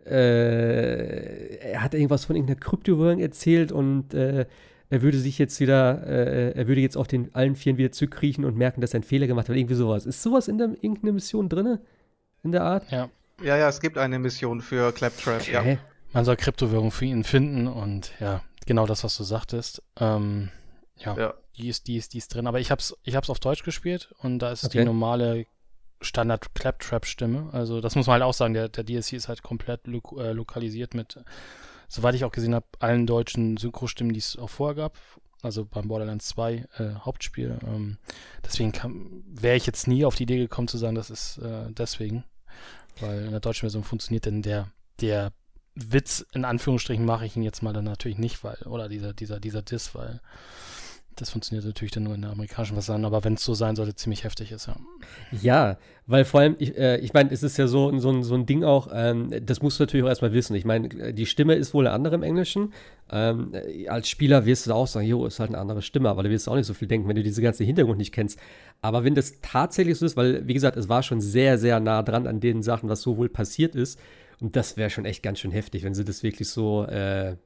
äh, 0.09 1.57
er 1.71 1.83
hat 1.83 1.93
irgendwas 1.93 2.25
von 2.25 2.35
irgendeiner 2.35 2.59
Kryptowährung 2.59 3.19
erzählt 3.19 3.71
und 3.71 4.13
äh, 4.13 4.45
er 4.89 5.01
würde 5.01 5.17
sich 5.17 5.37
jetzt 5.37 5.59
wieder, 5.59 6.07
äh, 6.07 6.51
er 6.53 6.67
würde 6.67 6.81
jetzt 6.81 6.95
auf 6.95 7.07
den 7.07 7.33
allen 7.35 7.55
Vieren 7.55 7.77
wieder 7.77 7.91
zurückkriechen 7.91 8.45
und 8.45 8.55
merken, 8.55 8.79
dass 8.79 8.93
er 8.93 8.99
einen 8.99 9.03
Fehler 9.03 9.27
gemacht 9.27 9.49
hat. 9.49 9.55
Irgendwie 9.55 9.75
sowas. 9.75 10.05
Ist 10.05 10.23
sowas 10.23 10.47
in 10.47 10.57
der 10.57 10.69
irgendeiner 10.81 11.11
Mission 11.11 11.49
drin? 11.49 11.79
In 12.43 12.53
der 12.53 12.63
Art? 12.63 12.89
Ja. 12.89 13.09
Ja, 13.41 13.57
ja, 13.57 13.69
es 13.69 13.79
gibt 13.79 13.97
eine 13.97 14.19
Mission 14.19 14.61
für 14.61 14.91
Claptrap, 14.91 15.41
okay. 15.41 15.73
ja. 15.73 15.77
Man 16.13 16.25
soll 16.25 16.37
Kryptowährung 16.37 16.91
für 16.91 17.05
ihn 17.05 17.23
finden 17.23 17.67
und 17.67 18.13
ja, 18.19 18.41
genau 18.65 18.85
das, 18.85 19.03
was 19.03 19.15
du 19.17 19.23
sagtest. 19.23 19.83
Ähm, 19.99 20.49
ja, 20.97 21.15
ja, 21.15 21.33
die 21.57 21.69
ist, 21.69 21.87
die 21.87 21.97
ist, 21.97 22.13
die 22.13 22.17
ist 22.17 22.33
drin. 22.33 22.47
Aber 22.47 22.59
ich 22.59 22.71
hab's, 22.71 22.95
ich 23.03 23.15
hab's 23.15 23.29
auf 23.29 23.39
Deutsch 23.39 23.63
gespielt 23.63 24.09
und 24.19 24.39
da 24.39 24.51
ist 24.51 24.63
okay. 24.63 24.79
die 24.79 24.85
normale 24.85 25.45
Standard 26.01 26.53
Claptrap-Stimme. 26.55 27.49
Also 27.51 27.81
das 27.81 27.95
muss 27.95 28.07
man 28.07 28.13
halt 28.13 28.23
auch 28.23 28.33
sagen, 28.33 28.53
der, 28.53 28.69
der 28.69 28.85
DSC 28.85 29.15
ist 29.15 29.27
halt 29.27 29.43
komplett 29.43 29.85
lo 29.87 30.01
äh, 30.17 30.31
lokalisiert 30.31 30.93
mit, 30.93 31.19
soweit 31.87 32.15
ich 32.15 32.23
auch 32.23 32.31
gesehen 32.31 32.55
habe, 32.55 32.65
allen 32.79 33.07
deutschen 33.07 33.57
Synchrostimmen, 33.57 34.13
die 34.13 34.19
es 34.19 34.37
auch 34.37 34.49
vorher 34.49 34.75
gab. 34.75 34.97
Also 35.41 35.65
beim 35.65 35.87
Borderlands 35.87 36.29
2 36.29 36.53
äh, 36.53 36.65
Hauptspiel. 36.99 37.59
Ähm, 37.63 37.97
deswegen 38.43 39.23
wäre 39.27 39.55
ich 39.55 39.67
jetzt 39.67 39.87
nie 39.87 40.05
auf 40.05 40.15
die 40.15 40.23
Idee 40.23 40.37
gekommen 40.37 40.67
zu 40.67 40.77
sagen, 40.77 40.95
das 40.95 41.09
ist 41.09 41.37
äh, 41.37 41.69
deswegen. 41.69 42.23
Weil 42.99 43.25
in 43.25 43.31
der 43.31 43.39
deutschen 43.39 43.61
Version 43.61 43.83
funktioniert 43.83 44.25
denn 44.25 44.41
der, 44.41 44.71
der 45.01 45.31
Witz, 45.75 46.25
in 46.33 46.45
Anführungsstrichen 46.45 47.05
mache 47.05 47.25
ich 47.25 47.35
ihn 47.35 47.43
jetzt 47.43 47.61
mal 47.61 47.73
dann 47.73 47.85
natürlich 47.85 48.17
nicht, 48.17 48.43
weil, 48.43 48.57
oder 48.65 48.89
dieser, 48.89 49.13
dieser, 49.13 49.39
dieser 49.39 49.61
Diss, 49.61 49.93
weil 49.93 50.21
das 51.17 51.31
funktioniert 51.31 51.65
natürlich 51.65 51.91
dann 51.91 52.03
nur 52.03 52.15
in 52.15 52.21
der 52.21 52.31
amerikanischen 52.31 52.75
Version, 52.75 53.03
aber 53.05 53.23
wenn 53.23 53.33
es 53.33 53.43
so 53.43 53.53
sein 53.53 53.75
sollte, 53.75 53.95
ziemlich 53.95 54.23
heftig 54.23 54.51
ist, 54.51 54.67
ja. 54.67 54.75
Ja, 55.41 55.77
weil 56.05 56.23
vor 56.23 56.39
allem, 56.39 56.55
ich, 56.59 56.77
äh, 56.77 56.97
ich 56.99 57.13
meine, 57.13 57.31
es 57.31 57.43
ist 57.43 57.57
ja 57.57 57.67
so, 57.67 57.97
so, 57.99 58.21
so 58.21 58.35
ein 58.35 58.45
Ding 58.45 58.63
auch, 58.63 58.87
ähm, 58.93 59.29
das 59.43 59.61
musst 59.61 59.79
du 59.79 59.83
natürlich 59.83 60.05
auch 60.05 60.09
erstmal 60.09 60.33
wissen. 60.33 60.55
Ich 60.55 60.63
meine, 60.63 61.13
die 61.13 61.25
Stimme 61.25 61.55
ist 61.55 61.73
wohl 61.73 61.85
eine 61.85 61.93
andere 61.93 62.15
im 62.15 62.23
Englischen. 62.23 62.73
Ähm, 63.11 63.51
als 63.87 64.07
Spieler 64.07 64.45
wirst 64.45 64.67
du 64.67 64.73
auch 64.73 64.87
sagen, 64.87 65.05
jo, 65.05 65.25
ist 65.25 65.39
halt 65.39 65.49
eine 65.49 65.57
andere 65.59 65.81
Stimme, 65.81 66.09
aber 66.09 66.23
da 66.23 66.29
wirst 66.29 66.47
du 66.47 66.51
auch 66.51 66.55
nicht 66.55 66.67
so 66.67 66.73
viel 66.73 66.87
denken, 66.87 67.09
wenn 67.09 67.15
du 67.15 67.23
diese 67.23 67.41
ganze 67.41 67.63
Hintergrund 67.63 67.97
nicht 67.97 68.13
kennst. 68.13 68.39
Aber 68.81 69.03
wenn 69.03 69.15
das 69.15 69.41
tatsächlich 69.41 69.97
so 69.97 70.05
ist, 70.05 70.15
weil, 70.15 70.47
wie 70.47 70.53
gesagt, 70.53 70.77
es 70.77 70.87
war 70.87 71.03
schon 71.03 71.19
sehr, 71.19 71.57
sehr 71.57 71.79
nah 71.79 72.03
dran 72.03 72.27
an 72.27 72.39
den 72.39 72.63
Sachen, 72.63 72.89
was 72.89 73.01
so 73.01 73.17
wohl 73.17 73.29
passiert 73.29 73.75
ist. 73.75 73.99
Und 74.39 74.55
das 74.55 74.77
wäre 74.77 74.89
schon 74.89 75.05
echt 75.05 75.23
ganz 75.23 75.39
schön 75.39 75.51
heftig, 75.51 75.83
wenn 75.83 75.95
sie 75.95 76.05
das 76.05 76.21
wirklich 76.21 76.47
so 76.47 76.85
äh, 76.85 77.37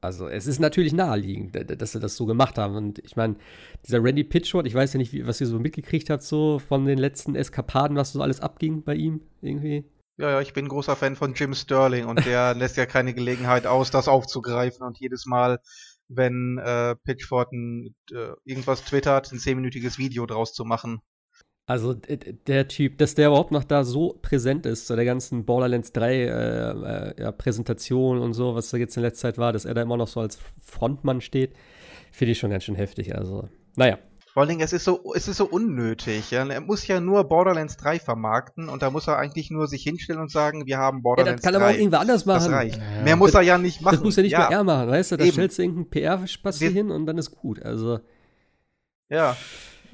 also 0.00 0.28
es 0.28 0.46
ist 0.46 0.60
natürlich 0.60 0.92
naheliegend, 0.92 1.56
dass 1.80 1.92
sie 1.92 2.00
das 2.00 2.16
so 2.16 2.26
gemacht 2.26 2.58
haben. 2.58 2.76
Und 2.76 2.98
ich 3.00 3.16
meine, 3.16 3.36
dieser 3.84 4.02
Randy 4.02 4.24
Pitchford, 4.24 4.66
ich 4.66 4.74
weiß 4.74 4.92
ja 4.92 4.98
nicht, 4.98 5.12
wie, 5.12 5.26
was 5.26 5.40
ihr 5.40 5.46
so 5.46 5.58
mitgekriegt 5.58 6.10
habt, 6.10 6.22
so 6.22 6.58
von 6.58 6.84
den 6.84 6.98
letzten 6.98 7.34
Eskapaden, 7.34 7.96
was 7.96 8.12
so 8.12 8.22
alles 8.22 8.40
abging 8.40 8.82
bei 8.82 8.94
ihm 8.94 9.22
irgendwie. 9.40 9.84
Ja, 10.18 10.30
ja, 10.30 10.40
ich 10.40 10.54
bin 10.54 10.68
großer 10.68 10.96
Fan 10.96 11.16
von 11.16 11.34
Jim 11.34 11.54
Sterling 11.54 12.06
und 12.06 12.24
der 12.24 12.54
lässt 12.54 12.76
ja 12.76 12.86
keine 12.86 13.14
Gelegenheit 13.14 13.66
aus, 13.66 13.90
das 13.90 14.08
aufzugreifen 14.08 14.86
und 14.86 14.98
jedes 14.98 15.26
Mal, 15.26 15.60
wenn 16.08 16.58
äh, 16.58 16.94
Pitchford 16.96 17.52
ein, 17.52 17.94
äh, 18.12 18.32
irgendwas 18.44 18.84
twittert, 18.84 19.32
ein 19.32 19.38
zehnminütiges 19.38 19.98
Video 19.98 20.24
draus 20.26 20.54
zu 20.54 20.64
machen. 20.64 21.00
Also 21.68 21.94
der 21.94 22.68
Typ, 22.68 22.96
dass 22.98 23.16
der 23.16 23.26
überhaupt 23.26 23.50
noch 23.50 23.64
da 23.64 23.82
so 23.82 24.16
präsent 24.22 24.66
ist, 24.66 24.86
zu 24.86 24.94
der 24.94 25.04
ganzen 25.04 25.44
Borderlands 25.44 25.90
3 25.90 26.14
äh, 26.14 26.28
äh, 26.28 27.22
ja, 27.22 27.32
Präsentation 27.32 28.20
und 28.20 28.34
so, 28.34 28.54
was 28.54 28.70
da 28.70 28.76
jetzt 28.76 28.96
in 28.96 29.02
letzter 29.02 29.28
Zeit 29.28 29.38
war, 29.38 29.52
dass 29.52 29.64
er 29.64 29.74
da 29.74 29.82
immer 29.82 29.96
noch 29.96 30.06
so 30.06 30.20
als 30.20 30.38
Frontmann 30.64 31.20
steht, 31.20 31.54
finde 32.12 32.32
ich 32.32 32.38
schon 32.38 32.50
ganz 32.50 32.62
schön 32.62 32.76
heftig. 32.76 33.16
Also, 33.16 33.48
naja. 33.74 33.98
Vor 34.32 34.42
allen 34.42 34.50
Dingen, 34.50 34.60
es 34.60 34.72
ist 34.72 34.84
so, 34.84 35.12
es 35.16 35.26
ist 35.26 35.38
so 35.38 35.46
unnötig. 35.46 36.30
Ja? 36.30 36.46
Er 36.46 36.60
muss 36.60 36.86
ja 36.86 37.00
nur 37.00 37.24
Borderlands 37.24 37.76
3 37.78 37.98
vermarkten 37.98 38.68
und 38.68 38.82
da 38.82 38.90
muss 38.90 39.08
er 39.08 39.18
eigentlich 39.18 39.50
nur 39.50 39.66
sich 39.66 39.82
hinstellen 39.82 40.20
und 40.20 40.30
sagen, 40.30 40.66
wir 40.66 40.78
haben 40.78 41.02
Borderlands 41.02 41.42
3. 41.42 41.48
Ja, 41.48 41.52
das 41.52 41.52
kann 41.52 41.54
3. 41.54 41.58
er 41.58 41.64
aber 41.64 41.74
auch 41.74 41.78
irgendwer 41.80 42.00
anders 42.00 42.26
machen. 42.26 42.44
Das 42.44 42.50
reicht. 42.52 42.76
Ja. 42.76 43.02
Mehr 43.02 43.16
muss 43.16 43.34
er 43.34 43.42
ja 43.42 43.58
nicht 43.58 43.80
machen. 43.80 43.96
Das 43.96 44.04
muss 44.04 44.16
er 44.16 44.22
nicht 44.22 44.32
ja. 44.32 44.50
mehr 44.50 44.58
er 44.58 44.62
machen, 44.62 44.88
weißt 44.88 45.12
du? 45.12 45.16
Da 45.16 45.24
Eben. 45.24 45.32
stellst 45.32 45.58
du 45.58 45.62
irgendeinen 45.62 45.90
PR-Spaß 45.90 46.60
hin 46.60 46.92
und 46.92 47.06
dann 47.06 47.18
ist 47.18 47.32
gut. 47.32 47.60
Also. 47.60 47.98
Ja 49.08 49.36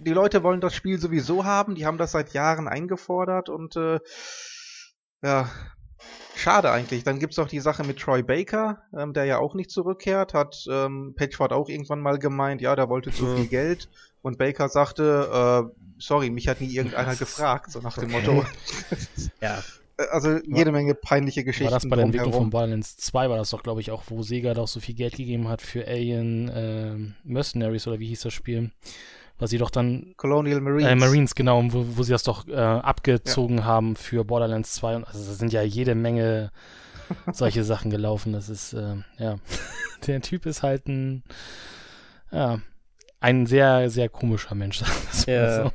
die 0.03 0.13
Leute 0.13 0.43
wollen 0.43 0.61
das 0.61 0.75
Spiel 0.75 0.99
sowieso 0.99 1.45
haben, 1.45 1.75
die 1.75 1.87
haben 1.87 1.99
das 1.99 2.13
seit 2.13 2.33
Jahren 2.33 2.69
eingefordert 2.69 3.49
und 3.49 3.77
äh, 3.77 4.01
ja, 5.23 5.49
schade 6.35 6.71
eigentlich. 6.71 7.05
Dann 7.05 7.19
gibt's 7.19 7.39
auch 7.39 7.49
die 7.49 7.61
Sache 7.61 7.85
mit 7.85 7.99
Troy 7.99 8.23
Baker, 8.23 8.83
ähm, 8.97 9.13
der 9.13 9.25
ja 9.25 9.39
auch 9.39 9.55
nicht 9.55 9.71
zurückkehrt, 9.71 10.35
hat 10.35 10.65
ähm, 10.71 11.15
Patchford 11.17 11.53
auch 11.53 11.69
irgendwann 11.69 12.01
mal 12.01 12.19
gemeint, 12.19 12.61
ja, 12.61 12.75
der 12.77 12.89
wollte 12.89 13.13
zu 13.13 13.27
viel 13.37 13.47
Geld 13.47 13.89
und 14.23 14.39
Baker 14.39 14.69
sagte, 14.69 15.71
äh, 15.71 15.83
sorry, 15.99 16.31
mich 16.31 16.49
hat 16.49 16.61
nie 16.61 16.75
irgendeiner 16.75 17.17
gefragt, 17.17 17.71
so 17.71 17.81
nach 17.81 17.97
dem 17.97 18.15
okay. 18.15 18.27
Motto. 18.27 18.47
ja. 19.41 19.63
Also 20.11 20.39
jede 20.47 20.73
Menge 20.73 20.95
peinliche 20.95 21.45
Geschichten. 21.45 21.71
War 21.71 21.79
das 21.79 21.89
bei 21.89 21.97
der 21.97 22.07
Entwicklung 22.07 22.33
von 22.33 22.51
Balance 22.51 22.97
2 22.97 23.29
war 23.29 23.37
das 23.37 23.51
doch, 23.51 23.63
glaube 23.63 23.83
ich, 23.83 23.91
auch, 23.91 24.03
wo 24.09 24.23
Sega 24.23 24.55
doch 24.55 24.67
so 24.67 24.81
viel 24.81 24.95
Geld 24.95 25.15
gegeben 25.17 25.49
hat 25.49 25.61
für 25.61 25.87
Alien 25.87 26.49
äh, 26.49 26.97
Mercenaries 27.25 27.87
oder 27.87 28.01
wie 28.01 28.09
hieß 28.09 28.23
das 28.23 28.33
Spiel? 28.33 28.73
Was 29.43 29.51
sie 29.51 29.59
doch 29.59 29.71
dann. 29.71 30.15
Colonial 30.17 30.61
Marines. 30.61 30.91
Äh, 30.91 30.95
Marines, 30.95 31.35
genau, 31.35 31.63
wo, 31.73 31.85
wo 31.97 32.03
sie 32.03 32.13
das 32.13 32.23
doch 32.23 32.47
äh, 32.49 32.55
abgezogen 32.55 33.59
ja. 33.59 33.65
haben 33.65 33.97
für 33.97 34.25
Borderlands 34.25 34.73
2. 34.75 34.97
Und, 34.97 35.05
also, 35.05 35.19
da 35.19 35.33
sind 35.33 35.53
ja 35.53 35.63
jede 35.63 35.95
Menge 35.95 36.51
solche 37.33 37.65
Sachen 37.65 37.91
gelaufen. 37.91 38.33
Das 38.33 38.49
ist, 38.49 38.73
äh, 38.73 38.97
ja. 39.19 39.37
Der 40.07 40.21
Typ 40.21 40.47
ist 40.47 40.63
halt 40.63 40.89
ein, 40.89 41.23
ja, 42.31 42.61
ein 43.21 43.47
sehr, 43.47 43.91
sehr 43.91 44.09
komischer 44.09 44.55
Mensch, 44.55 44.83
ja. 45.27 45.65
So. 45.65 45.73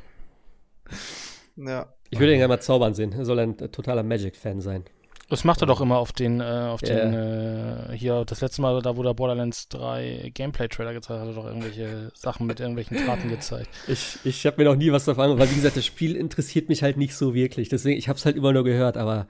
Ja. 1.56 1.86
Ich 2.10 2.18
würde 2.18 2.32
ihn 2.32 2.38
gerne 2.38 2.54
mal 2.54 2.60
zaubern 2.60 2.94
sehen. 2.94 3.12
Er 3.12 3.24
soll 3.24 3.38
ein 3.38 3.56
totaler 3.56 4.02
Magic-Fan 4.02 4.60
sein. 4.60 4.84
Das 5.28 5.44
macht 5.44 5.60
er 5.60 5.66
doch 5.66 5.82
immer 5.82 5.98
auf 5.98 6.12
den, 6.12 6.40
äh, 6.40 6.44
auf 6.44 6.82
yeah. 6.82 7.04
den, 7.04 7.14
äh, 7.14 7.96
hier, 7.96 8.24
das 8.24 8.40
letzte 8.40 8.62
Mal, 8.62 8.80
da 8.80 8.96
wo 8.96 9.02
der 9.02 9.12
Borderlands 9.12 9.68
3 9.68 10.30
Gameplay-Trailer 10.32 10.94
gezeigt 10.94 11.20
hat, 11.20 11.28
hat 11.28 11.34
er 11.34 11.34
doch 11.34 11.46
irgendwelche 11.46 12.10
Sachen 12.14 12.46
mit 12.46 12.60
irgendwelchen 12.60 12.96
Taten 13.04 13.28
gezeigt. 13.28 13.68
Ich, 13.88 14.18
ich 14.24 14.46
habe 14.46 14.56
mir 14.62 14.70
noch 14.70 14.76
nie 14.76 14.90
was 14.90 15.04
davon, 15.04 15.38
weil 15.38 15.50
wie 15.50 15.54
gesagt, 15.54 15.76
das 15.76 15.84
Spiel 15.84 16.16
interessiert 16.16 16.70
mich 16.70 16.82
halt 16.82 16.96
nicht 16.96 17.14
so 17.14 17.34
wirklich. 17.34 17.68
Deswegen, 17.68 17.98
ich 17.98 18.08
habe 18.08 18.18
es 18.18 18.24
halt 18.24 18.36
immer 18.36 18.54
nur 18.54 18.64
gehört, 18.64 18.96
aber 18.96 19.28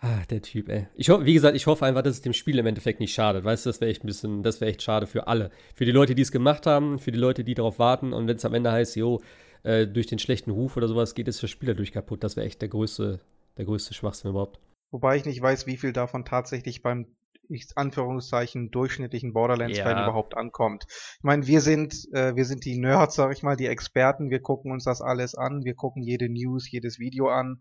ah, 0.00 0.20
der 0.28 0.42
Typ, 0.42 0.68
ey. 0.68 0.88
Ich 0.96 1.08
hoffe, 1.08 1.24
wie 1.24 1.32
gesagt, 1.32 1.56
ich 1.56 1.66
hoffe 1.66 1.86
einfach, 1.86 2.02
dass 2.02 2.16
es 2.16 2.20
dem 2.20 2.34
Spiel 2.34 2.58
im 2.58 2.66
Endeffekt 2.66 3.00
nicht 3.00 3.14
schadet. 3.14 3.42
Weißt 3.42 3.64
du, 3.64 3.70
das 3.70 3.80
wäre 3.80 3.90
echt 3.90 4.04
ein 4.04 4.08
bisschen, 4.08 4.42
das 4.42 4.60
wäre 4.60 4.70
echt 4.70 4.82
schade 4.82 5.06
für 5.06 5.28
alle. 5.28 5.50
Für 5.74 5.86
die 5.86 5.92
Leute, 5.92 6.14
die 6.14 6.22
es 6.22 6.32
gemacht 6.32 6.66
haben, 6.66 6.98
für 6.98 7.10
die 7.10 7.18
Leute, 7.18 7.42
die 7.42 7.54
darauf 7.54 7.78
warten 7.78 8.12
und 8.12 8.28
wenn 8.28 8.36
es 8.36 8.44
am 8.44 8.52
Ende 8.52 8.70
heißt, 8.70 8.96
jo, 8.96 9.22
äh, 9.62 9.86
durch 9.86 10.08
den 10.08 10.18
schlechten 10.18 10.50
Ruf 10.50 10.76
oder 10.76 10.88
sowas 10.88 11.14
geht 11.14 11.28
es 11.28 11.40
für 11.40 11.48
Spieler 11.48 11.74
durch 11.74 11.92
kaputt. 11.92 12.22
Das 12.22 12.36
wäre 12.36 12.46
echt 12.46 12.60
der 12.60 12.68
größte, 12.68 13.20
der 13.56 13.64
größte 13.64 13.94
Schwachsinn 13.94 14.30
überhaupt. 14.30 14.58
Wobei 14.92 15.16
ich 15.16 15.24
nicht 15.24 15.42
weiß, 15.42 15.66
wie 15.66 15.78
viel 15.78 15.92
davon 15.92 16.24
tatsächlich 16.24 16.82
beim 16.82 17.06
ich 17.48 17.66
Anführungszeichen 17.74 18.70
durchschnittlichen 18.70 19.32
Borderlands-Fan 19.32 19.96
ja. 19.96 20.04
überhaupt 20.04 20.36
ankommt. 20.36 20.84
Ich 20.88 21.22
meine, 21.22 21.46
wir 21.46 21.60
sind, 21.60 22.08
äh, 22.12 22.36
wir 22.36 22.44
sind 22.44 22.64
die 22.64 22.78
Nerds, 22.78 23.16
sag 23.16 23.32
ich 23.32 23.42
mal, 23.42 23.56
die 23.56 23.66
Experten, 23.66 24.30
wir 24.30 24.40
gucken 24.40 24.72
uns 24.72 24.84
das 24.84 25.02
alles 25.02 25.34
an, 25.34 25.64
wir 25.64 25.74
gucken 25.74 26.02
jede 26.02 26.28
News, 26.28 26.70
jedes 26.70 26.98
Video 26.98 27.28
an. 27.28 27.60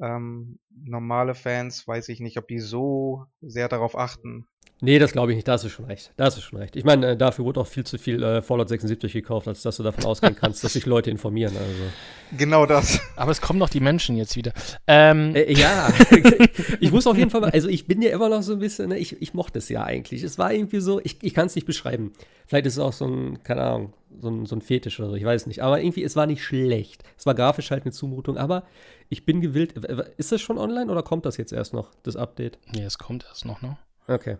Ähm, 0.00 0.58
normale 0.70 1.34
Fans 1.34 1.86
weiß 1.86 2.08
ich 2.08 2.20
nicht, 2.20 2.38
ob 2.38 2.48
die 2.48 2.60
so 2.60 3.26
sehr 3.40 3.68
darauf 3.68 3.96
achten. 3.96 4.46
Nee, 4.84 4.98
das 4.98 5.12
glaube 5.12 5.30
ich 5.30 5.36
nicht. 5.36 5.46
Da 5.46 5.52
hast 5.52 5.64
du 5.64 5.68
schon 5.68 5.84
recht. 5.84 6.12
Da 6.16 6.24
hast 6.24 6.36
du 6.36 6.40
schon 6.40 6.58
recht. 6.58 6.74
Ich 6.74 6.82
meine, 6.82 7.12
äh, 7.12 7.16
dafür 7.16 7.44
wurde 7.44 7.60
auch 7.60 7.68
viel 7.68 7.84
zu 7.84 7.98
viel 7.98 8.20
äh, 8.20 8.42
Fallout 8.42 8.68
76 8.68 9.12
gekauft, 9.12 9.46
als 9.46 9.62
dass 9.62 9.76
du 9.76 9.84
davon 9.84 10.04
ausgehen 10.04 10.34
kannst, 10.34 10.64
dass 10.64 10.72
sich 10.72 10.86
Leute 10.86 11.10
informieren. 11.10 11.56
Also. 11.56 11.82
Genau 12.38 12.64
das. 12.64 12.98
Aber 13.14 13.30
es 13.30 13.42
kommen 13.42 13.58
noch 13.58 13.68
die 13.68 13.80
Menschen 13.80 14.16
jetzt 14.16 14.36
wieder. 14.36 14.52
Ähm. 14.86 15.34
Äh, 15.34 15.52
ja, 15.52 15.92
ich 16.80 16.90
muss 16.90 17.06
auf 17.06 17.18
jeden 17.18 17.28
Fall 17.28 17.44
also 17.44 17.68
ich 17.68 17.86
bin 17.86 18.00
ja 18.00 18.10
immer 18.10 18.30
noch 18.30 18.40
so 18.40 18.54
ein 18.54 18.58
bisschen, 18.58 18.88
ne, 18.88 18.96
ich, 18.96 19.20
ich 19.20 19.34
mochte 19.34 19.58
es 19.58 19.68
ja 19.68 19.84
eigentlich. 19.84 20.22
Es 20.22 20.38
war 20.38 20.50
irgendwie 20.50 20.80
so, 20.80 20.98
ich, 21.04 21.18
ich 21.20 21.34
kann 21.34 21.46
es 21.46 21.54
nicht 21.54 21.66
beschreiben. 21.66 22.14
Vielleicht 22.46 22.64
ist 22.64 22.74
es 22.74 22.78
auch 22.78 22.94
so 22.94 23.06
ein, 23.06 23.42
keine 23.42 23.60
Ahnung, 23.60 23.92
so 24.18 24.30
ein, 24.30 24.46
so 24.46 24.56
ein 24.56 24.62
Fetisch 24.62 24.98
oder 24.98 25.10
so, 25.10 25.14
ich 25.14 25.24
weiß 25.26 25.46
nicht. 25.46 25.62
Aber 25.62 25.78
irgendwie, 25.78 26.02
es 26.02 26.16
war 26.16 26.26
nicht 26.26 26.42
schlecht. 26.42 27.04
Es 27.18 27.26
war 27.26 27.34
grafisch 27.34 27.70
halt 27.70 27.84
eine 27.84 27.92
Zumutung, 27.92 28.38
aber 28.38 28.64
ich 29.12 29.26
bin 29.26 29.42
gewillt. 29.42 29.72
Ist 30.16 30.32
das 30.32 30.40
schon 30.40 30.56
online 30.56 30.90
oder 30.90 31.02
kommt 31.02 31.26
das 31.26 31.36
jetzt 31.36 31.52
erst 31.52 31.74
noch, 31.74 31.90
das 32.02 32.16
Update? 32.16 32.58
Nee, 32.72 32.82
es 32.82 32.96
kommt 32.96 33.26
erst 33.28 33.44
noch, 33.44 33.60
ne? 33.60 33.76
Okay. 34.08 34.38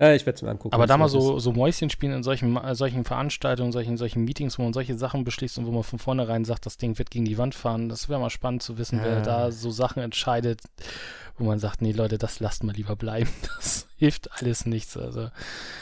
Äh, 0.00 0.16
ich 0.16 0.26
werde 0.26 0.34
es 0.34 0.42
mir 0.42 0.50
angucken. 0.50 0.74
Aber 0.74 0.88
da 0.88 0.96
mal 0.96 1.08
so, 1.08 1.38
so 1.38 1.52
Mäuschen 1.52 1.88
spielen 1.88 2.12
in 2.12 2.24
solchen, 2.24 2.56
äh, 2.56 2.74
solchen 2.74 3.04
Veranstaltungen, 3.04 3.70
solchen, 3.70 3.96
solchen 3.96 4.24
Meetings, 4.24 4.58
wo 4.58 4.64
man 4.64 4.72
solche 4.72 4.98
Sachen 4.98 5.22
beschließt 5.22 5.58
und 5.58 5.66
wo 5.66 5.70
man 5.70 5.84
von 5.84 6.00
vornherein 6.00 6.44
sagt, 6.44 6.66
das 6.66 6.78
Ding 6.78 6.98
wird 6.98 7.12
gegen 7.12 7.24
die 7.24 7.38
Wand 7.38 7.54
fahren, 7.54 7.88
das 7.88 8.08
wäre 8.08 8.18
mal 8.18 8.28
spannend 8.28 8.64
zu 8.64 8.76
wissen, 8.76 8.98
ja. 8.98 9.04
wer 9.04 9.22
da 9.22 9.52
so 9.52 9.70
Sachen 9.70 10.02
entscheidet, 10.02 10.62
wo 11.38 11.44
man 11.44 11.60
sagt, 11.60 11.80
nee 11.80 11.92
Leute, 11.92 12.18
das 12.18 12.40
lasst 12.40 12.64
mal 12.64 12.74
lieber 12.74 12.96
bleiben. 12.96 13.30
Das 13.56 13.86
hilft 13.96 14.30
alles 14.32 14.66
nichts. 14.66 14.96
Also, 14.96 15.30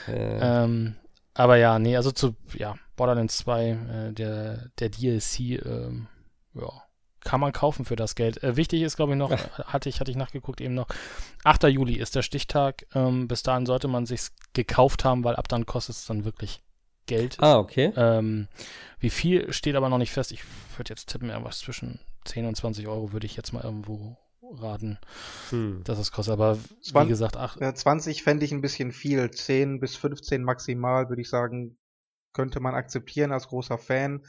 Äh, 0.07 0.65
ähm, 0.65 0.97
aber 1.33 1.57
ja, 1.57 1.79
nee, 1.79 1.97
also 1.97 2.13
zu 2.13 2.37
ja, 2.53 2.75
Borderlands 2.97 3.39
2, 3.39 3.69
äh, 3.69 4.13
der, 4.13 4.69
der 4.79 4.91
DLC, 4.91 5.65
ähm, 5.65 6.07
ja, 6.55 6.84
kann 7.25 7.41
man 7.41 7.53
kaufen 7.53 7.85
für 7.85 7.97
das 7.97 8.15
Geld. 8.15 8.43
Äh, 8.43 8.57
wichtig 8.57 8.83
ist, 8.83 8.97
glaube 8.97 9.13
ich, 9.13 9.19
noch, 9.19 9.31
hatte 9.65 9.89
ich, 9.89 10.01
hatte 10.01 10.11
ich 10.11 10.17
nachgeguckt 10.17 10.61
eben 10.61 10.75
noch, 10.75 10.87
8. 11.43 11.65
Juli 11.65 11.95
ist 11.97 12.15
der 12.15 12.23
Stichtag. 12.23 12.87
Ähm, 12.95 13.27
bis 13.29 13.43
dahin 13.43 13.67
sollte 13.67 13.89
man 13.89 14.07
sich 14.07 14.29
gekauft 14.53 15.05
haben, 15.05 15.25
weil 15.25 15.37
ab 15.37 15.49
dann 15.49 15.67
kostet 15.67 15.97
es 15.97 16.07
dann 16.07 16.25
wirklich 16.25 16.63
Geld. 17.07 17.37
ah, 17.41 17.59
okay. 17.59 17.93
Ähm, 17.97 18.49
wie 18.99 19.11
viel 19.11 19.53
steht 19.53 19.75
aber 19.77 19.89
noch 19.91 19.99
nicht 19.99 20.13
fest. 20.13 20.33
Ich 20.33 20.43
würde 20.79 20.91
jetzt 20.91 21.09
tippen, 21.11 21.29
irgendwas 21.29 21.59
zwischen 21.59 21.99
10 22.25 22.47
und 22.47 22.57
20 22.57 22.87
Euro 22.89 23.13
würde 23.13 23.27
ich 23.27 23.37
jetzt 23.37 23.53
mal 23.53 23.63
irgendwo 23.63 24.17
raten, 24.41 24.99
Hm. 25.51 25.83
dass 25.85 25.99
es 25.99 26.13
kostet. 26.13 26.33
Aber 26.35 26.57
wie 26.59 26.81
Zwan- 26.83 27.09
gesagt, 27.09 27.37
ach, 27.37 27.59
Ja, 27.61 27.75
20 27.75 28.23
fände 28.23 28.45
ich 28.47 28.53
ein 28.53 28.61
bisschen 28.63 28.93
viel. 28.93 29.31
10 29.31 29.81
bis 29.81 29.97
15 29.97 30.43
maximal, 30.45 31.09
würde 31.11 31.21
ich 31.23 31.29
sagen, 31.29 31.77
könnte 32.33 32.61
man 32.61 32.75
akzeptieren 32.75 33.33
als 33.33 33.49
großer 33.49 33.77
Fan. 33.79 34.25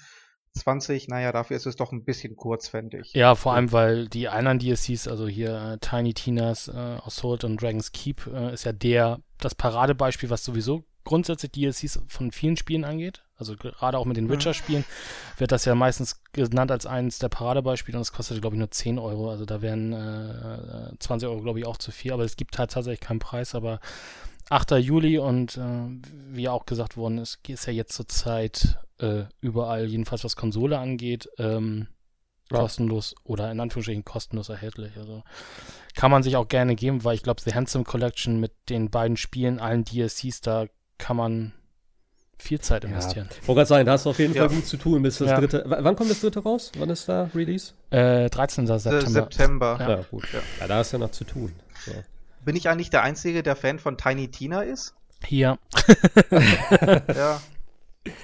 20, 0.56 1.08
naja, 1.10 1.32
dafür 1.32 1.58
ist 1.58 1.66
es 1.66 1.76
doch 1.76 1.92
ein 1.92 2.04
bisschen 2.04 2.36
kurz, 2.36 2.68
fände 2.68 3.00
ich. 3.00 3.14
Ja, 3.14 3.36
vor 3.36 3.54
allem, 3.54 3.72
weil 3.72 4.08
die 4.08 4.28
anderen 4.30 4.60
DLCs, 4.60 5.08
also 5.08 5.28
hier 5.28 5.74
äh, 5.74 5.78
Tiny 5.80 6.14
Tinas, 6.14 6.68
äh, 6.68 6.72
Assault 6.74 7.44
und 7.44 7.62
Dragon's 7.62 7.92
Keep, 7.92 8.28
äh, 8.28 8.54
ist 8.54 8.64
ja 8.64 8.72
der, 8.72 9.20
das 9.40 9.54
Paradebeispiel, 9.56 10.30
was 10.30 10.44
sowieso 10.44 10.84
grundsätzlich 11.06 11.52
DLCs 11.54 12.02
von 12.08 12.32
vielen 12.32 12.58
Spielen 12.58 12.84
angeht. 12.84 13.22
Also 13.38 13.56
gerade 13.56 13.98
auch 13.98 14.06
mit 14.06 14.18
den 14.18 14.26
Mhm. 14.26 14.32
Witcher-Spielen 14.32 14.86
wird 15.38 15.52
das 15.52 15.66
ja 15.66 15.76
meistens 15.76 16.22
genannt 16.34 16.72
als 16.72 16.86
eines 16.86 17.20
der 17.20 17.30
Paradebeispiele 17.30 17.98
und 17.98 18.02
das 18.02 18.12
kostet, 18.14 18.42
glaube 18.42 18.56
ich, 18.56 18.60
nur 18.60 18.72
10 18.72 18.98
Euro. 19.00 19.30
Also 19.30 19.46
da 19.46 19.62
wären 19.62 19.94
äh, 19.94 20.90
äh, 20.94 21.00
20 21.00 21.28
Euro, 21.30 21.42
glaube 21.42 21.60
ich, 21.60 21.66
auch 21.66 21.78
zu 21.78 21.92
viel. 21.92 22.12
Aber 22.14 22.24
es 22.24 22.36
gibt 22.38 22.58
halt 22.60 22.72
tatsächlich 22.72 23.02
keinen 23.02 23.20
Preis. 23.20 23.54
Aber 23.56 23.80
8. 24.50 24.72
Juli 24.72 25.18
und 25.18 25.58
äh, 25.58 25.62
wie 26.32 26.44
ja 26.44 26.52
auch 26.52 26.66
gesagt 26.66 26.98
worden 26.98 27.18
ist, 27.18 27.40
ist 27.48 27.66
ja 27.66 27.74
jetzt 27.74 27.94
zurzeit 27.94 28.78
äh, 29.00 29.24
überall, 29.42 29.86
jedenfalls 29.88 30.24
was 30.24 30.36
Konsole 30.38 30.80
angeht, 30.80 31.28
ähm, 31.38 31.88
Ja. 32.52 32.60
kostenlos 32.60 33.16
oder 33.26 33.52
in 33.52 33.60
Anführungsstrichen 33.60 34.06
kostenlos 34.06 34.48
erhältlich. 34.50 34.96
Also 34.98 35.24
kann 35.96 36.12
man 36.12 36.24
sich 36.24 36.38
auch 36.38 36.48
gerne 36.48 36.76
geben, 36.76 37.04
weil 37.04 37.16
ich 37.16 37.24
glaube, 37.24 37.42
The 37.42 37.54
Handsome 37.54 37.84
Collection 37.84 38.40
mit 38.40 38.54
den 38.70 38.90
beiden 38.92 39.18
Spielen, 39.18 39.60
allen 39.60 39.84
DLCs, 39.84 40.40
da 40.42 40.68
kann 40.98 41.18
man 41.18 41.54
viel 42.38 42.60
Zeit 42.60 42.84
Ja. 42.84 42.90
investieren. 42.90 43.28
Wollte 43.46 43.60
gerade 43.60 43.66
sagen, 43.68 43.86
da 43.86 43.94
hast 43.94 44.06
du 44.06 44.10
auf 44.12 44.20
jeden 44.20 44.34
Ja. 44.34 44.48
Fall 44.48 44.56
gut 44.56 44.66
zu 44.68 44.78
tun, 44.78 45.02
bis 45.02 45.18
das 45.20 45.30
Ja. 45.30 45.40
dritte. 45.40 45.64
Wann 45.68 45.96
kommt 45.96 46.12
das 46.12 46.22
dritte 46.22 46.40
raus? 46.44 46.72
Wann 46.78 46.90
ist 46.90 47.08
da 47.08 47.30
Release? 47.34 47.74
Äh, 47.92 48.30
13. 48.30 48.66
Äh, 48.70 48.78
September. 48.80 49.10
September. 49.10 49.78
Ja. 49.80 49.90
Ja, 49.90 50.02
gut. 50.12 50.28
Ja. 50.34 50.40
Ja, 50.60 50.68
da 50.68 50.82
ist 50.82 50.92
ja 50.92 51.00
noch 51.00 51.12
zu 51.12 51.24
tun. 51.24 51.54
So. 51.86 51.92
Bin 52.44 52.56
ich 52.56 52.70
eigentlich 52.70 52.90
der 52.90 53.04
Einzige, 53.04 53.42
der 53.42 53.56
Fan 53.56 53.80
von 53.80 53.98
Tiny 53.98 54.30
Tina 54.30 54.62
ist? 54.62 54.94
Hier. 55.24 55.58
ja. 57.16 57.42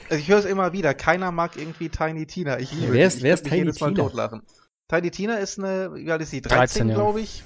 Also 0.09 0.19
ich 0.21 0.27
höre 0.27 0.37
es 0.39 0.45
immer 0.45 0.73
wieder. 0.73 0.93
Keiner 0.93 1.31
mag 1.31 1.55
irgendwie 1.55 1.89
Tiny 1.89 2.27
Tina. 2.27 2.59
Ich 2.59 2.71
liebe 2.71 2.93
Wer 2.93 3.07
ist- 3.07 3.17
ich 3.17 3.23
wer 3.23 3.33
ist 3.33 3.45
Tiny 3.45 3.57
jedes 3.57 3.79
Mal 3.79 3.93
Tina? 3.93 4.03
totlachen. 4.03 4.43
Tiny 4.89 5.09
Tina 5.09 5.35
ist 5.37 5.57
eine, 5.57 5.95
wie 5.95 6.11
alt 6.11 6.21
ist 6.21 6.31
sie? 6.31 6.41
13, 6.41 6.57
13, 6.57 6.89
ja. 6.89 6.95
glaube 6.95 7.21
ich. 7.21 7.43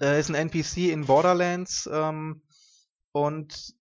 Äh, 0.00 0.18
ist 0.20 0.30
ein 0.30 0.34
NPC 0.36 0.90
in 0.92 1.04
Borderlands. 1.06 1.90
Ähm, 1.92 2.40
und 3.12 3.74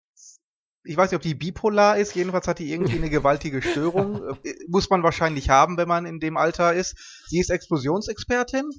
ich 0.84 0.98
weiß 0.98 1.12
nicht, 1.12 1.16
ob 1.18 1.22
die 1.22 1.36
bipolar 1.36 1.98
ist. 1.98 2.16
Jedenfalls 2.16 2.48
hat 2.48 2.60
die 2.60 2.72
irgendwie 2.72 2.96
eine 2.98 3.10
gewaltige 3.10 3.62
Störung. 3.62 4.22
Äh, 4.44 4.54
Muss 4.68 4.90
man 4.90 5.04
wahrscheinlich 5.04 5.50
haben, 5.50 5.78
wenn 5.78 5.88
man 5.88 6.06
in 6.06 6.20
dem 6.20 6.38
Alter 6.38 6.74
ist. 6.74 6.96
Sie 7.28 7.40
ist 7.40 7.50
Explosionsexpertin 7.50 8.70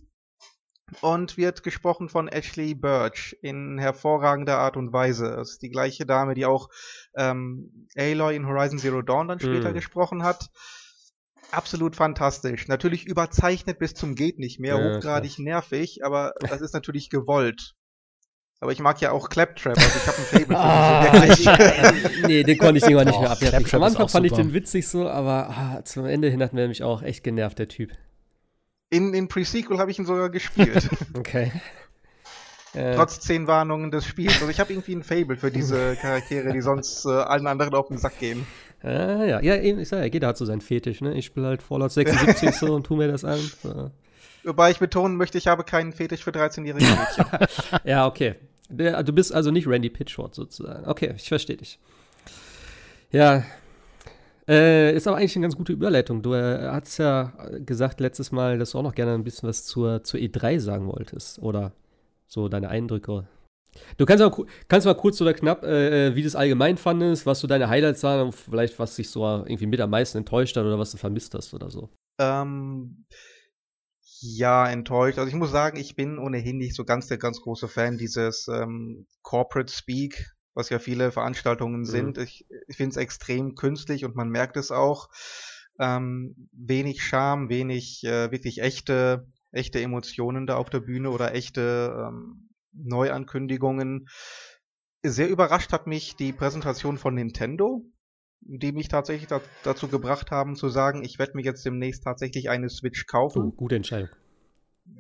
und 1.00 1.36
wird 1.36 1.62
gesprochen 1.62 2.08
von 2.08 2.28
Ashley 2.28 2.74
Birch 2.74 3.36
in 3.42 3.78
hervorragender 3.78 4.58
Art 4.58 4.76
und 4.76 4.92
Weise. 4.92 5.34
Das 5.36 5.52
ist 5.52 5.62
die 5.62 5.70
gleiche 5.70 6.04
Dame, 6.06 6.34
die 6.34 6.44
auch 6.44 6.68
ähm, 7.16 7.88
Aloy 7.96 8.36
in 8.36 8.46
Horizon 8.46 8.78
Zero 8.78 9.02
Dawn 9.02 9.28
dann 9.28 9.40
später 9.40 9.70
Mm. 9.70 9.74
gesprochen 9.74 10.22
hat. 10.22 10.50
Absolut 11.50 11.96
fantastisch. 11.96 12.66
Natürlich 12.68 13.06
überzeichnet 13.06 13.78
bis 13.78 13.94
zum 13.94 14.14
geht 14.14 14.38
nicht 14.38 14.58
mehr, 14.58 14.78
Ja, 14.78 14.82
hochgradig 14.96 15.38
nervig, 15.38 16.04
aber 16.04 16.32
das 16.40 16.60
ist 16.62 16.72
natürlich 16.74 17.10
gewollt. 17.10 17.74
Aber 18.62 18.70
ich 18.70 18.78
mag 18.78 19.00
ja 19.00 19.10
auch 19.10 19.28
Claptrap, 19.28 19.76
also 19.76 19.98
ich 19.98 20.06
habe 20.06 20.18
ein 20.18 20.24
Fable 20.24 20.46
für 20.46 20.56
Ah, 20.56 21.12
wirklich. 21.12 22.22
nee, 22.28 22.42
den 22.44 22.58
konnte 22.58 22.78
ich 22.78 22.84
irgendwann 22.84 23.08
nicht 23.08 23.20
mehr 23.20 23.32
abwerfen. 23.32 23.58
Claptrap 23.58 23.74
Am 23.74 23.82
Anfang 23.82 24.08
fand 24.08 24.24
ich 24.24 24.30
super. 24.30 24.42
den 24.44 24.54
witzig 24.54 24.86
so, 24.86 25.08
aber 25.08 25.50
ah, 25.50 25.84
zum 25.84 26.06
Ende 26.06 26.28
hin 26.30 26.40
hat 26.40 26.52
mir 26.52 26.68
mich 26.68 26.84
auch 26.84 27.02
echt 27.02 27.24
genervt, 27.24 27.58
der 27.58 27.66
Typ. 27.66 27.90
In, 28.88 29.14
in 29.14 29.26
Pre-Sequel 29.26 29.78
habe 29.78 29.90
ich 29.90 29.98
ihn 29.98 30.06
sogar 30.06 30.30
gespielt. 30.30 30.88
Okay. 31.18 31.50
Äh, 32.74 32.94
Trotz 32.94 33.18
zehn 33.18 33.48
Warnungen 33.48 33.90
des 33.90 34.06
Spiels. 34.06 34.34
Also 34.34 34.48
ich 34.48 34.60
habe 34.60 34.72
irgendwie 34.72 34.94
ein 34.94 35.02
Fable 35.02 35.36
für 35.36 35.50
diese 35.50 35.96
Charaktere, 35.96 36.52
die 36.52 36.60
sonst 36.60 37.04
äh, 37.04 37.08
allen 37.08 37.48
anderen 37.48 37.74
auf 37.74 37.88
den 37.88 37.98
Sack 37.98 38.20
gehen. 38.20 38.46
Ah, 38.80 39.24
ja, 39.24 39.40
ja, 39.40 39.56
eben, 39.56 39.80
ich 39.80 39.88
sag 39.88 39.98
ja, 39.98 40.04
jeder 40.06 40.28
hat 40.28 40.36
so 40.38 40.44
seinen 40.44 40.60
Fetisch, 40.60 41.00
ne? 41.00 41.14
Ich 41.14 41.26
spiele 41.26 41.48
halt 41.48 41.62
Fallout 41.64 41.90
76 41.90 42.54
so 42.54 42.74
und 42.74 42.86
tu 42.86 42.94
mir 42.94 43.08
das 43.08 43.24
an. 43.24 43.40
So. 43.60 43.90
Wobei 44.44 44.70
ich 44.70 44.78
betonen 44.78 45.16
möchte, 45.16 45.36
ich 45.36 45.48
habe 45.48 45.64
keinen 45.64 45.92
Fetisch 45.92 46.22
für 46.22 46.30
13-jährige 46.30 46.86
Mädchen. 46.86 47.48
Ja, 47.84 48.06
okay. 48.06 48.36
Du 48.72 49.12
bist 49.12 49.32
also 49.34 49.50
nicht 49.50 49.66
Randy 49.66 49.90
Pitchford 49.90 50.34
sozusagen. 50.34 50.86
Okay, 50.88 51.12
ich 51.16 51.28
verstehe 51.28 51.56
dich. 51.56 51.78
Ja. 53.10 53.44
Äh, 54.48 54.96
ist 54.96 55.06
aber 55.06 55.18
eigentlich 55.18 55.36
eine 55.36 55.44
ganz 55.44 55.56
gute 55.56 55.72
Überleitung. 55.72 56.22
Du 56.22 56.34
äh, 56.34 56.68
hast 56.68 56.98
ja 56.98 57.32
gesagt 57.64 58.00
letztes 58.00 58.32
Mal, 58.32 58.58
dass 58.58 58.72
du 58.72 58.78
auch 58.78 58.82
noch 58.82 58.94
gerne 58.94 59.14
ein 59.14 59.22
bisschen 59.24 59.48
was 59.48 59.64
zur, 59.64 60.02
zur 60.02 60.18
E3 60.18 60.58
sagen 60.58 60.86
wolltest. 60.88 61.38
Oder 61.38 61.72
so 62.26 62.48
deine 62.48 62.68
Eindrücke. 62.68 63.28
Du 63.96 64.04
kannst 64.04 64.22
mal, 64.22 64.30
ku- 64.30 64.46
kannst 64.68 64.86
mal 64.86 64.94
kurz 64.94 65.20
oder 65.20 65.32
knapp, 65.32 65.62
äh, 65.62 66.08
äh, 66.08 66.14
wie 66.16 66.22
du 66.22 66.26
es 66.26 66.34
allgemein 66.36 66.76
fandest, 66.76 67.24
was 67.24 67.40
so 67.40 67.46
deine 67.46 67.68
Highlights 67.68 68.02
waren 68.02 68.26
und 68.26 68.34
vielleicht 68.34 68.78
was 68.78 68.96
dich 68.96 69.08
so 69.08 69.24
irgendwie 69.24 69.66
mit 69.66 69.80
am 69.80 69.90
meisten 69.90 70.18
enttäuscht 70.18 70.56
hat 70.56 70.64
oder 70.64 70.78
was 70.78 70.90
du 70.90 70.98
vermisst 70.98 71.34
hast 71.34 71.54
oder 71.54 71.70
so. 71.70 71.88
ähm, 72.20 73.04
ja, 74.22 74.68
enttäuscht. 74.68 75.18
Also 75.18 75.28
ich 75.28 75.34
muss 75.34 75.50
sagen, 75.50 75.76
ich 75.76 75.96
bin 75.96 76.18
ohnehin 76.18 76.56
nicht 76.56 76.76
so 76.76 76.84
ganz 76.84 77.08
der 77.08 77.18
ganz 77.18 77.40
große 77.40 77.66
Fan 77.66 77.98
dieses 77.98 78.46
ähm, 78.48 79.06
Corporate 79.22 79.72
Speak, 79.72 80.32
was 80.54 80.70
ja 80.70 80.78
viele 80.78 81.10
Veranstaltungen 81.10 81.84
sind. 81.84 82.18
Ich, 82.18 82.46
ich 82.68 82.76
finde 82.76 82.90
es 82.90 82.96
extrem 82.96 83.54
künstlich 83.56 84.04
und 84.04 84.14
man 84.14 84.28
merkt 84.28 84.56
es 84.56 84.70
auch. 84.70 85.08
Ähm, 85.78 86.48
wenig 86.52 87.02
Charme, 87.02 87.48
wenig 87.48 88.04
äh, 88.04 88.30
wirklich 88.30 88.60
echte, 88.62 89.26
echte 89.50 89.80
Emotionen 89.80 90.46
da 90.46 90.56
auf 90.56 90.70
der 90.70 90.80
Bühne 90.80 91.10
oder 91.10 91.34
echte 91.34 92.08
ähm, 92.08 92.50
Neuankündigungen. 92.72 94.08
Sehr 95.02 95.28
überrascht 95.28 95.72
hat 95.72 95.88
mich 95.88 96.14
die 96.14 96.32
Präsentation 96.32 96.96
von 96.96 97.14
Nintendo, 97.14 97.84
die 98.44 98.72
mich 98.72 98.88
tatsächlich 98.88 99.28
da, 99.28 99.40
dazu 99.64 99.88
gebracht 99.88 100.30
haben 100.30 100.56
zu 100.56 100.68
sagen, 100.68 101.04
ich 101.04 101.18
werde 101.18 101.32
mir 101.36 101.44
jetzt 101.44 101.64
demnächst 101.64 102.04
tatsächlich 102.04 102.50
eine 102.50 102.68
Switch 102.68 103.06
kaufen. 103.06 103.42
Oh, 103.42 103.50
gute 103.52 103.76
Entscheidung. 103.76 104.08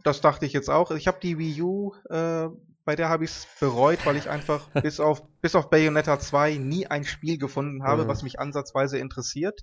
Das 0.04 0.20
dachte 0.20 0.46
ich 0.46 0.52
jetzt 0.52 0.70
auch. 0.70 0.90
Ich 0.92 1.06
habe 1.08 1.18
die 1.22 1.38
Wii 1.38 1.62
U, 1.62 1.92
äh, 2.08 2.48
bei 2.84 2.96
der 2.96 3.08
habe 3.08 3.24
ich 3.24 3.30
es 3.30 3.46
bereut, 3.60 4.04
weil 4.06 4.16
ich 4.16 4.28
einfach 4.30 4.68
bis 4.82 5.00
auf 5.00 5.22
bis 5.40 5.54
auf 5.54 5.70
Bayonetta 5.70 6.18
2 6.18 6.56
nie 6.56 6.86
ein 6.86 7.04
Spiel 7.04 7.38
gefunden 7.38 7.82
habe, 7.84 8.04
Mhm. 8.04 8.08
was 8.08 8.22
mich 8.22 8.38
ansatzweise 8.40 8.98
interessiert. 8.98 9.60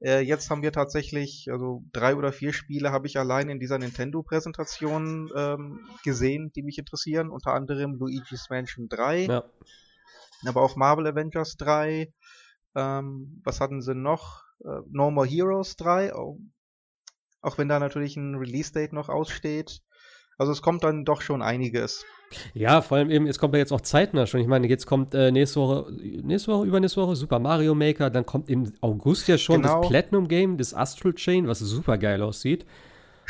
Äh, 0.00 0.20
jetzt 0.20 0.48
haben 0.50 0.62
wir 0.62 0.72
tatsächlich, 0.72 1.48
also 1.50 1.82
drei 1.92 2.14
oder 2.14 2.32
vier 2.32 2.52
Spiele 2.52 2.92
habe 2.92 3.06
ich 3.08 3.18
allein 3.18 3.48
in 3.50 3.58
dieser 3.58 3.78
Nintendo-Präsentation 3.78 5.30
ähm, 5.34 5.80
gesehen, 6.04 6.52
die 6.54 6.62
mich 6.62 6.78
interessieren. 6.78 7.30
Unter 7.30 7.52
anderem 7.54 7.94
Luigi's 7.94 8.48
Mansion 8.50 8.88
3, 8.88 9.24
Ja. 9.26 9.44
aber 10.46 10.62
auch 10.62 10.76
Marvel 10.76 11.06
Avengers 11.06 11.56
3. 11.56 12.12
Ähm, 12.78 13.40
was 13.44 13.60
hatten 13.60 13.82
sie 13.82 13.94
noch? 13.94 14.44
Äh, 14.64 14.80
no 14.90 15.10
More 15.10 15.26
Heroes 15.26 15.76
3, 15.76 16.14
auch, 16.14 16.38
auch 17.42 17.58
wenn 17.58 17.68
da 17.68 17.78
natürlich 17.80 18.16
ein 18.16 18.36
Release-Date 18.36 18.92
noch 18.92 19.08
aussteht. 19.08 19.80
Also 20.38 20.52
es 20.52 20.62
kommt 20.62 20.84
dann 20.84 21.04
doch 21.04 21.20
schon 21.20 21.42
einiges. 21.42 22.04
Ja, 22.54 22.80
vor 22.82 22.98
allem 22.98 23.10
eben, 23.10 23.26
es 23.26 23.38
kommt 23.38 23.54
ja 23.54 23.58
jetzt 23.58 23.72
auch 23.72 23.80
zeitnah 23.80 24.26
schon. 24.26 24.40
Ich 24.40 24.46
meine, 24.46 24.68
jetzt 24.68 24.86
kommt 24.86 25.14
äh, 25.14 25.32
nächste 25.32 25.60
Woche, 25.60 25.90
nächste 25.92 26.52
Woche, 26.52 26.66
übernächste 26.66 27.00
Woche 27.00 27.16
Super 27.16 27.40
Mario 27.40 27.74
Maker, 27.74 28.10
dann 28.10 28.24
kommt 28.24 28.48
im 28.48 28.72
August 28.80 29.26
ja 29.26 29.38
schon 29.38 29.62
Genau. 29.62 29.80
das 29.80 29.88
Platinum 29.88 30.28
Game, 30.28 30.56
das 30.58 30.74
Astral 30.74 31.14
Chain, 31.14 31.48
was 31.48 31.58
super 31.58 31.98
geil 31.98 32.22
aussieht. 32.22 32.66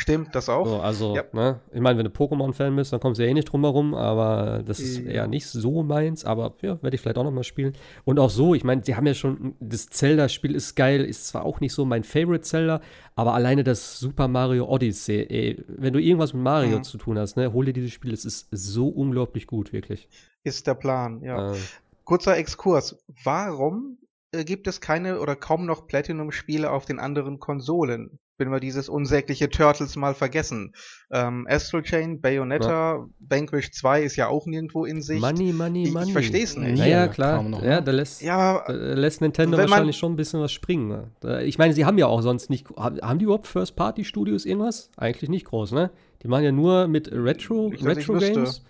Stimmt, 0.01 0.33
das 0.37 0.49
auch. 0.49 0.65
So, 0.65 0.77
also, 0.81 1.17
Ja. 1.17 1.25
ne, 1.33 1.61
ich 1.73 1.81
meine, 1.81 1.99
wenn 1.99 2.05
du 2.05 2.11
Pokémon-Fan 2.13 2.77
bist, 2.77 2.93
dann 2.93 3.01
kommst 3.01 3.19
du 3.19 3.25
ja 3.25 3.31
eh 3.31 3.35
nicht 3.35 3.47
drum 3.47 3.63
herum, 3.65 3.95
aber 3.95 4.63
das 4.65 4.79
ist 4.79 4.99
Ja. 4.99 5.11
eher 5.11 5.27
nicht 5.27 5.47
so 5.49 5.83
meins, 5.83 6.25
aber 6.25 6.55
ja, 6.63 6.81
werde 6.83 6.95
ich 6.95 7.01
vielleicht 7.01 7.19
auch 7.19 7.25
noch 7.25 7.33
mal 7.33 7.43
spielen. 7.43 7.73
Und 8.05 8.21
auch 8.21 8.31
so, 8.31 8.55
ich 8.55 8.63
meine, 8.63 8.81
die 8.81 8.95
haben 8.95 9.07
ja 9.09 9.15
schon, 9.15 9.57
das 9.59 9.89
Zelda-Spiel 9.89 10.55
ist 10.55 10.77
geil, 10.77 11.05
ist 11.05 11.27
zwar 11.27 11.45
auch 11.45 11.59
nicht 11.59 11.73
so 11.73 11.85
mein 11.85 12.05
Favorite 12.05 12.43
Zelda, 12.43 12.81
aber 13.17 13.35
alleine 13.35 13.65
das 13.65 13.99
Super 13.99 14.29
Mario 14.29 14.67
Odyssey, 14.69 15.27
ey, 15.29 15.65
wenn 15.67 15.93
du 15.93 15.99
irgendwas 16.01 16.33
mit 16.33 16.45
Mario 16.45 16.79
Mhm. 16.79 16.85
zu 16.85 16.97
tun 16.97 17.19
hast, 17.19 17.37
ne, 17.37 17.53
hol 17.53 17.65
dir 17.65 17.73
dieses 17.73 17.91
Spiel, 17.91 18.13
es 18.15 18.25
ist 18.25 18.47
so 18.53 18.87
unglaublich 18.87 19.49
gut, 19.49 19.73
wirklich. 19.73 20.09
Ist 20.45 20.69
der 20.69 20.75
Plan, 20.75 21.23
ja. 21.23 21.55
Äh, 21.55 21.57
Kurzer 22.05 22.37
Exkurs. 22.37 22.97
Warum 23.25 23.99
äh, 24.31 24.45
gibt 24.45 24.69
es 24.69 24.81
keine 24.81 25.19
oder 25.21 25.35
kaum 25.35 25.67
noch 25.67 25.89
Platinum-Spiele 25.89 26.71
auf 26.71 26.85
den 26.85 27.01
anderen 27.01 27.41
Konsolen? 27.41 28.21
Wenn 28.39 28.51
wir 28.51 28.61
dieses 28.61 28.89
unsägliche 28.89 29.51
Turtles 29.51 29.97
mal 29.97 30.15
vergessen. 30.15 30.73
Ähm, 31.11 31.47
Astral 31.49 31.83
Chain, 31.83 32.21
Bayonetta, 32.21 32.97
ja. 32.97 33.07
Vanquish 33.19 33.73
2 33.73 34.03
ist 34.03 34.17
ja 34.17 34.29
auch 34.29 34.47
nirgendwo 34.47 34.85
in 34.85 35.03
Sicht. 35.03 35.21
Money, 35.21 35.53
money, 35.53 35.85
ich, 35.85 35.93
money. 35.93 36.07
Ich 36.07 36.13
verstehe 36.13 36.45
es 36.45 36.57
nicht. 36.57 36.79
Naja, 36.79 37.01
ja, 37.01 37.09
klar. 37.09 37.43
Ja, 37.43 37.61
ne? 37.61 37.83
da 37.83 37.93
lässt, 37.93 38.23
ja, 38.23 38.65
da 38.67 38.73
lässt 38.73 39.21
Nintendo 39.21 39.59
wahrscheinlich 39.59 39.97
schon 39.97 40.13
ein 40.13 40.17
bisschen 40.17 40.41
was 40.41 40.53
springen. 40.53 41.11
Ne? 41.23 41.43
Ich 41.45 41.59
meine, 41.59 41.75
sie 41.75 41.85
haben 41.85 41.99
ja 41.99 42.07
auch 42.07 42.23
sonst 42.23 42.49
nicht. 42.49 42.69
Haben 42.77 43.19
die 43.19 43.25
überhaupt 43.25 43.47
First-Party-Studios 43.47 44.47
irgendwas? 44.47 44.91
Eigentlich 44.97 45.29
nicht 45.29 45.47
groß, 45.47 45.73
ne? 45.73 45.91
Die 46.23 46.29
machen 46.29 46.45
ja 46.45 46.53
nur 46.53 46.89
mit 46.89 47.11
Retro, 47.13 47.69
Retro-Games. 47.69 48.63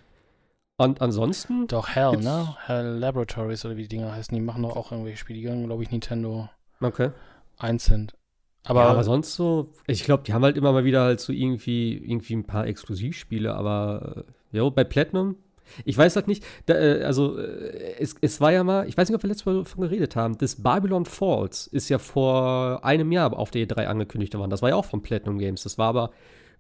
Und 0.81 1.03
ansonsten? 1.03 1.67
Doch, 1.67 1.89
Hell, 1.89 2.19
ne? 2.19 2.57
Hell 2.67 2.99
Laboratories 2.99 3.65
oder 3.65 3.77
wie 3.77 3.83
die 3.83 3.89
Dinger 3.89 4.13
heißen, 4.13 4.35
die 4.35 4.41
machen 4.41 4.63
doch 4.63 4.77
auch 4.77 4.93
irgendwelche 4.93 5.19
Spiele. 5.19 5.41
Die 5.41 5.65
glaube 5.65 5.83
ich, 5.83 5.91
Nintendo. 5.91 6.49
Okay. 6.81 7.11
Eins 7.59 7.87
sind. 7.87 8.15
Aber, 8.65 8.83
ja, 8.83 8.89
aber 8.89 9.05
sonst 9.05 9.35
so, 9.35 9.73
ich 9.87 10.05
glaube, 10.05 10.25
die 10.25 10.35
haben 10.35 10.43
halt 10.43 10.57
immer 10.57 10.73
mal 10.73 10.85
wieder 10.85 11.03
halt 11.03 11.21
so 11.21 11.33
irgendwie, 11.33 11.97
irgendwie 11.97 12.35
ein 12.35 12.45
paar 12.45 12.67
Exklusivspiele, 12.67 13.55
aber 13.55 14.25
äh, 14.53 14.57
ja, 14.59 14.69
bei 14.69 14.85
Platinum, 14.85 15.37
ich 15.85 15.97
weiß 15.97 16.17
halt 16.17 16.29
nicht, 16.29 16.45
da, 16.67 16.75
äh, 16.75 17.03
also 17.03 17.39
äh, 17.39 17.95
es, 17.99 18.17
es 18.21 18.41
war 18.41 18.53
ja 18.53 18.65
mal, 18.65 18.89
ich 18.89 18.97
weiß 18.97 19.09
nicht, 19.09 19.17
ob 19.17 19.23
wir 19.23 19.29
letztes 19.29 19.47
Mal 19.47 19.59
davon 19.59 19.83
geredet 19.83 20.17
haben, 20.17 20.39
das 20.39 20.57
Babylon 20.57 21.05
Falls 21.05 21.67
ist 21.67 21.89
ja 21.89 21.99
vor 21.99 22.85
einem 22.85 23.13
Jahr 23.13 23.37
auf 23.37 23.51
der 23.51 23.67
E3 23.67 23.87
angekündigt 23.87 24.35
worden. 24.35 24.51
Das 24.51 24.63
war 24.63 24.71
ja 24.71 24.77
auch 24.77 24.85
von 24.85 25.03
Platinum 25.03 25.39
Games. 25.39 25.63
Das 25.63 25.79
war 25.79 25.89
aber 25.89 26.11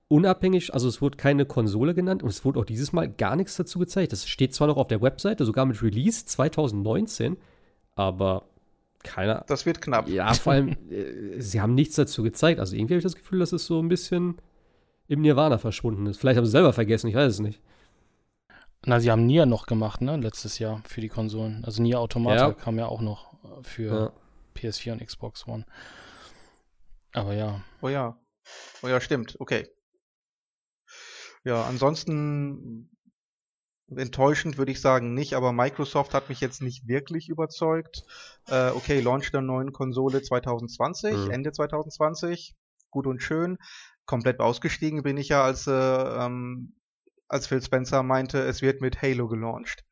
unabhängig, 0.09 0.72
also 0.72 0.88
es 0.88 1.03
wurde 1.03 1.16
keine 1.16 1.44
Konsole 1.46 1.94
genannt 1.94 2.22
und 2.22 2.30
es 2.30 2.44
wurde 2.44 2.61
auch 2.61 2.64
dieses 2.64 2.92
Mal 2.92 3.09
gar 3.09 3.36
nichts 3.36 3.57
dazu 3.57 3.78
gezeigt. 3.78 4.12
Das 4.12 4.26
steht 4.26 4.55
zwar 4.55 4.68
noch 4.68 4.76
auf 4.76 4.88
der 4.88 5.03
Webseite, 5.03 5.44
sogar 5.44 5.66
mit 5.66 5.82
Release 5.82 6.24
2019, 6.24 7.36
aber 7.94 8.47
keiner. 9.09 9.45
Das 9.49 9.67
wird 9.67 9.81
knapp. 9.81 10.09
Ja, 10.09 10.33
vor 10.35 10.53
allem, 10.53 10.77
äh, 10.91 11.41
sie 11.41 11.61
haben 11.61 11.75
nichts 11.75 11.97
dazu 11.97 12.23
gezeigt. 12.23 12.61
Also 12.61 12.77
irgendwie 12.77 12.95
habe 12.95 12.99
ich 12.99 13.05
das 13.05 13.17
Gefühl, 13.17 13.39
dass 13.41 13.53
es 13.53 13.67
so 13.67 13.81
ein 13.81 13.89
bisschen 13.89 14.41
im 15.09 15.23
Nirvana 15.23 15.59
verschwunden 15.59 16.07
ist. 16.07 16.19
Vielleicht 16.19 16.37
haben 16.37 16.45
sie 16.45 16.53
selber 16.53 16.73
vergessen, 16.73 17.09
ich 17.09 17.15
weiß 17.15 17.33
es 17.33 17.41
nicht. 17.41 17.61
Na, 18.85 19.01
sie 19.01 19.11
haben 19.11 19.27
Nier 19.27 19.47
noch 19.47 19.67
gemacht, 19.67 20.01
ne, 20.01 20.17
letztes 20.17 20.59
Jahr 20.59 20.83
für 20.87 21.01
die 21.01 21.09
Konsolen. 21.09 21.65
Also 21.65 21.83
Nier 21.83 21.99
Automata 21.99 22.49
ja. 22.49 22.53
kam 22.53 22.79
ja 22.79 22.87
auch 22.87 23.01
noch 23.01 23.33
äh, 23.43 23.63
für 23.63 24.13
ja. 24.57 24.71
PS4 24.71 24.93
und 24.93 25.07
Xbox 25.07 25.47
One. 25.49 25.65
Aber 27.13 27.35
ja. 27.35 27.63
Oh 27.81 27.89
ja. 27.89 28.17
Oh 28.83 28.89
ja, 28.89 29.01
stimmt. 29.01 29.37
Okay. 29.41 29.69
Ja, 31.45 31.65
ansonsten 31.65 32.91
enttäuschend 33.97 34.59
würde 34.59 34.73
ich 34.73 34.81
sagen 34.81 35.15
nicht, 35.15 35.35
aber 35.35 35.53
Microsoft 35.53 36.15
hat 36.15 36.29
mich 36.29 36.41
jetzt 36.41 36.61
nicht 36.61 36.87
wirklich 36.87 37.29
überzeugt. 37.29 38.05
Äh, 38.49 38.70
okay, 38.70 39.01
Launch 39.01 39.30
der 39.30 39.42
neuen 39.42 39.72
Konsole 39.72 40.22
2020, 40.22 41.16
mhm. 41.16 41.30
Ende 41.30 41.53
2020, 41.53 42.55
gut 42.90 43.07
und 43.07 43.22
schön. 43.22 43.59
Komplett 44.07 44.40
ausgestiegen 44.40 45.03
bin 45.03 45.16
ich 45.16 45.28
ja, 45.28 45.42
als, 45.42 45.66
äh, 45.66 45.72
ähm, 45.72 46.74
als 47.28 47.46
Phil 47.46 47.62
Spencer 47.62 48.03
meinte, 48.03 48.38
es 48.38 48.62
wird 48.62 48.80
mit 48.80 49.03
Halo 49.03 49.28
gelauncht. 49.28 49.84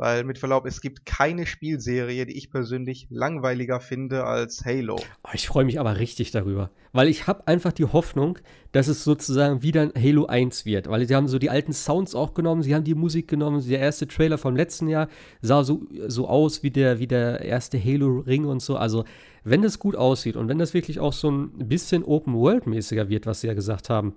Weil 0.00 0.24
mit 0.24 0.38
Verlaub, 0.38 0.64
es 0.64 0.80
gibt 0.80 1.04
keine 1.04 1.44
Spielserie, 1.44 2.24
die 2.24 2.34
ich 2.38 2.50
persönlich 2.50 3.06
langweiliger 3.10 3.80
finde 3.80 4.24
als 4.24 4.64
Halo. 4.64 4.96
Oh, 4.96 5.28
ich 5.34 5.46
freue 5.46 5.66
mich 5.66 5.78
aber 5.78 5.98
richtig 5.98 6.30
darüber. 6.30 6.70
Weil 6.92 7.08
ich 7.08 7.26
habe 7.26 7.46
einfach 7.46 7.70
die 7.70 7.84
Hoffnung, 7.84 8.38
dass 8.72 8.88
es 8.88 9.04
sozusagen 9.04 9.62
wieder 9.62 9.82
ein 9.82 9.92
Halo 9.94 10.24
1 10.24 10.64
wird. 10.64 10.88
Weil 10.88 11.06
sie 11.06 11.14
haben 11.14 11.28
so 11.28 11.38
die 11.38 11.50
alten 11.50 11.74
Sounds 11.74 12.14
auch 12.14 12.32
genommen, 12.32 12.62
sie 12.62 12.74
haben 12.74 12.84
die 12.84 12.94
Musik 12.94 13.28
genommen. 13.28 13.62
Der 13.68 13.80
erste 13.80 14.08
Trailer 14.08 14.38
vom 14.38 14.56
letzten 14.56 14.88
Jahr 14.88 15.06
sah 15.42 15.64
so, 15.64 15.82
so 16.08 16.26
aus 16.26 16.62
wie 16.62 16.70
der, 16.70 16.98
wie 16.98 17.06
der 17.06 17.42
erste 17.42 17.78
Halo-Ring 17.78 18.46
und 18.46 18.62
so. 18.62 18.76
Also, 18.76 19.04
wenn 19.44 19.60
das 19.60 19.78
gut 19.78 19.96
aussieht 19.96 20.34
und 20.34 20.48
wenn 20.48 20.58
das 20.58 20.72
wirklich 20.72 20.98
auch 20.98 21.12
so 21.12 21.30
ein 21.30 21.68
bisschen 21.68 22.04
Open-World-mäßiger 22.04 23.10
wird, 23.10 23.26
was 23.26 23.42
sie 23.42 23.48
ja 23.48 23.54
gesagt 23.54 23.90
haben, 23.90 24.14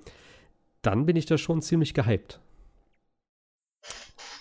dann 0.82 1.06
bin 1.06 1.18
ich 1.18 1.26
da 1.26 1.38
schon 1.38 1.62
ziemlich 1.62 1.94
gehypt. 1.94 2.40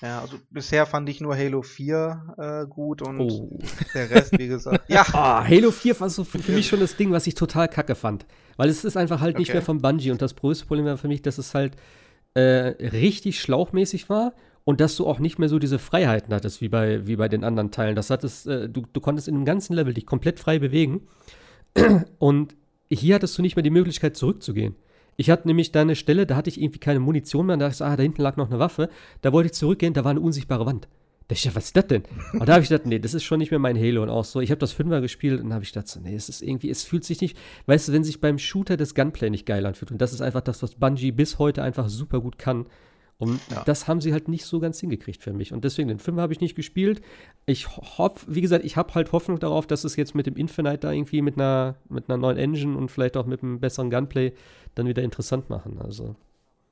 Ja, 0.02 0.20
also 0.20 0.36
bisher 0.50 0.84
fand 0.84 1.08
ich 1.08 1.20
nur 1.20 1.36
Halo 1.36 1.62
4 1.62 2.34
äh, 2.36 2.66
gut 2.66 3.02
und 3.02 3.20
oh. 3.20 3.58
der 3.94 4.10
Rest, 4.10 4.36
wie 4.36 4.48
gesagt. 4.48 4.84
ja. 4.88 5.06
Oh, 5.12 5.48
Halo 5.48 5.70
4 5.70 6.00
war 6.00 6.10
so 6.10 6.24
für, 6.24 6.40
für, 6.40 6.50
mich 6.50 6.66
schon 6.66 6.80
das 6.80 6.96
Ding, 6.96 7.12
was 7.12 7.28
ich 7.28 7.36
total 7.36 7.68
kacke 7.68 7.94
fand. 7.94 8.26
Weil 8.56 8.68
es 8.68 8.84
ist 8.84 8.96
einfach 8.96 9.20
halt 9.20 9.36
okay. 9.36 9.42
nicht 9.42 9.52
mehr 9.52 9.62
von 9.62 9.80
Bungie 9.80 10.10
und 10.10 10.20
das 10.20 10.34
größte 10.34 10.66
Problem 10.66 10.86
war 10.86 10.96
für 10.96 11.06
mich, 11.06 11.22
dass 11.22 11.38
es 11.38 11.54
halt 11.54 11.76
äh, 12.34 12.40
richtig 12.40 13.40
schlauchmäßig 13.40 14.08
war 14.08 14.34
und 14.64 14.80
dass 14.80 14.96
du 14.96 15.06
auch 15.06 15.20
nicht 15.20 15.38
mehr 15.38 15.48
so 15.48 15.60
diese 15.60 15.78
Freiheiten 15.78 16.34
hattest 16.34 16.60
wie 16.60 16.68
bei, 16.68 17.06
wie 17.06 17.14
bei 17.14 17.28
den 17.28 17.44
anderen 17.44 17.70
Teilen. 17.70 17.94
Das 17.94 18.10
hattest, 18.10 18.48
äh, 18.48 18.68
du, 18.68 18.82
du 18.92 19.00
konntest 19.00 19.28
in 19.28 19.34
dem 19.36 19.44
ganzen 19.44 19.74
Level 19.74 19.94
dich 19.94 20.06
komplett 20.06 20.40
frei 20.40 20.58
bewegen 20.58 21.02
und 22.18 22.56
hier 22.90 23.14
hattest 23.14 23.38
du 23.38 23.42
nicht 23.42 23.54
mehr 23.54 23.62
die 23.62 23.70
Möglichkeit 23.70 24.16
zurückzugehen. 24.16 24.74
Ich 25.16 25.30
hatte 25.30 25.46
nämlich 25.46 25.72
da 25.72 25.82
eine 25.82 25.96
Stelle, 25.96 26.26
da 26.26 26.36
hatte 26.36 26.50
ich 26.50 26.60
irgendwie 26.60 26.78
keine 26.78 27.00
Munition 27.00 27.46
mehr. 27.46 27.54
Und 27.54 27.60
da 27.60 27.68
dachte 27.68 27.84
ich, 27.84 27.90
ah, 27.90 27.96
da 27.96 28.02
hinten 28.02 28.22
lag 28.22 28.36
noch 28.36 28.50
eine 28.50 28.58
Waffe. 28.58 28.88
Da 29.20 29.32
wollte 29.32 29.46
ich 29.46 29.52
zurückgehen, 29.52 29.94
da 29.94 30.04
war 30.04 30.10
eine 30.10 30.20
unsichtbare 30.20 30.66
Wand. 30.66 30.88
Da 31.28 31.34
ich 31.34 31.44
ja, 31.44 31.54
was 31.54 31.66
ist 31.66 31.76
das 31.76 31.86
denn? 31.86 32.02
Und 32.32 32.48
da 32.48 32.54
habe 32.54 32.62
ich 32.62 32.68
gedacht, 32.68 32.86
nee, 32.86 32.98
das 32.98 33.14
ist 33.14 33.24
schon 33.24 33.38
nicht 33.38 33.50
mehr 33.50 33.60
mein 33.60 33.78
Halo. 33.78 34.02
Und 34.02 34.08
auch 34.08 34.24
so, 34.24 34.40
ich 34.40 34.50
habe 34.50 34.58
das 34.58 34.72
Fünfer 34.72 35.00
gespielt 35.00 35.40
und 35.40 35.46
dann 35.46 35.54
habe 35.54 35.64
ich 35.64 35.72
gedacht, 35.72 35.98
nee, 36.02 36.14
es 36.14 36.28
ist 36.28 36.42
irgendwie, 36.42 36.70
es 36.70 36.82
fühlt 36.82 37.04
sich 37.04 37.20
nicht, 37.20 37.36
weißt 37.66 37.88
du, 37.88 37.92
wenn 37.92 38.04
sich 38.04 38.20
beim 38.20 38.38
Shooter 38.38 38.76
das 38.76 38.94
Gunplay 38.94 39.30
nicht 39.30 39.46
geil 39.46 39.64
anfühlt. 39.66 39.92
Und 39.92 40.00
das 40.00 40.12
ist 40.12 40.20
einfach 40.20 40.40
das, 40.40 40.62
was 40.62 40.74
Bungie 40.74 41.12
bis 41.12 41.38
heute 41.38 41.62
einfach 41.62 41.88
super 41.88 42.20
gut 42.20 42.38
kann. 42.38 42.66
Und 43.18 43.40
ja. 43.50 43.62
das 43.64 43.86
haben 43.86 44.00
sie 44.00 44.12
halt 44.12 44.26
nicht 44.26 44.44
so 44.44 44.58
ganz 44.58 44.80
hingekriegt 44.80 45.22
für 45.22 45.32
mich. 45.32 45.52
Und 45.52 45.64
deswegen, 45.64 45.88
den 45.88 46.00
Film 46.00 46.18
habe 46.18 46.32
ich 46.32 46.40
nicht 46.40 46.56
gespielt. 46.56 47.00
Ich 47.46 47.68
hoffe, 47.68 48.26
wie 48.26 48.40
gesagt, 48.40 48.64
ich 48.64 48.76
habe 48.76 48.94
halt 48.94 49.12
Hoffnung 49.12 49.38
darauf, 49.38 49.66
dass 49.66 49.84
es 49.84 49.94
jetzt 49.94 50.14
mit 50.14 50.26
dem 50.26 50.36
Infinite 50.36 50.78
da 50.78 50.90
irgendwie 50.90 51.22
mit 51.22 51.36
einer, 51.36 51.76
mit 51.88 52.08
einer 52.08 52.16
neuen 52.16 52.36
Engine 52.36 52.76
und 52.76 52.90
vielleicht 52.90 53.16
auch 53.16 53.26
mit 53.26 53.42
einem 53.42 53.60
besseren 53.60 53.90
Gunplay 53.90 54.32
dann 54.74 54.88
wieder 54.88 55.02
interessant 55.02 55.50
machen. 55.50 55.78
Also. 55.80 56.16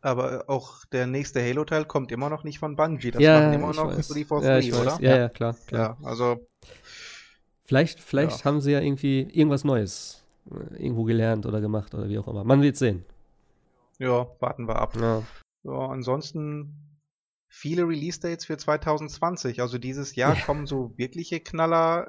Aber 0.02 0.44
auch 0.48 0.84
der 0.86 1.06
nächste 1.06 1.42
Halo-Teil 1.42 1.84
kommt 1.84 2.10
immer 2.10 2.30
noch 2.30 2.42
nicht 2.42 2.58
von 2.58 2.74
Bungie. 2.74 3.10
Das 3.10 3.22
ja, 3.22 3.38
machen 3.38 3.52
immer 3.52 3.74
noch 3.74 3.92
343, 3.92 4.72
ja, 4.72 4.80
oder? 4.80 4.98
Ja, 5.00 5.16
ja, 5.16 5.28
klar, 5.28 5.54
klar. 5.66 5.98
Ja, 6.00 6.06
also. 6.08 6.48
Vielleicht, 7.64 8.00
vielleicht 8.00 8.44
haben 8.44 8.60
sie 8.60 8.72
ja 8.72 8.80
irgendwie 8.80 9.20
irgendwas 9.32 9.62
Neues 9.62 10.24
äh, 10.50 10.82
irgendwo 10.82 11.04
gelernt 11.04 11.46
oder 11.46 11.60
gemacht 11.60 11.94
oder 11.94 12.08
wie 12.08 12.18
auch 12.18 12.26
immer. 12.26 12.44
Man 12.44 12.62
wird 12.62 12.76
sehen. 12.76 13.04
Ja, 13.98 14.26
warten 14.40 14.66
wir 14.66 14.76
ab. 14.76 14.96
Ja. 14.98 15.22
Ja, 15.64 15.88
ansonsten 15.88 16.98
viele 17.48 17.82
Release-Dates 17.82 18.46
für 18.46 18.56
2020. 18.56 19.60
Also 19.60 19.78
dieses 19.78 20.14
Jahr 20.14 20.36
ja. 20.36 20.42
kommen 20.42 20.66
so 20.66 20.92
wirkliche 20.96 21.40
Knaller 21.40 22.06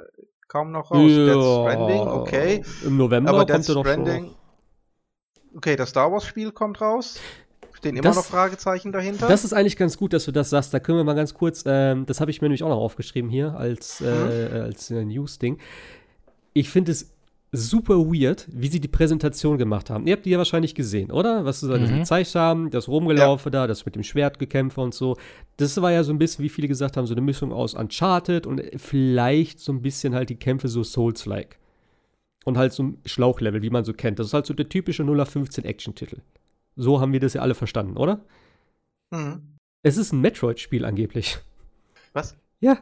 kaum 0.47 0.71
noch 0.71 0.91
raus. 0.91 1.09
Ja, 1.09 1.25
Death 1.25 1.43
Stranding, 1.43 2.07
okay. 2.07 2.63
Im 2.85 2.97
November 2.97 3.29
Aber 3.31 3.45
kommt 3.45 3.67
Death 3.67 3.79
Stranding, 3.79 4.35
Okay, 5.55 5.75
das 5.75 5.89
Star 5.89 6.11
Wars-Spiel 6.11 6.51
kommt 6.51 6.79
raus. 6.81 7.19
Stehen 7.73 7.95
immer 7.95 8.03
das, 8.03 8.15
noch 8.15 8.25
Fragezeichen 8.25 8.91
dahinter. 8.91 9.27
Das 9.27 9.43
ist 9.43 9.53
eigentlich 9.53 9.75
ganz 9.75 9.97
gut, 9.97 10.13
dass 10.13 10.25
du 10.25 10.31
das 10.31 10.49
sagst. 10.49 10.73
Da 10.73 10.79
können 10.79 10.97
wir 10.97 11.03
mal 11.03 11.15
ganz 11.15 11.33
kurz, 11.33 11.63
ähm, 11.65 12.05
das 12.05 12.21
habe 12.21 12.31
ich 12.31 12.41
mir 12.41 12.47
nämlich 12.47 12.63
auch 12.63 12.69
noch 12.69 12.77
aufgeschrieben 12.77 13.29
hier 13.29 13.55
als, 13.55 14.01
äh, 14.01 14.05
mhm. 14.05 14.61
als 14.61 14.91
äh, 14.91 15.03
News-Ding. 15.03 15.57
Ich 16.53 16.69
finde 16.69 16.91
es 16.91 17.11
super 17.51 17.95
weird, 17.95 18.47
wie 18.49 18.67
sie 18.67 18.79
die 18.79 18.87
Präsentation 18.87 19.57
gemacht 19.57 19.89
haben. 19.89 20.07
Ihr 20.07 20.13
habt 20.13 20.25
die 20.25 20.29
ja 20.29 20.37
wahrscheinlich 20.37 20.73
gesehen, 20.73 21.11
oder? 21.11 21.43
Was 21.43 21.59
sie 21.59 21.67
da 21.67 21.77
mhm. 21.77 21.99
gezeigt 21.99 22.33
haben, 22.35 22.69
das 22.69 22.87
Rumgelaufe 22.87 23.47
ja. 23.47 23.51
da, 23.51 23.67
das 23.67 23.85
mit 23.85 23.95
dem 23.95 24.03
Schwertgekämpfe 24.03 24.79
und 24.79 24.93
so. 24.93 25.17
Das 25.57 25.81
war 25.81 25.91
ja 25.91 26.03
so 26.03 26.13
ein 26.13 26.17
bisschen, 26.17 26.43
wie 26.43 26.49
viele 26.49 26.69
gesagt 26.69 26.95
haben, 26.95 27.05
so 27.05 27.13
eine 27.13 27.21
Mischung 27.21 27.51
aus 27.51 27.73
Uncharted 27.73 28.47
und 28.47 28.61
vielleicht 28.77 29.59
so 29.59 29.73
ein 29.73 29.81
bisschen 29.81 30.15
halt 30.15 30.29
die 30.29 30.37
Kämpfe 30.37 30.69
so 30.69 30.83
Souls-like. 30.83 31.57
Und 32.45 32.57
halt 32.57 32.73
so 32.73 32.83
ein 32.83 32.97
Schlauchlevel, 33.05 33.61
wie 33.61 33.69
man 33.69 33.83
so 33.83 33.93
kennt. 33.93 34.17
Das 34.17 34.27
ist 34.27 34.33
halt 34.33 34.45
so 34.45 34.53
der 34.53 34.67
typische 34.67 35.03
0815 35.03 35.65
Action-Titel. 35.65 36.21
So 36.75 37.01
haben 37.01 37.13
wir 37.13 37.19
das 37.19 37.33
ja 37.33 37.41
alle 37.41 37.53
verstanden, 37.53 37.97
oder? 37.97 38.21
Mhm. 39.11 39.57
Es 39.83 39.97
ist 39.97 40.13
ein 40.13 40.21
Metroid-Spiel 40.21 40.85
angeblich. 40.85 41.37
Was? 42.13 42.37
Ja, 42.59 42.79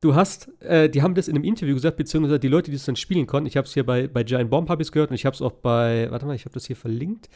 du 0.00 0.14
hast, 0.14 0.50
äh, 0.62 0.88
die 0.88 1.02
haben 1.02 1.14
das 1.14 1.28
in 1.28 1.36
einem 1.36 1.44
Interview 1.44 1.74
gesagt, 1.74 1.96
beziehungsweise 1.96 2.38
die 2.38 2.48
Leute, 2.48 2.70
die 2.70 2.76
es 2.76 2.84
dann 2.84 2.96
spielen 2.96 3.26
konnten. 3.26 3.46
Ich 3.46 3.56
habe 3.56 3.66
es 3.66 3.74
hier 3.74 3.84
bei, 3.84 4.08
bei 4.08 4.24
Giant 4.24 4.50
Bomb 4.50 4.68
habe 4.68 4.84
gehört 4.84 5.10
und 5.10 5.14
ich 5.14 5.26
habe 5.26 5.34
es 5.34 5.42
auch 5.42 5.52
bei, 5.52 6.10
warte 6.10 6.26
mal, 6.26 6.34
ich 6.34 6.44
habe 6.44 6.54
das 6.54 6.66
hier 6.66 6.76
verlinkt, 6.76 7.28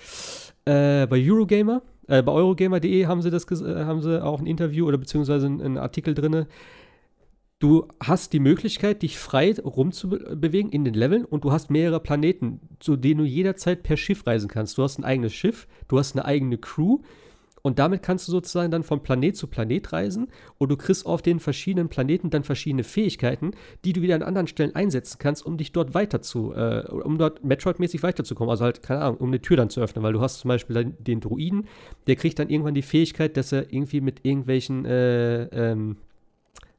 äh, 0.65 1.07
bei 1.07 1.19
Eurogamer, 1.19 1.83
äh, 2.09 2.23
bei 2.23 2.33
Eurogamer.de 2.33 3.07
haben 3.07 3.23
sie 3.23 3.31
das, 3.31 3.45
äh, 3.51 3.85
haben 3.85 4.03
sie 4.03 4.23
auch 4.23 4.41
ein 4.41 4.47
Interview 4.47 4.87
oder 4.87 4.99
beziehungsweise 4.99 5.47
einen 5.47 5.79
Artikel 5.79 6.15
drin. 6.15 6.47
Du 7.59 7.89
hast 8.03 8.33
die 8.33 8.41
Möglichkeit, 8.41 9.03
dich 9.03 9.19
frei 9.19 9.55
rumzubewegen 9.55 10.71
in 10.71 10.85
den 10.85 10.95
Leveln 10.95 11.25
und 11.25 11.45
du 11.45 11.53
hast 11.53 11.71
mehrere 11.71 12.01
Planeten, 12.01 12.61
zu 12.81 12.97
denen 12.97 13.21
du 13.21 13.25
jederzeit 13.25 13.83
per 13.83 13.97
Schiff 13.97 14.27
reisen 14.27 14.49
kannst. 14.49 14.77
Du 14.77 14.83
hast 14.83 14.99
ein 14.99 15.05
eigenes 15.05 15.33
Schiff, 15.33 15.67
du 15.89 15.99
hast 15.99 16.15
eine 16.15 16.25
eigene 16.25 16.59
Crew 16.59 16.99
und 17.67 17.79
damit 17.79 18.03
kannst 18.03 18.29
du 18.29 18.33
sozusagen 18.33 18.71
dann 18.71 18.83
von 18.83 19.03
Planet 19.03 19.35
zu 19.35 19.47
Planet 19.47 19.91
reisen 19.91 20.29
und 20.59 20.69
du 20.69 20.77
kriegst 20.77 21.07
auf 21.07 21.23
den 21.23 21.41
verschiedenen 21.41 21.89
Planeten 21.89 22.29
dann 22.29 22.45
verschiedene 22.45 22.85
Fähigkeiten, 22.85 23.53
die 23.87 23.95
du 23.95 24.03
wieder 24.03 24.15
an 24.17 24.23
anderen 24.23 24.47
Stellen 24.47 24.75
einsetzen 24.75 25.17
kannst, 25.19 25.47
um 25.47 25.57
dich 25.57 25.73
dort 25.73 25.95
weiter 25.95 26.21
zu, 26.21 26.53
äh, 26.53 26.85
um 26.91 27.17
dort 27.17 27.43
Metroid-mäßig 27.43 28.03
weiterzukommen. 28.03 28.51
Also 28.51 28.67
halt, 28.67 28.83
keine 28.83 29.01
Ahnung, 29.01 29.17
um 29.17 29.29
eine 29.29 29.41
Tür 29.41 29.57
dann 29.57 29.71
zu 29.71 29.81
öffnen, 29.81 30.05
weil 30.05 30.13
du 30.13 30.21
hast 30.21 30.41
zum 30.41 30.51
Beispiel 30.51 30.95
den 30.99 31.21
Druiden, 31.21 31.67
der 32.07 32.17
kriegt 32.17 32.39
dann 32.39 32.51
irgendwann 32.51 32.75
die 32.75 32.83
Fähigkeit, 32.83 33.35
dass 33.39 33.51
er 33.51 33.73
irgendwie 33.73 34.03
mit 34.03 34.27
irgendwelchen 34.27 34.85
äh, 34.85 35.45
ähm, 35.45 35.97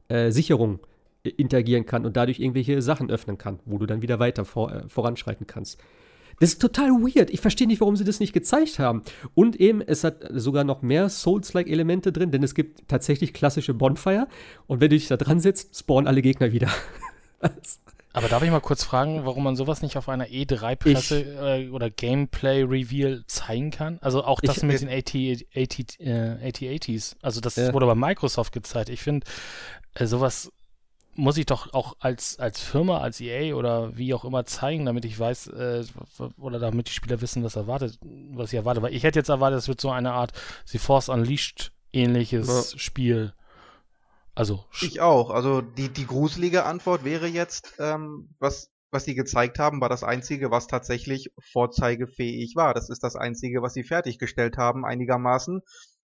äh, 0.06 0.30
Sicherungen 0.30 0.78
interagieren 1.24 1.84
kann 1.84 2.06
und 2.06 2.16
dadurch 2.16 2.38
irgendwelche 2.38 2.80
Sachen 2.80 3.10
öffnen 3.10 3.38
kann, 3.38 3.58
wo 3.64 3.78
du 3.78 3.86
dann 3.86 4.02
wieder 4.02 4.20
weiter 4.20 4.44
vor, 4.44 4.72
äh, 4.72 4.88
voranschreiten 4.88 5.48
kannst. 5.48 5.80
Das 6.38 6.50
ist 6.50 6.60
total 6.60 6.90
weird. 6.90 7.30
Ich 7.30 7.40
verstehe 7.40 7.66
nicht, 7.66 7.80
warum 7.80 7.96
sie 7.96 8.04
das 8.04 8.20
nicht 8.20 8.32
gezeigt 8.32 8.78
haben. 8.78 9.02
Und 9.34 9.56
eben, 9.56 9.80
es 9.80 10.04
hat 10.04 10.24
sogar 10.34 10.64
noch 10.64 10.82
mehr 10.82 11.08
Souls-like-Elemente 11.08 12.12
drin, 12.12 12.30
denn 12.30 12.42
es 12.42 12.54
gibt 12.54 12.86
tatsächlich 12.88 13.32
klassische 13.32 13.72
Bonfire. 13.74 14.28
Und 14.66 14.80
wenn 14.80 14.90
du 14.90 14.96
dich 14.96 15.08
da 15.08 15.16
dran 15.16 15.40
setzt, 15.40 15.78
spawnen 15.78 16.06
alle 16.06 16.20
Gegner 16.22 16.52
wieder. 16.52 16.68
Aber 18.12 18.28
darf 18.28 18.42
ich 18.42 18.50
mal 18.50 18.60
kurz 18.60 18.82
fragen, 18.82 19.26
warum 19.26 19.44
man 19.44 19.56
sowas 19.56 19.82
nicht 19.82 19.98
auf 19.98 20.08
einer 20.08 20.26
E3-Presse 20.28 21.20
äh, 21.22 21.68
oder 21.68 21.90
Gameplay-Reveal 21.90 23.24
zeigen 23.26 23.70
kann? 23.70 23.98
Also 24.00 24.24
auch 24.24 24.40
das 24.40 24.58
Ich- 24.58 24.62
mit 24.62 24.80
den 24.80 24.88
AT, 24.88 25.14
AT, 25.54 26.00
äh, 26.00 26.48
AT-80s. 26.48 27.16
Also 27.20 27.42
das 27.42 27.56
Ja. 27.56 27.74
wurde 27.74 27.84
bei 27.86 27.94
Microsoft 27.94 28.52
gezeigt. 28.52 28.88
Ich 28.88 29.02
finde, 29.02 29.26
äh, 29.94 30.06
sowas 30.06 30.50
muss 31.16 31.36
ich 31.36 31.46
doch 31.46 31.72
auch 31.72 31.96
als, 31.98 32.38
als 32.38 32.60
Firma, 32.60 33.00
als 33.00 33.20
EA 33.20 33.54
oder 33.54 33.96
wie 33.96 34.14
auch 34.14 34.24
immer 34.24 34.44
zeigen, 34.44 34.86
damit 34.86 35.04
ich 35.04 35.18
weiß, 35.18 35.48
äh, 35.48 35.84
oder 36.38 36.58
damit 36.58 36.88
die 36.88 36.92
Spieler 36.92 37.20
wissen, 37.20 37.42
was 37.42 37.56
erwartet, 37.56 37.98
was 38.32 38.50
sie 38.50 38.56
erwartet. 38.56 38.82
Weil 38.82 38.94
ich 38.94 39.02
hätte 39.02 39.18
jetzt 39.18 39.28
erwartet, 39.28 39.58
es 39.58 39.68
wird 39.68 39.80
so 39.80 39.90
eine 39.90 40.12
Art 40.12 40.32
The 40.66 40.78
Force 40.78 41.08
Unleashed 41.08 41.72
ähnliches 41.92 42.74
Spiel. 42.80 43.32
Also, 44.34 44.64
Ich 44.82 45.00
auch. 45.00 45.30
Also 45.30 45.62
die, 45.62 45.88
die 45.88 46.06
gruselige 46.06 46.64
Antwort 46.66 47.04
wäre 47.04 47.26
jetzt, 47.26 47.74
ähm, 47.78 48.28
was, 48.38 48.70
was 48.90 49.04
sie 49.04 49.14
gezeigt 49.14 49.58
haben, 49.58 49.80
war 49.80 49.88
das 49.88 50.04
Einzige, 50.04 50.50
was 50.50 50.66
tatsächlich 50.66 51.32
vorzeigefähig 51.52 52.54
war. 52.54 52.74
Das 52.74 52.90
ist 52.90 53.02
das 53.02 53.16
Einzige, 53.16 53.62
was 53.62 53.72
sie 53.72 53.82
fertiggestellt 53.82 54.58
haben, 54.58 54.84
einigermaßen, 54.84 55.62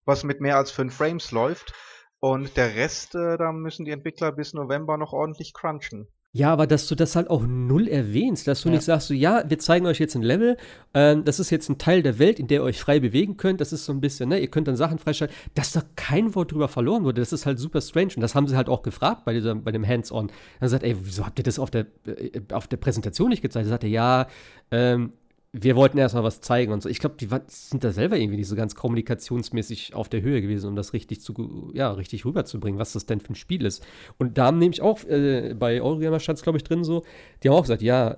was 0.05 0.25
mit 0.25 0.43
mehr 0.43 0.59
als 0.59 0.71
fünf 0.71 0.95
Frames 0.95 1.31
läuft. 1.33 1.73
Und 2.21 2.57
der 2.57 2.75
Rest, 2.75 3.15
äh, 3.15 3.37
da 3.37 3.53
müssen 3.53 3.85
die 3.85 3.93
Entwickler 3.93 4.33
bis 4.33 4.53
November 4.55 4.97
noch 4.97 5.13
ordentlich 5.13 5.53
crunchen. 5.55 6.09
Ja, 6.33 6.53
aber 6.53 6.67
dass 6.67 6.87
du 6.87 6.95
das 6.95 7.17
halt 7.17 7.31
auch 7.31 7.43
null 7.47 7.89
erwähnst, 7.89 8.47
dass 8.47 8.61
du 8.61 8.69
Ja. 8.69 8.75
nicht 8.75 8.85
sagst, 8.85 9.09
so, 9.09 9.15
ja, 9.15 9.43
wir 9.49 9.59
zeigen 9.59 9.87
euch 9.87 9.99
jetzt 9.99 10.15
ein 10.15 10.23
Level, 10.23 10.59
ähm, 10.93 11.25
das 11.25 11.41
ist 11.41 11.49
jetzt 11.49 11.71
ein 11.71 11.79
Teil 11.79 12.03
der 12.03 12.19
Welt, 12.19 12.39
in 12.39 12.49
der 12.49 12.59
ihr 12.61 12.65
euch 12.65 12.79
frei 12.79 13.01
bewegen 13.01 13.39
könnt, 13.39 13.63
das 13.63 13.73
ist 13.73 13.87
so 13.87 13.93
ein 13.93 14.03
bisschen, 14.03 14.29
ne, 14.29 14.39
ihr 14.39 14.49
könnt 14.49 14.69
dann 14.69 14.77
Sachen 14.77 14.99
freischalten, 14.99 15.35
dass 15.55 15.73
da 15.73 15.83
kein 15.97 16.35
Wort 16.35 16.53
drüber 16.53 16.69
verloren 16.69 17.03
wurde, 17.05 17.23
das 17.23 17.33
ist 17.33 17.47
halt 17.47 17.59
super 17.59 17.81
strange 17.81 18.13
und 18.17 18.21
das 18.21 18.35
haben 18.35 18.47
sie 18.47 18.57
halt 18.57 18.69
auch 18.69 18.83
gefragt 18.83 19.25
bei, 19.25 19.33
dieser, 19.33 19.55
bei 19.55 19.73
dem 19.73 19.87
Hands-On. 19.87 20.31
Dann 20.61 20.69
sagt, 20.69 20.83
ey, 20.85 20.97
wieso 21.01 21.25
habt 21.25 21.39
ihr 21.39 21.45
das 21.45 21.59
auf 21.59 21.71
der, 21.71 21.87
äh, 22.05 22.43
auf 22.53 22.67
der 22.69 22.77
Präsentation 22.77 23.31
nicht 23.31 23.41
gezeigt? 23.41 23.67
Er 23.67 23.71
sagte, 23.71 23.87
ja, 23.87 24.27
ähm, 24.71 25.15
wir 25.53 25.77
wollten 25.77 25.97
erstmal 25.97 26.25
was 26.25 26.41
zeigen 26.41 26.73
und 26.73 26.83
so. 26.83 26.89
Ich 26.89 26.99
glaube, 26.99 27.17
die 27.19 27.29
sind 27.47 27.83
da 27.83 27.91
selber 27.91 28.19
irgendwie 28.19 28.37
nicht 28.37 28.49
so 28.49 28.57
ganz 28.57 28.75
kommunikationsmäßig 28.75 29.95
auf 29.95 30.09
der 30.09 30.21
Höhe 30.21 30.43
gewesen, 30.43 30.69
um 30.69 30.77
das 30.77 30.93
richtig 30.93 31.23
zu, 31.23 31.71
ja, 31.75 31.91
richtig 31.93 32.27
rüberzubringen, 32.27 32.79
was 32.79 32.93
das 32.93 33.07
denn 33.07 33.21
für 33.21 33.33
ein 33.33 33.35
Spiel 33.35 33.65
ist. 33.65 33.85
Und 34.19 34.37
da 34.37 34.47
haben 34.47 34.59
nämlich 34.59 34.83
auch, 34.83 35.05
äh, 35.05 35.55
bei 35.59 35.81
Eurogamer 35.81 36.21
stand 36.21 36.39
es, 36.39 36.43
glaube 36.43 36.59
ich, 36.59 36.65
drin 36.65 36.85
so, 36.85 37.03
die 37.43 37.49
haben 37.49 37.57
auch 37.57 37.63
gesagt, 37.63 37.83
ja, 37.83 38.17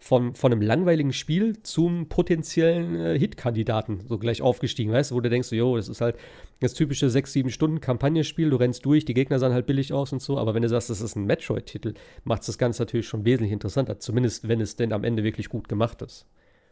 von, 0.00 0.34
von 0.34 0.52
einem 0.52 0.62
langweiligen 0.62 1.12
Spiel 1.12 1.60
zum 1.62 2.08
potenziellen 2.08 2.94
äh, 2.94 3.18
Hit-Kandidaten 3.18 4.04
so 4.06 4.18
gleich 4.18 4.42
aufgestiegen, 4.42 4.92
weißt 4.92 5.10
du, 5.10 5.16
wo 5.16 5.20
du 5.20 5.30
denkst, 5.30 5.50
jo, 5.50 5.76
das 5.76 5.88
ist 5.88 6.00
halt 6.00 6.16
das 6.60 6.74
typische 6.74 7.06
6-7 7.06 7.50
Stunden 7.50 7.80
Kampagnenspiel, 7.80 8.50
du 8.50 8.56
rennst 8.56 8.84
durch, 8.84 9.04
die 9.04 9.14
Gegner 9.14 9.38
sahen 9.38 9.52
halt 9.52 9.66
billig 9.66 9.92
aus 9.92 10.12
und 10.12 10.22
so, 10.22 10.38
aber 10.38 10.54
wenn 10.54 10.62
du 10.62 10.68
sagst, 10.68 10.90
das 10.90 11.00
ist 11.00 11.16
ein 11.16 11.24
Metroid-Titel, 11.24 11.94
macht 12.24 12.46
das 12.46 12.58
Ganze 12.58 12.82
natürlich 12.82 13.08
schon 13.08 13.24
wesentlich 13.24 13.52
interessanter, 13.52 13.98
zumindest 13.98 14.46
wenn 14.46 14.60
es 14.60 14.76
denn 14.76 14.92
am 14.92 15.02
Ende 15.02 15.24
wirklich 15.24 15.48
gut 15.48 15.68
gemacht 15.68 16.00
ist. 16.02 16.26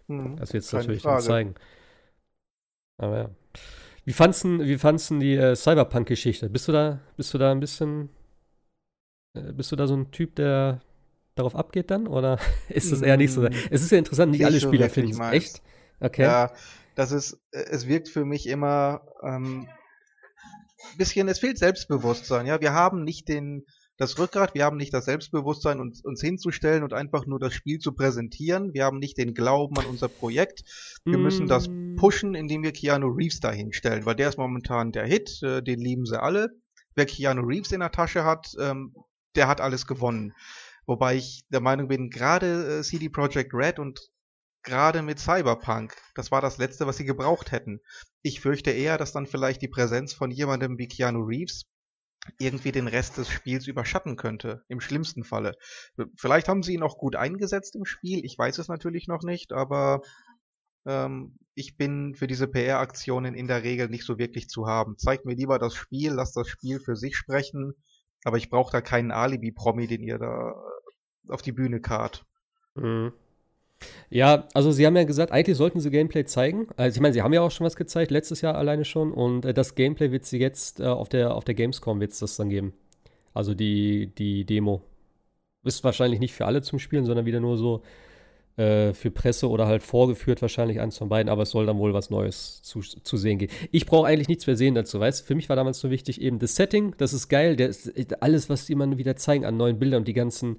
Hm, 0.09 0.37
Das 0.37 0.53
wird 0.53 0.65
es 0.65 0.73
natürlich 0.73 1.03
dann 1.03 1.13
Frage. 1.13 1.27
zeigen. 1.27 1.55
Aber 2.99 3.19
ja. 3.19 3.31
Wie 4.05 4.13
fandst 4.13 4.45
du 4.45 4.61
wie 4.65 4.79
fandst 4.79 5.11
du 5.11 5.19
die 5.19 5.37
äh, 5.37 5.57
Cyberpunk-Geschichte? 5.57 6.51
Bist 6.51 6.69
du 6.69 6.73
da, 6.73 7.01
bist 7.17 7.35
du 7.35 7.39
da 7.39 7.53
ein 7.53 7.61
bisschen, 7.61 8.11
äh, 9.35 9.53
bist 9.53 9.73
du 9.73 9.77
da 9.77 9.87
so 9.87 9.95
ein 9.97 10.11
Typ, 10.11 10.37
der 10.37 10.81
darauf 11.35 11.55
abgeht 11.57 11.91
dann? 11.91 12.07
Oder 12.07 12.39
ist 12.69 12.93
das 12.93 13.03
eher 13.03 13.17
nicht 13.17 13.33
so? 13.33 13.43
Mm, 13.43 13.53
Es 13.71 13.83
ist 13.83 13.91
ja 13.93 13.99
interessant, 13.99 14.33
nicht 14.33 14.45
alle 14.45 14.61
Spieler 14.61 14.89
finden 14.89 15.13
es. 15.23 15.33
Echt? 15.33 15.63
Okay. 16.01 16.23
Ja, 16.25 16.53
das 16.95 17.13
ist, 17.13 17.39
es 17.51 17.87
wirkt 17.87 18.09
für 18.09 18.25
mich 18.25 18.47
immer 18.47 19.03
ähm, 19.23 19.69
bisschen, 20.99 21.29
es 21.29 21.39
fehlt 21.39 21.59
Selbstbewusstsein. 21.59 22.47
Ja, 22.47 22.61
wir 22.61 22.73
haben 22.73 23.03
nicht 23.05 23.29
den, 23.29 23.65
das 23.97 24.19
Rückgrat, 24.19 24.55
wir 24.55 24.65
haben 24.65 24.77
nicht 24.77 24.93
das 24.93 25.07
Selbstbewusstsein, 25.07 25.81
uns, 25.81 26.05
uns 26.05 26.21
hinzustellen 26.21 26.83
und 26.83 26.93
einfach 26.93 27.27
nur 27.27 27.39
das 27.39 27.55
Spiel 27.55 27.79
zu 27.79 27.93
präsentieren. 27.93 28.75
Wir 28.75 28.85
haben 28.85 28.99
nicht 28.99 29.17
den 29.17 29.33
Glauben 29.35 29.79
an 29.79 29.87
unser 29.87 30.09
Projekt. 30.09 30.65
Wir 31.05 31.19
müssen 31.19 31.47
das 31.47 31.69
Mm, 31.69 31.97
pushen, 31.97 32.35
indem 32.35 32.63
wir 32.63 32.73
Keanu 32.73 33.09
Reeves 33.09 33.41
da 33.41 33.51
hinstellen, 33.51 34.07
weil 34.07 34.15
der 34.15 34.29
ist 34.29 34.39
momentan 34.39 34.93
der 34.93 35.07
Hit, 35.07 35.43
äh, 35.43 35.63
den 35.63 35.81
lieben 35.81 36.07
sie 36.07 36.21
alle. 36.21 36.51
Wer 36.95 37.07
Keanu 37.07 37.43
Reeves 37.43 37.73
in 37.73 37.81
der 37.81 37.91
Tasche 37.91 38.25
hat, 38.25 38.49
ähm, 38.61 38.95
der 39.35 39.49
hat 39.49 39.61
alles 39.61 39.87
gewonnen. 39.87 40.35
Wobei 40.87 41.17
ich 41.17 41.45
der 41.49 41.61
Meinung 41.61 41.89
bin, 41.89 42.11
gerade 42.11 42.79
äh, 42.79 42.83
CD 42.83 43.09
Projekt 43.09 43.53
Red 43.53 43.79
und 43.79 44.01
gerade 44.63 45.03
mit 45.03 45.19
Cyberpunk, 45.19 45.97
das 46.15 46.31
war 46.31 46.41
das 46.41 46.59
letzte, 46.59 46.87
was 46.87 46.97
sie 46.97 47.05
gebraucht 47.05 47.53
hätten. 47.53 47.81
Ich 48.23 48.41
fürchte 48.41 48.71
eher, 48.71 48.99
dass 48.99 49.13
dann 49.13 49.27
vielleicht 49.27 49.63
die 49.63 49.69
Präsenz 49.69 50.13
von 50.13 50.31
jemandem 50.31 50.79
wie 50.79 50.89
Keanu 50.89 51.23
Reeves 51.23 51.67
irgendwie 52.39 52.73
den 52.73 52.89
Rest 52.89 53.19
des 53.19 53.29
Spiels 53.29 53.67
überschatten 53.67 54.17
könnte, 54.17 54.65
im 54.69 54.81
schlimmsten 54.81 55.25
Falle. 55.25 55.57
Vielleicht 56.17 56.49
haben 56.49 56.63
sie 56.63 56.75
ihn 56.75 56.83
auch 56.83 56.99
gut 56.99 57.17
eingesetzt 57.17 57.77
im 57.77 57.85
Spiel, 57.85 58.25
ich 58.25 58.39
weiß 58.39 58.59
es 58.59 58.69
natürlich 58.69 59.09
noch 59.09 59.23
nicht, 59.23 59.53
aber 59.53 60.03
ähm, 60.87 61.39
ich 61.55 61.77
bin 61.77 62.15
für 62.15 62.27
diese 62.27 62.49
PR-Aktionen 62.49 63.35
in 63.35 63.49
der 63.49 63.63
Regel 63.63 63.89
nicht 63.89 64.05
so 64.05 64.19
wirklich 64.19 64.49
zu 64.49 64.67
haben. 64.67 64.99
Zeigt 64.99 65.25
mir 65.25 65.35
lieber 65.35 65.59
das 65.59 65.75
Spiel, 65.75 66.13
lasst 66.13 66.37
das 66.37 66.49
Spiel 66.49 66.81
für 66.81 66.97
sich 66.97 67.17
sprechen, 67.17 67.75
aber 68.25 68.37
ich 68.37 68.51
brauche 68.51 68.73
da 68.73 68.81
keinen 68.81 69.11
Alibi-Promi, 69.11 69.87
den 69.87 70.03
ihr 70.03 70.19
da 70.19 70.51
äh, 70.51 71.33
auf 71.33 71.43
die 71.43 71.53
Bühne 71.53 71.81
karrt. 71.81 72.25
Mhm. 72.75 73.13
Ja, 74.11 74.47
also 74.55 74.73
sie 74.73 74.87
haben 74.87 74.97
ja 74.97 75.05
gesagt, 75.05 75.33
eigentlich 75.33 75.57
sollten 75.57 75.81
sie 75.81 75.91
Gameplay 75.91 76.25
zeigen. 76.25 76.69
Also 76.77 76.97
ich 76.97 77.01
meine, 77.01 77.15
sie 77.15 77.23
haben 77.23 77.33
ja 77.33 77.43
auch 77.43 77.51
schon 77.51 77.67
was 77.67 77.77
gezeigt, 77.77 78.11
letztes 78.11 78.41
Jahr 78.41 78.57
alleine 78.57 78.85
schon. 78.85 79.13
Und 79.13 79.45
äh, 79.45 79.55
das 79.55 79.75
Gameplay 79.75 80.13
wird 80.13 80.25
sie 80.25 80.39
jetzt 80.39 80.81
äh, 80.81 80.85
auf 80.85 81.09
der, 81.09 81.35
auf 81.35 81.45
der 81.45 81.55
Gamescom 81.55 82.01
wird 82.01 82.21
das 82.21 82.37
dann 82.37 82.49
geben. 82.49 82.73
Also 83.35 83.55
die, 83.55 84.13
die 84.17 84.45
Demo. 84.45 84.83
Ist 85.65 85.83
wahrscheinlich 85.83 86.21
nicht 86.21 86.33
für 86.33 86.47
alle 86.47 86.63
zum 86.63 86.79
Spielen, 86.79 87.07
sondern 87.07 87.27
wieder 87.27 87.41
nur 87.41 87.57
so 87.57 87.83
äh, 88.57 88.95
für 88.95 89.11
Presse 89.11 89.51
oder 89.51 89.67
halt 89.67 89.83
vorgeführt, 89.83 90.41
wahrscheinlich 90.41 90.81
eins 90.81 90.97
von 90.97 91.11
beiden, 91.11 91.29
aber 91.29 91.43
es 91.43 91.51
soll 91.51 91.67
dann 91.67 91.79
wohl 91.79 91.93
was 91.93 92.09
Neues 92.09 92.63
zu, 92.63 92.81
zu 92.81 93.17
sehen 93.19 93.39
gehen. 93.39 93.51
Ich 93.71 93.85
brauche 93.85 94.07
eigentlich 94.07 94.29
nichts 94.29 94.47
mehr 94.47 94.57
sehen 94.57 94.75
dazu, 94.75 94.99
weißt? 94.99 95.27
Für 95.27 95.35
mich 95.35 95.51
war 95.51 95.57
damals 95.57 95.79
so 95.79 95.91
wichtig 95.91 96.23
eben 96.23 96.39
das 96.39 96.57
Setting, 96.57 96.95
das 96.97 97.13
ist 97.13 97.29
geil, 97.29 97.57
der 97.57 97.69
ist, 97.69 97.93
alles, 98.23 98.49
was 98.49 98.65
die 98.65 98.75
man 98.75 98.97
wieder 98.97 99.17
zeigen 99.17 99.45
an 99.45 99.59
neuen 99.59 99.79
Bildern 99.79 99.99
und 99.99 100.09
die 100.09 100.15
ganzen 100.15 100.57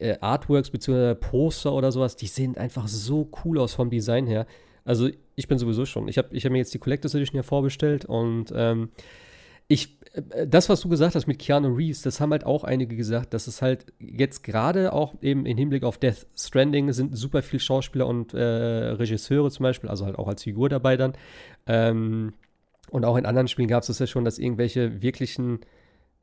äh, 0.00 0.16
Artworks 0.20 0.70
bzw. 0.70 1.14
Poster 1.14 1.72
oder 1.72 1.92
sowas, 1.92 2.16
die 2.16 2.26
sehen 2.26 2.56
einfach 2.56 2.88
so 2.88 3.30
cool 3.44 3.58
aus 3.58 3.74
vom 3.74 3.90
Design 3.90 4.26
her. 4.26 4.46
Also 4.84 5.08
ich 5.36 5.48
bin 5.48 5.58
sowieso 5.58 5.84
schon. 5.86 6.08
Ich 6.08 6.18
habe 6.18 6.28
ich 6.32 6.44
hab 6.44 6.52
mir 6.52 6.58
jetzt 6.58 6.74
die 6.74 6.78
Collectors 6.78 7.14
Edition 7.14 7.36
ja 7.36 7.42
vorbestellt 7.42 8.04
und 8.04 8.52
ähm, 8.54 8.90
ich, 9.68 9.98
äh, 10.14 10.46
das, 10.46 10.68
was 10.68 10.80
du 10.80 10.88
gesagt 10.88 11.14
hast 11.14 11.26
mit 11.26 11.38
Keanu 11.38 11.68
Reeves, 11.74 12.02
das 12.02 12.20
haben 12.20 12.32
halt 12.32 12.44
auch 12.44 12.64
einige 12.64 12.96
gesagt, 12.96 13.32
dass 13.34 13.46
es 13.46 13.62
halt 13.62 13.86
jetzt 14.00 14.42
gerade 14.42 14.92
auch 14.92 15.14
eben 15.22 15.46
im 15.46 15.56
Hinblick 15.56 15.84
auf 15.84 15.98
Death 15.98 16.26
Stranding 16.36 16.92
sind 16.92 17.16
super 17.16 17.42
viele 17.42 17.60
Schauspieler 17.60 18.06
und 18.06 18.34
äh, 18.34 18.40
Regisseure 18.40 19.50
zum 19.50 19.62
Beispiel, 19.62 19.88
also 19.88 20.06
halt 20.06 20.18
auch 20.18 20.28
als 20.28 20.42
Figur 20.42 20.68
dabei 20.68 20.96
dann. 20.96 21.12
Ähm, 21.66 22.32
und 22.90 23.04
auch 23.04 23.16
in 23.16 23.26
anderen 23.26 23.46
Spielen 23.46 23.68
gab 23.68 23.82
es 23.82 23.86
das 23.86 24.00
ja 24.00 24.08
schon, 24.08 24.24
dass 24.24 24.38
irgendwelche 24.38 25.02
wirklichen 25.02 25.60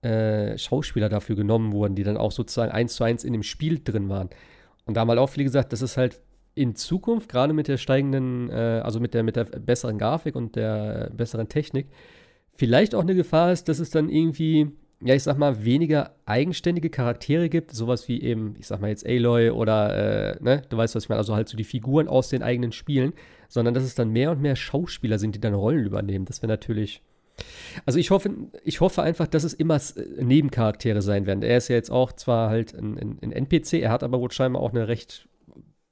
äh, 0.02 0.58
Schauspieler 0.58 1.10
dafür 1.10 1.36
genommen 1.36 1.74
wurden, 1.74 1.96
die 1.96 2.04
dann 2.04 2.18
auch 2.18 2.32
sozusagen 2.32 2.72
eins 2.72 2.96
zu 2.96 3.04
eins 3.04 3.24
in 3.24 3.34
dem 3.34 3.44
Spiel 3.44 3.82
drin 3.84 4.10
waren. 4.10 4.30
Und 4.86 4.96
da 4.96 5.02
haben 5.02 5.10
halt 5.10 5.20
auch 5.20 5.30
viele 5.30 5.44
gesagt, 5.44 5.74
das 5.74 5.82
ist 5.82 5.98
halt 5.98 6.22
in 6.56 6.76
Zukunft, 6.76 7.30
gerade 7.30 7.54
mit 7.54 7.68
der 7.68 7.78
steigenden, 7.78 8.50
äh, 8.50 8.82
also 8.84 9.00
mit 9.00 9.14
der, 9.14 9.24
mit 9.24 9.36
der 9.36 9.46
besseren 9.46 9.98
Grafik 9.98 10.36
und 10.36 10.56
der 10.56 11.12
besseren 11.16 11.50
Technik, 11.50 11.88
vielleicht 12.56 12.96
auch 12.96 13.02
eine 13.02 13.16
Gefahr 13.16 13.52
ist, 13.52 13.70
dass 13.70 13.80
es 13.80 13.92
dann 13.92 14.10
irgendwie, 14.10 14.72
ja, 15.02 15.14
ich 15.14 15.24
sag 15.24 15.38
mal, 15.38 15.64
weniger 15.64 16.16
eigenständige 16.26 16.90
Charaktere 16.90 17.50
gibt, 17.50 17.72
sowas 17.72 18.08
wie 18.08 18.22
eben, 18.22 18.56
ich 18.58 18.68
sag 18.68 18.82
mal 18.82 18.90
jetzt 18.90 19.06
Aloy 19.06 19.52
oder, 19.52 20.36
äh, 20.36 20.44
ne, 20.44 20.64
du 20.70 20.78
weißt, 20.78 20.96
was 20.96 21.04
ich 21.04 21.10
meine, 21.10 21.20
also 21.20 21.36
halt 21.36 21.48
so 21.48 21.58
die 21.58 21.64
Figuren 21.64 22.08
aus 22.08 22.30
den 22.30 22.42
eigenen 22.42 22.72
Spielen, 22.72 23.14
sondern 23.50 23.76
dass 23.76 23.84
es 23.84 23.94
dann 23.94 24.10
mehr 24.10 24.32
und 24.32 24.42
mehr 24.42 24.56
Schauspieler 24.56 25.20
sind, 25.20 25.36
die 25.36 25.42
dann 25.42 25.54
Rollen 25.54 25.86
übernehmen. 25.86 26.26
Das 26.26 26.42
wäre 26.42 26.52
natürlich. 26.52 27.02
Also 27.86 28.00
ich 28.00 28.12
hoffe, 28.12 28.30
ich 28.64 28.82
hoffe 28.82 29.04
einfach, 29.04 29.28
dass 29.28 29.44
es 29.44 29.54
immer 29.54 29.76
äh, 29.76 30.24
Nebencharaktere 30.24 31.02
sein 31.02 31.26
werden. 31.26 31.44
Er 31.44 31.58
ist 31.58 31.68
ja 31.68 31.76
jetzt 31.76 31.92
auch 31.92 32.12
zwar 32.14 32.50
halt 32.50 32.74
ein, 32.74 32.98
ein, 32.98 33.20
ein 33.22 33.32
NPC, 33.32 33.74
er 33.74 33.92
hat 33.92 34.04
aber 34.04 34.20
wohl 34.20 34.32
scheinbar 34.32 34.62
auch 34.62 34.72
eine 34.72 34.88
recht 34.88 35.28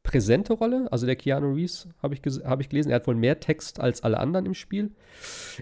präsente 0.04 0.54
Rolle. 0.54 0.88
Also 0.92 1.06
der 1.06 1.16
Keanu 1.16 1.54
Reeves, 1.54 1.90
habe 2.02 2.16
ich, 2.16 2.22
hab 2.44 2.62
ich 2.62 2.70
gelesen, 2.70 2.90
er 2.90 2.98
hat 2.98 3.08
wohl 3.08 3.16
mehr 3.16 3.40
Text 3.40 3.80
als 3.80 4.04
alle 4.04 4.20
anderen 4.20 4.46
im 4.46 4.54
Spiel. 4.54 4.92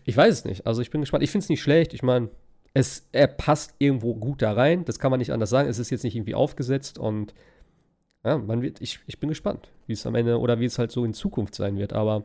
Ich 0.05 0.15
weiß 0.15 0.33
es 0.33 0.45
nicht. 0.45 0.67
Also 0.67 0.81
ich 0.81 0.91
bin 0.91 1.01
gespannt. 1.01 1.23
Ich 1.23 1.31
finde 1.31 1.43
es 1.43 1.49
nicht 1.49 1.61
schlecht. 1.61 1.93
Ich 1.93 2.03
meine, 2.03 2.29
es, 2.73 3.07
er 3.11 3.27
passt 3.27 3.75
irgendwo 3.79 4.15
gut 4.15 4.41
da 4.41 4.53
rein. 4.53 4.85
Das 4.85 4.99
kann 4.99 5.11
man 5.11 5.19
nicht 5.19 5.31
anders 5.31 5.49
sagen. 5.49 5.69
Es 5.69 5.79
ist 5.79 5.89
jetzt 5.89 6.03
nicht 6.03 6.15
irgendwie 6.15 6.35
aufgesetzt 6.35 6.99
und 6.99 7.33
ja, 8.23 8.37
man 8.37 8.61
wird, 8.61 8.79
ich, 8.79 8.99
ich 9.05 9.19
bin 9.19 9.29
gespannt, 9.29 9.69
wie 9.85 9.93
es 9.93 10.05
am 10.05 10.15
Ende 10.15 10.39
oder 10.39 10.59
wie 10.59 10.65
es 10.65 10.79
halt 10.79 10.91
so 10.91 11.03
in 11.03 11.13
Zukunft 11.13 11.55
sein 11.55 11.77
wird. 11.77 11.93
Aber 11.93 12.23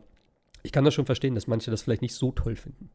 ich 0.63 0.73
kann 0.73 0.85
das 0.85 0.95
schon 0.95 1.07
verstehen, 1.07 1.35
dass 1.35 1.47
manche 1.47 1.71
das 1.71 1.83
vielleicht 1.83 2.03
nicht 2.03 2.15
so 2.15 2.31
toll 2.33 2.57
finden. 2.57 2.91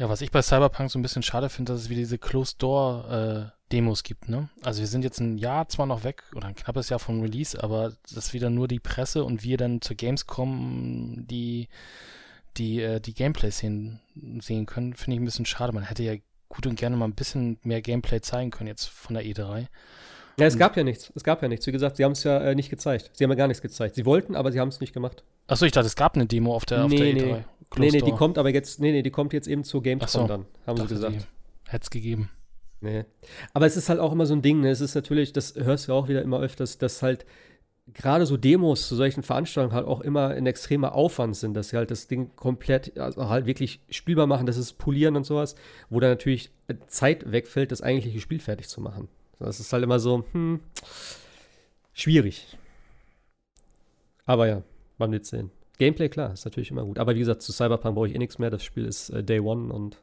Ja, 0.00 0.08
was 0.08 0.22
ich 0.22 0.30
bei 0.30 0.40
Cyberpunk 0.40 0.90
so 0.90 0.98
ein 0.98 1.02
bisschen 1.02 1.22
schade 1.22 1.50
finde, 1.50 1.74
dass 1.74 1.82
es 1.82 1.90
wieder 1.90 2.00
diese 2.00 3.52
Demos 3.70 4.02
gibt, 4.02 4.30
ne? 4.30 4.48
Also 4.62 4.80
wir 4.80 4.86
sind 4.86 5.04
jetzt 5.04 5.20
ein 5.20 5.36
Jahr 5.36 5.68
zwar 5.68 5.84
noch 5.84 6.04
weg 6.04 6.22
oder 6.34 6.46
ein 6.46 6.54
knappes 6.54 6.88
Jahr 6.88 6.98
vom 6.98 7.20
Release, 7.20 7.62
aber 7.62 7.92
das 8.04 8.16
ist 8.16 8.32
wieder 8.32 8.48
nur 8.48 8.66
die 8.66 8.80
Presse 8.80 9.22
und 9.22 9.44
wir 9.44 9.58
dann 9.58 9.82
zur 9.82 9.96
Gamescom 9.96 11.26
die 11.28 11.68
die 12.56 12.80
äh, 12.80 12.98
die 12.98 13.12
Gameplay 13.12 13.50
sehen 13.50 14.00
sehen 14.40 14.64
können, 14.64 14.94
finde 14.94 15.16
ich 15.16 15.20
ein 15.20 15.26
bisschen 15.26 15.44
schade. 15.44 15.74
Man 15.74 15.84
hätte 15.84 16.02
ja 16.02 16.14
gut 16.48 16.66
und 16.66 16.76
gerne 16.76 16.96
mal 16.96 17.04
ein 17.04 17.14
bisschen 17.14 17.58
mehr 17.62 17.82
Gameplay 17.82 18.22
zeigen 18.22 18.50
können 18.50 18.68
jetzt 18.68 18.86
von 18.86 19.12
der 19.12 19.24
E3. 19.24 19.66
Ja, 20.38 20.46
es 20.46 20.56
gab 20.56 20.78
ja 20.78 20.82
nichts. 20.82 21.12
Es 21.14 21.24
gab 21.24 21.42
ja 21.42 21.48
nichts. 21.48 21.66
Wie 21.66 21.72
gesagt, 21.72 21.98
sie 21.98 22.04
haben 22.04 22.12
es 22.12 22.24
ja 22.24 22.38
äh, 22.38 22.54
nicht 22.54 22.70
gezeigt. 22.70 23.10
Sie 23.12 23.22
haben 23.22 23.30
ja 23.30 23.36
gar 23.36 23.48
nichts 23.48 23.60
gezeigt. 23.60 23.96
Sie 23.96 24.06
wollten, 24.06 24.34
aber 24.34 24.50
sie 24.50 24.60
haben 24.60 24.68
es 24.68 24.80
nicht 24.80 24.94
gemacht. 24.94 25.22
Achso, 25.46 25.66
ich 25.66 25.72
dachte, 25.72 25.88
es 25.88 25.96
gab 25.96 26.14
eine 26.14 26.24
Demo 26.24 26.54
auf 26.54 26.64
der, 26.64 26.84
auf 26.84 26.90
nee, 26.90 27.12
der 27.12 27.36
nee. 27.36 27.44
E3. 27.72 27.80
Nee, 27.80 27.90
nee, 27.90 28.00
die 28.00 28.12
kommt 28.12 28.38
aber 28.38 28.50
jetzt, 28.50 28.80
nee, 28.80 28.92
nee, 28.92 29.02
die 29.02 29.10
kommt 29.10 29.32
jetzt 29.32 29.46
eben 29.46 29.64
zur 29.64 29.82
Gamescom 29.82 30.22
so. 30.22 30.26
dann, 30.26 30.46
haben 30.66 30.78
sie 30.78 30.86
gesagt. 30.86 31.28
Hätte 31.68 31.82
es 31.82 31.90
gegeben. 31.90 32.30
Nee. 32.80 33.04
Aber 33.52 33.66
es 33.66 33.76
ist 33.76 33.88
halt 33.88 34.00
auch 34.00 34.12
immer 34.12 34.26
so 34.26 34.34
ein 34.34 34.42
Ding, 34.42 34.60
ne? 34.60 34.70
Es 34.70 34.80
ist 34.80 34.94
natürlich, 34.94 35.32
das 35.32 35.54
hörst 35.54 35.86
du 35.86 35.92
ja 35.92 35.98
auch 35.98 36.08
wieder 36.08 36.22
immer 36.22 36.40
öfters, 36.40 36.78
dass 36.78 37.02
halt 37.02 37.26
gerade 37.92 38.26
so 38.26 38.36
Demos 38.36 38.88
zu 38.88 38.96
solchen 38.96 39.22
Veranstaltungen 39.22 39.74
halt 39.74 39.86
auch 39.86 40.00
immer 40.00 40.28
ein 40.28 40.46
extremer 40.46 40.94
Aufwand 40.94 41.36
sind, 41.36 41.54
dass 41.54 41.70
sie 41.70 41.76
halt 41.76 41.90
das 41.90 42.08
Ding 42.08 42.34
komplett, 42.36 42.98
also 42.98 43.28
halt 43.28 43.46
wirklich 43.46 43.80
spielbar 43.90 44.26
machen, 44.26 44.46
das 44.46 44.56
ist 44.56 44.74
polieren 44.74 45.16
und 45.16 45.24
sowas, 45.24 45.54
wo 45.88 46.00
dann 46.00 46.10
natürlich 46.10 46.50
Zeit 46.86 47.30
wegfällt, 47.30 47.72
das 47.72 47.82
eigentliche 47.82 48.20
Spiel 48.20 48.40
fertig 48.40 48.68
zu 48.68 48.80
machen. 48.80 49.08
Das 49.38 49.60
ist 49.60 49.72
halt 49.72 49.82
immer 49.82 49.98
so, 49.98 50.24
hm, 50.32 50.60
schwierig. 51.92 52.58
Aber 54.26 54.46
ja, 54.46 54.62
man 54.98 55.10
wird 55.12 55.26
sehen. 55.26 55.50
Gameplay, 55.80 56.10
klar, 56.10 56.32
ist 56.34 56.44
natürlich 56.44 56.70
immer 56.70 56.84
gut. 56.84 56.98
Aber 56.98 57.14
wie 57.14 57.20
gesagt, 57.20 57.40
zu 57.40 57.52
Cyberpunk 57.52 57.94
brauche 57.94 58.06
ich 58.06 58.14
eh 58.14 58.18
nichts 58.18 58.38
mehr. 58.38 58.50
Das 58.50 58.62
Spiel 58.62 58.84
ist 58.84 59.08
äh, 59.08 59.24
Day 59.24 59.40
One 59.40 59.72
und 59.72 59.96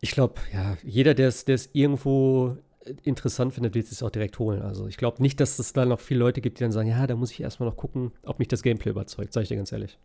ich 0.00 0.12
glaube, 0.12 0.34
ja, 0.52 0.76
jeder, 0.84 1.14
der 1.14 1.28
es 1.28 1.70
irgendwo 1.72 2.56
interessant 3.02 3.54
findet, 3.54 3.74
wird 3.74 3.90
es 3.90 4.02
auch 4.02 4.10
direkt 4.10 4.38
holen. 4.38 4.62
Also 4.62 4.86
ich 4.86 4.96
glaube 4.96 5.20
nicht, 5.22 5.40
dass 5.40 5.58
es 5.58 5.72
da 5.72 5.84
noch 5.84 5.98
viele 5.98 6.20
Leute 6.20 6.40
gibt, 6.40 6.60
die 6.60 6.62
dann 6.62 6.70
sagen, 6.70 6.88
ja, 6.88 7.06
da 7.06 7.16
muss 7.16 7.32
ich 7.32 7.40
erstmal 7.40 7.68
noch 7.68 7.76
gucken, 7.76 8.12
ob 8.22 8.38
mich 8.38 8.46
das 8.46 8.62
Gameplay 8.62 8.90
überzeugt, 8.90 9.32
sage 9.32 9.42
ich 9.42 9.48
dir 9.48 9.56
ganz 9.56 9.72
ehrlich. 9.72 9.98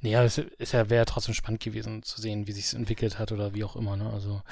Nee, 0.00 0.16
aber 0.16 0.24
es 0.26 0.38
ist 0.38 0.72
ja, 0.72 0.90
wäre 0.90 1.00
ja 1.02 1.04
trotzdem 1.04 1.34
spannend 1.34 1.62
gewesen 1.62 2.02
zu 2.02 2.20
sehen, 2.20 2.46
wie 2.46 2.52
sich 2.52 2.64
es 2.66 2.74
entwickelt 2.74 3.18
hat 3.18 3.32
oder 3.32 3.54
wie 3.54 3.64
auch 3.64 3.76
immer, 3.76 3.96
ne? 3.96 4.10
Also. 4.12 4.42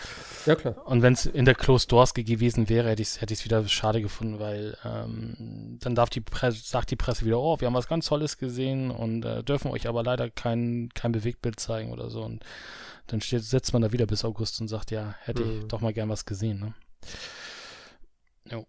Ja, 0.46 0.54
klar. 0.54 0.86
Und 0.86 1.02
wenn 1.02 1.12
es 1.14 1.26
in 1.26 1.44
der 1.44 1.54
Closed 1.54 1.90
Doors 1.90 2.14
gewesen 2.14 2.68
wäre, 2.68 2.88
hätte 2.90 3.02
ich 3.02 3.08
es 3.08 3.20
hätte 3.20 3.34
wieder 3.44 3.66
schade 3.68 4.00
gefunden, 4.00 4.38
weil 4.38 4.76
ähm, 4.84 5.78
dann 5.80 5.94
darf 5.94 6.10
die 6.10 6.20
Presse, 6.20 6.60
sagt 6.64 6.90
die 6.90 6.96
Presse 6.96 7.24
wieder, 7.24 7.40
oh, 7.40 7.58
wir 7.60 7.66
haben 7.66 7.74
was 7.74 7.88
ganz 7.88 8.06
Tolles 8.06 8.38
gesehen 8.38 8.90
und 8.90 9.24
äh, 9.24 9.42
dürfen 9.42 9.70
euch 9.70 9.88
aber 9.88 10.02
leider 10.02 10.30
kein, 10.30 10.88
kein 10.94 11.12
Bewegtbild 11.12 11.58
zeigen 11.58 11.90
oder 11.92 12.10
so. 12.10 12.22
Und 12.22 12.44
dann 13.08 13.20
steht, 13.20 13.42
sitzt 13.42 13.72
man 13.72 13.82
da 13.82 13.92
wieder 13.92 14.06
bis 14.06 14.24
August 14.24 14.60
und 14.60 14.68
sagt, 14.68 14.90
ja, 14.92 15.14
hätte 15.22 15.44
Mhm. 15.44 15.58
ich 15.60 15.64
doch 15.68 15.80
mal 15.80 15.92
gern 15.92 16.08
was 16.08 16.24
gesehen, 16.24 16.60
ne? 16.60 16.74
Jo. 18.50 18.66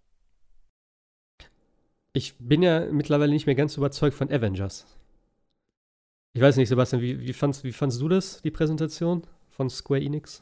Ich 2.13 2.35
bin 2.39 2.61
ja 2.61 2.81
mittlerweile 2.91 3.31
nicht 3.31 3.45
mehr 3.45 3.55
ganz 3.55 3.77
überzeugt 3.77 4.15
von 4.15 4.31
Avengers. 4.31 4.85
Ich 6.33 6.41
weiß 6.41 6.55
nicht, 6.55 6.69
Sebastian, 6.69 7.01
wie, 7.01 7.19
wie, 7.19 7.33
fandst, 7.33 7.65
wie 7.65 7.73
fandst 7.73 7.99
du 7.99 8.07
das, 8.07 8.41
die 8.41 8.51
Präsentation 8.51 9.27
von 9.49 9.69
Square 9.69 10.01
Enix? 10.01 10.41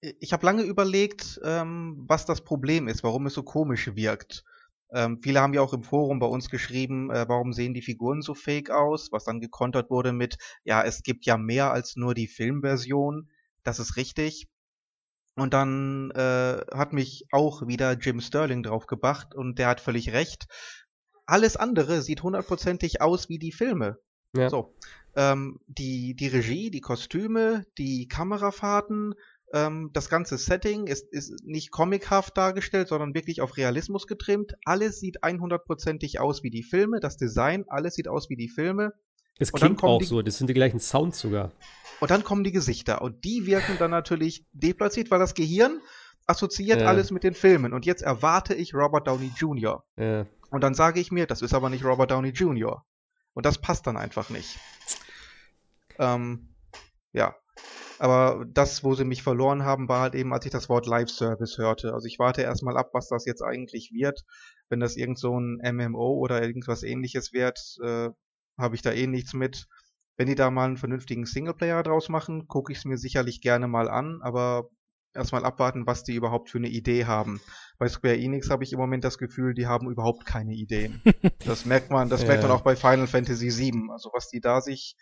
Ich 0.00 0.32
habe 0.32 0.44
lange 0.44 0.62
überlegt, 0.62 1.40
ähm, 1.44 2.04
was 2.08 2.26
das 2.26 2.42
Problem 2.42 2.88
ist, 2.88 3.04
warum 3.04 3.26
es 3.26 3.34
so 3.34 3.44
komisch 3.44 3.94
wirkt. 3.94 4.44
Ähm, 4.90 5.20
viele 5.22 5.40
haben 5.40 5.54
ja 5.54 5.60
auch 5.60 5.72
im 5.72 5.84
Forum 5.84 6.18
bei 6.18 6.26
uns 6.26 6.50
geschrieben, 6.50 7.12
äh, 7.12 7.26
warum 7.28 7.52
sehen 7.52 7.74
die 7.74 7.82
Figuren 7.82 8.22
so 8.22 8.34
fake 8.34 8.70
aus, 8.70 9.12
was 9.12 9.22
dann 9.24 9.40
gekontert 9.40 9.88
wurde 9.88 10.12
mit, 10.12 10.36
ja, 10.64 10.82
es 10.82 11.04
gibt 11.04 11.26
ja 11.26 11.36
mehr 11.36 11.70
als 11.70 11.94
nur 11.94 12.14
die 12.14 12.26
Filmversion. 12.26 13.30
Das 13.62 13.78
ist 13.78 13.96
richtig. 13.96 14.48
Und 15.36 15.54
dann 15.54 16.10
äh, 16.10 16.60
hat 16.74 16.92
mich 16.92 17.26
auch 17.30 17.68
wieder 17.68 17.92
Jim 17.92 18.20
Sterling 18.20 18.64
draufgebracht 18.64 19.32
und 19.32 19.60
der 19.60 19.68
hat 19.68 19.80
völlig 19.80 20.12
recht. 20.12 20.46
Alles 21.24 21.56
andere 21.56 22.02
sieht 22.02 22.24
hundertprozentig 22.24 23.00
aus 23.00 23.28
wie 23.28 23.38
die 23.38 23.52
Filme. 23.52 23.98
Ja. 24.36 24.48
So, 24.50 24.74
ähm, 25.14 25.60
die, 25.66 26.14
die 26.14 26.28
Regie, 26.28 26.70
die 26.70 26.80
Kostüme, 26.80 27.64
die 27.78 28.08
Kamerafahrten, 28.08 29.14
ähm, 29.52 29.90
das 29.92 30.08
ganze 30.08 30.38
Setting 30.38 30.86
ist, 30.86 31.12
ist 31.12 31.44
nicht 31.44 31.70
comichaft 31.70 32.36
dargestellt, 32.36 32.88
sondern 32.88 33.14
wirklich 33.14 33.40
auf 33.42 33.56
Realismus 33.58 34.06
getrimmt. 34.06 34.54
Alles 34.64 35.00
sieht 35.00 35.22
100%ig 35.22 36.18
aus 36.20 36.42
wie 36.42 36.50
die 36.50 36.62
Filme. 36.62 37.00
Das 37.00 37.16
Design, 37.18 37.64
alles 37.68 37.94
sieht 37.94 38.08
aus 38.08 38.30
wie 38.30 38.36
die 38.36 38.48
Filme. 38.48 38.92
Es 39.38 39.52
klingt 39.52 39.82
auch 39.82 39.98
die- 39.98 40.04
so, 40.06 40.22
das 40.22 40.38
sind 40.38 40.48
die 40.48 40.54
gleichen 40.54 40.80
Sounds 40.80 41.18
sogar. 41.18 41.52
Und 42.00 42.10
dann 42.10 42.24
kommen 42.24 42.44
die 42.44 42.52
Gesichter. 42.52 43.02
Und 43.02 43.24
die 43.24 43.46
wirken 43.46 43.76
dann 43.78 43.90
natürlich 43.90 44.46
deplatziert, 44.52 45.10
weil 45.10 45.18
das 45.18 45.34
Gehirn 45.34 45.80
assoziiert 46.26 46.80
Ja. 46.80 46.86
alles 46.86 47.10
mit 47.10 47.22
den 47.24 47.34
Filmen. 47.34 47.72
Und 47.72 47.84
jetzt 47.84 48.02
erwarte 48.02 48.54
ich 48.54 48.74
Robert 48.74 49.06
Downey 49.06 49.30
Jr. 49.36 49.84
Ja. 49.98 50.26
Und 50.50 50.62
dann 50.62 50.74
sage 50.74 51.00
ich 51.00 51.10
mir, 51.12 51.26
das 51.26 51.42
ist 51.42 51.52
aber 51.54 51.68
nicht 51.68 51.84
Robert 51.84 52.10
Downey 52.10 52.30
Jr. 52.30 52.84
Und 53.34 53.46
das 53.46 53.58
passt 53.58 53.86
dann 53.86 53.96
einfach 53.96 54.30
nicht. 54.30 54.58
Ähm, 55.98 56.48
ja. 57.12 57.36
Aber 57.98 58.46
das, 58.48 58.82
wo 58.82 58.94
sie 58.94 59.04
mich 59.04 59.22
verloren 59.22 59.64
haben, 59.64 59.88
war 59.88 60.00
halt 60.00 60.14
eben, 60.14 60.32
als 60.32 60.46
ich 60.46 60.50
das 60.50 60.68
Wort 60.70 60.86
Live-Service 60.86 61.58
hörte. 61.58 61.92
Also 61.92 62.06
ich 62.06 62.18
warte 62.18 62.42
erstmal 62.42 62.76
ab, 62.78 62.90
was 62.94 63.08
das 63.08 63.26
jetzt 63.26 63.42
eigentlich 63.42 63.92
wird. 63.92 64.24
Wenn 64.70 64.80
das 64.80 64.96
irgend 64.96 65.18
so 65.18 65.38
ein 65.38 65.60
MMO 65.62 66.14
oder 66.14 66.42
irgendwas 66.42 66.82
ähnliches 66.82 67.32
wird, 67.34 67.76
äh, 67.84 68.08
habe 68.58 68.74
ich 68.74 68.82
da 68.82 68.90
eh 68.90 69.06
nichts 69.06 69.34
mit. 69.34 69.68
Wenn 70.16 70.28
die 70.28 70.34
da 70.34 70.50
mal 70.50 70.64
einen 70.64 70.78
vernünftigen 70.78 71.26
Singleplayer 71.26 71.82
draus 71.82 72.08
machen, 72.08 72.48
gucke 72.48 72.72
ich 72.72 72.78
es 72.78 72.84
mir 72.84 72.96
sicherlich 72.96 73.40
gerne 73.40 73.68
mal 73.68 73.88
an, 73.88 74.20
aber 74.22 74.70
erstmal 75.14 75.44
abwarten, 75.44 75.86
was 75.86 76.04
die 76.04 76.14
überhaupt 76.14 76.50
für 76.50 76.58
eine 76.58 76.68
Idee 76.68 77.04
haben. 77.06 77.40
Bei 77.78 77.88
Square 77.88 78.16
Enix 78.16 78.50
habe 78.50 78.64
ich 78.64 78.72
im 78.72 78.78
Moment 78.78 79.04
das 79.04 79.18
Gefühl, 79.18 79.54
die 79.54 79.66
haben 79.66 79.90
überhaupt 79.90 80.24
keine 80.26 80.54
Ideen. 80.54 81.00
Das 81.44 81.64
merkt 81.66 81.90
man, 81.90 82.08
das 82.08 82.24
merkt 82.24 82.42
man 82.42 82.50
Ja. 82.52 82.56
auch 82.56 82.62
bei 82.62 82.76
Final 82.76 83.06
Fantasy 83.08 83.50
VII. 83.50 83.90
Also 83.90 84.10
was 84.12 84.28
die 84.28 84.40
da 84.40 84.60
sich 84.60 84.96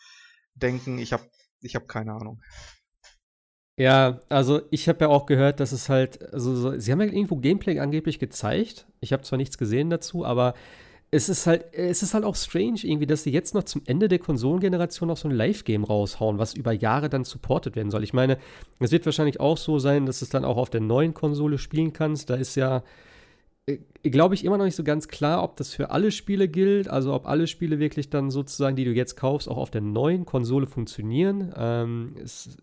denken, 0.54 0.98
ich 0.98 1.12
habe 1.12 1.24
ich 1.60 1.74
hab 1.76 1.86
keine 1.86 2.12
Ahnung. 2.12 2.40
Ja, 3.78 4.20
also 4.28 4.62
ich 4.70 4.88
habe 4.88 5.00
ja 5.04 5.08
auch 5.08 5.26
gehört, 5.26 5.60
dass 5.60 5.72
es 5.72 5.88
halt, 5.88 6.22
also 6.34 6.54
so, 6.54 6.78
sie 6.78 6.92
haben 6.92 7.00
ja 7.00 7.06
irgendwo 7.06 7.36
Gameplay 7.36 7.78
angeblich 7.78 8.18
gezeigt. 8.18 8.86
Ich 9.00 9.12
habe 9.12 9.22
zwar 9.22 9.38
nichts 9.38 9.56
gesehen 9.56 9.88
dazu, 9.88 10.24
aber 10.24 10.54
es 11.12 11.28
ist 11.28 11.46
halt, 11.46 11.74
es 11.74 12.02
ist 12.02 12.14
halt 12.14 12.24
auch 12.24 12.36
strange 12.36 12.80
irgendwie, 12.82 13.06
dass 13.06 13.24
sie 13.24 13.32
jetzt 13.32 13.54
noch 13.54 13.64
zum 13.64 13.82
Ende 13.86 14.06
der 14.06 14.20
Konsolengeneration 14.20 15.08
noch 15.08 15.16
so 15.16 15.28
ein 15.28 15.34
Live-Game 15.34 15.82
raushauen, 15.82 16.38
was 16.38 16.54
über 16.54 16.72
Jahre 16.72 17.08
dann 17.08 17.24
supported 17.24 17.74
werden 17.74 17.90
soll. 17.90 18.04
Ich 18.04 18.12
meine, 18.12 18.38
es 18.78 18.92
wird 18.92 19.06
wahrscheinlich 19.06 19.40
auch 19.40 19.56
so 19.56 19.80
sein, 19.80 20.06
dass 20.06 20.22
es 20.22 20.28
dann 20.28 20.44
auch 20.44 20.56
auf 20.56 20.70
der 20.70 20.80
neuen 20.80 21.12
Konsole 21.12 21.58
spielen 21.58 21.92
kannst. 21.92 22.30
Da 22.30 22.36
ist 22.36 22.54
ja, 22.54 22.84
äh, 23.66 23.78
glaube 24.04 24.36
ich, 24.36 24.44
immer 24.44 24.56
noch 24.56 24.66
nicht 24.66 24.76
so 24.76 24.84
ganz 24.84 25.08
klar, 25.08 25.42
ob 25.42 25.56
das 25.56 25.74
für 25.74 25.90
alle 25.90 26.12
Spiele 26.12 26.46
gilt, 26.46 26.86
also 26.86 27.12
ob 27.12 27.26
alle 27.26 27.48
Spiele 27.48 27.80
wirklich 27.80 28.10
dann 28.10 28.30
sozusagen, 28.30 28.76
die 28.76 28.84
du 28.84 28.92
jetzt 28.92 29.16
kaufst, 29.16 29.48
auch 29.48 29.56
auf 29.56 29.72
der 29.72 29.80
neuen 29.80 30.26
Konsole 30.26 30.68
funktionieren. 30.68 31.52
Ähm, 31.56 32.14
es, 32.22 32.56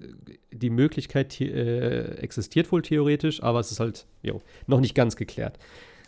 die 0.54 0.70
Möglichkeit 0.70 1.42
äh, 1.42 2.16
existiert 2.20 2.72
wohl 2.72 2.82
theoretisch, 2.82 3.44
aber 3.44 3.60
es 3.60 3.72
ist 3.72 3.82
halt 3.82 4.06
jo, 4.24 4.42
noch 4.68 4.80
nicht 4.80 4.96
ganz 4.96 5.18
geklärt. 5.18 5.60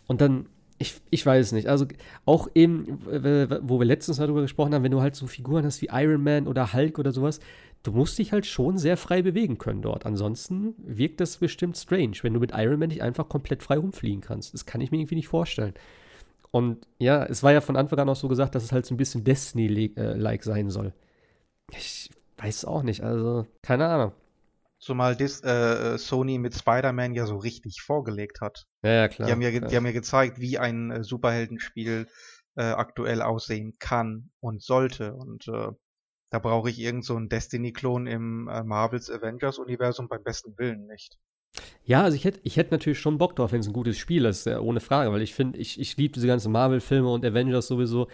Und 0.07 0.21
dann, 0.21 0.47
ich, 0.79 0.95
ich 1.09 1.25
weiß 1.25 1.51
nicht, 1.51 1.67
also 1.67 1.85
auch 2.25 2.47
eben, 2.55 3.05
äh, 3.09 3.59
wo 3.61 3.79
wir 3.79 3.85
letztens 3.85 4.17
darüber 4.17 4.41
gesprochen 4.41 4.73
haben, 4.73 4.83
wenn 4.83 4.91
du 4.91 5.01
halt 5.01 5.13
so 5.13 5.27
Figuren 5.27 5.65
hast 5.65 5.81
wie 5.81 5.89
Iron 5.91 6.23
Man 6.23 6.47
oder 6.47 6.73
Hulk 6.73 6.97
oder 6.97 7.11
sowas, 7.11 7.41
du 7.83 7.91
musst 7.91 8.17
dich 8.17 8.31
halt 8.31 8.45
schon 8.45 8.77
sehr 8.77 8.95
frei 8.95 9.21
bewegen 9.21 9.57
können 9.57 9.81
dort. 9.81 10.05
Ansonsten 10.05 10.75
wirkt 10.77 11.19
das 11.19 11.37
bestimmt 11.37 11.77
strange, 11.77 12.15
wenn 12.21 12.33
du 12.33 12.39
mit 12.39 12.53
Iron 12.55 12.79
Man 12.79 12.89
nicht 12.89 13.03
einfach 13.03 13.27
komplett 13.27 13.61
frei 13.61 13.77
rumfliegen 13.77 14.21
kannst. 14.21 14.53
Das 14.53 14.65
kann 14.65 14.79
ich 14.79 14.89
mir 14.89 14.99
irgendwie 14.99 15.15
nicht 15.15 15.27
vorstellen. 15.27 15.73
Und 16.51 16.87
ja, 16.97 17.25
es 17.25 17.43
war 17.43 17.51
ja 17.51 17.61
von 17.61 17.75
Anfang 17.75 17.99
an 17.99 18.09
auch 18.09 18.15
so 18.15 18.29
gesagt, 18.29 18.55
dass 18.55 18.63
es 18.63 18.71
halt 18.71 18.85
so 18.85 18.95
ein 18.95 18.97
bisschen 18.97 19.25
Destiny-like 19.25 20.43
sein 20.43 20.69
soll. 20.69 20.93
Ich 21.77 22.09
weiß 22.37 22.63
auch 22.65 22.83
nicht, 22.83 23.03
also 23.03 23.45
keine 23.61 23.85
Ahnung. 23.85 24.13
Zumal 24.79 25.15
Dis, 25.15 25.43
äh, 25.43 25.97
Sony 25.97 26.37
mit 26.37 26.55
Spider-Man 26.55 27.13
ja 27.13 27.25
so 27.25 27.37
richtig 27.37 27.81
vorgelegt 27.81 28.39
hat. 28.39 28.65
Ja, 28.81 28.91
ja, 28.91 29.07
klar. 29.09 29.27
die, 29.27 29.31
haben 29.33 29.41
ja, 29.41 29.51
klar. 29.51 29.69
die 29.69 29.75
haben 29.75 29.85
ja 29.85 29.91
gezeigt, 29.91 30.39
wie 30.39 30.57
ein 30.57 30.89
äh, 30.89 31.03
Superheldenspiel 31.03 32.07
äh, 32.55 32.63
aktuell 32.63 33.21
aussehen 33.21 33.75
kann 33.79 34.31
und 34.39 34.63
sollte. 34.63 35.13
Und 35.13 35.47
äh, 35.49 35.71
da 36.29 36.39
brauche 36.39 36.69
ich 36.69 36.79
irgend 36.79 37.03
so 37.03 37.15
einen 37.15 37.27
Destiny-Klon 37.27 38.07
im 38.07 38.47
äh, 38.47 38.63
Marvels 38.63 39.09
Avengers-Universum 39.09 40.07
beim 40.07 40.23
besten 40.23 40.57
Willen 40.57 40.87
nicht. 40.87 41.19
Ja, 41.83 42.03
also 42.03 42.15
ich 42.15 42.25
hätte 42.25 42.39
ich 42.43 42.57
hätt 42.57 42.71
natürlich 42.71 42.99
schon 42.99 43.17
Bock 43.17 43.35
drauf, 43.35 43.51
wenn 43.51 43.61
es 43.61 43.67
ein 43.67 43.73
gutes 43.73 43.97
Spiel 43.97 44.25
ist, 44.25 44.45
ja, 44.45 44.59
ohne 44.59 44.79
Frage, 44.79 45.11
weil 45.11 45.23
ich 45.23 45.33
finde, 45.33 45.57
ich, 45.57 45.79
ich 45.79 45.97
liebe 45.97 46.13
diese 46.13 46.27
ganzen 46.27 46.51
Marvel-Filme 46.51 47.11
und 47.11 47.25
Avengers 47.25 47.67
sowieso. 47.67 48.07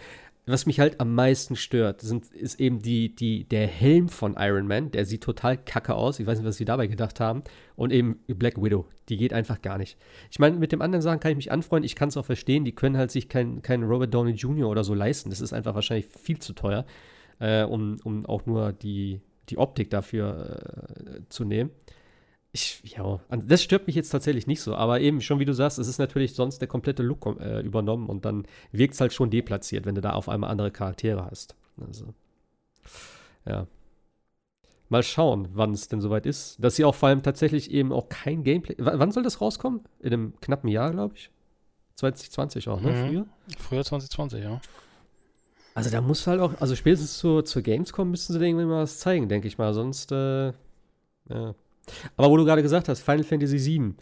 Was 0.48 0.64
mich 0.64 0.78
halt 0.78 1.00
am 1.00 1.12
meisten 1.12 1.56
stört, 1.56 2.02
sind, 2.02 2.32
ist 2.32 2.60
eben 2.60 2.80
die, 2.80 3.12
die, 3.12 3.42
der 3.42 3.66
Helm 3.66 4.08
von 4.08 4.36
Iron 4.38 4.68
Man. 4.68 4.92
Der 4.92 5.04
sieht 5.04 5.24
total 5.24 5.56
kacke 5.58 5.96
aus. 5.96 6.20
Ich 6.20 6.26
weiß 6.26 6.38
nicht, 6.38 6.46
was 6.46 6.56
sie 6.56 6.64
dabei 6.64 6.86
gedacht 6.86 7.18
haben. 7.18 7.42
Und 7.74 7.92
eben 7.92 8.20
Black 8.28 8.62
Widow. 8.62 8.86
Die 9.08 9.16
geht 9.16 9.32
einfach 9.32 9.60
gar 9.60 9.76
nicht. 9.76 9.98
Ich 10.30 10.38
meine, 10.38 10.56
mit 10.56 10.70
dem 10.70 10.82
anderen 10.82 11.02
Sachen 11.02 11.18
kann 11.18 11.32
ich 11.32 11.36
mich 11.36 11.50
anfreunden. 11.50 11.84
Ich 11.84 11.96
kann 11.96 12.10
es 12.10 12.16
auch 12.16 12.24
verstehen. 12.24 12.64
Die 12.64 12.76
können 12.76 12.96
halt 12.96 13.10
sich 13.10 13.28
keinen 13.28 13.60
kein 13.60 13.82
Robert 13.82 14.14
Downey 14.14 14.32
Jr. 14.32 14.68
oder 14.68 14.84
so 14.84 14.94
leisten. 14.94 15.30
Das 15.30 15.40
ist 15.40 15.52
einfach 15.52 15.74
wahrscheinlich 15.74 16.06
viel 16.06 16.38
zu 16.38 16.52
teuer, 16.52 16.86
äh, 17.40 17.64
um, 17.64 17.98
um 18.04 18.24
auch 18.26 18.46
nur 18.46 18.72
die, 18.72 19.20
die 19.48 19.58
Optik 19.58 19.90
dafür 19.90 20.60
äh, 20.94 21.20
zu 21.28 21.44
nehmen. 21.44 21.70
Ich, 22.56 22.80
ja, 22.84 23.20
das 23.28 23.62
stört 23.62 23.86
mich 23.86 23.96
jetzt 23.96 24.08
tatsächlich 24.08 24.46
nicht 24.46 24.62
so, 24.62 24.74
aber 24.74 24.98
eben 25.00 25.20
schon 25.20 25.38
wie 25.38 25.44
du 25.44 25.52
sagst, 25.52 25.78
es 25.78 25.88
ist 25.88 25.98
natürlich 25.98 26.34
sonst 26.34 26.58
der 26.58 26.68
komplette 26.68 27.02
Look 27.02 27.26
äh, 27.38 27.60
übernommen 27.60 28.08
und 28.08 28.24
dann 28.24 28.46
wirkt 28.72 28.94
es 28.94 29.00
halt 29.02 29.12
schon 29.12 29.28
deplatziert, 29.28 29.84
wenn 29.84 29.94
du 29.94 30.00
da 30.00 30.14
auf 30.14 30.30
einmal 30.30 30.48
andere 30.48 30.70
Charaktere 30.70 31.26
hast. 31.26 31.54
Also, 31.86 32.14
ja. 33.44 33.66
Mal 34.88 35.02
schauen, 35.02 35.48
wann 35.52 35.72
es 35.72 35.88
denn 35.88 36.00
soweit 36.00 36.24
ist. 36.24 36.56
Dass 36.58 36.76
sie 36.76 36.86
auch 36.86 36.94
vor 36.94 37.10
allem 37.10 37.22
tatsächlich 37.22 37.70
eben 37.70 37.92
auch 37.92 38.08
kein 38.08 38.42
Gameplay. 38.42 38.74
W 38.78 38.90
wann 38.94 39.12
soll 39.12 39.22
das 39.22 39.42
rauskommen? 39.42 39.80
In 40.00 40.14
einem 40.14 40.40
knappen 40.40 40.70
Jahr, 40.70 40.92
glaube 40.92 41.14
ich. 41.14 41.30
2020 41.96 42.68
auch, 42.68 42.80
ne? 42.80 42.92
Mhm. 42.92 43.06
Früher? 43.06 43.26
Früher 43.58 43.84
2020, 43.84 44.42
ja. 44.42 44.62
Also 45.74 45.90
da 45.90 46.00
muss 46.00 46.26
halt 46.26 46.40
auch, 46.40 46.58
also 46.58 46.74
spätestens 46.74 47.18
zur, 47.18 47.44
zur 47.44 47.60
Gamescom 47.60 48.10
müssten 48.10 48.32
sie 48.32 48.38
irgendwie 48.42 48.64
mal 48.64 48.84
was 48.84 48.98
zeigen, 48.98 49.28
denke 49.28 49.46
ich 49.46 49.58
mal. 49.58 49.74
Sonst, 49.74 50.10
äh, 50.10 50.52
ja. 51.28 51.54
Aber 52.16 52.30
wo 52.30 52.36
du 52.36 52.44
gerade 52.44 52.62
gesagt 52.62 52.88
hast, 52.88 53.00
Final 53.00 53.24
Fantasy 53.24 53.58
VII. 53.58 53.94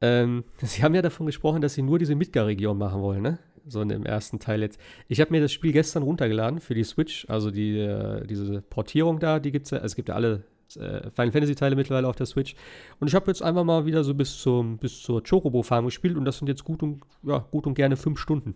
Ähm, 0.00 0.44
sie 0.62 0.82
haben 0.82 0.94
ja 0.94 1.02
davon 1.02 1.26
gesprochen, 1.26 1.60
dass 1.60 1.74
sie 1.74 1.82
nur 1.82 1.98
diese 1.98 2.14
Midgar-Region 2.14 2.78
machen 2.78 3.02
wollen, 3.02 3.22
ne? 3.22 3.38
So 3.66 3.82
in 3.82 3.90
dem 3.90 4.06
ersten 4.06 4.38
Teil 4.38 4.62
jetzt. 4.62 4.80
Ich 5.08 5.20
habe 5.20 5.30
mir 5.30 5.40
das 5.40 5.52
Spiel 5.52 5.72
gestern 5.72 6.02
runtergeladen 6.02 6.60
für 6.60 6.74
die 6.74 6.84
Switch, 6.84 7.26
also 7.28 7.50
die, 7.50 7.78
äh, 7.78 8.26
diese 8.26 8.62
Portierung 8.62 9.20
da, 9.20 9.38
die 9.38 9.52
gibt 9.52 9.66
es 9.66 9.70
ja, 9.70 9.78
also 9.78 9.86
es 9.86 9.96
gibt 9.96 10.08
ja 10.08 10.14
alle 10.14 10.44
äh, 10.76 11.10
Final 11.10 11.32
Fantasy-Teile 11.32 11.76
mittlerweile 11.76 12.08
auf 12.08 12.16
der 12.16 12.26
Switch. 12.26 12.54
Und 12.98 13.08
ich 13.08 13.14
habe 13.14 13.26
jetzt 13.26 13.42
einfach 13.42 13.64
mal 13.64 13.86
wieder 13.86 14.04
so 14.04 14.14
bis, 14.14 14.38
zum, 14.38 14.78
bis 14.78 15.02
zur 15.02 15.22
Chocobo-Farm 15.22 15.84
gespielt 15.84 16.16
und 16.16 16.24
das 16.24 16.38
sind 16.38 16.48
jetzt 16.48 16.64
gut 16.64 16.82
und, 16.82 17.02
ja, 17.22 17.38
gut 17.50 17.66
und 17.66 17.74
gerne 17.74 17.96
fünf 17.96 18.18
Stunden. 18.18 18.54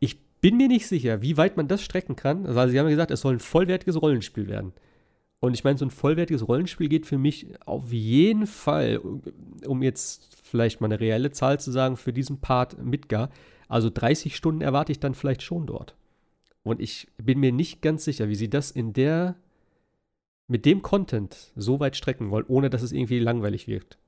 Ich 0.00 0.20
bin 0.40 0.56
mir 0.56 0.68
nicht 0.68 0.86
sicher, 0.86 1.22
wie 1.22 1.36
weit 1.36 1.56
man 1.56 1.68
das 1.68 1.82
strecken 1.82 2.16
kann. 2.16 2.46
Also, 2.46 2.68
sie 2.68 2.78
haben 2.78 2.86
ja 2.86 2.90
gesagt, 2.90 3.10
es 3.10 3.20
soll 3.20 3.34
ein 3.34 3.40
vollwertiges 3.40 4.00
Rollenspiel 4.00 4.48
werden. 4.48 4.72
Und 5.44 5.52
ich 5.52 5.62
meine, 5.62 5.76
so 5.76 5.84
ein 5.84 5.90
vollwertiges 5.90 6.48
Rollenspiel 6.48 6.88
geht 6.88 7.04
für 7.04 7.18
mich 7.18 7.48
auf 7.66 7.92
jeden 7.92 8.46
Fall, 8.46 8.98
um 9.66 9.82
jetzt 9.82 10.38
vielleicht 10.42 10.80
mal 10.80 10.86
eine 10.86 10.98
reelle 10.98 11.32
Zahl 11.32 11.60
zu 11.60 11.70
sagen, 11.70 11.98
für 11.98 12.14
diesen 12.14 12.40
Part 12.40 12.82
Midgar. 12.82 13.28
Also 13.68 13.90
30 13.90 14.36
Stunden 14.36 14.62
erwarte 14.62 14.92
ich 14.92 15.00
dann 15.00 15.14
vielleicht 15.14 15.42
schon 15.42 15.66
dort. 15.66 15.96
Und 16.62 16.80
ich 16.80 17.08
bin 17.18 17.40
mir 17.40 17.52
nicht 17.52 17.82
ganz 17.82 18.04
sicher, 18.04 18.30
wie 18.30 18.36
sie 18.36 18.48
das 18.48 18.70
in 18.70 18.94
der, 18.94 19.34
mit 20.48 20.64
dem 20.64 20.80
Content 20.80 21.52
so 21.56 21.78
weit 21.78 21.94
strecken 21.94 22.30
wollen, 22.30 22.46
ohne 22.48 22.70
dass 22.70 22.80
es 22.80 22.92
irgendwie 22.92 23.18
langweilig 23.18 23.68
wirkt. 23.68 23.98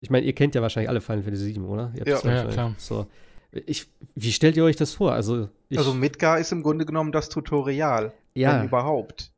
Ich 0.00 0.10
meine, 0.10 0.26
ihr 0.26 0.34
kennt 0.34 0.54
ja 0.54 0.60
wahrscheinlich 0.60 0.90
alle 0.90 1.00
Final 1.00 1.22
Fantasy 1.22 1.44
7, 1.44 1.64
oder? 1.64 1.94
Ja, 1.96 2.04
ja 2.04 2.44
klar. 2.44 2.74
So. 2.76 3.06
Ich, 3.52 3.86
wie 4.14 4.32
stellt 4.32 4.58
ihr 4.58 4.64
euch 4.64 4.76
das 4.76 4.92
vor? 4.92 5.12
Also, 5.12 5.48
ich, 5.70 5.78
also 5.78 5.94
Midgar 5.94 6.38
ist 6.38 6.52
im 6.52 6.62
Grunde 6.62 6.84
genommen 6.84 7.10
das 7.10 7.30
Tutorial, 7.30 8.12
ja, 8.34 8.58
wenn 8.58 8.66
überhaupt. 8.66 9.32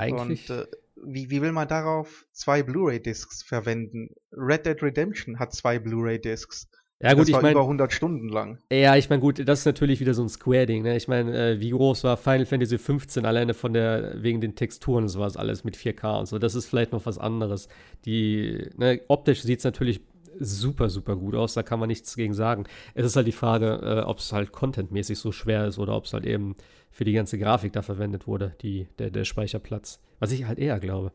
Eigentlich. 0.00 0.50
Und 0.50 0.56
äh, 0.56 0.66
wie, 1.02 1.30
wie 1.30 1.42
will 1.42 1.52
man 1.52 1.68
darauf 1.68 2.26
zwei 2.32 2.62
Blu-ray-Discs 2.62 3.42
verwenden? 3.42 4.10
Red 4.32 4.66
Dead 4.66 4.82
Redemption 4.82 5.38
hat 5.38 5.54
zwei 5.54 5.78
Blu-ray-Discs. 5.78 6.68
ja, 7.00 7.12
gut, 7.12 7.22
das 7.22 7.28
ich 7.28 7.34
war 7.34 7.40
über 7.40 7.48
meine, 7.50 7.60
100 7.60 7.92
Stunden 7.92 8.28
lang. 8.28 8.58
ja, 8.70 8.96
ich 8.96 9.08
meine, 9.08 9.20
gut, 9.20 9.46
das 9.48 9.60
ist 9.60 9.64
natürlich 9.64 10.00
wieder 10.00 10.14
so 10.14 10.22
ein 10.22 10.28
Square-Ding, 10.28 10.82
ne? 10.82 10.96
Ich 10.96 11.08
meine, 11.08 11.52
äh, 11.52 11.60
wie 11.60 11.70
groß 11.70 12.04
war 12.04 12.16
Final 12.16 12.46
Fantasy 12.46 12.78
15 12.78 13.24
alleine 13.24 13.54
von 13.54 13.72
der, 13.72 14.22
wegen 14.22 14.40
den 14.40 14.54
Texturen 14.54 15.04
und 15.04 15.08
sowas 15.08 15.36
alles 15.36 15.64
mit 15.64 15.76
4K 15.76 16.20
und 16.20 16.26
so. 16.26 16.38
Das 16.38 16.54
ist 16.54 16.66
vielleicht 16.66 16.92
noch 16.92 17.06
was 17.06 17.18
anderes. 17.18 17.68
Die, 18.04 18.68
ne, 18.76 19.00
optisch 19.08 19.42
sieht 19.42 19.58
es 19.58 19.64
natürlich 19.64 20.00
super, 20.38 20.88
super 20.88 21.16
gut 21.16 21.34
aus, 21.34 21.54
da 21.54 21.62
kann 21.62 21.80
man 21.80 21.88
nichts 21.88 22.16
gegen 22.16 22.34
sagen. 22.34 22.64
Es 22.94 23.04
ist 23.04 23.16
halt 23.16 23.26
die 23.26 23.32
Frage, 23.32 23.80
äh, 23.82 24.00
ob 24.00 24.18
es 24.18 24.32
halt 24.32 24.52
contentmäßig 24.52 25.18
so 25.18 25.32
schwer 25.32 25.66
ist 25.66 25.78
oder 25.78 25.96
ob 25.96 26.04
es 26.04 26.12
halt 26.12 26.24
eben 26.24 26.56
für 26.90 27.04
die 27.04 27.12
ganze 27.12 27.38
Grafik 27.38 27.72
da 27.72 27.82
verwendet 27.82 28.26
wurde, 28.26 28.54
die, 28.62 28.88
der, 28.98 29.10
der 29.10 29.24
Speicherplatz. 29.24 30.00
Was 30.18 30.32
ich 30.32 30.44
halt 30.44 30.58
eher 30.58 30.80
glaube. 30.80 31.12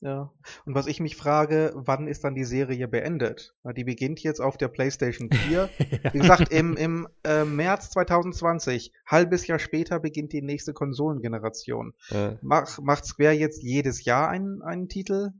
Ja. 0.00 0.30
Und 0.66 0.74
was 0.74 0.86
ich 0.86 1.00
mich 1.00 1.16
frage, 1.16 1.72
wann 1.74 2.06
ist 2.06 2.22
dann 2.22 2.34
die 2.34 2.44
Serie 2.44 2.86
beendet? 2.86 3.54
Die 3.76 3.84
beginnt 3.84 4.22
jetzt 4.22 4.40
auf 4.40 4.56
der 4.56 4.68
PlayStation 4.68 5.30
4. 5.30 5.70
Wie 6.12 6.18
gesagt, 6.18 6.52
im, 6.52 6.76
im 6.76 7.08
äh, 7.24 7.44
März 7.44 7.90
2020, 7.90 8.92
halbes 9.06 9.46
Jahr 9.46 9.58
später, 9.58 9.98
beginnt 9.98 10.32
die 10.32 10.42
nächste 10.42 10.74
Konsolengeneration. 10.74 11.94
Äh, 12.10 12.36
Mach, 12.42 12.78
macht 12.78 13.06
Square 13.06 13.32
jetzt 13.32 13.62
jedes 13.62 14.04
Jahr 14.04 14.28
einen, 14.28 14.62
einen 14.62 14.88
Titel? 14.88 15.30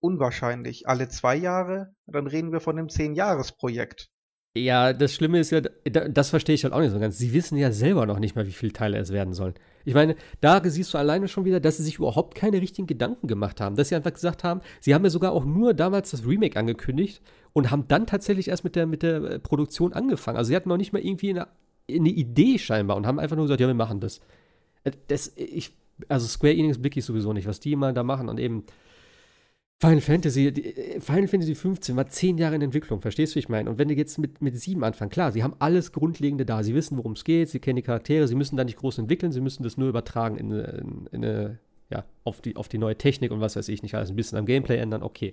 Unwahrscheinlich. 0.00 0.88
Alle 0.88 1.08
zwei 1.08 1.36
Jahre? 1.36 1.94
Dann 2.06 2.26
reden 2.26 2.52
wir 2.52 2.60
von 2.60 2.78
einem 2.78 2.88
Zehn-Jahres-Projekt. 2.88 4.08
Ja, 4.56 4.92
das 4.92 5.14
Schlimme 5.14 5.38
ist 5.38 5.52
ja, 5.52 5.60
da- 5.60 6.08
das 6.08 6.30
verstehe 6.30 6.56
ich 6.56 6.64
halt 6.64 6.74
auch 6.74 6.80
nicht 6.80 6.90
so 6.90 6.98
ganz. 6.98 7.18
Sie 7.18 7.32
wissen 7.32 7.56
ja 7.56 7.70
selber 7.70 8.04
noch 8.06 8.18
nicht 8.18 8.34
mal, 8.34 8.46
wie 8.48 8.52
viele 8.52 8.72
Teile 8.72 8.98
es 8.98 9.12
werden 9.12 9.32
sollen. 9.32 9.54
Ich 9.84 9.94
meine, 9.94 10.16
da 10.40 10.60
siehst 10.64 10.92
du 10.92 10.98
alleine 10.98 11.28
schon 11.28 11.44
wieder, 11.44 11.60
dass 11.60 11.76
sie 11.76 11.84
sich 11.84 11.98
überhaupt 11.98 12.34
keine 12.34 12.60
richtigen 12.60 12.88
Gedanken 12.88 13.28
gemacht 13.28 13.60
haben. 13.60 13.76
Dass 13.76 13.90
sie 13.90 13.94
einfach 13.94 14.12
gesagt 14.12 14.42
haben, 14.42 14.60
sie 14.80 14.92
haben 14.92 15.04
ja 15.04 15.10
sogar 15.10 15.30
auch 15.32 15.44
nur 15.44 15.72
damals 15.72 16.10
das 16.10 16.26
Remake 16.26 16.58
angekündigt 16.58 17.22
und 17.52 17.70
haben 17.70 17.86
dann 17.86 18.06
tatsächlich 18.08 18.48
erst 18.48 18.64
mit 18.64 18.74
der, 18.74 18.86
mit 18.86 19.02
der 19.04 19.22
äh, 19.22 19.38
Produktion 19.38 19.92
angefangen. 19.92 20.36
Also 20.36 20.48
sie 20.48 20.56
hatten 20.56 20.68
noch 20.68 20.78
nicht 20.78 20.92
mal 20.92 21.00
irgendwie 21.04 21.30
eine, 21.30 21.46
eine 21.88 22.08
Idee 22.08 22.58
scheinbar 22.58 22.96
und 22.96 23.06
haben 23.06 23.20
einfach 23.20 23.36
nur 23.36 23.44
gesagt, 23.44 23.60
ja, 23.60 23.68
wir 23.68 23.74
machen 23.74 24.00
das. 24.00 24.20
Äh, 24.82 24.90
das 25.06 25.32
ich, 25.36 25.76
also 26.08 26.26
Square 26.26 26.54
Enix 26.54 26.78
blicke 26.78 26.98
ich 26.98 27.04
sowieso 27.04 27.32
nicht, 27.32 27.46
was 27.46 27.60
die 27.60 27.76
mal 27.76 27.94
da 27.94 28.02
machen 28.02 28.28
und 28.28 28.40
eben 28.40 28.64
Final 29.80 30.02
Fantasy, 30.02 30.48
äh, 30.48 31.00
Final 31.00 31.26
Fantasy 31.26 31.54
15 31.54 31.96
war 31.96 32.06
zehn 32.08 32.36
Jahre 32.36 32.54
in 32.54 32.60
Entwicklung, 32.60 33.00
verstehst 33.00 33.32
du, 33.32 33.36
wie 33.36 33.40
ich 33.40 33.48
meine? 33.48 33.70
Und 33.70 33.78
wenn 33.78 33.88
du 33.88 33.94
jetzt 33.94 34.18
mit, 34.18 34.42
mit 34.42 34.60
sieben 34.60 34.84
anfangen, 34.84 35.10
klar, 35.10 35.32
sie 35.32 35.42
haben 35.42 35.54
alles 35.58 35.92
Grundlegende 35.92 36.44
da, 36.44 36.62
sie 36.62 36.74
wissen, 36.74 36.98
worum 36.98 37.12
es 37.12 37.24
geht, 37.24 37.48
sie 37.48 37.60
kennen 37.60 37.76
die 37.76 37.82
Charaktere, 37.82 38.28
sie 38.28 38.34
müssen 38.34 38.58
da 38.58 38.64
nicht 38.64 38.76
groß 38.76 38.98
entwickeln, 38.98 39.32
sie 39.32 39.40
müssen 39.40 39.62
das 39.62 39.78
nur 39.78 39.88
übertragen 39.88 40.36
in, 40.36 40.50
in, 40.50 41.08
in 41.12 41.24
eine, 41.24 41.58
ja, 41.88 42.04
auf 42.24 42.42
die, 42.42 42.56
auf 42.56 42.68
die 42.68 42.76
neue 42.76 42.96
Technik 42.96 43.30
und 43.30 43.40
was 43.40 43.56
weiß 43.56 43.68
ich 43.68 43.82
nicht, 43.82 43.94
alles 43.94 44.10
ein 44.10 44.16
bisschen 44.16 44.36
am 44.36 44.44
Gameplay 44.44 44.76
ändern, 44.76 45.02
okay. 45.02 45.32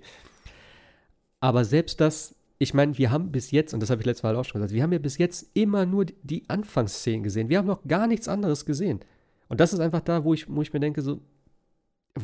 Aber 1.41 1.65
selbst 1.65 1.99
das, 1.99 2.33
ich 2.57 2.73
meine, 2.73 2.97
wir 2.97 3.11
haben 3.11 3.33
bis 3.33 3.51
jetzt, 3.51 3.73
und 3.73 3.81
das 3.81 3.89
habe 3.89 4.01
ich 4.01 4.05
letztes 4.05 4.23
Mal 4.23 4.37
auch 4.37 4.45
schon 4.45 4.61
gesagt, 4.61 4.73
wir 4.73 4.81
haben 4.81 4.93
ja 4.93 4.99
bis 4.99 5.17
jetzt 5.17 5.51
immer 5.55 5.85
nur 5.85 6.05
die, 6.05 6.15
die 6.23 6.43
Anfangsszenen 6.49 7.21
gesehen, 7.21 7.49
wir 7.49 7.57
haben 7.57 7.67
noch 7.67 7.83
gar 7.85 8.07
nichts 8.07 8.29
anderes 8.29 8.65
gesehen. 8.65 9.01
Und 9.49 9.59
das 9.59 9.73
ist 9.73 9.81
einfach 9.81 10.01
da, 10.01 10.23
wo 10.23 10.33
ich, 10.33 10.47
wo 10.47 10.61
ich 10.61 10.71
mir 10.71 10.79
denke, 10.79 11.01
so, 11.01 11.19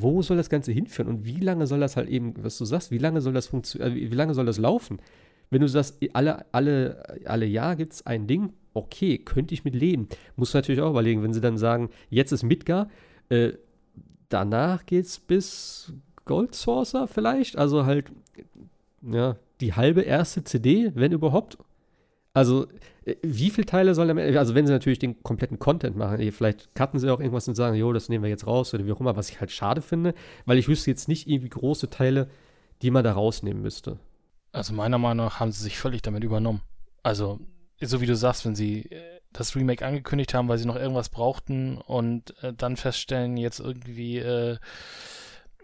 wo 0.02 0.22
soll 0.22 0.38
das 0.38 0.50
Ganze 0.50 0.72
hinführen 0.72 1.10
und 1.10 1.26
wie 1.26 1.40
lange 1.40 1.68
soll 1.68 1.80
das 1.80 1.98
halt 1.98 2.10
eben, 2.10 2.34
was 2.44 2.58
du 2.58 2.66
sagst, 2.66 2.92
wie 2.92 2.98
lange 2.98 3.22
soll 3.22 3.34
das 3.34 3.48
funktionieren, 3.48 3.96
wie 3.96 4.16
lange 4.16 4.34
soll 4.34 4.46
das 4.46 4.58
laufen? 4.58 5.00
Wenn 5.50 5.62
du 5.62 5.68
sagst, 5.68 5.98
alle, 6.14 6.46
alle, 6.52 7.04
alle 7.26 7.46
Jahr 7.46 7.76
gibt 7.76 7.94
es 7.94 8.06
ein 8.06 8.28
Ding, 8.28 8.54
okay, 8.74 9.20
könnte 9.20 9.54
ich 9.54 9.64
mit 9.64 9.76
leben. 9.76 10.08
Musst 10.36 10.54
natürlich 10.54 10.82
auch 10.82 10.90
überlegen, 10.90 11.22
wenn 11.24 11.34
sie 11.34 11.42
dann 11.42 11.58
sagen, 11.58 11.90
jetzt 12.10 12.32
ist 12.32 12.44
Midgar, 12.44 12.90
äh, 13.30 13.54
danach 14.30 14.86
geht's 14.86 15.20
bis 15.20 15.94
Gold 16.26 16.56
Saucer 16.56 17.08
vielleicht, 17.08 17.58
also 17.58 17.86
halt, 17.86 18.12
ja, 19.02 19.38
die 19.62 19.74
halbe 19.74 20.02
erste 20.02 20.44
CD, 20.44 20.92
wenn 20.96 21.12
überhaupt. 21.12 21.58
Also, 22.34 22.66
äh, 22.66 22.68
wie 23.22 23.50
viele 23.50 23.66
Teile 23.66 23.96
sollen 23.96 24.10
am 24.12 24.18
also 24.18 24.56
wenn 24.56 24.66
sie 24.66 24.74
natürlich 24.74 25.00
den 25.00 25.22
kompletten 25.24 25.60
Content 25.60 25.96
machen, 25.96 26.20
eh, 26.20 26.32
vielleicht 26.32 26.74
cutten 26.76 27.00
sie 27.00 27.10
auch 27.10 27.20
irgendwas 27.20 27.48
und 27.48 27.56
sagen, 27.56 27.76
jo, 27.76 27.92
das 27.92 28.10
nehmen 28.10 28.24
wir 28.24 28.30
jetzt 28.30 28.48
raus 28.48 28.74
oder 28.74 28.86
wie 28.86 28.92
auch 28.92 29.00
immer, 29.00 29.16
was 29.16 29.30
ich 29.30 29.40
halt 29.40 29.52
schade 29.52 29.82
finde, 29.82 30.14
weil 30.46 30.58
ich 30.58 30.68
wüsste 30.68 30.90
jetzt 30.90 31.08
nicht 31.08 31.28
irgendwie 31.28 31.50
große 31.50 31.90
Teile, 31.90 32.30
die 32.82 32.92
man 32.92 33.04
da 33.04 33.14
rausnehmen 33.14 33.62
müsste. 33.62 34.00
Also 34.52 34.74
meiner 34.74 34.98
Meinung 34.98 35.26
nach 35.26 35.40
haben 35.40 35.52
sie 35.52 35.64
sich 35.64 35.78
völlig 35.78 36.02
damit 36.02 36.24
übernommen. 36.24 36.62
Also, 37.02 37.40
so 37.82 38.02
wie 38.02 38.06
du 38.06 38.16
sagst, 38.16 38.46
wenn 38.46 38.56
sie 38.56 38.92
äh, 38.92 39.20
das 39.34 39.56
Remake 39.56 39.86
angekündigt 39.86 40.34
haben, 40.34 40.48
weil 40.48 40.58
sie 40.58 40.68
noch 40.68 40.76
irgendwas 40.76 41.10
brauchten 41.10 41.78
und 41.78 42.42
äh, 42.44 42.54
dann 42.54 42.78
feststellen, 42.78 43.36
jetzt 43.36 43.60
irgendwie, 43.60 44.20
äh, 44.20 44.58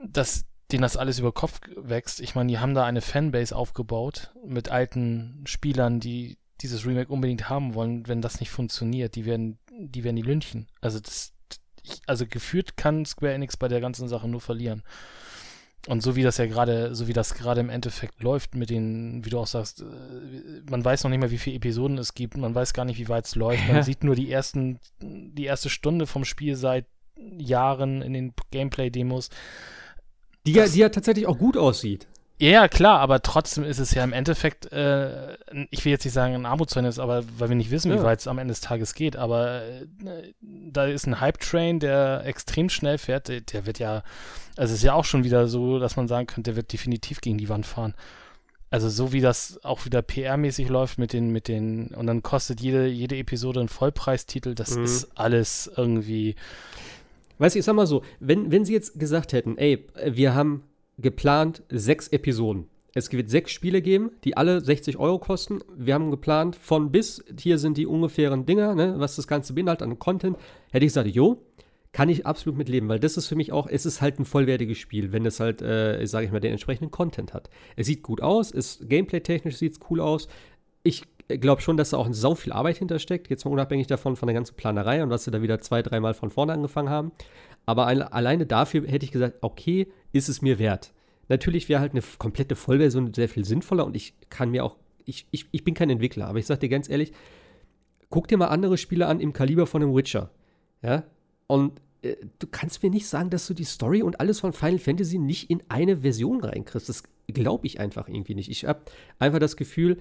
dass 0.06 0.45
denen 0.72 0.82
das 0.82 0.98
alles 0.98 1.20
über 1.20 1.32
Kopf 1.32 1.61
wächst. 1.78 2.20
Ich 2.20 2.36
meine, 2.36 2.49
die 2.49 2.60
haben 2.60 2.74
da 2.74 2.86
eine 2.86 3.02
Fanbase 3.02 3.56
aufgebaut 3.56 4.34
mit 4.45 4.70
alten 4.70 5.44
Spielern, 5.45 5.99
die 5.99 6.38
dieses 6.61 6.86
Remake 6.86 7.11
unbedingt 7.11 7.49
haben 7.49 7.73
wollen. 7.73 8.07
Wenn 8.07 8.22
das 8.22 8.40
nicht 8.40 8.52
funktioniert, 8.52 9.15
die 9.15 9.26
werden, 9.26 9.57
die 9.77 10.03
werden 10.03 10.15
die 10.15 10.22
lynchen. 10.22 10.68
Also 10.81 10.99
das, 10.99 11.34
ich, 11.84 12.02
also 12.07 12.26
geführt 12.26 12.77
kann 12.77 13.06
Square 13.06 13.34
Enix 13.34 13.57
bei 13.57 13.68
der 13.68 13.81
ganzen 13.81 14.07
Sache 14.07 14.27
nur 14.27 14.41
verlieren. 14.41 14.84
Und 15.88 16.03
so 16.03 16.15
wie 16.18 16.23
das 16.23 16.38
ja 16.38 16.45
gerade, 16.45 16.94
so 16.94 17.07
wie 17.07 17.14
das 17.14 17.34
gerade 17.36 17.61
im 17.61 17.69
Endeffekt 17.69 18.22
läuft 18.22 18.53
mit 18.53 18.69
den, 18.69 19.23
wie 19.23 19.30
du 19.30 19.40
auch 19.40 19.48
sagst, 19.48 19.81
äh, 19.81 19.86
man 20.69 20.84
weiß 20.84 21.03
noch 21.03 21.10
nicht 21.10 21.22
mal, 21.22 21.31
wie 21.31 21.38
viele 21.38 21.56
Episoden 21.56 21.98
es 21.98 22.14
gibt, 22.14 22.36
man 22.36 22.53
weiß 22.53 22.73
gar 22.73 22.84
nicht, 22.84 22.99
wie 22.99 23.07
weit 23.07 23.26
es 23.26 23.36
läuft. 23.36 23.65
Man 23.68 23.77
Ja. 23.77 23.84
sieht 23.84 24.03
nur 24.03 24.15
die 24.15 24.30
ersten, 24.30 24.80
die 25.02 25.45
erste 25.45 25.69
Stunde 25.69 26.06
vom 26.06 26.26
Spiel 26.26 26.56
seit 26.56 26.86
Jahren 27.38 28.02
in 28.02 28.14
den 28.14 28.34
Gameplay-Demos. 28.52 29.30
Die 30.45 30.53
ja, 30.53 30.68
die 30.68 30.80
ja 30.80 30.90
tatsächlich 30.90 31.27
auch 31.27 31.38
gut 31.38 31.57
aussieht. 31.57 32.07
Ja, 32.41 32.49
ja, 32.52 32.68
klar, 32.70 32.99
aber 33.02 33.22
trotzdem 33.22 33.66
ist 33.66 33.80
es 33.80 33.94
ja 33.94 34.02
im 34.03 34.14
Endeffekt, 34.14 34.72
äh, 34.72 35.36
ich 35.72 35.84
will 35.84 35.91
jetzt 35.91 36.06
nicht 36.06 36.14
sagen 36.14 36.36
ein 36.36 36.45
Armutszeugnis, 36.45 36.98
aber 36.98 37.24
weil 37.38 37.49
wir 37.49 37.56
nicht 37.57 37.70
wissen, 37.70 37.91
Ja. 37.91 37.99
wie 37.99 38.03
weit 38.03 38.20
es 38.22 38.28
am 38.28 38.38
Ende 38.38 38.53
des 38.53 38.61
Tages 38.61 38.94
geht, 38.94 39.18
aber 39.18 39.61
äh, 39.64 39.86
da 40.41 40.86
ist 40.86 41.06
ein 41.06 41.20
Hype-Train, 41.20 41.80
der 41.82 42.22
extrem 42.26 42.70
schnell 42.70 42.98
fährt, 42.98 43.28
der, 43.28 43.41
der 43.41 43.66
wird 43.66 43.78
ja, 43.80 44.03
also 44.56 44.72
es 44.74 44.80
ist 44.80 44.84
ja 44.86 44.94
auch 44.94 45.03
schon 45.03 45.26
wieder 45.26 45.48
so, 45.48 45.80
dass 45.80 45.98
man 45.98 46.07
sagen 46.07 46.28
könnte, 46.28 46.52
der 46.52 46.56
wird 46.56 46.72
definitiv 46.72 47.20
gegen 47.20 47.38
die 47.38 47.49
Wand 47.49 47.66
fahren. 47.66 47.94
Also 48.70 48.88
so 48.88 49.11
wie 49.11 49.20
das 49.20 49.60
auch 49.66 49.84
wieder 49.86 49.99
PR-mäßig 49.99 50.70
läuft 50.70 50.98
mit 50.98 51.11
den, 51.11 51.32
mit 51.32 51.48
den, 51.49 51.88
und 51.88 52.07
dann 52.07 52.22
kostet 52.24 52.61
jede, 52.61 52.88
jede 52.88 53.18
Episode 53.18 53.60
einen 53.60 53.68
Vollpreistitel, 53.70 54.56
das 54.56 54.78
Mhm. 54.78 54.84
ist 54.86 55.10
alles 55.16 55.70
irgendwie, 55.76 56.36
Weißt 57.40 57.56
du, 57.56 57.60
ich 57.60 57.66
sag 57.66 57.74
mal 57.76 57.88
so, 57.88 58.03
wenn, 58.20 58.52
wenn 58.52 58.64
sie 58.66 58.74
jetzt 58.74 58.99
gesagt 58.99 59.32
hätten, 59.34 59.57
ey, 59.57 59.86
wir 60.06 60.36
haben 60.36 60.64
geplant 61.02 61.64
sechs 61.70 62.08
Episoden. 62.10 62.68
Es 62.94 63.12
wird 63.12 63.30
sechs 63.30 63.52
Spiele 63.52 63.82
geben, 63.82 64.12
die 64.24 64.36
alle 64.36 64.62
60 64.62 64.98
Euro 64.98 65.20
kosten. 65.20 65.60
Wir 65.76 65.94
haben 65.94 66.12
geplant 66.12 66.56
von 66.56 66.92
bis, 66.92 67.24
hier 67.40 67.58
sind 67.60 67.78
die 67.78 67.86
ungefähren 67.86 68.46
Dinger, 68.46 68.74
ne, 68.76 68.96
was 68.98 69.16
das 69.16 69.28
Ganze 69.28 69.54
beinhaltet 69.54 69.88
an 69.88 70.00
Content. 70.00 70.38
Hätte 70.72 70.86
ich 70.86 70.90
gesagt, 70.90 71.08
jo, 71.08 71.42
kann 71.92 72.10
ich 72.10 72.26
absolut 72.26 72.58
mitleben, 72.58 72.90
weil 72.90 73.00
das 73.00 73.18
ist 73.18 73.28
für 73.28 73.36
mich 73.36 73.52
auch, 73.52 73.68
es 73.68 73.86
ist 73.86 74.02
halt 74.02 74.20
ein 74.20 74.26
vollwertiges 74.26 74.78
Spiel, 74.78 75.12
wenn 75.12 75.26
es 75.26 75.40
halt, 75.40 75.62
äh, 75.62 76.06
sage 76.06 76.26
ich 76.26 76.32
mal, 76.32 76.40
den 76.40 76.52
entsprechenden 76.52 76.92
Content 76.92 77.34
hat. 77.34 77.50
Es 77.76 77.88
sieht 77.88 78.04
gut 78.04 78.22
aus, 78.22 78.52
ist 78.52 78.88
gameplay-technisch 78.90 79.58
sieht 79.58 79.74
es 79.74 79.80
cool 79.90 80.00
aus. 80.00 80.28
Ich 80.84 81.04
glaube 81.28 81.62
schon, 81.62 81.78
dass 81.78 81.92
da 81.92 81.98
auch 81.98 82.08
sau 82.12 82.36
viel 82.36 82.54
Arbeit 82.54 82.78
hintersteckt, 82.78 83.30
jetzt 83.30 83.46
mal 83.46 83.52
unabhängig 83.52 83.88
davon, 83.88 84.16
von 84.16 84.28
der 84.28 84.34
ganzen 84.34 84.56
Planerei 84.56 85.04
und 85.04 85.10
was 85.10 85.24
sie 85.24 85.32
da 85.32 85.42
wieder 85.42 85.60
zwei, 85.60 85.82
dreimal 85.82 86.14
von 86.14 86.30
vorne 86.30 86.54
angefangen 86.54 86.90
haben. 86.90 87.12
Aber 87.66 87.86
ein, 87.86 88.02
alleine 88.02 88.46
dafür 88.46 88.88
hätte 88.88 89.06
ich 89.06 89.12
gesagt, 89.12 89.38
okay, 89.42 89.88
ist 90.11 90.30
es 90.30 90.41
mir 90.41 90.60
wert. 90.60 90.94
Natürlich 91.27 91.69
wäre 91.69 91.81
halt 91.81 91.91
eine 91.91 92.02
komplette 92.18 92.56
Vollversion 92.56 93.14
sehr 93.14 93.30
viel 93.30 93.45
sinnvoller 93.45 93.86
und 93.86 93.95
ich 93.95 94.14
kann 94.30 94.52
mir 94.52 94.65
auch, 94.65 94.77
ich, 95.06 95.27
ich, 95.31 95.48
ich 95.52 95.64
bin 95.64 95.73
kein 95.73 95.90
Entwickler, 95.90 96.27
aber 96.27 96.40
ich 96.40 96.45
sag 96.45 96.60
dir 96.60 96.69
ganz 96.69 96.90
ehrlich, 96.90 97.14
guck 98.10 98.27
dir 98.27 98.38
mal 98.38 98.48
andere 98.48 98.77
Spiele 98.77 99.07
an 99.07 99.19
im 99.19 99.34
Kaliber 99.34 99.68
von 99.68 99.84
einem 99.84 99.95
Witcher. 99.95 100.31
Ja, 100.81 101.03
und 101.48 101.81
äh, 102.02 102.15
du 102.40 102.48
kannst 102.48 102.81
mir 102.84 102.90
nicht 102.90 103.07
sagen, 103.07 103.30
dass 103.30 103.48
du 103.48 103.53
die 103.53 103.64
Story 103.64 104.02
und 104.02 104.19
alles 104.19 104.40
von 104.40 104.53
Final 104.53 104.80
Fantasy 104.80 105.18
nicht 105.18 105.49
in 105.49 105.61
eine 105.69 105.98
Version 105.98 106.44
reinkriegst. 106.44 106.90
Das 106.90 107.03
glaube 107.27 107.68
ich 107.68 107.80
einfach 107.80 108.07
irgendwie 108.07 108.36
nicht. 108.36 108.49
Ich 108.49 108.65
habe 108.65 108.81
einfach 109.19 109.40
das 109.40 109.56
Gefühl, 109.56 109.98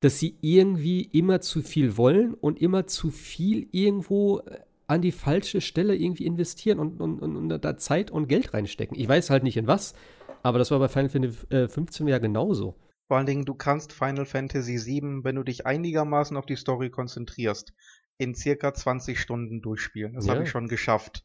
dass 0.00 0.18
sie 0.18 0.36
irgendwie 0.40 1.02
immer 1.02 1.40
zu 1.40 1.62
viel 1.62 1.96
wollen 1.96 2.34
und 2.34 2.60
immer 2.60 2.86
zu 2.86 3.10
viel 3.10 3.68
irgendwo 3.72 4.40
äh, 4.40 4.60
an 4.86 5.02
die 5.02 5.12
falsche 5.12 5.60
Stelle 5.60 5.94
irgendwie 5.94 6.26
investieren 6.26 6.78
und, 6.78 7.00
und, 7.00 7.20
und, 7.20 7.36
und 7.36 7.64
da 7.64 7.76
Zeit 7.76 8.10
und 8.10 8.28
Geld 8.28 8.54
reinstecken. 8.54 8.96
Ich 8.98 9.08
weiß 9.08 9.30
halt 9.30 9.42
nicht 9.42 9.56
in 9.56 9.66
was, 9.66 9.94
aber 10.42 10.58
das 10.58 10.70
war 10.70 10.78
bei 10.78 10.88
Final 10.88 11.08
Fantasy 11.08 11.46
äh, 11.50 11.68
15 11.68 12.08
ja 12.08 12.18
genauso. 12.18 12.76
Vor 13.08 13.16
allen 13.16 13.26
Dingen, 13.26 13.44
du 13.44 13.54
kannst 13.54 13.92
Final 13.92 14.26
Fantasy 14.26 14.84
VII, 14.84 15.24
wenn 15.24 15.36
du 15.36 15.42
dich 15.42 15.66
einigermaßen 15.66 16.36
auf 16.36 16.46
die 16.46 16.56
Story 16.56 16.90
konzentrierst, 16.90 17.72
in 18.18 18.34
circa 18.34 18.74
20 18.74 19.20
Stunden 19.20 19.60
durchspielen. 19.60 20.14
Das 20.14 20.26
ja. 20.26 20.34
habe 20.34 20.44
ich 20.44 20.50
schon 20.50 20.68
geschafft. 20.68 21.24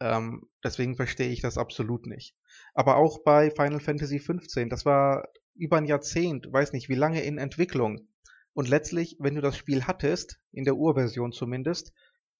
Ähm, 0.00 0.42
deswegen 0.62 0.96
verstehe 0.96 1.30
ich 1.30 1.40
das 1.40 1.56
absolut 1.56 2.06
nicht. 2.06 2.34
Aber 2.74 2.96
auch 2.96 3.22
bei 3.22 3.50
Final 3.50 3.80
Fantasy 3.80 4.18
15, 4.18 4.68
das 4.68 4.84
war 4.84 5.28
über 5.54 5.76
ein 5.78 5.86
Jahrzehnt, 5.86 6.52
weiß 6.52 6.72
nicht 6.72 6.88
wie 6.88 6.94
lange 6.94 7.22
in 7.22 7.38
Entwicklung. 7.38 8.08
Und 8.52 8.68
letztlich, 8.68 9.16
wenn 9.18 9.34
du 9.34 9.40
das 9.40 9.56
Spiel 9.56 9.84
hattest, 9.84 10.38
in 10.52 10.64
der 10.64 10.76
Urversion 10.76 11.32
zumindest, 11.32 11.92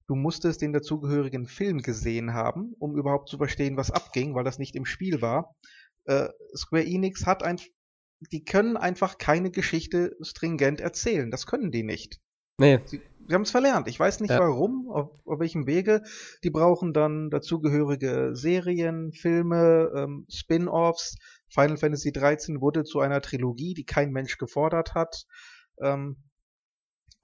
du 0.07 0.15
musstest 0.15 0.61
den 0.63 0.73
dazugehörigen 0.73 1.47
Film 1.47 1.83
gesehen 1.83 2.35
haben, 2.35 2.75
um 2.79 2.97
überhaupt 2.97 3.29
zu 3.29 3.39
verstehen, 3.39 3.77
was 3.77 3.91
abging, 3.91 4.35
weil 4.35 4.45
das 4.45 4.59
nicht 4.59 4.77
im 4.77 4.85
Spiel 4.85 5.23
war. 5.23 5.55
Äh, 6.05 6.29
Square 6.55 6.85
Enix 6.85 7.27
hat 7.27 7.43
ein, 7.43 7.59
die 8.33 8.45
können 8.45 8.77
einfach 8.77 9.19
keine 9.19 9.51
Geschichte 9.51 10.17
stringent 10.21 10.81
erzählen. 10.81 11.31
Das 11.31 11.47
können 11.47 11.71
die 11.71 11.83
nicht. 11.83 12.21
Nee. 12.59 12.81
Sie, 12.85 13.01
sie 13.27 13.35
haben 13.35 13.43
es 13.43 13.51
verlernt. 13.51 13.89
Ich 13.89 13.99
weiß 13.99 14.21
nicht 14.21 14.31
ja. 14.31 14.39
warum, 14.39 14.89
auf, 14.91 15.11
auf, 15.25 15.41
welchem 15.41 15.67
Wege. 15.67 16.03
Die 16.45 16.51
brauchen 16.51 16.93
dann 16.93 17.31
dazugehörige 17.31 18.31
Serien, 18.35 19.13
Filme, 19.13 19.91
ähm, 19.97 20.27
Spin-offs. 20.31 21.17
Final 21.49 21.77
Fantasy 21.77 22.13
13 22.13 22.61
wurde 22.61 22.85
zu 22.85 23.01
einer 23.01 23.21
Trilogie, 23.21 23.75
die 23.75 23.85
kein 23.85 24.13
Mensch 24.13 24.39
gefordert 24.39 24.95
hat. 24.95 25.25
Ähm, 25.81 26.17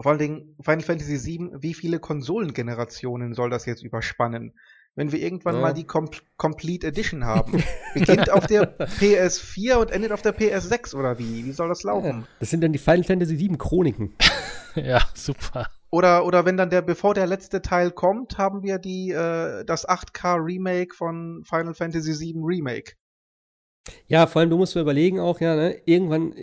vor 0.00 0.12
allen 0.12 0.18
Dingen 0.18 0.56
Final 0.62 0.82
Fantasy 0.82 1.16
7, 1.16 1.62
wie 1.62 1.74
viele 1.74 1.98
Konsolengenerationen 1.98 3.34
soll 3.34 3.50
das 3.50 3.66
jetzt 3.66 3.82
überspannen? 3.82 4.54
Wenn 4.96 5.12
wir 5.12 5.20
irgendwann 5.20 5.56
ja. 5.56 5.60
mal 5.60 5.72
die 5.72 5.84
Com 5.84 6.10
Complete 6.36 6.86
Edition 6.86 7.24
haben. 7.24 7.62
Beginnt 7.94 8.30
auf 8.30 8.46
der 8.46 8.78
PS4 8.98 9.74
und 9.74 9.90
endet 9.90 10.12
auf 10.12 10.22
der 10.22 10.36
PS6 10.36 10.96
oder 10.96 11.18
wie? 11.18 11.44
Wie 11.44 11.52
soll 11.52 11.68
das 11.68 11.84
laufen? 11.84 12.26
Das 12.40 12.50
sind 12.50 12.62
dann 12.62 12.72
die 12.72 12.78
Final 12.78 13.04
Fantasy 13.04 13.36
7 13.36 13.56
Chroniken. 13.58 14.16
ja, 14.74 15.00
super. 15.14 15.68
Oder, 15.90 16.24
oder 16.24 16.44
wenn 16.44 16.56
dann 16.56 16.70
der, 16.70 16.82
bevor 16.82 17.14
der 17.14 17.26
letzte 17.26 17.62
Teil 17.62 17.90
kommt, 17.90 18.38
haben 18.38 18.62
wir 18.62 18.78
die, 18.78 19.10
äh, 19.10 19.64
das 19.64 19.88
8K 19.88 20.44
Remake 20.44 20.94
von 20.94 21.42
Final 21.44 21.74
Fantasy 21.74 22.14
7 22.14 22.42
Remake. 22.42 22.92
Ja, 24.06 24.26
vor 24.26 24.40
allem, 24.40 24.50
du 24.50 24.56
musst 24.56 24.74
mir 24.74 24.82
überlegen 24.82 25.20
auch, 25.20 25.40
ja, 25.40 25.56
ne, 25.56 25.80
irgendwann, 25.84 26.34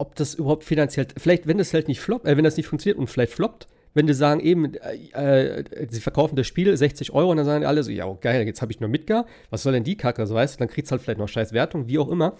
ob 0.00 0.14
das 0.14 0.34
überhaupt 0.34 0.64
finanziell, 0.64 1.06
vielleicht, 1.16 1.46
wenn 1.46 1.58
das 1.58 1.74
halt 1.74 1.86
nicht 1.86 2.00
floppt, 2.00 2.26
äh, 2.26 2.36
wenn 2.36 2.44
das 2.44 2.56
nicht 2.56 2.66
funktioniert 2.66 2.98
und 2.98 3.08
vielleicht 3.08 3.32
floppt, 3.32 3.68
wenn 3.92 4.06
die 4.06 4.14
sagen 4.14 4.40
eben, 4.40 4.74
äh, 4.74 5.60
äh, 5.60 5.86
sie 5.90 6.00
verkaufen 6.00 6.36
das 6.36 6.46
Spiel 6.46 6.74
60 6.74 7.12
Euro 7.12 7.30
und 7.30 7.36
dann 7.36 7.46
sagen 7.46 7.66
alle 7.66 7.82
so, 7.82 7.90
ja, 7.90 8.10
geil, 8.20 8.46
jetzt 8.46 8.62
habe 8.62 8.72
ich 8.72 8.80
nur 8.80 8.88
Mitgar, 8.88 9.26
was 9.50 9.62
soll 9.62 9.72
denn 9.72 9.84
die 9.84 9.96
Kacke, 9.96 10.26
so 10.26 10.34
weißt 10.34 10.54
du, 10.54 10.58
dann 10.60 10.68
kriegst 10.68 10.90
du 10.90 10.92
halt 10.92 11.02
vielleicht 11.02 11.18
noch 11.18 11.28
scheiß 11.28 11.52
Wertung, 11.52 11.86
wie 11.88 11.98
auch 11.98 12.08
immer. 12.08 12.36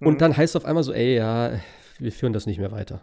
Und 0.00 0.14
mhm. 0.14 0.18
dann 0.18 0.36
heißt 0.36 0.54
es 0.54 0.56
auf 0.56 0.64
einmal 0.64 0.82
so, 0.82 0.92
ey, 0.92 1.16
ja, 1.16 1.60
wir 1.98 2.10
führen 2.12 2.32
das 2.32 2.46
nicht 2.46 2.58
mehr 2.58 2.72
weiter. 2.72 3.00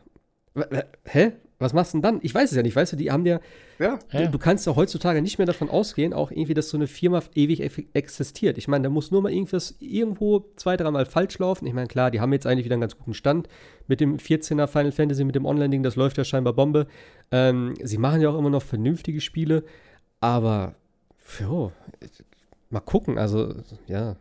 Hä? 1.05 1.31
Was 1.61 1.73
machst 1.73 1.93
du 1.93 1.97
denn 1.97 2.01
dann? 2.01 2.19
Ich 2.23 2.33
weiß 2.33 2.51
es 2.51 2.57
ja 2.57 2.63
nicht, 2.63 2.75
weißt 2.75 2.93
du, 2.93 2.97
die 2.97 3.11
haben 3.11 3.25
ja, 3.25 3.39
ja. 3.79 3.99
Du, 4.11 4.31
du, 4.31 4.38
kannst 4.38 4.65
ja 4.65 4.75
heutzutage 4.75 5.21
nicht 5.21 5.38
mehr 5.38 5.45
davon 5.45 5.69
ausgehen, 5.69 6.13
auch 6.13 6.31
irgendwie, 6.31 6.53
dass 6.53 6.69
so 6.69 6.77
eine 6.77 6.88
Firma 6.88 7.21
ewig 7.35 7.61
existiert. 7.93 8.57
Ich 8.57 8.67
meine, 8.67 8.83
da 8.83 8.89
muss 8.89 9.11
nur 9.11 9.21
mal 9.21 9.31
irgendwas 9.31 9.75
irgendwo 9.79 10.45
zwei, 10.55 10.75
dreimal 10.75 11.05
falsch 11.05 11.38
laufen. 11.39 11.67
Ich 11.67 11.73
meine, 11.73 11.88
klar, 11.88 12.11
die 12.11 12.19
haben 12.19 12.33
jetzt 12.33 12.47
eigentlich 12.47 12.65
wieder 12.65 12.73
einen 12.73 12.81
ganz 12.81 12.97
guten 12.97 13.13
Stand 13.13 13.47
mit 13.88 14.01
dem 14.01 14.17
14er 14.17 14.67
Final 14.67 14.91
Fantasy, 14.91 15.23
mit 15.23 15.35
dem 15.35 15.45
Online-Ding, 15.45 15.83
das 15.83 15.95
läuft 15.95 16.17
ja 16.17 16.23
scheinbar 16.23 16.53
Bombe. 16.53 16.88
Ähm, 17.31 17.75
sie 17.81 17.97
machen 17.97 18.21
ja 18.21 18.29
auch 18.29 18.38
immer 18.38 18.49
noch 18.49 18.63
vernünftige 18.63 19.21
Spiele, 19.21 19.63
aber, 20.19 20.75
jo, 21.39 21.71
mal 22.69 22.79
gucken, 22.79 23.17
also, 23.17 23.53
ja. 23.88 24.15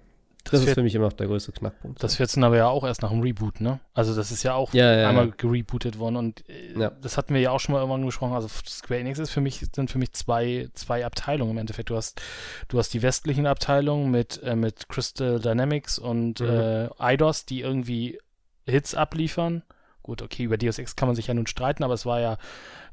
Das, 0.45 0.53
das 0.53 0.69
ist 0.69 0.75
für 0.75 0.83
mich 0.83 0.95
immer 0.95 1.07
noch 1.07 1.13
der 1.13 1.27
größte 1.27 1.53
Knackpunkt. 1.53 2.03
Das 2.03 2.19
wird 2.19 2.35
dann 2.35 2.45
aber 2.45 2.57
ja 2.57 2.69
auch 2.69 2.85
erst 2.85 3.03
nach 3.03 3.11
dem 3.11 3.21
Reboot, 3.21 3.61
ne? 3.61 3.79
Also 3.93 4.15
das 4.15 4.31
ist 4.33 4.43
ja 4.43 4.55
auch 4.55 4.73
ja, 4.73 4.97
ja, 4.97 5.09
einmal 5.09 5.27
ja. 5.27 5.35
gerebootet 5.37 5.99
worden 5.99 6.17
und 6.17 6.49
äh, 6.49 6.91
das 7.01 7.19
hatten 7.19 7.35
wir 7.35 7.41
ja 7.41 7.51
auch 7.51 7.61
schon 7.61 7.75
mal 7.75 7.81
irgendwann 7.81 8.07
gesprochen. 8.07 8.33
Also 8.33 8.49
Square 8.49 9.01
Enix 9.01 9.19
ist 9.19 9.31
für 9.31 9.41
mich, 9.41 9.67
sind 9.75 9.91
für 9.91 9.99
mich 9.99 10.13
zwei, 10.13 10.69
zwei 10.75 11.05
Abteilungen 11.05 11.53
im 11.53 11.59
Endeffekt. 11.59 11.91
Du 11.91 11.97
hast, 11.97 12.21
du 12.69 12.79
hast 12.79 12.95
die 12.95 13.03
westlichen 13.03 13.47
Abteilungen 13.47 14.11
mit, 14.11 14.43
äh, 14.43 14.57
mit 14.57 14.89
Crystal 14.89 15.41
Dynamics 15.41 15.99
und 15.99 16.41
mhm. 16.41 16.49
äh, 16.49 17.15
IDOS, 17.15 17.45
die 17.45 17.61
irgendwie 17.61 18.19
Hits 18.67 18.95
abliefern. 18.95 19.63
Gut, 20.03 20.23
okay, 20.23 20.45
über 20.45 20.57
Deus 20.57 20.79
Ex 20.79 20.97
kann 20.97 21.09
man 21.09 21.17
sich 21.17 21.27
ja 21.27 21.35
nun 21.35 21.47
streiten, 21.47 21.85
aber 21.85 21.95
es 21.95 22.07
war 22.07 22.21
ja 22.21 22.39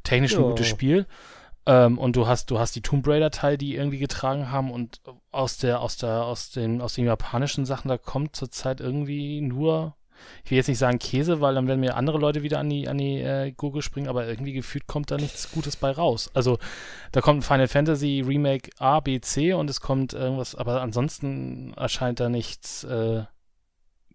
technisch 0.03 0.35
ein 0.35 0.43
gutes 0.43 0.67
Spiel. 0.67 1.05
Ähm, 1.67 1.97
und 1.97 2.15
du 2.15 2.27
hast, 2.27 2.49
du 2.49 2.59
hast 2.59 2.75
die 2.77 2.81
Tomb 2.81 3.05
Raider 3.05 3.29
Teil, 3.29 3.57
die 3.57 3.75
irgendwie 3.75 3.99
getragen 3.99 4.49
haben 4.51 4.71
und 4.71 5.01
aus 5.31 5.57
der, 5.57 5.81
aus 5.81 5.97
der, 5.97 6.23
aus 6.23 6.49
den, 6.49 6.81
aus 6.81 6.93
den 6.93 7.05
japanischen 7.05 7.65
Sachen, 7.65 7.89
da 7.89 7.97
kommt 7.97 8.37
zurzeit 8.37 8.79
irgendwie 8.79 9.41
nur, 9.41 9.97
ich 10.45 10.51
will 10.51 10.55
jetzt 10.55 10.69
nicht 10.69 10.77
sagen 10.77 10.97
Käse, 10.97 11.41
weil 11.41 11.55
dann 11.55 11.67
werden 11.67 11.81
mir 11.81 11.97
andere 11.97 12.19
Leute 12.19 12.41
wieder 12.41 12.59
an 12.59 12.69
die, 12.69 12.87
an 12.87 12.97
die 12.97 13.19
äh, 13.19 13.51
Gurgel 13.51 13.81
springen, 13.81 14.07
aber 14.07 14.25
irgendwie 14.25 14.53
gefühlt 14.53 14.87
kommt 14.87 15.11
da 15.11 15.17
nichts 15.17 15.51
Gutes 15.51 15.75
bei 15.75 15.91
raus. 15.91 16.31
Also 16.33 16.57
da 17.11 17.19
kommt 17.19 17.39
ein 17.39 17.43
Final 17.43 17.67
Fantasy 17.67 18.23
Remake 18.25 18.71
A, 18.79 19.01
B, 19.01 19.19
C 19.19 19.51
und 19.51 19.69
es 19.69 19.81
kommt 19.81 20.13
irgendwas, 20.13 20.55
aber 20.55 20.81
ansonsten 20.81 21.73
erscheint 21.73 22.21
da 22.21 22.29
nichts 22.29 22.85
äh, 22.85 23.25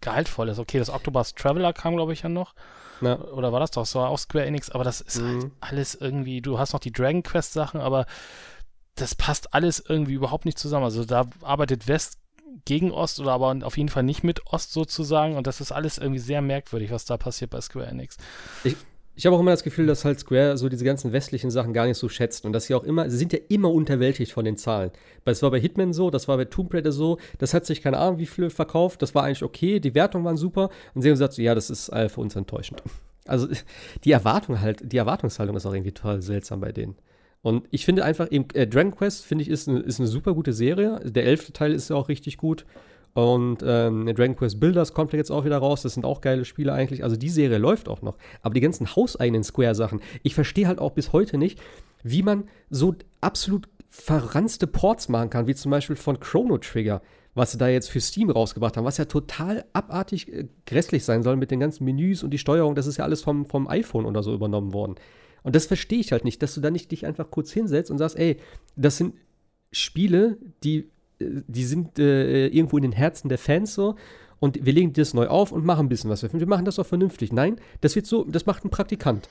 Gehaltvolles. 0.01 0.59
Okay, 0.59 0.79
das 0.79 0.89
Octobus 0.89 1.35
Traveler 1.35 1.75
kam, 1.75 1.97
glaube 1.97 2.15
ich, 2.15 2.23
ja 2.23 2.31
noch. 2.31 2.55
Ja. 3.03 3.21
Oder 3.21 3.53
war 3.53 3.61
das 3.61 3.71
doch? 3.71 3.83
Das 3.83 3.95
war 3.95 4.11
auch 4.11 4.19
Square 4.19 4.47
Enix, 4.47 4.71
aber 4.71 4.85
das 4.85 5.01
ist 5.01 5.21
halt 5.21 5.35
mhm. 5.35 5.43
halt 5.43 5.53
alles 5.61 5.95
irgendwie, 5.95 6.41
du 6.41 6.59
hast 6.59 6.73
noch 6.73 6.81
die 6.81 6.93
Dragon 6.93 7.23
Quest 7.23 7.53
Sachen, 7.53 7.81
aber 7.81 8.07
das 8.95 9.15
passt 9.15 9.55
alles 9.55 9.83
irgendwie 9.87 10.15
überhaupt 10.15 10.45
nicht 10.45 10.59
zusammen. 10.59 10.85
Also 10.85 11.05
da 11.05 11.27
arbeitet 11.43 11.89
West 11.89 12.19
gegen 12.65 12.93
Ost 12.93 13.19
oder 13.21 13.33
aber 13.33 13.57
auf 13.63 13.77
jeden 13.77 13.89
Fall 13.89 14.03
nicht 14.03 14.23
mit 14.23 14.47
Ost 14.47 14.73
sozusagen 14.73 15.37
und 15.37 15.47
das 15.47 15.61
ist 15.61 15.73
alles 15.73 15.99
irgendwie 15.99 16.21
sehr 16.21 16.43
merkwürdig, 16.43 16.91
was 16.91 17.05
da 17.05 17.17
passiert 17.17 17.51
bei 17.51 17.61
Square 17.61 17.87
Enix. 17.87 18.17
Ich, 18.65 18.77
ich 19.23 19.27
habe 19.27 19.37
auch 19.37 19.41
immer 19.41 19.53
das 19.53 19.63
Gefühl, 19.63 19.87
dass 19.87 20.05
halt 20.05 20.19
Square 20.19 20.57
so 20.57 20.69
diese 20.69 20.85
ganzen 20.85 21.13
westlichen 21.13 21.53
Sachen 21.53 21.73
gar 21.73 21.87
nicht 21.87 21.97
so 21.97 22.09
schätzt 22.09 22.45
und 22.45 22.53
dass 22.53 22.65
sie 22.65 22.75
auch 22.75 22.83
immer, 22.83 23.09
sie 23.09 23.17
sind 23.17 23.33
ja 23.33 23.39
immer 23.51 23.71
unterwältigt 23.71 24.33
von 24.33 24.45
den 24.45 24.57
Zahlen. 24.57 24.91
Das 25.25 25.45
war 25.45 25.53
bei 25.53 25.61
Hitman 25.61 25.93
so, 25.93 26.11
das 26.11 26.27
war 26.27 26.37
bei 26.39 26.47
Tomb 26.47 26.75
Raider 26.75 26.91
so, 26.91 27.19
das 27.39 27.55
hat 27.55 27.65
sich 27.65 27.83
keine 27.83 27.99
Ahnung 27.99 28.19
wie 28.19 28.27
viel 28.27 28.51
verkauft, 28.51 29.01
das 29.01 29.15
war 29.15 29.23
eigentlich 29.23 29.45
okay, 29.45 29.79
die 29.79 29.95
Wertungen 29.95 30.25
waren 30.25 30.37
super 30.37 30.71
und 30.95 31.03
sie 31.03 31.09
haben 31.09 31.15
gesagt, 31.15 31.35
so, 31.35 31.43
ja, 31.43 31.55
das 31.55 31.71
ist 31.71 31.89
äh, 31.91 32.09
für 32.09 32.21
uns 32.21 32.35
enttäuschend. 32.35 32.83
Also 33.25 33.47
die 34.03 34.11
Erwartung 34.11 34.61
halt, 34.61 34.93
die 34.93 34.97
Erwartungshaltung 34.97 35.55
ist 35.57 35.65
auch 35.65 35.73
irgendwie 35.73 35.93
total 35.93 36.21
seltsam 36.23 36.59
bei 36.59 36.73
denen. 36.73 36.97
Und 37.41 37.69
ich 37.71 37.85
finde 37.85 38.05
einfach, 38.05 38.27
eben, 38.33 38.47
äh, 38.55 38.67
Dragon 38.67 38.91
Quest, 38.91 39.25
finde 39.25 39.43
ich, 39.43 39.49
ist 39.49 39.69
eine, 39.69 39.79
ist 39.79 40.01
eine 40.01 40.09
super 40.09 40.35
gute 40.35 40.53
Serie. 40.53 40.99
Der 41.05 41.25
elfte 41.25 41.53
Teil 41.53 41.73
ist 41.73 41.89
ja 41.89 41.95
auch 41.95 42.09
richtig 42.09 42.37
gut. 42.37 42.67
Und 43.15 43.59
ähm, 43.65 44.07
Dragon 44.15 44.37
Quest 44.37 44.59
Builders 44.59 44.95
kommt 44.95 45.13
jetzt 45.13 45.31
auch 45.31 45.45
wieder 45.45 45.59
raus. 45.59 45.83
Das 45.83 45.95
sind 45.95 46.05
auch 46.05 46.21
geile 46.21 46.45
Spiele 46.45 46.73
eigentlich. 46.73 47.05
Also 47.05 47.17
die 47.17 47.29
Serie 47.29 47.59
läuft 47.59 47.89
auch 47.89 48.01
noch. 48.01 48.17
Aber 48.41 48.55
die 48.55 48.61
ganzen 48.61 48.95
hauseigenen 48.97 49.45
Square-Sachen, 49.45 50.01
ich 50.23 50.35
verstehe 50.35 50.67
halt 50.67 50.79
auch 50.79 50.93
bis 50.93 51.13
heute 51.13 51.37
nicht, 51.37 51.61
wie 52.03 52.23
man 52.23 52.45
so 52.71 52.95
absolut 53.21 53.69
verranzte 53.91 54.67
Ports 54.67 55.11
machen 55.11 55.29
kann, 55.29 55.47
wie 55.47 55.55
zum 55.55 55.71
Beispiel 55.71 55.97
von 55.97 56.19
Chrono 56.19 56.57
Trigger, 56.57 57.03
was 57.35 57.53
sie 57.53 57.59
da 57.59 57.69
jetzt 57.69 57.91
für 57.91 58.01
Steam 58.01 58.31
rausgebracht 58.31 58.79
haben, 58.79 58.87
was 58.87 58.97
ja 58.97 59.05
total 59.05 59.65
abartig 59.75 60.33
äh, 60.33 60.49
grässlich 60.65 61.05
sein 61.05 61.23
soll 61.23 61.37
mit 61.37 61.51
den 61.51 61.61
ganzen 61.61 61.85
Menüs 61.85 62.23
und 62.23 62.31
die 62.31 62.39
Steuerung. 62.39 62.75
Das 62.75 62.87
ist 62.87 62.97
ja 62.97 63.05
alles 63.05 63.21
vom, 63.21 63.45
vom 63.45 63.69
iPhone 63.69 64.07
oder 64.07 64.23
so 64.23 64.33
übernommen 64.33 64.73
worden. 64.73 64.95
Und 65.43 65.55
das 65.55 65.67
verstehe 65.67 65.99
ich 65.99 66.13
halt 66.13 66.25
nicht, 66.25 66.43
dass 66.43 66.55
du 66.55 66.63
da 66.63 66.71
nicht 66.71 66.91
dich 66.91 67.05
einfach 67.05 67.31
kurz 67.31 67.53
hinsetzt 67.53 67.91
und 67.91 67.99
sagst, 67.99 68.17
ey, 68.17 68.39
das 68.77 68.97
sind 68.97 69.15
Spiele, 69.71 70.39
die 70.65 70.89
die 71.47 71.65
sind 71.65 71.99
äh, 71.99 72.47
irgendwo 72.49 72.77
in 72.77 72.83
den 72.83 72.93
Herzen 72.93 73.29
der 73.29 73.39
Fans 73.39 73.75
so. 73.75 73.97
und 74.41 74.65
wir 74.65 74.73
legen 74.73 74.93
das 74.93 75.15
neu 75.15 75.29
auf 75.29 75.53
und 75.53 75.65
machen 75.65 75.87
ein 75.87 75.89
bisschen 75.89 76.11
was. 76.11 76.23
Wir 76.23 76.47
machen 76.47 76.65
das 76.65 76.79
auch 76.79 76.87
vernünftig. 76.87 77.33
Nein, 77.33 77.57
das 77.81 77.97
wird 77.97 78.07
so, 78.07 78.25
das 78.25 78.47
macht 78.47 78.65
ein 78.65 78.71
Praktikant. 78.71 79.29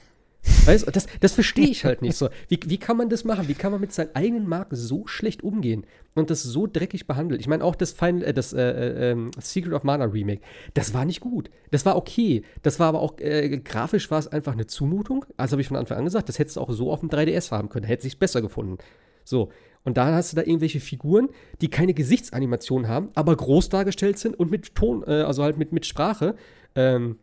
Weißt 0.65 0.87
du, 0.87 0.91
das, 0.91 1.05
das 1.19 1.33
verstehe 1.33 1.67
ich 1.67 1.85
halt 1.85 2.01
nicht 2.01 2.15
so. 2.15 2.29
Wie, 2.47 2.59
wie 2.65 2.77
kann 2.77 2.97
man 2.97 3.09
das 3.09 3.23
machen? 3.23 3.47
Wie 3.47 3.53
kann 3.53 3.71
man 3.71 3.79
mit 3.79 3.93
seinen 3.93 4.15
eigenen 4.15 4.47
Marken 4.47 4.75
so 4.75 5.05
schlecht 5.05 5.43
umgehen 5.43 5.85
und 6.15 6.31
das 6.31 6.41
so 6.41 6.65
dreckig 6.65 7.05
behandeln? 7.05 7.39
Ich 7.39 7.47
meine, 7.47 7.63
auch 7.63 7.75
das, 7.75 7.91
Final, 7.91 8.23
äh, 8.23 8.33
das 8.33 8.51
äh, 8.53 8.61
äh, 8.61 9.11
ähm, 9.11 9.31
Secret 9.39 9.73
of 9.73 9.83
Mana 9.83 10.05
Remake, 10.05 10.41
das 10.73 10.93
war 10.93 11.05
nicht 11.05 11.19
gut. 11.19 11.51
Das 11.69 11.85
war 11.85 11.95
okay. 11.95 12.43
Das 12.63 12.79
war 12.79 12.87
aber 12.87 13.01
auch, 13.01 13.19
äh, 13.19 13.59
grafisch 13.59 14.09
war 14.09 14.17
es 14.17 14.27
einfach 14.27 14.53
eine 14.53 14.65
Zumutung. 14.65 15.25
Also 15.37 15.53
habe 15.53 15.61
ich 15.61 15.67
von 15.67 15.77
Anfang 15.77 15.99
an 15.99 16.05
gesagt, 16.05 16.27
das 16.27 16.39
hättest 16.39 16.57
du 16.57 16.61
auch 16.61 16.71
so 16.71 16.91
auf 16.91 17.01
dem 17.01 17.09
3DS 17.09 17.51
haben 17.51 17.69
können. 17.69 17.85
Hätte 17.85 18.03
sich 18.03 18.17
besser 18.17 18.41
gefunden. 18.41 18.77
So. 19.23 19.51
Und 19.83 19.97
da 19.97 20.13
hast 20.13 20.31
du 20.31 20.35
da 20.35 20.43
irgendwelche 20.43 20.79
Figuren, 20.79 21.29
die 21.61 21.69
keine 21.69 21.93
Gesichtsanimation 21.93 22.87
haben, 22.87 23.09
aber 23.15 23.35
groß 23.35 23.69
dargestellt 23.69 24.19
sind 24.19 24.39
und 24.39 24.51
mit 24.51 24.75
Ton, 24.75 25.03
äh, 25.07 25.23
also 25.23 25.43
halt 25.43 25.57
mit, 25.57 25.71
mit 25.71 25.85
Sprache. 25.85 26.35
Ähm, 26.75 27.17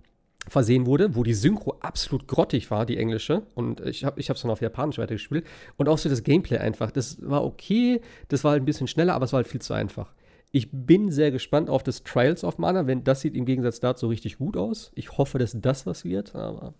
versehen 0.46 0.86
wurde, 0.86 1.14
wo 1.14 1.22
die 1.22 1.34
Synchro 1.34 1.76
absolut 1.80 2.26
grottig 2.26 2.70
war, 2.70 2.86
die 2.86 2.96
englische. 2.96 3.42
Und 3.54 3.80
ich 3.80 4.04
habe 4.04 4.20
es 4.20 4.26
dann 4.26 4.50
auf 4.50 4.60
Japanisch 4.60 4.98
weitergespielt. 4.98 5.46
Und 5.76 5.88
auch 5.88 5.98
so 5.98 6.08
das 6.08 6.22
Gameplay 6.22 6.58
einfach. 6.58 6.90
Das 6.90 7.18
war 7.20 7.44
okay, 7.44 8.00
das 8.28 8.44
war 8.44 8.52
halt 8.52 8.62
ein 8.62 8.66
bisschen 8.66 8.88
schneller, 8.88 9.14
aber 9.14 9.24
es 9.24 9.32
war 9.32 9.38
halt 9.38 9.48
viel 9.48 9.60
zu 9.60 9.74
einfach. 9.74 10.12
Ich 10.50 10.70
bin 10.72 11.10
sehr 11.10 11.30
gespannt 11.30 11.68
auf 11.68 11.82
das 11.82 12.02
Trials 12.02 12.42
of 12.44 12.56
Mana, 12.58 12.86
wenn 12.86 13.04
das 13.04 13.20
sieht 13.20 13.34
im 13.34 13.44
Gegensatz 13.44 13.80
dazu 13.80 14.08
richtig 14.08 14.38
gut 14.38 14.56
aus. 14.56 14.90
Ich 14.94 15.18
hoffe, 15.18 15.38
dass 15.38 15.54
das 15.60 15.84
was 15.84 16.04
wird, 16.04 16.34
aber 16.34 16.72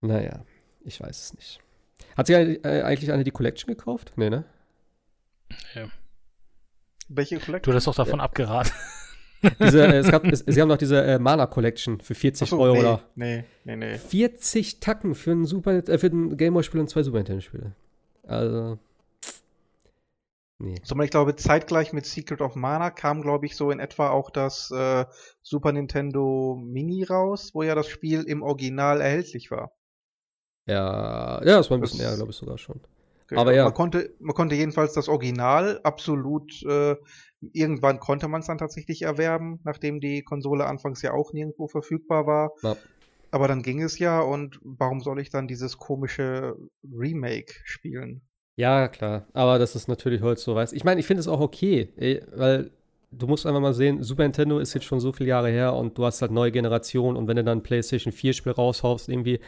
naja, 0.00 0.44
ich 0.84 1.00
weiß 1.00 1.24
es 1.24 1.34
nicht. 1.34 1.60
Hat 2.18 2.26
sie 2.26 2.32
äh, 2.34 2.82
eigentlich 2.82 3.12
eine 3.12 3.22
die 3.22 3.30
Collection 3.30 3.68
gekauft? 3.68 4.12
Nee, 4.16 4.28
ne? 4.28 4.44
Ja. 5.72 5.86
Welche 7.08 7.38
Collection? 7.38 7.70
Du 7.70 7.76
hast 7.76 7.86
doch 7.86 7.94
davon 7.94 8.18
ja. 8.18 8.24
abgeraten. 8.24 8.72
Diese, 9.60 9.86
äh, 9.86 9.98
es 9.98 10.10
gab, 10.10 10.24
es, 10.32 10.40
sie 10.40 10.60
haben 10.60 10.66
noch 10.66 10.78
diese 10.78 11.00
äh, 11.00 11.20
Mana 11.20 11.46
Collection 11.46 12.00
für 12.00 12.16
40 12.16 12.50
so, 12.50 12.58
Euro 12.58 12.74
nee, 12.74 12.80
oder. 12.80 13.00
Nee, 13.14 13.44
nee, 13.62 13.76
nee. 13.76 13.98
40 13.98 14.80
Tacken 14.80 15.14
für 15.14 15.30
ein 15.30 15.44
Super 15.44 15.88
äh, 15.88 15.96
für 15.96 16.08
ein 16.08 16.36
Gameboy-Spiel 16.36 16.80
und 16.80 16.90
zwei 16.90 17.04
Super 17.04 17.18
Nintendo-Spiele. 17.18 17.72
Also. 18.26 18.80
Nee. 20.58 20.74
So, 20.82 20.98
ich 20.98 21.10
glaube, 21.10 21.36
zeitgleich 21.36 21.92
mit 21.92 22.04
Secret 22.04 22.40
of 22.40 22.56
Mana 22.56 22.90
kam, 22.90 23.22
glaube 23.22 23.46
ich, 23.46 23.54
so 23.54 23.70
in 23.70 23.78
etwa 23.78 24.10
auch 24.10 24.30
das 24.30 24.72
äh, 24.72 25.04
Super 25.40 25.70
Nintendo 25.70 26.60
Mini 26.60 27.04
raus, 27.04 27.50
wo 27.54 27.62
ja 27.62 27.76
das 27.76 27.86
Spiel 27.86 28.24
im 28.24 28.42
Original 28.42 29.00
erhältlich 29.00 29.52
war. 29.52 29.70
Ja, 30.68 31.42
ja, 31.44 31.56
das 31.56 31.70
war 31.70 31.78
ein 31.78 31.80
bisschen 31.80 32.00
das, 32.00 32.10
eher, 32.10 32.16
glaube 32.16 32.30
ich, 32.30 32.36
sogar 32.36 32.58
schon. 32.58 32.78
Okay, 33.24 33.36
aber 33.36 33.54
ja. 33.54 33.64
Man 33.64 33.74
konnte, 33.74 34.10
man 34.20 34.34
konnte 34.34 34.54
jedenfalls 34.54 34.92
das 34.92 35.08
Original 35.08 35.80
absolut, 35.82 36.62
äh, 36.64 36.96
irgendwann 37.52 38.00
konnte 38.00 38.28
man 38.28 38.40
es 38.40 38.46
dann 38.46 38.58
tatsächlich 38.58 39.02
erwerben, 39.02 39.60
nachdem 39.64 40.00
die 40.00 40.22
Konsole 40.22 40.66
anfangs 40.66 41.02
ja 41.02 41.12
auch 41.12 41.32
nirgendwo 41.32 41.68
verfügbar 41.68 42.26
war. 42.26 42.52
Ja. 42.62 42.76
Aber 43.30 43.48
dann 43.48 43.62
ging 43.62 43.82
es 43.82 43.98
ja 43.98 44.20
und 44.20 44.58
warum 44.62 45.00
soll 45.00 45.20
ich 45.20 45.30
dann 45.30 45.48
dieses 45.48 45.76
komische 45.78 46.56
Remake 46.84 47.52
spielen? 47.64 48.22
Ja, 48.56 48.88
klar. 48.88 49.26
Aber 49.34 49.58
das 49.58 49.76
ist 49.76 49.88
natürlich 49.88 50.22
heute 50.22 50.40
so, 50.40 50.54
weißt 50.54 50.72
Ich 50.72 50.84
meine, 50.84 51.00
ich 51.00 51.06
finde 51.06 51.20
es 51.20 51.28
auch 51.28 51.40
okay, 51.40 52.22
weil 52.34 52.70
du 53.10 53.26
musst 53.26 53.46
einfach 53.46 53.60
mal 53.60 53.74
sehen, 53.74 54.02
Super 54.02 54.24
Nintendo 54.24 54.58
ist 54.58 54.74
jetzt 54.74 54.84
schon 54.84 55.00
so 55.00 55.12
viele 55.12 55.30
Jahre 55.30 55.50
her 55.50 55.74
und 55.74 55.96
du 55.96 56.04
hast 56.04 56.22
halt 56.22 56.32
neue 56.32 56.50
Generationen 56.50 57.16
und 57.16 57.28
wenn 57.28 57.36
du 57.36 57.44
dann 57.44 57.58
ein 57.58 57.62
PlayStation 57.62 58.12
4 58.12 58.32
Spiel 58.32 58.52
raushaust, 58.52 59.08
irgendwie, 59.08 59.40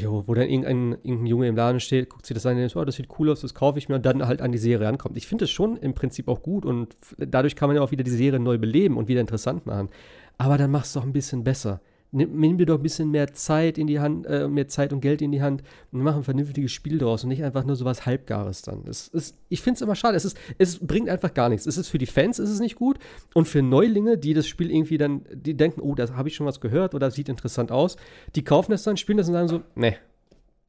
jo, 0.00 0.24
wo 0.26 0.34
dann 0.34 0.48
irgendein, 0.48 0.92
irgendein 1.02 1.26
Junge 1.26 1.48
im 1.48 1.56
Laden 1.56 1.80
steht, 1.80 2.08
guckt 2.08 2.26
sich 2.26 2.34
das 2.34 2.46
an 2.46 2.52
und 2.52 2.58
denkt, 2.58 2.76
oh, 2.76 2.84
das 2.84 2.96
sieht 2.96 3.08
cool 3.18 3.30
aus, 3.30 3.40
das 3.40 3.54
kaufe 3.54 3.78
ich 3.78 3.88
mir 3.88 3.96
und 3.96 4.06
dann 4.06 4.26
halt 4.26 4.40
an 4.40 4.52
die 4.52 4.58
Serie 4.58 4.88
ankommt. 4.88 5.16
Ich 5.16 5.26
finde 5.26 5.44
es 5.44 5.50
schon 5.50 5.76
im 5.76 5.94
Prinzip 5.94 6.28
auch 6.28 6.42
gut 6.42 6.64
und 6.64 6.96
dadurch 7.18 7.56
kann 7.56 7.68
man 7.68 7.76
ja 7.76 7.82
auch 7.82 7.90
wieder 7.90 8.04
die 8.04 8.10
Serie 8.10 8.40
neu 8.40 8.58
beleben 8.58 8.96
und 8.96 9.08
wieder 9.08 9.20
interessant 9.20 9.66
machen. 9.66 9.90
Aber 10.38 10.58
dann 10.58 10.70
machst 10.70 10.96
du 10.96 11.00
auch 11.00 11.04
ein 11.04 11.12
bisschen 11.12 11.44
besser 11.44 11.80
nimm, 12.14 12.38
nimm 12.38 12.56
dir 12.56 12.66
doch 12.66 12.76
ein 12.76 12.82
bisschen 12.82 13.10
mehr 13.10 13.32
Zeit 13.34 13.76
in 13.76 13.86
die 13.86 14.00
Hand, 14.00 14.26
äh, 14.26 14.48
mehr 14.48 14.68
Zeit 14.68 14.92
und 14.92 15.00
Geld 15.00 15.20
in 15.20 15.32
die 15.32 15.42
Hand 15.42 15.62
und 15.92 16.00
mach 16.02 16.16
ein 16.16 16.22
vernünftiges 16.22 16.72
Spiel 16.72 16.98
draus 16.98 17.24
und 17.24 17.28
nicht 17.28 17.44
einfach 17.44 17.64
nur 17.64 17.76
so 17.76 17.84
was 17.84 18.06
Halbgares 18.06 18.62
dann. 18.62 18.84
Es, 18.86 19.10
es, 19.12 19.34
ich 19.48 19.60
finde 19.60 19.76
es 19.76 19.82
immer 19.82 19.96
schade. 19.96 20.16
Es, 20.16 20.24
ist, 20.24 20.38
es 20.58 20.78
bringt 20.78 21.08
einfach 21.08 21.34
gar 21.34 21.48
nichts. 21.48 21.66
Es 21.66 21.76
ist 21.76 21.88
für 21.88 21.98
die 21.98 22.06
Fans 22.06 22.38
ist 22.38 22.50
es 22.50 22.60
nicht 22.60 22.76
gut 22.76 22.98
und 23.34 23.48
für 23.48 23.62
Neulinge, 23.62 24.16
die 24.16 24.32
das 24.32 24.46
Spiel 24.46 24.70
irgendwie 24.70 24.96
dann, 24.96 25.26
die 25.32 25.54
denken, 25.54 25.80
oh, 25.80 25.94
da 25.94 26.14
habe 26.14 26.28
ich 26.28 26.36
schon 26.36 26.46
was 26.46 26.60
gehört 26.60 26.94
oder 26.94 27.10
sieht 27.10 27.28
interessant 27.28 27.72
aus, 27.72 27.96
die 28.34 28.44
kaufen 28.44 28.70
das 28.70 28.84
dann, 28.84 28.96
spielen 28.96 29.18
das 29.18 29.28
und 29.28 29.34
sagen 29.34 29.48
so, 29.48 29.62
nee, 29.74 29.96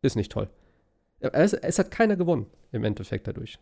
ist 0.02 0.16
nicht 0.16 0.32
toll. 0.32 0.50
Es, 1.20 1.54
es 1.54 1.80
hat 1.80 1.92
keiner 1.92 2.16
gewonnen 2.16 2.48
im 2.72 2.84
Endeffekt 2.84 3.28
dadurch. 3.28 3.60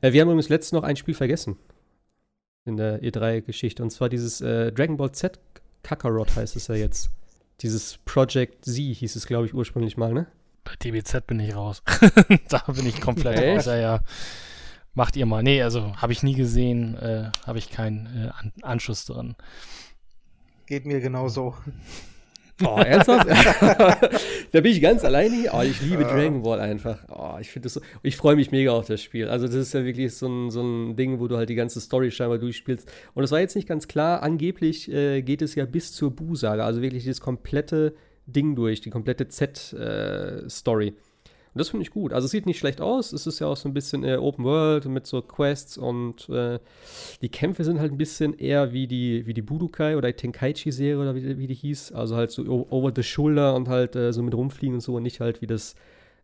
Äh, 0.00 0.12
wir 0.12 0.20
haben 0.20 0.28
übrigens 0.28 0.48
letztens 0.48 0.72
noch 0.72 0.82
ein 0.82 0.96
Spiel 0.96 1.14
vergessen 1.14 1.56
in 2.64 2.76
der 2.76 3.02
E3-Geschichte 3.02 3.82
und 3.82 3.90
zwar 3.90 4.08
dieses 4.08 4.40
äh, 4.40 4.72
Dragon 4.72 4.96
Ball 4.96 5.12
Z 5.12 5.38
Kakarot 5.82 6.34
heißt 6.36 6.56
es 6.56 6.68
ja 6.68 6.74
jetzt. 6.74 7.10
Dieses 7.60 7.98
Project 8.04 8.64
Z 8.64 8.74
hieß 8.74 9.16
es, 9.16 9.26
glaube 9.26 9.46
ich, 9.46 9.54
ursprünglich 9.54 9.96
mal, 9.96 10.12
ne? 10.12 10.26
Bei 10.64 10.74
DBZ 10.76 11.26
bin 11.26 11.40
ich 11.40 11.54
raus. 11.54 11.82
da 12.48 12.58
bin 12.66 12.86
ich 12.86 13.00
komplett 13.00 13.38
raus. 13.38 13.66
Ja, 13.66 13.76
ja. 13.76 14.00
Macht 14.94 15.16
ihr 15.16 15.26
mal. 15.26 15.42
Nee, 15.42 15.62
also 15.62 15.96
habe 15.96 16.12
ich 16.12 16.22
nie 16.22 16.34
gesehen, 16.34 16.96
äh, 16.96 17.30
habe 17.46 17.58
ich 17.58 17.70
keinen 17.70 18.06
äh, 18.06 18.28
An 18.28 18.52
Anschluss 18.62 19.04
dran. 19.04 19.36
Geht 20.66 20.84
mir 20.86 21.00
genauso. 21.00 21.56
Oh, 22.64 22.78
ernsthaft? 22.78 23.28
da 24.52 24.60
bin 24.60 24.72
ich 24.72 24.80
ganz 24.80 25.04
alleine 25.04 25.34
hier. 25.34 25.54
Oh, 25.54 25.62
ich 25.62 25.80
liebe 25.80 26.04
Dragon 26.04 26.42
Ball 26.42 26.60
einfach. 26.60 26.98
Oh, 27.08 27.36
ich 27.40 27.50
finde 27.50 27.68
so. 27.68 27.80
Ich 28.02 28.16
freue 28.16 28.34
mich 28.34 28.50
mega 28.50 28.72
auf 28.72 28.86
das 28.86 29.00
Spiel. 29.00 29.28
Also, 29.28 29.46
das 29.46 29.54
ist 29.54 29.74
ja 29.74 29.84
wirklich 29.84 30.14
so 30.14 30.26
ein, 30.26 30.50
so 30.50 30.62
ein 30.62 30.96
Ding, 30.96 31.20
wo 31.20 31.28
du 31.28 31.36
halt 31.36 31.48
die 31.48 31.54
ganze 31.54 31.80
Story 31.80 32.10
scheinbar 32.10 32.38
durchspielst. 32.38 32.90
Und 33.14 33.24
es 33.24 33.30
war 33.30 33.40
jetzt 33.40 33.54
nicht 33.54 33.68
ganz 33.68 33.86
klar. 33.86 34.22
Angeblich 34.22 34.90
äh, 34.90 35.22
geht 35.22 35.42
es 35.42 35.54
ja 35.54 35.66
bis 35.66 35.92
zur 35.92 36.10
Bu-Saga. 36.10 36.64
Also 36.64 36.82
wirklich 36.82 37.04
das 37.04 37.20
komplette 37.20 37.94
Ding 38.26 38.56
durch, 38.56 38.80
die 38.80 38.90
komplette 38.90 39.28
Z-Story. 39.28 40.88
Äh, 40.88 40.92
das 41.58 41.70
finde 41.70 41.82
ich 41.82 41.90
gut. 41.90 42.12
Also 42.12 42.26
es 42.26 42.30
sieht 42.30 42.46
nicht 42.46 42.58
schlecht 42.58 42.80
aus. 42.80 43.12
Es 43.12 43.26
ist 43.26 43.38
ja 43.38 43.46
auch 43.46 43.56
so 43.56 43.68
ein 43.68 43.74
bisschen 43.74 44.04
äh, 44.04 44.16
Open 44.16 44.44
World 44.44 44.86
mit 44.86 45.06
so 45.06 45.20
Quests 45.20 45.76
und 45.76 46.28
äh, 46.28 46.58
die 47.20 47.28
Kämpfe 47.28 47.64
sind 47.64 47.80
halt 47.80 47.92
ein 47.92 47.98
bisschen 47.98 48.38
eher 48.38 48.72
wie 48.72 48.86
die, 48.86 49.26
wie 49.26 49.34
die 49.34 49.42
Budokai 49.42 49.96
oder 49.96 50.08
die 50.08 50.16
Tenkaichi-Serie 50.16 50.98
oder 50.98 51.14
wie, 51.14 51.38
wie, 51.38 51.46
die 51.46 51.54
hieß. 51.54 51.92
Also 51.92 52.16
halt 52.16 52.30
so 52.30 52.66
over 52.70 52.92
the 52.94 53.02
shoulder 53.02 53.54
und 53.54 53.68
halt 53.68 53.96
äh, 53.96 54.12
so 54.12 54.22
mit 54.22 54.34
rumfliegen 54.34 54.76
und 54.76 54.80
so 54.80 54.96
und 54.96 55.02
nicht 55.02 55.20
halt 55.20 55.42
wie 55.42 55.46
das 55.46 55.74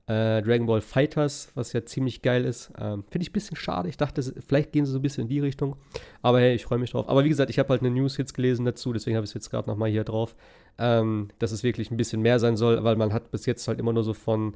äh, 0.06 0.42
Dragon 0.42 0.66
Ball 0.66 0.80
Fighters, 0.80 1.50
was 1.54 1.72
ja 1.72 1.84
ziemlich 1.84 2.20
geil 2.20 2.44
ist. 2.44 2.70
Ähm, 2.78 3.04
finde 3.10 3.22
ich 3.22 3.30
ein 3.30 3.32
bisschen 3.32 3.56
schade. 3.56 3.88
Ich 3.88 3.96
dachte, 3.96 4.22
vielleicht 4.46 4.72
gehen 4.72 4.84
sie 4.84 4.92
so 4.92 4.98
ein 4.98 5.02
bisschen 5.02 5.22
in 5.22 5.28
die 5.28 5.40
Richtung. 5.40 5.76
Aber 6.20 6.40
hey, 6.40 6.54
ich 6.54 6.64
freue 6.64 6.78
mich 6.78 6.90
drauf. 6.90 7.08
Aber 7.08 7.24
wie 7.24 7.28
gesagt, 7.28 7.50
ich 7.50 7.58
habe 7.58 7.70
halt 7.70 7.80
eine 7.80 7.90
News 7.90 8.16
jetzt 8.18 8.34
gelesen 8.34 8.66
dazu, 8.66 8.92
deswegen 8.92 9.16
habe 9.16 9.24
ich 9.24 9.30
es 9.30 9.34
jetzt 9.34 9.50
gerade 9.50 9.68
nochmal 9.68 9.90
hier 9.90 10.04
drauf, 10.04 10.36
ähm, 10.78 11.28
dass 11.38 11.52
es 11.52 11.62
wirklich 11.62 11.90
ein 11.90 11.96
bisschen 11.96 12.20
mehr 12.20 12.38
sein 12.38 12.56
soll, 12.56 12.84
weil 12.84 12.96
man 12.96 13.12
hat 13.12 13.30
bis 13.30 13.46
jetzt 13.46 13.66
halt 13.66 13.78
immer 13.78 13.92
nur 13.92 14.04
so 14.04 14.12
von 14.12 14.54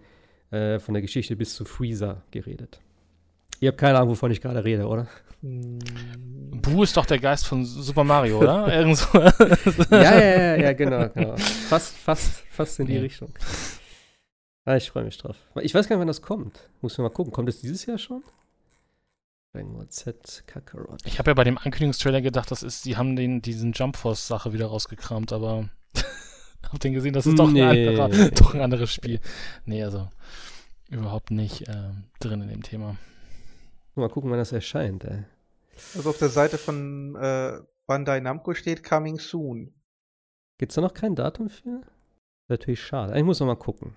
äh, 0.50 0.78
von 0.78 0.94
der 0.94 1.02
Geschichte 1.02 1.36
bis 1.36 1.54
zu 1.54 1.64
Freezer 1.64 2.22
geredet. 2.30 2.80
Ihr 3.60 3.68
habt 3.68 3.78
keine 3.78 3.98
Ahnung, 3.98 4.10
wovon 4.10 4.30
ich 4.30 4.40
gerade 4.40 4.62
rede, 4.64 4.86
oder? 4.86 5.08
Hm. 5.42 5.78
Bu 6.62 6.82
ist 6.82 6.96
doch 6.96 7.06
der 7.06 7.18
Geist 7.18 7.46
von 7.46 7.64
Super 7.64 8.04
Mario, 8.04 8.38
oder? 8.38 8.72
Irgendso. 8.74 9.06
ja, 9.18 9.98
ja, 10.00 10.20
ja, 10.20 10.56
ja, 10.56 10.72
genau, 10.72 11.08
genau. 11.08 11.36
Fast, 11.36 11.96
fast, 11.96 12.44
fast 12.50 12.80
in 12.80 12.86
die 12.86 12.94
ja. 12.94 13.00
Richtung. 13.00 13.32
Ah, 14.64 14.76
ich 14.76 14.90
freue 14.90 15.04
mich 15.04 15.16
drauf. 15.16 15.36
Ich 15.62 15.74
weiß 15.74 15.88
gar 15.88 15.96
nicht, 15.96 16.00
wann 16.00 16.08
das 16.08 16.22
kommt. 16.22 16.68
Muss 16.82 16.98
man 16.98 17.04
mal 17.04 17.10
gucken. 17.10 17.32
Kommt 17.32 17.48
es 17.48 17.60
dieses 17.60 17.86
Jahr 17.86 17.98
schon? 17.98 18.22
Z 19.88 20.44
Kakarot. 20.46 21.00
Ich 21.04 21.18
habe 21.18 21.30
ja 21.30 21.34
bei 21.34 21.44
dem 21.44 21.58
Ankündigungstrailer 21.58 22.20
gedacht, 22.20 22.50
das 22.50 22.62
ist, 22.62 22.84
die 22.84 22.96
haben 22.96 23.16
den, 23.16 23.42
diesen 23.42 23.72
Jump 23.72 23.96
Force-Sache 23.96 24.52
wieder 24.52 24.66
rausgekramt, 24.66 25.32
aber 25.32 25.68
Hab 26.72 26.80
den 26.80 26.92
gesehen, 26.92 27.12
das 27.12 27.26
ist 27.26 27.38
doch, 27.38 27.50
nee. 27.50 27.62
ein, 27.62 27.98
anderer, 27.98 28.30
doch 28.34 28.54
ein 28.54 28.60
anderes 28.60 28.92
Spiel. 28.92 29.20
Nee, 29.64 29.82
also 29.82 30.08
überhaupt 30.90 31.30
nicht 31.30 31.68
äh, 31.68 31.90
drin 32.20 32.42
in 32.42 32.48
dem 32.48 32.62
Thema. 32.62 32.96
Mal 33.94 34.08
gucken, 34.08 34.30
wann 34.30 34.38
das 34.38 34.52
erscheint, 34.52 35.04
ey. 35.04 35.24
Also 35.96 36.10
auf 36.10 36.18
der 36.18 36.28
Seite 36.28 36.56
von 36.56 37.16
äh, 37.16 37.58
Bandai 37.86 38.20
Namco 38.20 38.54
steht 38.54 38.84
Coming 38.84 39.18
Soon. 39.18 39.74
Gibt's 40.58 40.74
da 40.74 40.80
noch 40.80 40.94
kein 40.94 41.14
Datum 41.14 41.48
für? 41.50 41.80
Natürlich 42.48 42.82
schade. 42.82 43.16
Ich 43.16 43.24
muss 43.24 43.40
noch 43.40 43.46
mal 43.46 43.56
gucken. 43.56 43.94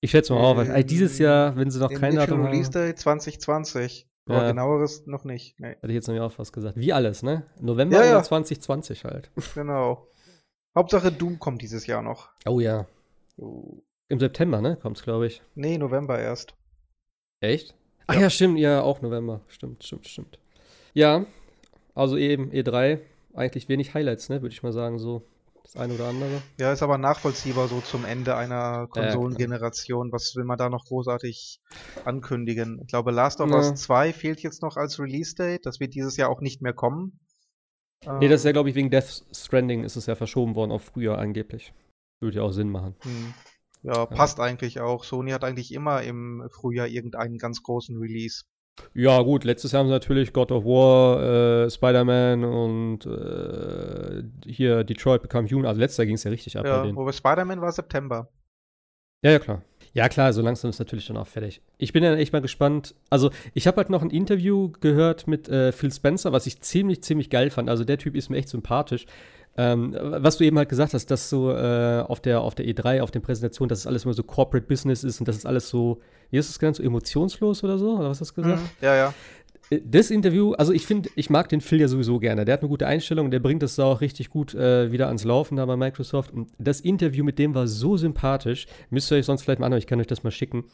Ich 0.00 0.10
schätze 0.10 0.34
mal 0.34 0.40
auf, 0.40 0.58
also 0.58 0.82
dieses 0.82 1.18
Jahr, 1.18 1.56
wenn 1.56 1.70
sie 1.70 1.80
noch 1.80 1.92
kein 1.92 2.14
Datum 2.14 2.40
haben. 2.40 2.48
Release 2.48 2.70
Day 2.70 2.94
2020. 2.94 4.06
Aber 4.26 4.42
ja. 4.42 4.48
genaueres 4.48 5.06
noch 5.06 5.24
nicht. 5.24 5.58
Nee. 5.60 5.68
Hätte 5.68 5.88
ich 5.88 5.94
jetzt 5.94 6.08
noch 6.08 6.18
auch 6.20 6.38
was 6.38 6.52
gesagt. 6.52 6.76
Wie 6.76 6.92
alles, 6.92 7.22
ne? 7.22 7.44
November 7.60 7.98
ja, 7.98 8.04
ja. 8.04 8.10
oder 8.12 8.22
2020 8.22 9.04
halt. 9.04 9.30
Genau. 9.54 10.06
Hauptsache 10.76 11.12
Doom 11.12 11.38
kommt 11.38 11.62
dieses 11.62 11.86
Jahr 11.86 12.02
noch. 12.02 12.30
Oh 12.46 12.60
ja. 12.60 12.86
Oh. 13.36 13.82
Im 14.08 14.18
September, 14.18 14.60
ne? 14.60 14.76
Kommt's, 14.76 15.02
glaube 15.02 15.26
ich. 15.26 15.42
Nee, 15.54 15.78
November 15.78 16.18
erst. 16.18 16.54
Echt? 17.40 17.74
Ach 18.06 18.14
ja. 18.14 18.22
ja, 18.22 18.30
stimmt, 18.30 18.58
ja, 18.58 18.82
auch 18.82 19.00
November. 19.00 19.40
Stimmt, 19.48 19.84
stimmt, 19.84 20.08
stimmt. 20.08 20.38
Ja, 20.92 21.26
also 21.94 22.16
eben 22.16 22.50
E3, 22.50 23.00
eigentlich 23.34 23.68
wenig 23.68 23.94
Highlights, 23.94 24.28
ne, 24.28 24.42
würde 24.42 24.52
ich 24.52 24.62
mal 24.62 24.72
sagen, 24.72 24.98
so 24.98 25.22
das 25.64 25.76
eine 25.76 25.94
oder 25.94 26.08
andere. 26.08 26.42
Ja, 26.58 26.72
ist 26.72 26.82
aber 26.82 26.98
nachvollziehbar 26.98 27.68
so 27.68 27.80
zum 27.80 28.04
Ende 28.04 28.36
einer 28.36 28.86
Konsolengeneration. 28.88 30.12
Was 30.12 30.36
will 30.36 30.44
man 30.44 30.58
da 30.58 30.68
noch 30.68 30.84
großartig 30.84 31.60
ankündigen? 32.04 32.80
Ich 32.82 32.88
glaube, 32.88 33.12
Last 33.12 33.40
of 33.40 33.50
Us 33.50 33.74
2 33.74 34.12
fehlt 34.12 34.40
jetzt 34.40 34.60
noch 34.60 34.76
als 34.76 35.00
Release-Date. 35.00 35.64
Das 35.64 35.80
wird 35.80 35.94
dieses 35.94 36.18
Jahr 36.18 36.28
auch 36.28 36.42
nicht 36.42 36.60
mehr 36.60 36.74
kommen. 36.74 37.18
Ähm, 38.06 38.18
nee, 38.18 38.28
das 38.28 38.40
ist 38.40 38.44
ja, 38.44 38.52
glaube 38.52 38.68
ich, 38.68 38.74
wegen 38.74 38.90
Death 38.90 39.24
Stranding 39.32 39.84
ist 39.84 39.96
es 39.96 40.06
ja 40.06 40.14
verschoben 40.14 40.54
worden 40.54 40.72
auf 40.72 40.84
früher 40.84 41.18
angeblich. 41.18 41.72
Würde 42.20 42.38
ja 42.38 42.42
auch 42.42 42.52
Sinn 42.52 42.70
machen. 42.70 42.94
Hm. 43.02 43.34
Ja, 43.82 44.06
passt 44.06 44.38
ja. 44.38 44.44
eigentlich 44.44 44.80
auch. 44.80 45.04
Sony 45.04 45.32
hat 45.32 45.44
eigentlich 45.44 45.72
immer 45.72 46.02
im 46.02 46.48
Frühjahr 46.50 46.86
irgendeinen 46.86 47.36
ganz 47.36 47.62
großen 47.62 47.98
Release. 47.98 48.44
Ja, 48.94 49.20
gut, 49.22 49.44
letztes 49.44 49.72
Jahr 49.72 49.80
haben 49.80 49.88
sie 49.88 49.92
natürlich 49.92 50.32
God 50.32 50.50
of 50.50 50.64
War, 50.64 51.66
äh, 51.66 51.70
Spider-Man 51.70 52.44
und 52.44 53.06
äh, 53.06 54.22
hier 54.50 54.84
Detroit 54.84 55.22
Become 55.22 55.48
Human. 55.48 55.66
Also 55.66 55.80
letztes 55.80 55.98
Jahr 55.98 56.06
ging 56.06 56.16
es 56.16 56.24
ja 56.24 56.30
richtig 56.30 56.56
ab 56.56 56.64
ja, 56.64 56.78
bei 56.78 56.86
denen. 56.86 56.98
Aber 56.98 57.12
Spider-Man 57.12 57.60
war 57.60 57.72
September. 57.72 58.28
Ja, 59.22 59.32
ja, 59.32 59.38
klar. 59.38 59.62
Ja, 59.94 60.08
klar, 60.08 60.32
so 60.32 60.42
langsam 60.42 60.70
ist 60.70 60.80
natürlich 60.80 61.06
dann 61.06 61.16
auch 61.16 61.26
fertig. 61.28 61.62
Ich 61.78 61.92
bin 61.92 62.02
dann 62.02 62.18
echt 62.18 62.32
mal 62.32 62.42
gespannt. 62.42 62.96
Also, 63.10 63.30
ich 63.54 63.68
habe 63.68 63.76
halt 63.76 63.90
noch 63.90 64.02
ein 64.02 64.10
Interview 64.10 64.72
gehört 64.80 65.28
mit 65.28 65.48
äh, 65.48 65.70
Phil 65.70 65.92
Spencer, 65.92 66.32
was 66.32 66.48
ich 66.48 66.60
ziemlich, 66.60 67.02
ziemlich 67.02 67.30
geil 67.30 67.48
fand. 67.48 67.70
Also, 67.70 67.84
der 67.84 67.96
Typ 67.96 68.16
ist 68.16 68.28
mir 68.28 68.36
echt 68.38 68.48
sympathisch. 68.48 69.06
Ähm, 69.56 69.96
was 69.96 70.38
du 70.38 70.44
eben 70.44 70.58
halt 70.58 70.68
gesagt 70.68 70.94
hast, 70.94 71.12
dass 71.12 71.30
so 71.30 71.52
äh, 71.52 72.04
auf, 72.08 72.18
der, 72.18 72.40
auf 72.40 72.56
der 72.56 72.66
E3, 72.66 73.02
auf 73.02 73.12
den 73.12 73.22
Präsentationen, 73.22 73.68
dass 73.68 73.80
es 73.80 73.86
alles 73.86 74.04
immer 74.04 74.14
so 74.14 74.24
Corporate 74.24 74.66
Business 74.66 75.04
ist 75.04 75.20
und 75.20 75.28
dass 75.28 75.36
es 75.36 75.46
alles 75.46 75.68
so, 75.68 76.00
wie 76.30 76.38
ist 76.38 76.50
es 76.50 76.58
genannt, 76.58 76.74
so 76.74 76.82
emotionslos 76.82 77.62
oder 77.62 77.78
so? 77.78 77.96
Oder 77.96 78.10
was 78.10 78.20
hast 78.20 78.32
du 78.36 78.42
gesagt? 78.42 78.60
Mhm, 78.60 78.68
ja, 78.80 78.96
ja. 78.96 79.14
Äh, 79.70 79.80
das 79.84 80.10
Interview, 80.10 80.52
also 80.52 80.72
ich 80.72 80.86
finde, 80.86 81.10
ich 81.16 81.30
mag 81.30 81.48
den 81.48 81.60
Phil 81.60 81.80
ja 81.80 81.88
sowieso 81.88 82.18
gerne. 82.18 82.44
Der 82.44 82.54
hat 82.54 82.60
eine 82.60 82.68
gute 82.68 82.86
Einstellung, 82.86 83.30
der 83.30 83.40
bringt 83.40 83.62
das 83.62 83.78
auch 83.78 84.00
richtig 84.00 84.30
gut 84.30 84.54
äh, 84.54 84.92
wieder 84.92 85.06
ans 85.08 85.24
Laufen 85.24 85.56
da 85.56 85.66
bei 85.66 85.76
Microsoft. 85.76 86.32
Und 86.32 86.50
das 86.58 86.80
Interview 86.80 87.24
mit 87.24 87.38
dem 87.38 87.54
war 87.54 87.66
so 87.66 87.96
sympathisch. 87.96 88.66
Müsst 88.90 89.10
ihr 89.10 89.18
euch 89.18 89.26
sonst 89.26 89.42
vielleicht 89.42 89.60
mal 89.60 89.66
anhören, 89.66 89.80
ich 89.80 89.86
kann 89.86 90.00
euch 90.00 90.06
das 90.06 90.22
mal 90.22 90.30
schicken. 90.30 90.64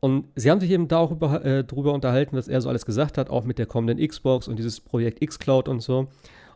Und 0.00 0.26
sie 0.36 0.50
haben 0.50 0.60
sich 0.60 0.70
eben 0.70 0.88
darüber 0.88 1.44
äh, 1.44 1.64
drüber 1.64 1.92
unterhalten, 1.92 2.36
was 2.36 2.48
er 2.48 2.60
so 2.60 2.68
alles 2.68 2.84
gesagt 2.84 3.18
hat, 3.18 3.30
auch 3.30 3.44
mit 3.44 3.58
der 3.58 3.66
kommenden 3.66 4.06
Xbox 4.06 4.46
und 4.46 4.58
dieses 4.58 4.80
Projekt 4.80 5.26
Xcloud 5.26 5.68
und 5.68 5.80
so. 5.80 6.08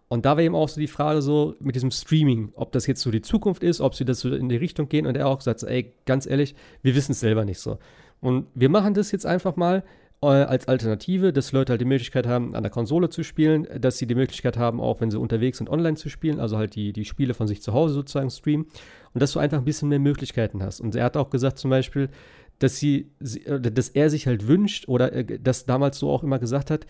Und 0.09 0.27
da 0.27 0.37
war 0.37 0.43
eben 0.43 0.57
auch 0.57 0.69
so 0.69 0.81
die 0.81 0.89
Frage 0.89 1.23
so 1.23 1.55
mit 1.61 1.77
diesem 1.77 1.93
Streaming, 1.93 2.51
ob 2.55 2.73
das 2.73 2.87
jetzt 2.87 3.01
so 3.01 3.11
die 3.11 3.23
Zukunft 3.23 3.63
ist, 3.63 3.81
ob 3.81 3.95
sie 3.95 4.05
das 4.05 4.21
so 4.21 4.35
in 4.35 4.49
die 4.49 4.57
Richtung 4.57 4.89
gehen. 4.89 5.07
Und 5.07 5.17
er 5.17 5.29
auch 5.29 5.39
gesagt, 5.39 5.63
ey, 5.63 5.93
ganz 6.05 6.27
ehrlich, 6.27 6.55
wir 6.83 6.95
wissen 6.97 7.13
es 7.13 7.21
selber 7.21 7.45
nicht 7.45 7.61
so. 7.61 7.79
Und 8.21 8.47
wir 8.55 8.69
machen 8.69 8.93
das 8.93 9.13
jetzt 9.13 9.25
einfach 9.25 9.57
mal 9.57 9.85
als 10.29 10.69
Alternative, 10.69 11.33
dass 11.33 11.53
Leute 11.53 11.73
halt 11.73 11.81
die 11.81 11.87
Möglichkeit 11.87 12.27
haben, 12.27 12.55
an 12.55 12.63
der 12.63 12.71
Konsole 12.71 13.09
zu 13.09 13.23
spielen, 13.23 13.67
dass 13.81 13.97
sie 13.97 14.07
die 14.07 14.15
Möglichkeit 14.15 14.59
haben, 14.59 14.79
auch 14.79 15.01
wenn 15.01 15.11
sie 15.11 15.19
unterwegs 15.19 15.59
sind, 15.59 15.71
online 15.71 15.97
zu 15.97 16.11
spielen, 16.11 16.41
also 16.41 16.59
halt 16.59 16.75
die, 16.75 16.93
die 16.93 17.07
Spiele 17.07 17.33
von 17.33 17.47
sich 17.47 17.63
zu 17.63 17.73
Hause 17.73 17.95
sozusagen 17.95 18.29
streamen. 18.29 18.67
Und 19.15 19.23
dass 19.23 19.33
du 19.33 19.39
einfach 19.39 19.59
ein 19.59 19.65
bisschen 19.65 19.89
mehr 19.89 19.99
Möglichkeiten 19.99 20.63
hast. 20.63 20.81
Und 20.81 20.95
er 20.95 21.05
hat 21.05 21.17
auch 21.17 21.31
gesagt 21.31 21.59
zum 21.59 21.71
Beispiel, 21.71 22.11
dass 22.59 22.77
sie, 22.77 23.11
äh, 23.47 23.61
dass 23.61 23.89
er 23.89 24.11
sich 24.11 24.27
halt 24.27 24.47
wünscht 24.47 24.89
oder 24.89 25.13
äh, 25.13 25.39
das 25.41 25.65
damals 25.65 25.99
so 25.99 26.11
auch 26.11 26.23
immer 26.23 26.39
gesagt 26.39 26.71
hat, 26.71 26.87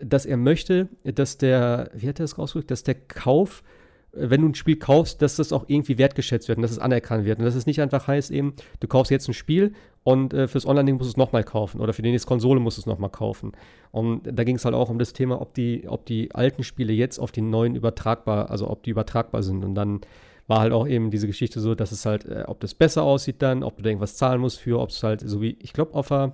dass 0.00 0.24
er 0.24 0.36
möchte, 0.36 0.88
dass 1.02 1.38
der, 1.38 1.90
wie 1.94 2.08
hat 2.08 2.20
er 2.20 2.24
das 2.24 2.38
rausgedrückt, 2.38 2.70
dass 2.70 2.84
der 2.84 2.94
Kauf, 2.94 3.64
äh, 3.64 3.79
wenn 4.12 4.40
du 4.40 4.48
ein 4.48 4.54
Spiel 4.54 4.76
kaufst, 4.76 5.22
dass 5.22 5.36
das 5.36 5.52
auch 5.52 5.64
irgendwie 5.68 5.98
wertgeschätzt 5.98 6.48
wird 6.48 6.58
und 6.58 6.62
dass 6.62 6.72
es 6.72 6.78
anerkannt 6.78 7.24
wird. 7.24 7.38
Und 7.38 7.44
dass 7.44 7.54
es 7.54 7.66
nicht 7.66 7.80
einfach 7.80 8.08
heißt 8.08 8.30
eben, 8.30 8.54
du 8.80 8.88
kaufst 8.88 9.10
jetzt 9.10 9.28
ein 9.28 9.34
Spiel 9.34 9.72
und 10.02 10.34
äh, 10.34 10.48
fürs 10.48 10.66
Online-Ding 10.66 10.96
musst 10.96 11.08
du 11.08 11.12
es 11.12 11.16
nochmal 11.16 11.44
kaufen 11.44 11.80
oder 11.80 11.92
für 11.92 12.02
die 12.02 12.10
nächste 12.10 12.26
Konsole 12.26 12.60
musst 12.60 12.78
du 12.78 12.82
es 12.82 12.86
nochmal 12.86 13.10
kaufen. 13.10 13.52
Und 13.92 14.22
da 14.24 14.44
ging 14.44 14.56
es 14.56 14.64
halt 14.64 14.74
auch 14.74 14.90
um 14.90 14.98
das 14.98 15.12
Thema, 15.12 15.40
ob 15.40 15.54
die, 15.54 15.84
ob 15.88 16.06
die 16.06 16.34
alten 16.34 16.64
Spiele 16.64 16.92
jetzt 16.92 17.18
auf 17.18 17.32
die 17.32 17.42
neuen 17.42 17.74
übertragbar, 17.76 18.50
also 18.50 18.68
ob 18.68 18.82
die 18.82 18.90
übertragbar 18.90 19.42
sind. 19.42 19.64
Und 19.64 19.74
dann 19.74 20.00
war 20.46 20.60
halt 20.60 20.72
auch 20.72 20.88
eben 20.88 21.10
diese 21.10 21.28
Geschichte 21.28 21.60
so, 21.60 21.76
dass 21.76 21.92
es 21.92 22.04
halt, 22.04 22.24
äh, 22.24 22.44
ob 22.46 22.60
das 22.60 22.74
besser 22.74 23.04
aussieht 23.04 23.40
dann, 23.42 23.62
ob 23.62 23.76
du 23.76 23.82
da 23.82 23.90
irgendwas 23.90 24.16
zahlen 24.16 24.40
musst 24.40 24.58
für, 24.58 24.80
ob 24.80 24.90
es 24.90 25.02
halt, 25.02 25.20
so 25.24 25.40
wie, 25.40 25.56
ich 25.60 25.72
glaube, 25.72 25.94
auf 25.94 26.08
der 26.08 26.32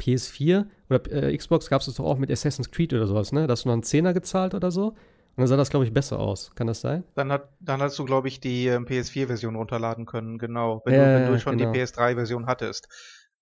PS4 0.00 0.66
oder 0.88 1.12
äh, 1.12 1.36
Xbox 1.36 1.68
gab 1.68 1.80
es 1.80 1.86
das 1.86 1.96
doch 1.96 2.04
auch 2.04 2.18
mit 2.18 2.30
Assassin's 2.30 2.70
Creed 2.70 2.92
oder 2.94 3.06
sowas, 3.06 3.32
ne? 3.32 3.46
Da 3.46 3.52
hast 3.52 3.64
du 3.64 3.68
noch 3.68 3.74
einen 3.74 3.82
Zehner 3.82 4.14
gezahlt 4.14 4.54
oder 4.54 4.70
so. 4.70 4.94
Und 5.36 5.40
dann 5.40 5.46
sah 5.48 5.56
das, 5.56 5.70
glaube 5.70 5.84
ich, 5.84 5.92
besser 5.92 6.20
aus. 6.20 6.52
Kann 6.54 6.68
das 6.68 6.80
sein? 6.80 7.02
Dann, 7.16 7.32
hat, 7.32 7.48
dann 7.58 7.82
hast 7.82 7.98
du, 7.98 8.04
glaube 8.04 8.28
ich, 8.28 8.38
die 8.38 8.68
ähm, 8.68 8.86
PS4-Version 8.86 9.56
runterladen 9.56 10.06
können, 10.06 10.38
genau. 10.38 10.80
Wenn, 10.84 10.94
äh, 10.94 10.98
du, 10.98 11.24
wenn 11.26 11.32
du 11.32 11.40
schon 11.40 11.58
genau. 11.58 11.72
die 11.72 11.80
PS3-Version 11.80 12.46
hattest. 12.46 12.88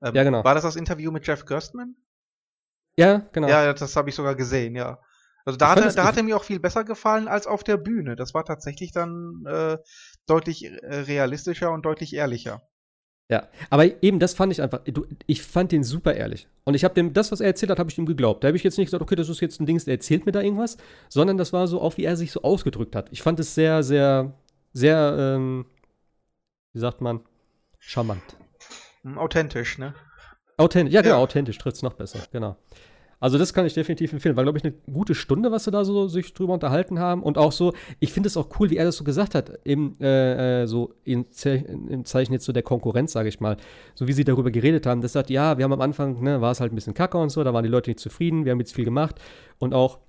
Ähm, 0.02 0.14
ja, 0.14 0.24
genau. 0.24 0.42
War 0.42 0.54
das 0.54 0.62
das 0.62 0.76
Interview 0.76 1.10
mit 1.10 1.26
Jeff 1.26 1.44
Gerstmann? 1.44 1.94
Ja, 2.96 3.22
genau. 3.32 3.48
Ja, 3.48 3.72
das 3.72 3.94
habe 3.96 4.08
ich 4.08 4.14
sogar 4.14 4.34
gesehen, 4.34 4.74
ja. 4.74 4.98
Also 5.44 5.58
da, 5.58 5.70
hatte, 5.70 5.92
da 5.94 6.04
hat 6.04 6.16
er 6.16 6.22
mir 6.22 6.36
auch 6.36 6.44
viel 6.44 6.60
besser 6.60 6.84
gefallen 6.84 7.28
als 7.28 7.46
auf 7.46 7.64
der 7.64 7.76
Bühne. 7.76 8.16
Das 8.16 8.32
war 8.32 8.44
tatsächlich 8.44 8.92
dann 8.92 9.44
äh, 9.46 9.76
deutlich 10.26 10.64
äh, 10.64 11.00
realistischer 11.00 11.72
und 11.72 11.84
deutlich 11.84 12.14
ehrlicher. 12.14 12.62
Ja, 13.30 13.48
aber 13.70 14.02
eben 14.02 14.18
das 14.18 14.34
fand 14.34 14.52
ich 14.52 14.60
einfach, 14.60 14.80
du, 14.84 15.06
ich 15.26 15.42
fand 15.42 15.72
den 15.72 15.84
super 15.84 16.14
ehrlich. 16.14 16.48
Und 16.64 16.74
ich 16.74 16.84
habe 16.84 16.94
dem, 16.94 17.12
das, 17.12 17.32
was 17.32 17.40
er 17.40 17.46
erzählt 17.46 17.70
hat, 17.70 17.78
habe 17.78 17.90
ich 17.90 17.96
ihm 17.96 18.04
geglaubt. 18.04 18.44
Da 18.44 18.48
habe 18.48 18.56
ich 18.56 18.62
jetzt 18.62 18.76
nicht 18.76 18.88
gesagt, 18.88 19.02
okay, 19.02 19.14
das 19.14 19.28
ist 19.28 19.40
jetzt 19.40 19.60
ein 19.60 19.66
Ding, 19.66 19.78
der 19.78 19.94
erzählt 19.94 20.26
mir 20.26 20.32
da 20.32 20.42
irgendwas, 20.42 20.76
sondern 21.08 21.38
das 21.38 21.52
war 21.52 21.66
so 21.66 21.80
auch, 21.80 21.96
wie 21.96 22.04
er 22.04 22.16
sich 22.16 22.30
so 22.30 22.42
ausgedrückt 22.42 22.94
hat. 22.94 23.08
Ich 23.10 23.22
fand 23.22 23.40
es 23.40 23.54
sehr, 23.54 23.82
sehr, 23.82 24.34
sehr, 24.72 25.16
ähm, 25.18 25.66
wie 26.72 26.80
sagt 26.80 27.00
man, 27.00 27.20
charmant. 27.78 28.22
Hm, 29.02 29.18
authentisch, 29.18 29.78
ne? 29.78 29.94
Authentisch, 30.58 30.92
ja, 30.92 31.00
genau, 31.00 31.16
ja. 31.16 31.22
authentisch 31.22 31.58
trifft 31.58 31.76
es 31.76 31.82
noch 31.82 31.94
besser, 31.94 32.20
genau. 32.30 32.56
Also 33.22 33.38
das 33.38 33.54
kann 33.54 33.64
ich 33.64 33.72
definitiv 33.72 34.12
empfehlen. 34.12 34.34
War, 34.34 34.42
glaube 34.42 34.58
ich, 34.58 34.64
eine 34.64 34.74
gute 34.92 35.14
Stunde, 35.14 35.52
was 35.52 35.62
sie 35.62 35.70
da 35.70 35.84
so 35.84 36.08
sich 36.08 36.34
drüber 36.34 36.54
unterhalten 36.54 36.98
haben. 36.98 37.22
Und 37.22 37.38
auch 37.38 37.52
so, 37.52 37.72
ich 38.00 38.12
finde 38.12 38.26
es 38.26 38.36
auch 38.36 38.48
cool, 38.58 38.68
wie 38.70 38.76
er 38.76 38.84
das 38.84 38.96
so 38.96 39.04
gesagt 39.04 39.36
hat, 39.36 39.60
eben 39.64 39.94
äh, 40.00 40.62
äh 40.62 40.66
so 40.66 40.92
im, 41.04 41.30
Ze 41.30 41.50
im, 41.50 42.04
Zeichen 42.04 42.32
jetzt 42.32 42.44
so 42.46 42.52
der 42.52 42.64
Konkurrenz, 42.64 43.12
sage 43.12 43.28
ich 43.28 43.38
mal. 43.38 43.58
So 43.94 44.08
wie 44.08 44.12
sie 44.12 44.24
darüber 44.24 44.50
geredet 44.50 44.86
haben. 44.86 45.02
Das 45.02 45.12
sagt, 45.12 45.30
ja, 45.30 45.56
wir 45.56 45.64
haben 45.64 45.72
am 45.72 45.80
Anfang, 45.80 46.20
ne, 46.20 46.40
war 46.40 46.50
es 46.50 46.58
halt 46.58 46.72
ein 46.72 46.74
bisschen 46.74 46.94
kacke 46.94 47.16
und 47.16 47.28
so, 47.28 47.44
da 47.44 47.54
waren 47.54 47.62
die 47.62 47.70
Leute 47.70 47.90
nicht 47.90 48.00
zufrieden, 48.00 48.44
wir 48.44 48.50
haben 48.50 48.58
jetzt 48.58 48.74
viel 48.74 48.84
gemacht. 48.84 49.20
Und 49.60 49.72
auch 49.72 50.00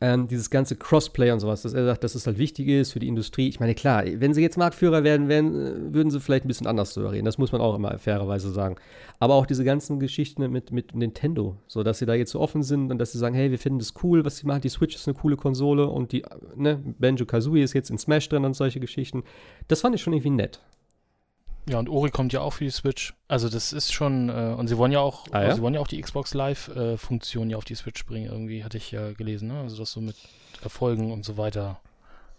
ähm, 0.00 0.28
dieses 0.28 0.50
ganze 0.50 0.76
Crossplay 0.76 1.30
und 1.30 1.40
sowas, 1.40 1.62
dass 1.62 1.72
er 1.72 1.86
sagt, 1.86 2.04
dass 2.04 2.14
es 2.14 2.26
halt 2.26 2.36
wichtig 2.38 2.68
ist 2.68 2.92
für 2.92 2.98
die 2.98 3.08
Industrie. 3.08 3.48
Ich 3.48 3.60
meine, 3.60 3.74
klar, 3.74 4.04
wenn 4.06 4.34
sie 4.34 4.42
jetzt 4.42 4.58
Marktführer 4.58 5.04
werden, 5.04 5.28
werden 5.28 5.94
würden 5.94 6.10
sie 6.10 6.20
vielleicht 6.20 6.44
ein 6.44 6.48
bisschen 6.48 6.66
anders 6.66 6.92
darüber 6.92 7.12
reden. 7.12 7.24
Das 7.24 7.38
muss 7.38 7.52
man 7.52 7.62
auch 7.62 7.74
immer 7.74 7.98
fairerweise 7.98 8.52
sagen. 8.52 8.76
Aber 9.20 9.34
auch 9.34 9.46
diese 9.46 9.64
ganzen 9.64 9.98
Geschichten 9.98 10.50
mit, 10.50 10.70
mit 10.70 10.94
Nintendo, 10.94 11.56
so 11.66 11.82
dass 11.82 11.98
sie 11.98 12.06
da 12.06 12.14
jetzt 12.14 12.32
so 12.32 12.40
offen 12.40 12.62
sind 12.62 12.90
und 12.90 12.98
dass 12.98 13.12
sie 13.12 13.18
sagen, 13.18 13.34
hey, 13.34 13.50
wir 13.50 13.58
finden 13.58 13.78
das 13.78 13.94
cool, 14.02 14.24
was 14.24 14.36
sie 14.36 14.46
machen. 14.46 14.60
Die 14.60 14.68
Switch 14.68 14.94
ist 14.94 15.08
eine 15.08 15.16
coole 15.16 15.36
Konsole 15.36 15.86
und 15.86 16.12
die, 16.12 16.24
ne, 16.54 16.78
Banjo 16.98 17.24
Kazooie 17.24 17.62
ist 17.62 17.72
jetzt 17.72 17.90
in 17.90 17.96
Smash 17.96 18.28
drin 18.28 18.44
und 18.44 18.54
solche 18.54 18.80
Geschichten. 18.80 19.24
Das 19.68 19.80
fand 19.80 19.94
ich 19.94 20.02
schon 20.02 20.12
irgendwie 20.12 20.30
nett. 20.30 20.60
Ja, 21.68 21.80
und 21.80 21.88
Ori 21.88 22.10
kommt 22.10 22.32
ja 22.32 22.40
auch 22.40 22.52
für 22.52 22.64
die 22.64 22.70
Switch. 22.70 23.14
Also 23.26 23.48
das 23.48 23.72
ist 23.72 23.92
schon, 23.92 24.28
äh, 24.28 24.54
und 24.56 24.68
sie 24.68 24.78
wollen 24.78 24.92
ja 24.92 25.00
auch, 25.00 25.26
ah, 25.32 25.42
ja? 25.42 25.54
sie 25.54 25.60
wollen 25.60 25.74
ja 25.74 25.80
auch 25.80 25.88
die 25.88 26.00
Xbox 26.00 26.32
Live-Funktion 26.32 27.48
äh, 27.48 27.52
ja 27.52 27.56
auf 27.56 27.64
die 27.64 27.74
Switch 27.74 28.06
bringen, 28.06 28.26
irgendwie, 28.26 28.62
hatte 28.62 28.76
ich 28.76 28.92
ja 28.92 29.12
gelesen, 29.12 29.48
ne? 29.48 29.60
Also 29.60 29.76
das 29.76 29.90
so 29.90 30.00
mit 30.00 30.16
Erfolgen 30.62 31.12
und 31.12 31.24
so 31.24 31.36
weiter. 31.36 31.80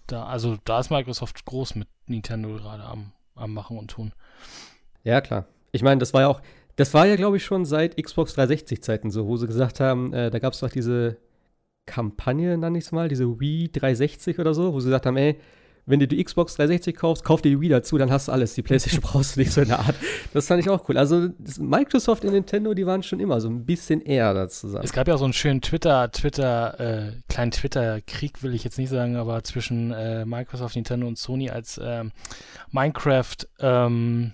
Da, 0.07 0.25
also 0.25 0.57
da 0.63 0.79
ist 0.79 0.89
Microsoft 0.89 1.43
groß 1.43 1.75
mit 1.75 1.89
Nintendo 2.05 2.55
gerade 2.55 2.83
am, 2.83 3.11
am 3.35 3.53
Machen 3.53 3.77
und 3.77 3.91
tun. 3.91 4.13
Ja, 5.03 5.19
klar. 5.19 5.45
Ich 5.73 5.83
meine, 5.83 5.99
das 5.99 6.13
war 6.13 6.21
ja 6.21 6.27
auch, 6.29 6.41
das 6.77 6.93
war 6.93 7.05
ja, 7.05 7.17
glaube 7.17 7.35
ich, 7.35 7.43
schon 7.43 7.65
seit 7.65 8.01
Xbox 8.01 8.37
360-Zeiten 8.37 9.11
so, 9.11 9.27
wo 9.27 9.35
sie 9.35 9.47
gesagt 9.47 9.81
haben, 9.81 10.13
äh, 10.13 10.29
da 10.29 10.39
gab 10.39 10.53
es 10.53 10.61
doch 10.61 10.69
diese 10.69 11.17
Kampagne, 11.85 12.57
nenne 12.57 12.77
ich 12.77 12.85
es 12.85 12.91
mal, 12.93 13.09
diese 13.09 13.39
Wii 13.39 13.71
360 13.73 14.39
oder 14.39 14.53
so, 14.53 14.73
wo 14.73 14.79
sie 14.79 14.87
gesagt 14.87 15.05
haben, 15.05 15.17
ey, 15.17 15.37
wenn 15.87 16.01
du 16.01 16.07
die 16.07 16.21
Xbox 16.23 16.55
360 16.55 16.95
kaufst, 16.95 17.23
kauf 17.23 17.41
dir 17.41 17.49
die 17.49 17.61
Wii 17.61 17.69
dazu, 17.69 17.97
dann 17.97 18.11
hast 18.11 18.27
du 18.27 18.33
alles. 18.33 18.53
Die 18.53 18.61
PlayStation 18.61 19.01
brauchst 19.03 19.35
du 19.35 19.39
nicht 19.39 19.53
so 19.53 19.61
in 19.61 19.69
der 19.69 19.79
Art. 19.79 19.95
Das 20.33 20.47
fand 20.47 20.59
ich 20.59 20.69
auch 20.69 20.87
cool. 20.89 20.97
Also 20.97 21.29
Microsoft 21.59 22.25
und 22.25 22.33
Nintendo, 22.33 22.73
die 22.73 22.85
waren 22.85 23.01
schon 23.03 23.21
immer 23.21 23.39
so 23.39 23.49
ein 23.49 23.65
bisschen 23.65 24.01
eher 24.01 24.33
da 24.33 24.49
zusammen. 24.49 24.83
Es 24.83 24.91
gab 24.91 25.07
ja 25.07 25.17
so 25.17 25.23
einen 25.23 25.33
schönen 25.33 25.61
Twitter, 25.61 26.11
Twitter, 26.11 26.79
äh, 26.79 27.11
kleinen 27.29 27.51
Twitter-Krieg, 27.51 28.43
will 28.43 28.53
ich 28.53 28.65
jetzt 28.65 28.77
nicht 28.77 28.89
sagen, 28.89 29.15
aber 29.15 29.43
zwischen 29.43 29.91
äh, 29.93 30.25
Microsoft, 30.25 30.75
Nintendo 30.75 31.07
und 31.07 31.17
Sony, 31.17 31.49
als 31.49 31.79
ähm, 31.81 32.11
Minecraft 32.71 33.37
ähm, 33.61 34.33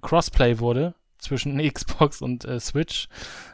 Crossplay 0.00 0.58
wurde 0.60 0.94
zwischen 1.18 1.58
Xbox 1.72 2.22
und 2.22 2.46
äh, 2.46 2.58
Switch 2.58 3.08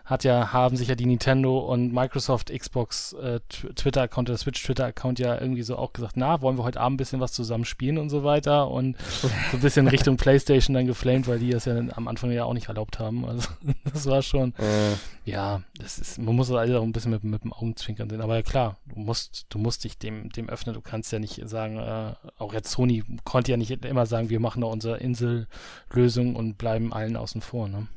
hat 0.06 0.22
ja, 0.22 0.52
haben 0.52 0.76
sich 0.76 0.86
ja 0.86 0.94
die 0.94 1.04
Nintendo 1.04 1.58
und 1.58 1.92
Microsoft 1.92 2.56
Xbox 2.56 3.12
äh, 3.14 3.40
Twitter-Account 3.48 4.30
oder 4.30 4.38
Switch 4.38 4.62
Twitter-Account 4.62 5.18
ja 5.18 5.38
irgendwie 5.40 5.62
so 5.62 5.76
auch 5.76 5.92
gesagt, 5.92 6.16
na, 6.16 6.40
wollen 6.40 6.56
wir 6.56 6.62
heute 6.62 6.80
Abend 6.80 6.94
ein 6.94 6.96
bisschen 6.96 7.18
was 7.18 7.32
zusammen 7.32 7.64
spielen 7.64 7.98
und 7.98 8.08
so 8.08 8.22
weiter 8.22 8.70
und 8.70 8.96
so 9.00 9.28
ein 9.52 9.60
bisschen 9.60 9.88
Richtung 9.88 10.16
Playstation 10.16 10.74
dann 10.74 10.86
geflamed, 10.86 11.26
weil 11.26 11.40
die 11.40 11.50
das 11.50 11.64
ja 11.64 11.76
am 11.76 12.06
Anfang 12.06 12.30
ja 12.30 12.44
auch 12.44 12.54
nicht 12.54 12.68
erlaubt 12.68 13.00
haben. 13.00 13.24
Also 13.24 13.48
das 13.92 14.06
war 14.06 14.22
schon, 14.22 14.54
äh. 14.58 14.94
ja, 15.24 15.62
das 15.80 15.98
ist, 15.98 16.18
man 16.18 16.36
muss 16.36 16.48
das 16.48 16.56
alles 16.56 16.76
auch 16.76 16.84
ein 16.84 16.92
bisschen 16.92 17.10
mit, 17.10 17.24
mit 17.24 17.42
dem 17.42 17.52
Augenzwinkern 17.52 18.08
sehen. 18.08 18.20
Aber 18.20 18.36
ja 18.36 18.42
klar, 18.42 18.76
du 18.86 19.00
musst, 19.00 19.46
du 19.48 19.58
musst 19.58 19.82
dich 19.82 19.98
dem, 19.98 20.30
dem 20.30 20.48
öffnen, 20.48 20.76
du 20.76 20.82
kannst 20.82 21.10
ja 21.10 21.18
nicht 21.18 21.40
sagen, 21.48 21.78
äh, 21.78 22.14
auch 22.38 22.52
jetzt 22.52 22.70
Sony 22.70 23.02
konnte 23.24 23.50
ja 23.50 23.56
nicht 23.56 23.84
immer 23.84 24.06
sagen, 24.06 24.30
wir 24.30 24.38
machen 24.38 24.60
da 24.60 24.68
unsere 24.68 24.98
Insellösung 24.98 26.36
und 26.36 26.58
bleiben 26.58 26.92
allen 26.92 27.16
außen 27.16 27.40
vor, 27.40 27.66
ne? 27.68 27.88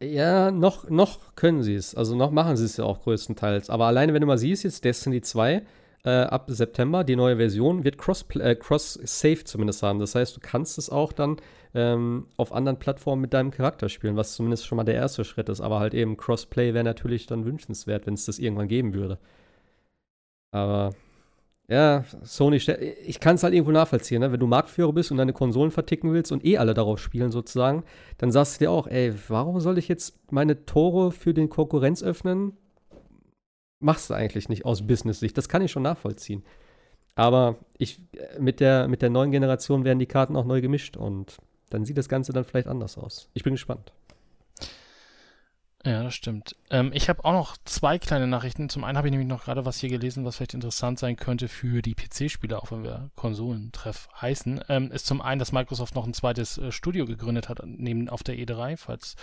Ja, 0.00 0.50
noch, 0.50 0.90
noch 0.90 1.34
können 1.36 1.62
sie 1.62 1.74
es. 1.74 1.94
Also 1.94 2.16
noch 2.16 2.30
machen 2.30 2.56
sie 2.56 2.66
es 2.66 2.76
ja 2.76 2.84
auch 2.84 3.00
größtenteils. 3.02 3.70
Aber 3.70 3.86
alleine, 3.86 4.12
wenn 4.12 4.20
du 4.20 4.26
mal 4.26 4.36
siehst, 4.38 4.64
jetzt 4.64 4.84
Destiny 4.84 5.22
2 5.22 5.62
äh, 6.04 6.10
ab 6.10 6.46
September, 6.48 7.02
die 7.02 7.16
neue 7.16 7.36
Version, 7.36 7.82
wird 7.82 7.96
Cross-Save 7.96 8.42
äh, 8.42 8.56
Cross 8.56 9.00
zumindest 9.44 9.82
haben. 9.82 9.98
Das 9.98 10.14
heißt, 10.14 10.36
du 10.36 10.40
kannst 10.40 10.76
es 10.76 10.90
auch 10.90 11.12
dann 11.12 11.36
ähm, 11.74 12.26
auf 12.36 12.52
anderen 12.52 12.78
Plattformen 12.78 13.22
mit 13.22 13.32
deinem 13.32 13.50
Charakter 13.50 13.88
spielen, 13.88 14.16
was 14.16 14.34
zumindest 14.34 14.66
schon 14.66 14.76
mal 14.76 14.84
der 14.84 14.94
erste 14.96 15.24
Schritt 15.24 15.48
ist. 15.48 15.62
Aber 15.62 15.80
halt 15.80 15.94
eben 15.94 16.18
Crossplay 16.18 16.74
wäre 16.74 16.84
natürlich 16.84 17.26
dann 17.26 17.46
wünschenswert, 17.46 18.06
wenn 18.06 18.14
es 18.14 18.26
das 18.26 18.38
irgendwann 18.38 18.68
geben 18.68 18.92
würde. 18.92 19.18
Aber 20.52 20.94
ja, 21.68 22.04
Sony, 22.22 22.56
ich 22.56 23.18
kann 23.18 23.34
es 23.34 23.42
halt 23.42 23.52
irgendwo 23.52 23.72
nachvollziehen, 23.72 24.20
ne? 24.20 24.30
wenn 24.30 24.38
du 24.38 24.46
Marktführer 24.46 24.92
bist 24.92 25.10
und 25.10 25.16
deine 25.16 25.32
Konsolen 25.32 25.72
verticken 25.72 26.12
willst 26.12 26.30
und 26.30 26.44
eh 26.44 26.58
alle 26.58 26.74
darauf 26.74 27.00
spielen 27.00 27.32
sozusagen, 27.32 27.82
dann 28.18 28.30
sagst 28.30 28.56
du 28.56 28.64
dir 28.64 28.70
auch, 28.70 28.86
ey, 28.86 29.12
warum 29.28 29.58
soll 29.58 29.76
ich 29.78 29.88
jetzt 29.88 30.16
meine 30.30 30.64
Tore 30.64 31.10
für 31.10 31.34
den 31.34 31.48
Konkurrenz 31.48 32.04
öffnen? 32.04 32.56
Machst 33.80 34.10
du 34.10 34.14
eigentlich 34.14 34.48
nicht 34.48 34.64
aus 34.64 34.86
Business-Sicht. 34.86 35.36
Das 35.36 35.48
kann 35.48 35.60
ich 35.60 35.72
schon 35.72 35.82
nachvollziehen. 35.82 36.44
Aber 37.16 37.56
ich, 37.78 38.00
mit 38.38 38.60
der, 38.60 38.86
mit 38.86 39.02
der 39.02 39.10
neuen 39.10 39.32
Generation 39.32 39.84
werden 39.84 39.98
die 39.98 40.06
Karten 40.06 40.36
auch 40.36 40.44
neu 40.44 40.60
gemischt 40.60 40.96
und 40.96 41.38
dann 41.70 41.84
sieht 41.84 41.98
das 41.98 42.08
Ganze 42.08 42.32
dann 42.32 42.44
vielleicht 42.44 42.68
anders 42.68 42.96
aus. 42.96 43.28
Ich 43.34 43.42
bin 43.42 43.54
gespannt. 43.54 43.92
Ja, 45.86 46.02
das 46.02 46.14
stimmt. 46.14 46.56
Ähm, 46.68 46.90
ich 46.92 47.08
habe 47.08 47.24
auch 47.24 47.32
noch 47.32 47.56
zwei 47.64 47.96
kleine 47.98 48.26
Nachrichten. 48.26 48.68
Zum 48.68 48.82
einen 48.82 48.98
habe 48.98 49.06
ich 49.06 49.12
nämlich 49.12 49.28
noch 49.28 49.44
gerade 49.44 49.64
was 49.64 49.78
hier 49.78 49.88
gelesen, 49.88 50.24
was 50.24 50.36
vielleicht 50.36 50.54
interessant 50.54 50.98
sein 50.98 51.14
könnte 51.14 51.46
für 51.46 51.80
die 51.80 51.94
PC-Spieler, 51.94 52.60
auch 52.60 52.72
wenn 52.72 52.82
wir 52.82 53.10
Konsolentreff 53.14 54.08
heißen. 54.20 54.64
Ähm, 54.68 54.90
ist 54.90 55.06
zum 55.06 55.22
einen, 55.22 55.38
dass 55.38 55.52
Microsoft 55.52 55.94
noch 55.94 56.04
ein 56.04 56.12
zweites 56.12 56.58
äh, 56.58 56.72
Studio 56.72 57.06
gegründet 57.06 57.48
hat, 57.48 57.60
neben 57.64 58.08
auf 58.08 58.24
der 58.24 58.34
E3, 58.34 58.76
falls 58.76 59.14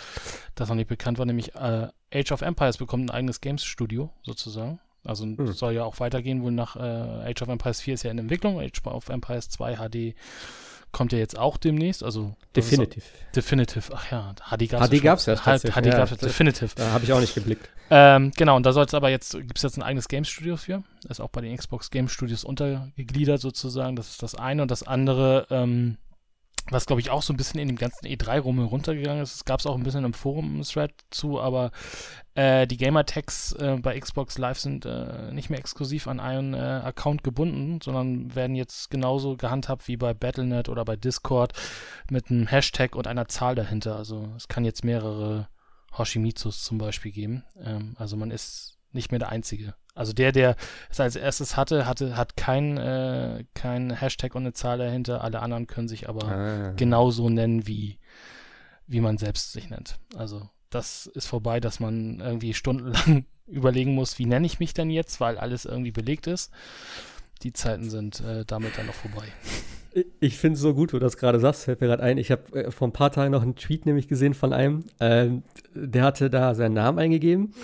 das 0.54 0.70
noch 0.70 0.76
nicht 0.76 0.88
bekannt 0.88 1.18
war, 1.18 1.26
nämlich 1.26 1.54
äh, 1.54 1.88
Age 2.14 2.32
of 2.32 2.40
Empires 2.40 2.78
bekommt 2.78 3.04
ein 3.04 3.14
eigenes 3.14 3.42
Games-Studio 3.42 4.10
sozusagen. 4.22 4.80
Also 5.04 5.26
hm. 5.26 5.52
soll 5.52 5.74
ja 5.74 5.84
auch 5.84 6.00
weitergehen, 6.00 6.42
wohl 6.42 6.52
nach 6.52 6.76
äh, 6.76 7.30
Age 7.30 7.42
of 7.42 7.48
Empires 7.48 7.82
4 7.82 7.94
ist 7.94 8.04
ja 8.04 8.10
in 8.10 8.18
Entwicklung, 8.18 8.58
Age 8.58 8.80
of 8.86 9.10
Empires 9.10 9.50
2 9.50 9.76
HD 9.76 10.14
kommt 10.94 11.12
ja 11.12 11.18
jetzt 11.18 11.38
auch 11.38 11.58
demnächst, 11.58 12.02
also 12.02 12.34
Definitive. 12.56 13.04
Definitive, 13.36 13.92
ach 13.94 14.10
ja, 14.10 14.34
HD 14.48 14.70
gab 14.70 14.80
es 14.80 14.88
HD 14.88 15.02
gab 15.02 15.18
es 15.18 15.26
ja 15.26 15.34
tatsächlich. 15.34 15.84
HD 15.84 15.90
gab 15.90 16.10
es 16.10 16.10
ja, 16.22 16.26
Definitive. 16.28 16.70
Da 16.76 16.92
habe 16.92 17.04
ich 17.04 17.12
auch 17.12 17.20
nicht 17.20 17.34
geblickt. 17.34 17.68
Ähm, 17.90 18.32
genau, 18.36 18.56
und 18.56 18.64
da 18.64 18.72
soll 18.72 18.86
es 18.86 18.94
aber 18.94 19.10
jetzt, 19.10 19.32
gibt 19.32 19.58
es 19.58 19.62
jetzt 19.62 19.76
ein 19.76 19.82
eigenes 19.82 20.08
Game 20.08 20.24
Studio 20.24 20.56
für, 20.56 20.82
ist 21.08 21.20
auch 21.20 21.28
bei 21.28 21.42
den 21.42 21.54
Xbox 21.54 21.90
Game 21.90 22.08
Studios 22.08 22.44
untergegliedert 22.44 23.40
sozusagen, 23.40 23.96
das 23.96 24.08
ist 24.08 24.22
das 24.22 24.34
eine 24.34 24.62
und 24.62 24.70
das 24.70 24.84
andere, 24.84 25.46
ähm, 25.50 25.98
was 26.70 26.86
glaube 26.86 27.00
ich 27.00 27.10
auch 27.10 27.22
so 27.22 27.32
ein 27.32 27.36
bisschen 27.36 27.60
in 27.60 27.68
dem 27.68 27.76
ganzen 27.76 28.06
E3-Rum 28.06 28.64
runtergegangen 28.64 29.22
ist. 29.22 29.34
Es 29.34 29.44
gab 29.44 29.60
es 29.60 29.66
auch 29.66 29.76
ein 29.76 29.82
bisschen 29.82 30.04
im 30.04 30.14
Forum-Thread 30.14 30.92
zu, 31.10 31.40
aber 31.40 31.70
äh, 32.34 32.66
die 32.66 32.76
Gamertags 32.76 33.52
äh, 33.52 33.76
bei 33.80 33.98
Xbox 33.98 34.38
Live 34.38 34.58
sind 34.58 34.86
äh, 34.86 35.30
nicht 35.32 35.50
mehr 35.50 35.58
exklusiv 35.58 36.08
an 36.08 36.20
einen 36.20 36.54
äh, 36.54 36.58
Account 36.58 37.22
gebunden, 37.22 37.80
sondern 37.82 38.34
werden 38.34 38.56
jetzt 38.56 38.90
genauso 38.90 39.36
gehandhabt 39.36 39.88
wie 39.88 39.96
bei 39.96 40.14
Battle.net 40.14 40.68
oder 40.68 40.84
bei 40.84 40.96
Discord 40.96 41.52
mit 42.10 42.30
einem 42.30 42.46
Hashtag 42.46 42.96
und 42.96 43.06
einer 43.06 43.28
Zahl 43.28 43.54
dahinter. 43.54 43.96
Also 43.96 44.32
es 44.36 44.48
kann 44.48 44.64
jetzt 44.64 44.84
mehrere 44.84 45.48
Hoshimitsus 45.96 46.64
zum 46.64 46.78
Beispiel 46.78 47.12
geben. 47.12 47.44
Ähm, 47.60 47.94
also 47.98 48.16
man 48.16 48.30
ist 48.30 48.78
nicht 48.92 49.10
mehr 49.10 49.18
der 49.20 49.28
Einzige. 49.28 49.74
Also 49.94 50.12
der, 50.12 50.32
der 50.32 50.56
es 50.90 50.98
als 50.98 51.14
erstes 51.14 51.56
hatte, 51.56 51.86
hatte 51.86 52.16
hat 52.16 52.36
kein, 52.36 52.76
äh, 52.78 53.44
kein 53.54 53.90
Hashtag 53.92 54.34
und 54.34 54.42
eine 54.42 54.52
Zahl 54.52 54.78
dahinter. 54.78 55.22
Alle 55.22 55.40
anderen 55.40 55.66
können 55.66 55.88
sich 55.88 56.08
aber 56.08 56.26
ah. 56.26 56.72
genauso 56.76 57.28
nennen, 57.30 57.66
wie, 57.66 57.98
wie 58.86 59.00
man 59.00 59.18
selbst 59.18 59.52
sich 59.52 59.70
nennt. 59.70 59.98
Also 60.16 60.48
das 60.70 61.06
ist 61.06 61.26
vorbei, 61.26 61.60
dass 61.60 61.78
man 61.78 62.18
irgendwie 62.18 62.54
stundenlang 62.54 63.26
überlegen 63.46 63.94
muss, 63.94 64.18
wie 64.18 64.26
nenne 64.26 64.46
ich 64.46 64.58
mich 64.58 64.74
denn 64.74 64.90
jetzt, 64.90 65.20
weil 65.20 65.38
alles 65.38 65.64
irgendwie 65.64 65.92
belegt 65.92 66.26
ist. 66.26 66.50
Die 67.42 67.52
Zeiten 67.52 67.88
sind 67.88 68.20
äh, 68.20 68.44
damit 68.44 68.76
dann 68.76 68.86
noch 68.86 68.94
vorbei. 68.94 69.26
Ich 70.18 70.38
finde 70.38 70.54
es 70.54 70.60
so 70.60 70.74
gut, 70.74 70.92
wo 70.92 70.96
du 70.96 71.04
das 71.04 71.18
gerade 71.18 71.38
sagst, 71.38 71.64
fällt 71.64 71.80
mir 71.80 71.86
gerade 71.86 72.02
ein. 72.02 72.18
Ich 72.18 72.32
habe 72.32 72.64
äh, 72.64 72.70
vor 72.72 72.88
ein 72.88 72.92
paar 72.92 73.12
Tagen 73.12 73.30
noch 73.30 73.42
einen 73.42 73.54
Tweet 73.54 73.86
nämlich 73.86 74.08
gesehen 74.08 74.34
von 74.34 74.52
einem, 74.52 74.84
ähm, 74.98 75.44
der 75.72 76.02
hatte 76.02 76.30
da 76.30 76.56
seinen 76.56 76.74
Namen 76.74 76.98
eingegeben 76.98 77.54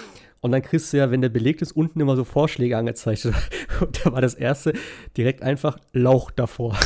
und 0.40 0.52
dann 0.52 0.62
kriegst 0.62 0.92
du 0.92 0.96
ja, 0.96 1.10
wenn 1.10 1.20
der 1.20 1.28
belegt 1.28 1.60
ist, 1.60 1.72
unten 1.72 2.00
immer 2.00 2.16
so 2.16 2.24
Vorschläge 2.24 2.76
angezeigt. 2.76 3.26
Und 3.80 4.04
da 4.04 4.12
war 4.12 4.22
das 4.22 4.34
erste 4.34 4.72
direkt 5.16 5.42
einfach 5.42 5.78
Lauch 5.92 6.30
davor. 6.30 6.78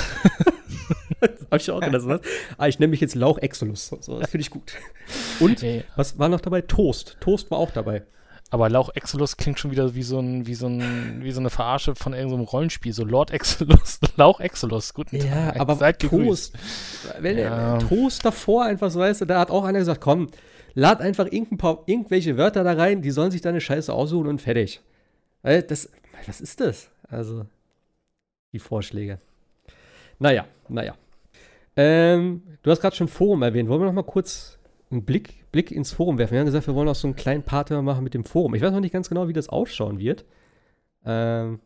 das 1.20 1.30
hab 1.50 1.60
ich 1.60 1.70
auch 1.70 1.80
gedacht. 1.80 2.02
Was? 2.04 2.20
Ah, 2.58 2.66
ich 2.66 2.80
nenne 2.80 2.90
mich 2.90 3.00
jetzt 3.00 3.14
Lauch 3.14 3.38
Exolus. 3.38 3.94
So, 4.00 4.18
das 4.18 4.30
finde 4.30 4.42
ich 4.42 4.50
gut. 4.50 4.72
Und 5.38 5.62
hey. 5.62 5.84
was 5.94 6.18
war 6.18 6.28
noch 6.28 6.40
dabei? 6.40 6.62
Toast. 6.62 7.16
Toast 7.20 7.50
war 7.52 7.58
auch 7.58 7.70
dabei. 7.70 8.02
Aber 8.50 8.68
Lauch 8.68 8.90
Exolus 8.94 9.36
klingt 9.36 9.58
schon 9.58 9.70
wieder 9.70 9.94
wie 9.94 10.02
so, 10.02 10.18
ein, 10.18 10.46
wie 10.46 10.54
so, 10.54 10.66
ein, 10.66 11.20
wie 11.22 11.32
so 11.32 11.40
eine 11.40 11.50
Verarsche 11.50 11.94
von 11.94 12.12
irgendeinem 12.12 12.44
Rollenspiel. 12.44 12.92
So 12.92 13.04
Lord 13.04 13.30
Exolus, 13.30 14.00
Lauch 14.16 14.40
Exolus. 14.40 14.94
Guten 14.94 15.16
ja, 15.16 15.50
Tag. 15.50 15.60
aber 15.60 15.76
Seid 15.76 16.00
Toast. 16.00 16.54
Wenn 17.20 17.38
ja. 17.38 17.78
Toast 17.78 18.24
davor 18.24 18.64
einfach 18.64 18.90
so, 18.90 19.00
weißt 19.00 19.22
du, 19.22 19.24
da 19.24 19.40
hat 19.40 19.50
auch 19.50 19.64
einer 19.64 19.78
gesagt, 19.78 20.00
komm, 20.00 20.28
lad 20.74 21.00
einfach 21.00 21.26
irgendwelche 21.30 22.36
Wörter 22.36 22.64
da 22.64 22.72
rein, 22.72 23.02
die 23.02 23.10
sollen 23.10 23.30
sich 23.30 23.40
deine 23.40 23.60
Scheiße 23.60 23.92
aussuchen 23.92 24.26
und 24.26 24.40
fertig. 24.40 24.80
Das, 25.42 25.90
was 26.26 26.40
ist 26.40 26.60
das? 26.60 26.90
Also, 27.08 27.46
die 28.52 28.58
Vorschläge. 28.58 29.18
Naja, 30.18 30.46
naja. 30.68 30.96
Ähm, 31.76 32.42
du 32.62 32.70
hast 32.70 32.80
gerade 32.80 32.96
schon 32.96 33.08
Forum 33.08 33.42
erwähnt. 33.42 33.68
Wollen 33.68 33.80
wir 33.80 33.86
noch 33.86 33.92
mal 33.92 34.02
kurz 34.02 34.58
einen 34.90 35.04
Blick, 35.04 35.50
Blick 35.50 35.70
ins 35.70 35.92
Forum 35.92 36.18
werfen? 36.18 36.32
Wir 36.32 36.40
haben 36.40 36.46
gesagt, 36.46 36.66
wir 36.66 36.74
wollen 36.74 36.88
auch 36.88 36.94
so 36.94 37.08
einen 37.08 37.16
kleinen 37.16 37.42
Part 37.42 37.70
machen 37.70 38.04
mit 38.04 38.14
dem 38.14 38.24
Forum. 38.24 38.54
Ich 38.54 38.62
weiß 38.62 38.72
noch 38.72 38.80
nicht 38.80 38.92
ganz 38.92 39.08
genau, 39.08 39.28
wie 39.28 39.32
das 39.32 39.48
ausschauen 39.48 39.98
wird. 39.98 40.24
Ähm, 41.04 41.60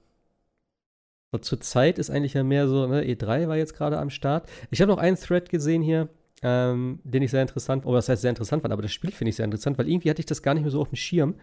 zur 1.41 1.61
Zeit 1.61 1.99
ist 1.99 2.11
eigentlich 2.11 2.35
ja 2.35 2.43
mehr 2.43 2.69
so, 2.69 2.87
ne, 2.87 3.05
E3 3.05 3.49
war 3.49 3.57
jetzt 3.57 3.75
gerade 3.75 3.99
am 3.99 4.11
Start. 4.11 4.49
Ich 4.71 4.81
habe 4.81 4.91
noch 4.91 4.99
einen 4.99 5.17
Thread 5.17 5.51
gesehen 5.51 5.83
hier 5.83 6.09
ähm, 6.43 7.01
den 7.05 7.23
ich 7.23 7.31
sehr 7.31 7.43
interessant, 7.43 7.87
oder 7.87 7.97
das 7.97 8.09
heißt 8.09 8.23
sehr 8.23 8.31
interessant 8.31 8.63
fand, 8.63 8.73
aber 8.73 8.83
das 8.83 8.93
Spiel 8.93 9.13
finde 9.13 9.31
ich 9.31 9.37
sehr 9.37 9.45
interessant, 9.45 9.79
weil 9.79 9.89
irgendwie 9.89 10.11
hatte 10.11 10.21
ich 10.21 10.27
das 10.27 10.43
gar 10.43 10.55
nicht 10.55 10.63
mehr 10.63 10.71
so 10.71 10.81
auf 10.81 10.89
dem 10.89 10.97
Schirm. 10.97 11.35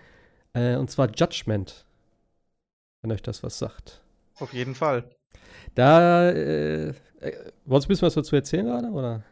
Äh, 0.53 0.77
und 0.77 0.89
zwar 0.89 1.09
Judgment. 1.13 1.85
Wenn 3.01 3.11
euch 3.11 3.21
das 3.21 3.43
was 3.43 3.59
sagt. 3.59 4.01
Auf 4.39 4.53
jeden 4.53 4.75
Fall. 4.75 5.09
Da, 5.75 6.29
äh, 6.29 6.89
äh, 6.89 6.93
wolltest 7.65 7.65
du 7.65 7.73
ein 7.75 7.87
bisschen 7.87 8.05
was 8.07 8.13
dazu 8.15 8.35
erzählen 8.35 8.65
gerade, 8.65 8.87
oder? 8.89 9.23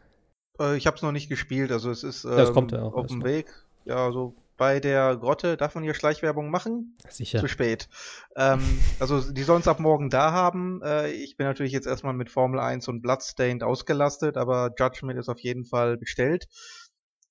Äh, 0.60 0.76
ich 0.76 0.86
habe 0.86 0.96
es 0.96 1.02
noch 1.02 1.12
nicht 1.12 1.28
gespielt, 1.28 1.72
also 1.72 1.90
es 1.90 2.04
ist 2.04 2.24
ähm, 2.24 2.38
ja, 2.38 2.50
kommt 2.50 2.72
ja 2.72 2.82
auch 2.82 2.94
auf 2.94 3.06
dem 3.06 3.24
Weg. 3.24 3.46
Ja, 3.84 4.04
also 4.04 4.34
bei 4.56 4.80
der 4.80 5.16
Grotte. 5.16 5.56
Darf 5.56 5.74
man 5.74 5.84
hier 5.84 5.94
Schleichwerbung 5.94 6.50
machen? 6.50 6.96
Sicher. 7.08 7.40
Zu 7.40 7.48
spät. 7.48 7.88
Ähm, 8.36 8.60
also 9.00 9.32
die 9.32 9.42
sollen 9.42 9.60
es 9.60 9.68
ab 9.68 9.80
morgen 9.80 10.10
da 10.10 10.32
haben. 10.32 10.80
Äh, 10.82 11.10
ich 11.10 11.36
bin 11.36 11.46
natürlich 11.46 11.72
jetzt 11.72 11.86
erstmal 11.86 12.14
mit 12.14 12.30
Formel 12.30 12.60
1 12.60 12.88
und 12.88 13.02
Bloodstained 13.02 13.62
ausgelastet, 13.62 14.36
aber 14.36 14.72
Judgment 14.78 15.18
ist 15.18 15.28
auf 15.28 15.40
jeden 15.40 15.64
Fall 15.64 15.96
bestellt. 15.96 16.48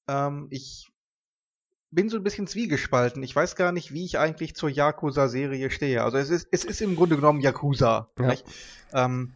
Ähm, 0.07 0.47
ich 0.49 0.89
bin 1.91 2.09
so 2.09 2.17
ein 2.17 2.23
bisschen 2.23 2.47
zwiegespalten. 2.47 3.21
Ich 3.23 3.35
weiß 3.35 3.55
gar 3.55 3.71
nicht, 3.71 3.93
wie 3.93 4.05
ich 4.05 4.17
eigentlich 4.17 4.55
zur 4.55 4.69
Yakuza-Serie 4.69 5.69
stehe. 5.69 6.03
Also 6.03 6.17
es 6.17 6.29
ist, 6.29 6.47
es 6.51 6.65
ist 6.65 6.81
im 6.81 6.95
Grunde 6.95 7.15
genommen 7.15 7.41
Yakuza. 7.41 8.09
Ja. 8.19 8.33
Ähm, 8.93 9.33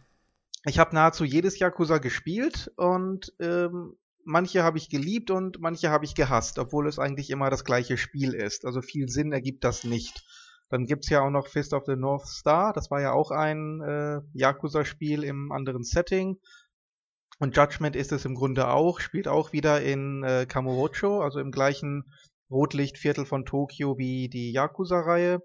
ich 0.64 0.78
habe 0.78 0.94
nahezu 0.94 1.24
jedes 1.24 1.58
Yakuza 1.58 1.98
gespielt 1.98 2.72
und 2.76 3.32
ähm, 3.38 3.96
manche 4.28 4.62
habe 4.62 4.76
ich 4.76 4.90
geliebt 4.90 5.30
und 5.30 5.58
manche 5.58 5.90
habe 5.90 6.04
ich 6.04 6.14
gehasst, 6.14 6.58
obwohl 6.58 6.86
es 6.86 6.98
eigentlich 6.98 7.30
immer 7.30 7.48
das 7.48 7.64
gleiche 7.64 7.96
Spiel 7.96 8.34
ist. 8.34 8.66
Also 8.66 8.82
viel 8.82 9.08
Sinn 9.08 9.32
ergibt 9.32 9.64
das 9.64 9.84
nicht. 9.84 10.22
Dann 10.68 10.84
gibt's 10.84 11.08
ja 11.08 11.22
auch 11.22 11.30
noch 11.30 11.46
Fist 11.46 11.72
of 11.72 11.84
the 11.86 11.96
North 11.96 12.26
Star, 12.26 12.74
das 12.74 12.90
war 12.90 13.00
ja 13.00 13.12
auch 13.12 13.30
ein 13.30 13.80
äh, 13.80 14.20
Yakuza-Spiel 14.34 15.24
im 15.24 15.50
anderen 15.50 15.82
Setting. 15.82 16.38
Und 17.38 17.56
Judgment 17.56 17.96
ist 17.96 18.12
es 18.12 18.26
im 18.26 18.34
Grunde 18.34 18.68
auch, 18.68 19.00
spielt 19.00 19.28
auch 19.28 19.52
wieder 19.52 19.80
in 19.80 20.22
äh, 20.24 20.44
Kamurocho, 20.46 21.22
also 21.22 21.40
im 21.40 21.50
gleichen 21.50 22.04
Rotlichtviertel 22.50 23.24
von 23.24 23.46
Tokio 23.46 23.96
wie 23.96 24.28
die 24.28 24.52
Yakuza-Reihe. 24.52 25.40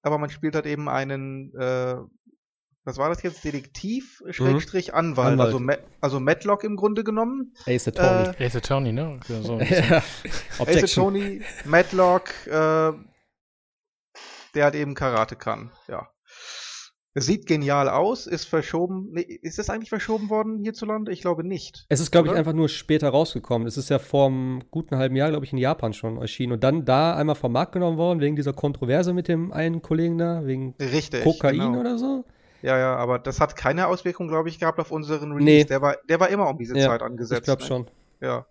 Aber 0.00 0.16
man 0.16 0.30
spielt 0.30 0.54
halt 0.54 0.66
eben 0.66 0.88
einen 0.88 1.52
äh, 1.54 1.96
was 2.86 2.98
war 2.98 3.08
das 3.08 3.22
jetzt? 3.22 3.44
Detektiv, 3.44 4.22
mhm. 4.24 4.32
Schrägstrich, 4.32 4.94
Anwalt. 4.94 5.32
Anwalt. 5.32 5.48
Also, 5.48 5.58
Ma 5.58 5.74
also 6.00 6.20
Matlock 6.20 6.62
im 6.62 6.76
Grunde 6.76 7.02
genommen. 7.02 7.52
Ace 7.66 7.88
Attorney. 7.88 8.28
Äh, 8.38 8.46
Ace 8.46 8.56
Attorney, 8.56 8.92
ne? 8.92 9.18
So 9.28 9.58
Ace 9.58 10.84
Attorney, 10.84 11.42
Matlock, 11.64 12.30
äh, 12.46 12.92
der 14.54 14.64
halt 14.64 14.76
eben 14.76 14.94
Karate 14.94 15.34
kann, 15.36 15.72
ja. 15.88 16.08
Es 17.12 17.24
sieht 17.24 17.46
genial 17.46 17.88
aus, 17.88 18.26
ist 18.26 18.44
verschoben. 18.44 19.08
Nee, 19.10 19.22
ist 19.22 19.58
das 19.58 19.70
eigentlich 19.70 19.88
verschoben 19.88 20.28
worden 20.28 20.58
hierzulande? 20.58 21.12
Ich 21.12 21.22
glaube 21.22 21.44
nicht. 21.44 21.86
Es 21.88 21.98
ist, 21.98 22.12
glaube 22.12 22.28
ich, 22.28 22.34
einfach 22.34 22.52
nur 22.52 22.68
später 22.68 23.08
rausgekommen. 23.08 23.66
Es 23.66 23.78
ist 23.78 23.88
ja 23.88 23.98
vor 23.98 24.26
einem 24.26 24.62
guten 24.70 24.96
halben 24.96 25.16
Jahr, 25.16 25.30
glaube 25.30 25.46
ich, 25.46 25.52
in 25.52 25.58
Japan 25.58 25.94
schon 25.94 26.18
erschienen 26.18 26.52
und 26.52 26.62
dann 26.62 26.84
da 26.84 27.16
einmal 27.16 27.34
vom 27.34 27.52
Markt 27.52 27.72
genommen 27.72 27.96
worden, 27.96 28.20
wegen 28.20 28.36
dieser 28.36 28.52
Kontroverse 28.52 29.14
mit 29.14 29.28
dem 29.28 29.50
einen 29.50 29.80
Kollegen 29.80 30.18
da, 30.18 30.44
wegen 30.44 30.74
Richtig, 30.78 31.24
Kokain 31.24 31.58
genau. 31.58 31.80
oder 31.80 31.98
so. 31.98 32.26
Ja, 32.62 32.78
ja, 32.78 32.96
aber 32.96 33.18
das 33.18 33.40
hat 33.40 33.56
keine 33.56 33.86
Auswirkung, 33.86 34.28
glaube 34.28 34.48
ich, 34.48 34.58
gehabt 34.58 34.78
auf 34.78 34.90
unseren 34.90 35.32
Release. 35.32 35.44
Nee. 35.44 35.64
Der, 35.64 35.82
war, 35.82 35.96
der 36.08 36.20
war 36.20 36.28
immer 36.28 36.48
um 36.48 36.58
diese 36.58 36.76
ja, 36.76 36.88
Zeit 36.88 37.02
angesetzt. 37.02 37.40
Ich 37.40 37.44
glaube 37.44 37.62
ne? 37.62 37.68
schon. 37.68 37.90
Ja. 38.20 38.46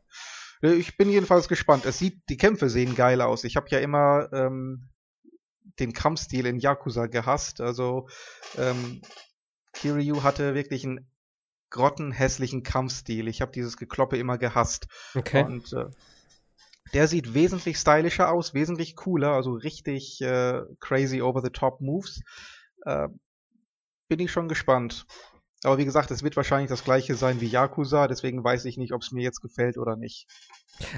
Ich 0.61 0.97
bin 0.97 1.09
jedenfalls 1.09 1.47
gespannt. 1.47 1.85
Es 1.85 1.99
sieht, 1.99 2.21
die 2.29 2.37
Kämpfe 2.37 2.69
sehen 2.69 2.95
geil 2.95 3.21
aus. 3.21 3.43
Ich 3.43 3.55
habe 3.55 3.67
ja 3.69 3.79
immer 3.79 4.29
ähm, 4.31 4.89
den 5.79 5.93
Kampfstil 5.93 6.45
in 6.45 6.59
Yakuza 6.59 7.07
gehasst. 7.07 7.61
Also 7.61 8.07
ähm, 8.57 9.01
Kiryu 9.73 10.23
hatte 10.23 10.55
wirklich 10.55 10.85
einen 10.85 11.11
grottenhässlichen 11.69 12.63
Kampfstil. 12.63 13.27
Ich 13.27 13.41
habe 13.41 13.51
dieses 13.51 13.77
Gekloppe 13.77 14.17
immer 14.17 14.37
gehasst. 14.37 14.87
Okay. 15.13 15.43
Und 15.43 15.73
äh, 15.73 15.85
der 16.93 17.07
sieht 17.07 17.33
wesentlich 17.33 17.77
stylischer 17.77 18.31
aus, 18.31 18.53
wesentlich 18.53 18.95
cooler, 18.95 19.31
also 19.31 19.53
richtig 19.53 20.21
äh, 20.21 20.61
crazy 20.79 21.21
over 21.21 21.41
the 21.41 21.49
top 21.49 21.81
Moves. 21.81 22.21
Äh, 22.85 23.09
bin 24.07 24.19
ich 24.19 24.31
schon 24.31 24.47
gespannt. 24.47 25.05
Aber 25.63 25.77
wie 25.77 25.85
gesagt, 25.85 26.11
es 26.11 26.23
wird 26.23 26.35
wahrscheinlich 26.35 26.69
das 26.69 26.83
gleiche 26.83 27.15
sein 27.15 27.41
wie 27.41 27.47
Yakuza, 27.47 28.07
deswegen 28.07 28.43
weiß 28.43 28.65
ich 28.65 28.77
nicht, 28.77 28.93
ob 28.93 29.01
es 29.01 29.11
mir 29.11 29.23
jetzt 29.23 29.41
gefällt 29.41 29.77
oder 29.77 29.95
nicht. 29.95 30.27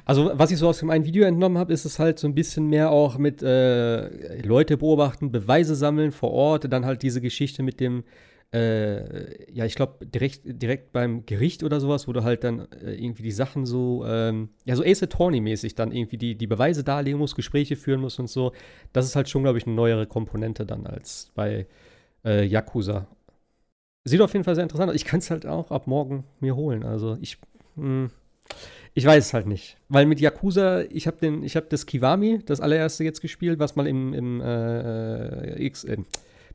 Also, 0.06 0.32
was 0.34 0.52
ich 0.52 0.58
so 0.58 0.68
aus 0.68 0.80
dem 0.80 0.90
einen 0.90 1.06
Video 1.06 1.24
entnommen 1.26 1.58
habe, 1.58 1.72
ist 1.72 1.86
es 1.86 2.00
halt 2.00 2.20
so 2.20 2.28
ein 2.28 2.36
bisschen 2.36 2.68
mehr 2.68 2.92
auch 2.92 3.18
mit 3.18 3.42
äh, 3.44 4.42
Leute 4.42 4.78
beobachten, 4.78 5.32
Beweise 5.32 5.76
sammeln 5.76 6.12
vor 6.12 6.32
Ort, 6.32 6.72
dann 6.72 6.86
halt 6.86 7.04
diese 7.04 7.22
Geschichte 7.22 7.62
mit 7.62 7.80
dem, 7.80 8.04
äh, 8.52 9.52
ja, 9.54 9.66
ich 9.66 9.76
glaube, 9.76 10.06
direkt, 10.06 10.42
direkt 10.46 10.92
beim 10.92 11.26
Gericht 11.26 11.64
oder 11.64 11.80
sowas, 11.80 12.08
wo 12.08 12.14
du 12.14 12.24
halt 12.24 12.44
dann 12.44 12.68
äh, 12.72 12.96
irgendwie 12.96 13.24
die 13.24 13.32
Sachen 13.32 13.66
so, 13.66 14.04
ähm, 14.06 14.50
ja, 14.66 14.76
so 14.76 14.84
Ace 14.84 15.04
Attorney-mäßig 15.04 15.76
dann 15.76 15.92
irgendwie 15.92 16.18
die, 16.18 16.36
die 16.36 16.48
Beweise 16.48 16.84
darlegen 16.84 17.20
musst, 17.20 17.36
Gespräche 17.36 17.76
führen 17.76 18.02
musst 18.02 18.20
und 18.20 18.30
so. 18.30 18.54
Das 18.94 19.06
ist 19.06 19.16
halt 19.16 19.30
schon, 19.30 19.44
glaube 19.44 19.60
ich, 19.60 19.68
eine 19.68 19.76
neuere 19.76 20.08
Komponente 20.08 20.66
dann 20.66 20.88
als 20.88 21.32
bei 21.36 21.68
äh, 22.26 22.46
Yakuza. 22.46 23.08
Sieht 24.04 24.22
auf 24.22 24.34
jeden 24.34 24.46
Fall 24.46 24.56
sehr 24.56 24.64
interessant 24.64 24.90
aus. 24.90 24.96
Ich 24.96 25.06
kann 25.06 25.20
es 25.20 25.30
halt 25.30 25.46
auch 25.46 25.72
ab 25.72 25.88
morgen 25.88 26.24
mir 26.40 26.56
holen. 26.56 26.84
Also 26.84 27.18
ich, 27.20 27.38
mh, 27.76 27.84
hm, 27.84 28.12
ich 28.94 29.06
weiß 29.06 29.26
es 29.26 29.34
halt 29.34 29.48
nicht. 29.48 29.78
Weil 29.90 30.06
mit 30.06 30.20
Yakuza, 30.20 30.82
ich 30.82 31.08
habe 31.08 31.18
den, 31.18 31.46
das 31.70 31.86
Kiwami, 31.86 32.40
das 32.46 32.62
allererste 32.62 33.04
jetzt 33.04 33.22
gespielt, 33.22 33.60
was 33.60 33.76
mal 33.76 33.86
im, 33.86 34.14
im 34.14 34.42
äh, 34.42 35.62
X, 35.66 35.84
äh, 35.84 35.98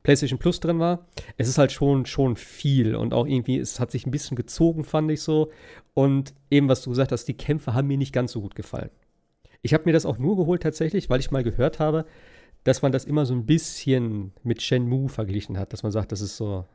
PlayStation 0.03 0.39
Plus 0.39 0.59
drin 0.59 0.79
war. 0.79 1.07
Es 1.37 1.47
ist 1.47 1.57
halt 1.57 1.71
schon, 1.71 2.05
schon 2.05 2.35
viel 2.35 2.95
und 2.95 3.13
auch 3.13 3.25
irgendwie, 3.25 3.57
es 3.57 3.79
hat 3.79 3.91
sich 3.91 4.05
ein 4.05 4.11
bisschen 4.11 4.35
gezogen, 4.35 4.83
fand 4.83 5.09
ich 5.11 5.21
so. 5.21 5.51
Und 5.93 6.33
eben, 6.51 6.67
was 6.67 6.81
du 6.81 6.89
gesagt 6.89 7.11
hast, 7.11 7.25
die 7.25 7.37
Kämpfe 7.37 7.73
haben 7.73 7.87
mir 7.87 7.97
nicht 7.97 8.13
ganz 8.13 8.33
so 8.33 8.41
gut 8.41 8.55
gefallen. 8.55 8.89
Ich 9.61 9.73
habe 9.73 9.85
mir 9.85 9.93
das 9.93 10.05
auch 10.05 10.17
nur 10.17 10.35
geholt 10.35 10.63
tatsächlich, 10.63 11.09
weil 11.09 11.21
ich 11.21 11.31
mal 11.31 11.43
gehört 11.43 11.79
habe, 11.79 12.05
dass 12.63 12.81
man 12.81 12.91
das 12.91 13.05
immer 13.05 13.25
so 13.25 13.33
ein 13.33 13.45
bisschen 13.45 14.33
mit 14.43 14.61
Shenmue 14.61 15.09
verglichen 15.09 15.57
hat, 15.57 15.73
dass 15.73 15.83
man 15.83 15.91
sagt, 15.91 16.11
das 16.11 16.21
ist 16.21 16.37
so 16.37 16.65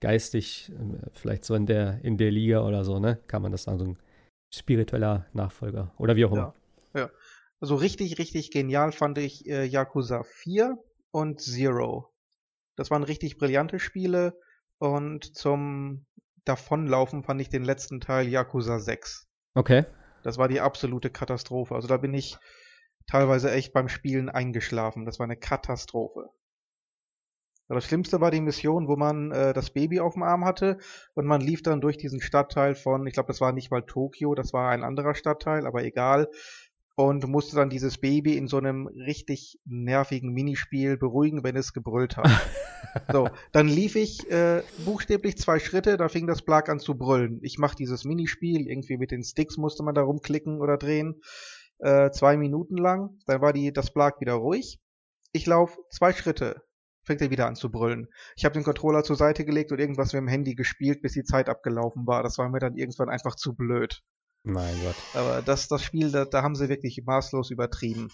geistig, 0.00 0.72
ähm, 0.78 0.98
vielleicht 1.12 1.44
so 1.44 1.54
in 1.54 1.66
der, 1.66 2.00
in 2.02 2.16
der 2.16 2.30
Liga 2.30 2.66
oder 2.66 2.84
so, 2.84 2.98
ne? 2.98 3.18
Kann 3.26 3.42
man 3.42 3.52
das 3.52 3.64
sagen, 3.64 3.78
so 3.78 3.84
ein 3.84 3.98
spiritueller 4.52 5.26
Nachfolger 5.32 5.92
oder 5.98 6.16
wie 6.16 6.24
auch 6.24 6.32
immer. 6.32 6.54
Ja, 6.94 7.00
ja. 7.00 7.10
Also 7.60 7.76
richtig, 7.76 8.18
richtig 8.18 8.50
genial 8.50 8.92
fand 8.92 9.18
ich 9.18 9.46
äh, 9.46 9.64
Yakuza 9.64 10.22
4 10.22 10.76
und 11.10 11.40
Zero. 11.40 12.12
Das 12.76 12.90
waren 12.90 13.02
richtig 13.02 13.38
brillante 13.38 13.78
Spiele 13.78 14.38
und 14.78 15.36
zum 15.36 16.04
Davonlaufen 16.44 17.22
fand 17.22 17.40
ich 17.40 17.48
den 17.48 17.64
letzten 17.64 18.00
Teil 18.00 18.28
Yakuza 18.28 18.78
6. 18.78 19.26
Okay. 19.54 19.86
Das 20.22 20.36
war 20.36 20.48
die 20.48 20.60
absolute 20.60 21.10
Katastrophe. 21.10 21.74
Also 21.74 21.88
da 21.88 21.96
bin 21.96 22.12
ich 22.12 22.36
teilweise 23.06 23.50
echt 23.50 23.72
beim 23.72 23.88
Spielen 23.88 24.28
eingeschlafen. 24.28 25.04
Das 25.04 25.18
war 25.18 25.24
eine 25.24 25.36
Katastrophe. 25.36 26.30
Das 27.68 27.84
Schlimmste 27.84 28.20
war 28.20 28.30
die 28.30 28.42
Mission, 28.42 28.88
wo 28.88 28.96
man 28.96 29.32
äh, 29.32 29.54
das 29.54 29.70
Baby 29.70 30.00
auf 30.00 30.14
dem 30.14 30.22
Arm 30.22 30.44
hatte 30.44 30.78
und 31.14 31.26
man 31.26 31.40
lief 31.40 31.62
dann 31.62 31.80
durch 31.80 31.96
diesen 31.96 32.20
Stadtteil 32.20 32.74
von, 32.74 33.06
ich 33.06 33.14
glaube, 33.14 33.28
das 33.28 33.40
war 33.40 33.52
nicht 33.52 33.70
mal 33.70 33.82
Tokio, 33.82 34.34
das 34.34 34.52
war 34.52 34.70
ein 34.70 34.84
anderer 34.84 35.14
Stadtteil, 35.14 35.66
aber 35.66 35.82
egal. 35.82 36.28
Und 36.96 37.26
musste 37.26 37.56
dann 37.56 37.70
dieses 37.70 37.98
Baby 37.98 38.36
in 38.36 38.46
so 38.46 38.56
einem 38.58 38.86
richtig 38.86 39.58
nervigen 39.64 40.32
Minispiel 40.32 40.96
beruhigen, 40.96 41.42
wenn 41.42 41.56
es 41.56 41.72
gebrüllt 41.72 42.16
hat. 42.16 42.28
so, 43.12 43.28
dann 43.50 43.66
lief 43.66 43.96
ich 43.96 44.30
äh, 44.30 44.62
buchstäblich 44.84 45.36
zwei 45.38 45.58
Schritte, 45.58 45.96
da 45.96 46.08
fing 46.08 46.28
das 46.28 46.42
Plag 46.42 46.68
an 46.68 46.78
zu 46.78 46.96
brüllen. 46.96 47.40
Ich 47.42 47.58
mache 47.58 47.74
dieses 47.74 48.04
Minispiel, 48.04 48.68
irgendwie 48.68 48.96
mit 48.96 49.10
den 49.10 49.24
Sticks 49.24 49.56
musste 49.56 49.82
man 49.82 49.96
da 49.96 50.02
rumklicken 50.02 50.60
oder 50.60 50.76
drehen, 50.76 51.20
äh, 51.78 52.10
zwei 52.10 52.36
Minuten 52.36 52.76
lang. 52.76 53.18
Dann 53.26 53.40
war 53.40 53.52
die, 53.52 53.72
das 53.72 53.92
Plag 53.92 54.20
wieder 54.20 54.34
ruhig. 54.34 54.80
Ich 55.32 55.46
laufe 55.46 55.78
zwei 55.90 56.12
Schritte, 56.12 56.62
fängt 57.02 57.20
er 57.20 57.30
wieder 57.30 57.46
an 57.46 57.56
zu 57.56 57.70
brüllen. 57.70 58.08
Ich 58.36 58.44
habe 58.44 58.54
den 58.54 58.64
Controller 58.64 59.02
zur 59.02 59.16
Seite 59.16 59.44
gelegt 59.44 59.72
und 59.72 59.80
irgendwas 59.80 60.12
mit 60.12 60.20
dem 60.20 60.28
Handy 60.28 60.54
gespielt, 60.54 61.02
bis 61.02 61.12
die 61.12 61.24
Zeit 61.24 61.48
abgelaufen 61.48 62.06
war. 62.06 62.22
Das 62.22 62.38
war 62.38 62.48
mir 62.48 62.60
dann 62.60 62.76
irgendwann 62.76 63.08
einfach 63.08 63.34
zu 63.34 63.54
blöd. 63.54 64.02
Mein 64.44 64.74
Gott. 64.82 64.96
Aber 65.14 65.42
das, 65.42 65.68
das 65.68 65.82
Spiel, 65.82 66.12
da, 66.12 66.24
da 66.24 66.42
haben 66.42 66.54
sie 66.54 66.68
wirklich 66.68 67.02
maßlos 67.04 67.50
übertrieben. 67.50 68.10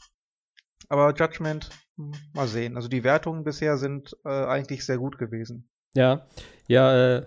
Aber 0.89 1.13
Judgment, 1.15 1.71
hm, 1.97 2.13
mal 2.33 2.49
sehen. 2.49 2.77
Also 2.77 2.89
die 2.89 3.05
Wertungen 3.05 3.45
bisher 3.45 3.77
sind 3.77 4.17
äh, 4.25 4.29
eigentlich 4.29 4.87
sehr 4.87 4.99
gut 4.99 5.19
gewesen. 5.19 5.69
Ja, 5.97 6.27
ja, 6.69 7.17
äh, 7.17 7.23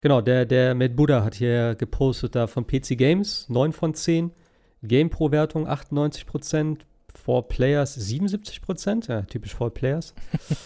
genau, 0.00 0.20
der, 0.20 0.46
der 0.46 0.74
Matt 0.76 0.94
Buddha 0.94 1.24
hat 1.24 1.34
hier 1.34 1.74
gepostet 1.74 2.36
da 2.36 2.46
von 2.46 2.64
PC 2.64 2.96
Games, 2.96 3.48
9 3.48 3.72
von 3.72 3.92
10, 3.92 4.30
Game 4.84 5.10
Pro 5.10 5.32
Wertung 5.32 5.66
98 5.66 6.26
Prozent, 6.26 6.86
Four 7.12 7.48
Players 7.48 7.94
77 7.94 8.60
Prozent. 8.62 9.08
Ja, 9.08 9.22
typisch 9.22 9.54
Four 9.54 9.74
Players. 9.74 10.14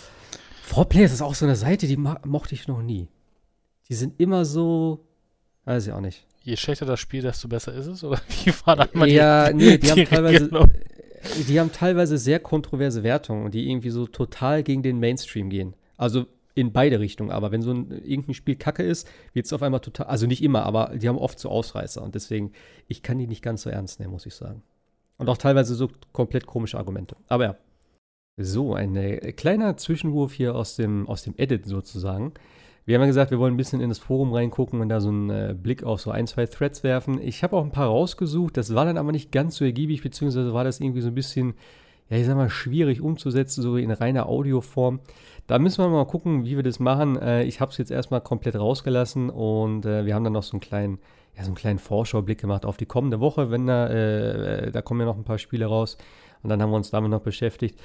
Four 0.63 0.87
Players 0.91 1.13
ist 1.13 1.23
auch 1.23 1.35
so 1.35 1.47
eine 1.47 1.57
Seite, 1.57 1.87
die 1.87 1.97
mochte 1.97 2.55
ich 2.55 2.69
noch 2.69 2.83
nie. 2.83 3.09
Die 3.89 3.95
sind 3.95 4.21
immer 4.21 4.45
so, 4.45 5.07
weiß 5.65 5.87
ich 5.87 5.93
auch 5.95 6.01
nicht. 6.01 6.27
Je 6.43 6.57
schlechter 6.57 6.85
das 6.85 7.01
Spiel, 7.01 7.23
desto 7.23 7.49
besser 7.49 7.73
ist 7.73 7.87
es? 7.87 8.05
Oder 8.05 8.21
wie 8.45 8.53
war 8.67 8.77
das 8.77 8.93
mal 8.93 9.09
Ja, 9.09 9.51
die, 9.51 9.57
nee, 9.57 9.79
die, 9.79 9.87
die 9.87 9.91
haben 9.91 10.05
teilweise, 10.05 10.51
die 11.49 11.61
haben 11.61 11.73
teilweise 11.73 12.19
sehr 12.19 12.41
kontroverse 12.41 13.03
Wertungen, 13.03 13.51
die 13.51 13.71
irgendwie 13.71 13.91
so 13.91 14.07
total 14.07 14.63
gegen 14.63 14.83
den 14.83 14.99
Mainstream 14.99 15.51
gehen. 15.51 15.75
Also 15.97 16.27
in 16.55 16.73
beide 16.73 16.99
Richtungen. 16.99 17.31
Aber 17.31 17.53
wenn 17.53 17.63
so 17.63 17.73
ein 17.73 17.91
irgendein 17.91 18.35
Spiel 18.35 18.57
kacke 18.57 18.83
ist, 18.83 19.09
wird 19.33 19.47
es 19.47 19.53
auf 19.53 19.63
einmal 19.63 19.81
total, 19.81 20.07
also 20.07 20.27
nicht 20.27 20.43
immer, 20.43 20.65
aber 20.65 20.93
die 20.97 21.09
haben 21.09 21.19
oft 21.19 21.39
so 21.39 21.49
Ausreißer. 21.51 22.03
Und 22.03 22.15
deswegen, 22.15 22.53
ich 22.89 23.03
kann 23.03 23.19
die 23.19 23.29
nicht 23.29 23.43
ganz 23.43 23.63
so 23.63 23.71
ernst 23.71 24.01
nehmen, 24.01 24.13
muss 24.13 24.27
ich 24.27 24.35
sagen. 24.35 24.63
Und 25.19 25.29
auch 25.29 25.37
teilweise 25.37 25.75
so 25.75 25.89
komplett 26.13 26.47
komische 26.47 26.79
Argumente. 26.79 27.17
Aber 27.29 27.45
ja. 27.45 27.57
So, 28.41 28.75
ein 28.75 28.95
äh, 28.95 29.33
kleiner 29.33 29.77
Zwischenwurf 29.77 30.33
hier 30.33 30.55
aus 30.55 30.77
dem, 30.77 31.09
aus 31.09 31.23
dem 31.23 31.35
Edit 31.37 31.67
sozusagen. 31.67 32.35
Wir 32.89 32.95
haben 32.95 33.03
ja 33.03 33.09
gesagt, 33.09 33.31
wir 33.31 33.39
wollen 33.39 33.53
ein 33.53 33.59
bisschen 33.59 33.83
in 33.83 33.91
das 33.91 33.99
Forum 33.99 34.33
reingucken 34.33 34.81
und 34.81 34.89
da 34.89 34.99
so 35.03 35.11
einen 35.11 35.29
äh, 35.29 35.55
Blick 35.55 35.85
auf 35.85 36.01
so 36.01 36.11
ein, 36.11 36.27
zwei 36.27 36.47
Threads 36.47 36.83
werfen. 36.83 37.21
Ich 37.21 37.43
habe 37.43 37.55
auch 37.55 37.63
ein 37.63 37.71
paar 37.71 37.89
rausgesucht, 37.89 38.57
das 38.57 38.75
war 38.75 38.87
dann 38.87 38.97
aber 38.97 39.13
nicht 39.13 39.31
ganz 39.31 39.57
so 39.57 39.67
ergiebig, 39.67 40.03
beziehungsweise 40.03 40.55
war 40.55 40.65
das 40.65 40.81
irgendwie 40.81 41.03
so 41.03 41.09
ein 41.09 41.15
bisschen, 41.15 41.53
ja, 42.09 42.17
ich 42.17 42.25
sag 42.25 42.35
mal, 42.35 42.49
schwierig 42.49 43.03
umzusetzen, 43.03 43.61
so 43.61 43.77
in 43.77 43.91
reiner 43.91 44.27
Audioform. 44.27 45.01
Da 45.47 45.59
müssen 45.59 45.85
wir 45.85 45.91
mal 45.91 46.07
gucken, 46.07 46.47
wie 46.47 46.57
wir 46.57 46.63
das 46.63 46.81
machen. 46.81 47.19
Äh, 47.19 47.45
ich 47.45 47.61
habe 47.61 47.73
es 47.73 47.77
jetzt 47.77 47.91
erstmal 47.91 48.23
komplett 48.23 48.57
rausgelassen 48.57 49.29
und 49.29 49.85
äh, 49.85 50.07
wir 50.07 50.15
haben 50.15 50.25
dann 50.25 50.33
noch 50.33 50.43
so 50.43 50.53
einen 50.53 50.63
kleinen 50.63 50.99
ja, 51.37 51.45
so 51.45 51.49
einen 51.49 51.57
kleinen 51.57 51.79
Vorschaublick 51.79 52.41
gemacht 52.41 52.65
auf 52.65 52.79
die 52.79 52.87
kommende 52.87 53.21
Woche, 53.21 53.51
wenn 53.51 53.67
da, 53.67 53.89
äh, 53.89 54.73
da 54.73 54.81
kommen 54.81 55.01
ja 55.01 55.07
noch 55.07 55.19
ein 55.19 55.25
paar 55.25 55.39
Spiele 55.39 55.67
raus. 55.67 55.99
Und 56.43 56.51
dann 56.51 56.63
haben 56.63 56.71
wir 56.71 56.77
uns 56.77 56.91
damit 56.91 57.11
noch 57.11 57.21
beschäftigt. 57.21 57.79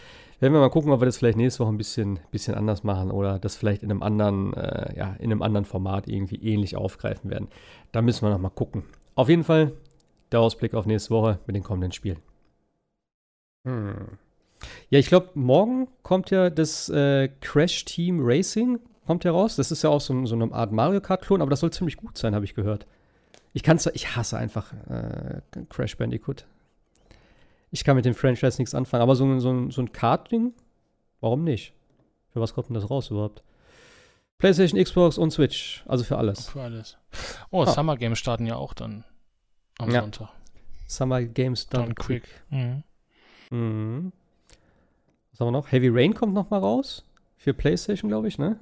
Werden 0.43 0.55
wir 0.55 0.59
mal 0.59 0.69
gucken, 0.69 0.91
ob 0.91 0.99
wir 0.99 1.05
das 1.05 1.15
vielleicht 1.15 1.37
nächste 1.37 1.63
Woche 1.63 1.71
ein 1.71 1.77
bisschen, 1.77 2.19
bisschen 2.31 2.53
anders 2.53 2.83
machen 2.83 3.11
oder 3.11 3.39
das 3.39 3.55
vielleicht 3.55 3.81
in 3.81 3.89
einem 3.89 4.03
anderen, 4.03 4.53
äh, 4.55 4.93
ja, 4.97 5.15
in 5.19 5.31
einem 5.31 5.41
anderen 5.41 5.63
Format 5.63 6.09
irgendwie 6.09 6.35
ähnlich 6.35 6.75
aufgreifen 6.75 7.29
werden. 7.29 7.47
Da 7.93 8.01
müssen 8.01 8.25
wir 8.25 8.29
noch 8.29 8.39
mal 8.39 8.49
gucken. 8.49 8.83
Auf 9.15 9.29
jeden 9.29 9.45
Fall 9.45 9.71
der 10.33 10.41
Ausblick 10.41 10.73
auf 10.73 10.85
nächste 10.85 11.11
Woche 11.11 11.39
mit 11.47 11.55
den 11.55 11.63
kommenden 11.63 11.93
Spielen. 11.93 12.19
Hm. 13.65 14.17
Ja, 14.89 14.99
ich 14.99 15.07
glaube, 15.07 15.29
morgen 15.35 15.87
kommt 16.01 16.29
ja 16.29 16.49
das 16.49 16.89
äh, 16.89 17.29
Crash 17.39 17.85
Team 17.85 18.19
Racing 18.21 18.79
kommt 19.07 19.23
ja 19.23 19.31
raus. 19.31 19.55
Das 19.55 19.71
ist 19.71 19.81
ja 19.81 19.91
auch 19.91 20.01
so, 20.01 20.25
so 20.25 20.35
eine 20.35 20.51
Art 20.51 20.73
Mario 20.73 20.99
Kart-Klon, 20.99 21.41
aber 21.41 21.51
das 21.51 21.61
soll 21.61 21.71
ziemlich 21.71 21.95
gut 21.95 22.17
sein, 22.17 22.35
habe 22.35 22.43
ich 22.43 22.53
gehört. 22.53 22.85
Ich 23.53 23.63
kann's, 23.63 23.85
ich 23.93 24.17
hasse 24.17 24.37
einfach 24.37 24.73
äh, 24.89 25.39
Crash 25.69 25.95
Bandicoot. 25.95 26.45
Ich 27.73 27.83
kann 27.83 27.95
mit 27.95 28.05
dem 28.05 28.13
Franchise 28.13 28.61
nichts 28.61 28.75
anfangen, 28.75 29.01
aber 29.01 29.15
so, 29.15 29.39
so, 29.39 29.71
so 29.71 29.81
ein 29.81 29.91
Kart-Ding, 29.91 30.53
warum 31.21 31.43
nicht? 31.43 31.73
Für 32.29 32.39
was 32.39 32.53
kommt 32.53 32.69
denn 32.69 32.75
das 32.75 32.87
raus 32.87 33.09
überhaupt? 33.09 33.41
PlayStation, 34.37 34.79
Xbox 34.81 35.17
und 35.17 35.31
Switch, 35.31 35.83
also 35.87 36.03
für 36.03 36.15
alles. 36.15 36.49
Für 36.49 36.61
alles. 36.61 36.99
Oh, 37.49 37.63
ah. 37.63 37.65
Summer 37.65 37.97
Games 37.97 38.19
starten 38.19 38.45
ja 38.45 38.57
auch 38.57 38.75
dann 38.75 39.05
am 39.79 39.89
ja. 39.89 40.01
Sonntag. 40.01 40.29
Summer 40.87 41.23
Games 41.23 41.67
done, 41.67 41.85
done 41.85 41.95
quick. 41.95 42.23
quick. 42.23 42.43
Mhm. 42.51 42.83
Mhm. 43.49 44.11
Was 45.31 45.39
haben 45.39 45.47
wir 45.47 45.51
noch? 45.51 45.71
Heavy 45.71 45.89
Rain 45.89 46.13
kommt 46.13 46.35
noch 46.35 46.51
mal 46.51 46.59
raus. 46.59 47.03
Für 47.37 47.55
PlayStation, 47.55 48.07
glaube 48.07 48.27
ich, 48.27 48.37
ne? 48.37 48.59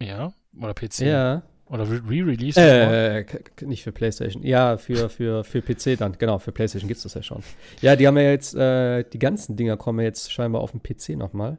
Ja, 0.00 0.32
oder 0.58 0.72
PC. 0.72 1.00
Ja. 1.00 1.42
Oder 1.72 1.88
Re-Release? 1.88 2.60
Äh, 2.60 3.24
nicht 3.62 3.82
für 3.82 3.92
PlayStation. 3.92 4.42
Ja, 4.42 4.76
für, 4.76 5.08
für, 5.08 5.42
für 5.42 5.62
PC 5.62 5.98
dann. 5.98 6.18
Genau, 6.18 6.38
für 6.38 6.52
PlayStation 6.52 6.86
gibt 6.86 6.98
es 6.98 7.04
das 7.04 7.14
ja 7.14 7.22
schon. 7.22 7.42
Ja, 7.80 7.96
die 7.96 8.06
haben 8.06 8.18
ja 8.18 8.24
jetzt, 8.24 8.54
äh, 8.54 9.04
die 9.04 9.18
ganzen 9.18 9.56
Dinger 9.56 9.78
kommen 9.78 10.00
ja 10.00 10.04
jetzt 10.04 10.30
scheinbar 10.30 10.60
auf 10.60 10.72
dem 10.72 10.82
PC 10.82 11.16
nochmal. 11.16 11.56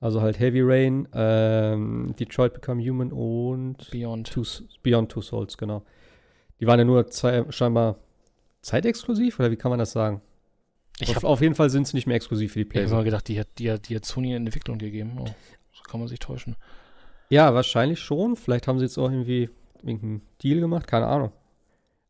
Also 0.00 0.22
halt 0.22 0.40
Heavy 0.40 0.62
Rain, 0.62 1.06
ähm, 1.12 2.14
Detroit 2.18 2.54
Become 2.54 2.82
Human 2.82 3.12
und 3.12 3.90
Beyond. 3.90 4.32
Two, 4.32 4.42
Beyond 4.82 5.12
Two 5.12 5.20
Souls, 5.20 5.58
genau. 5.58 5.84
Die 6.58 6.66
waren 6.66 6.78
ja 6.78 6.86
nur 6.86 7.06
zwei, 7.08 7.44
scheinbar 7.50 7.98
zeitexklusiv, 8.62 9.38
oder 9.38 9.50
wie 9.50 9.56
kann 9.56 9.68
man 9.68 9.78
das 9.78 9.92
sagen? 9.92 10.22
Ich 10.98 11.14
hab, 11.14 11.24
auf 11.24 11.42
jeden 11.42 11.54
Fall 11.54 11.68
sind 11.68 11.86
sie 11.86 11.96
nicht 11.96 12.06
mehr 12.06 12.16
exklusiv 12.16 12.54
für 12.54 12.60
die 12.60 12.64
PlayStation. 12.64 12.86
Ich 12.86 12.92
habe 12.92 13.02
immer 13.02 13.04
gedacht, 13.04 13.28
die 13.28 13.38
hat, 13.38 13.48
die, 13.58 13.70
hat, 13.70 13.88
die 13.90 13.96
hat 13.96 14.06
Sony 14.06 14.34
in 14.34 14.46
Entwicklung 14.46 14.78
gegeben. 14.78 15.18
Oh, 15.20 15.26
so 15.72 15.82
kann 15.82 16.00
man 16.00 16.08
sich 16.08 16.20
täuschen. 16.20 16.56
Ja, 17.32 17.54
wahrscheinlich 17.54 17.98
schon. 17.98 18.36
Vielleicht 18.36 18.68
haben 18.68 18.78
sie 18.78 18.84
jetzt 18.84 18.98
auch 18.98 19.10
irgendwie 19.10 19.48
irgendeinen 19.82 20.20
Deal 20.42 20.60
gemacht, 20.60 20.86
keine 20.86 21.06
Ahnung. 21.06 21.32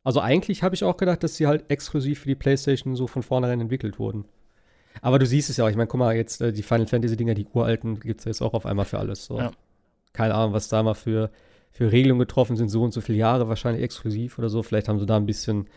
Also 0.02 0.18
eigentlich 0.18 0.64
habe 0.64 0.74
ich 0.74 0.82
auch 0.82 0.96
gedacht, 0.96 1.22
dass 1.22 1.36
sie 1.36 1.46
halt 1.46 1.70
exklusiv 1.70 2.22
für 2.22 2.28
die 2.28 2.34
PlayStation 2.34 2.96
so 2.96 3.06
von 3.06 3.22
vornherein 3.22 3.60
entwickelt 3.60 4.00
wurden. 4.00 4.24
Aber 5.00 5.20
du 5.20 5.26
siehst 5.26 5.48
es 5.48 5.58
ja 5.58 5.64
auch. 5.64 5.68
Ich 5.68 5.76
meine, 5.76 5.86
guck 5.86 6.00
mal, 6.00 6.16
jetzt 6.16 6.40
äh, 6.40 6.52
die 6.52 6.64
Final 6.64 6.88
Fantasy-Dinger, 6.88 7.34
die 7.34 7.46
uralten, 7.46 8.00
gibt 8.00 8.18
es 8.18 8.24
jetzt 8.24 8.42
auch 8.42 8.52
auf 8.52 8.66
einmal 8.66 8.84
für 8.84 8.98
alles. 8.98 9.24
So. 9.24 9.38
Ja. 9.38 9.52
Keine 10.12 10.34
Ahnung, 10.34 10.54
was 10.54 10.66
da 10.66 10.82
mal 10.82 10.94
für, 10.94 11.30
für 11.70 11.92
Regelungen 11.92 12.18
getroffen 12.18 12.56
sind, 12.56 12.68
so 12.68 12.82
und 12.82 12.92
so 12.92 13.00
viele 13.00 13.18
Jahre 13.18 13.48
wahrscheinlich 13.48 13.84
exklusiv 13.84 14.40
oder 14.40 14.48
so. 14.48 14.64
Vielleicht 14.64 14.88
haben 14.88 14.98
sie 14.98 15.06
da 15.06 15.16
ein 15.16 15.26
bisschen 15.26 15.68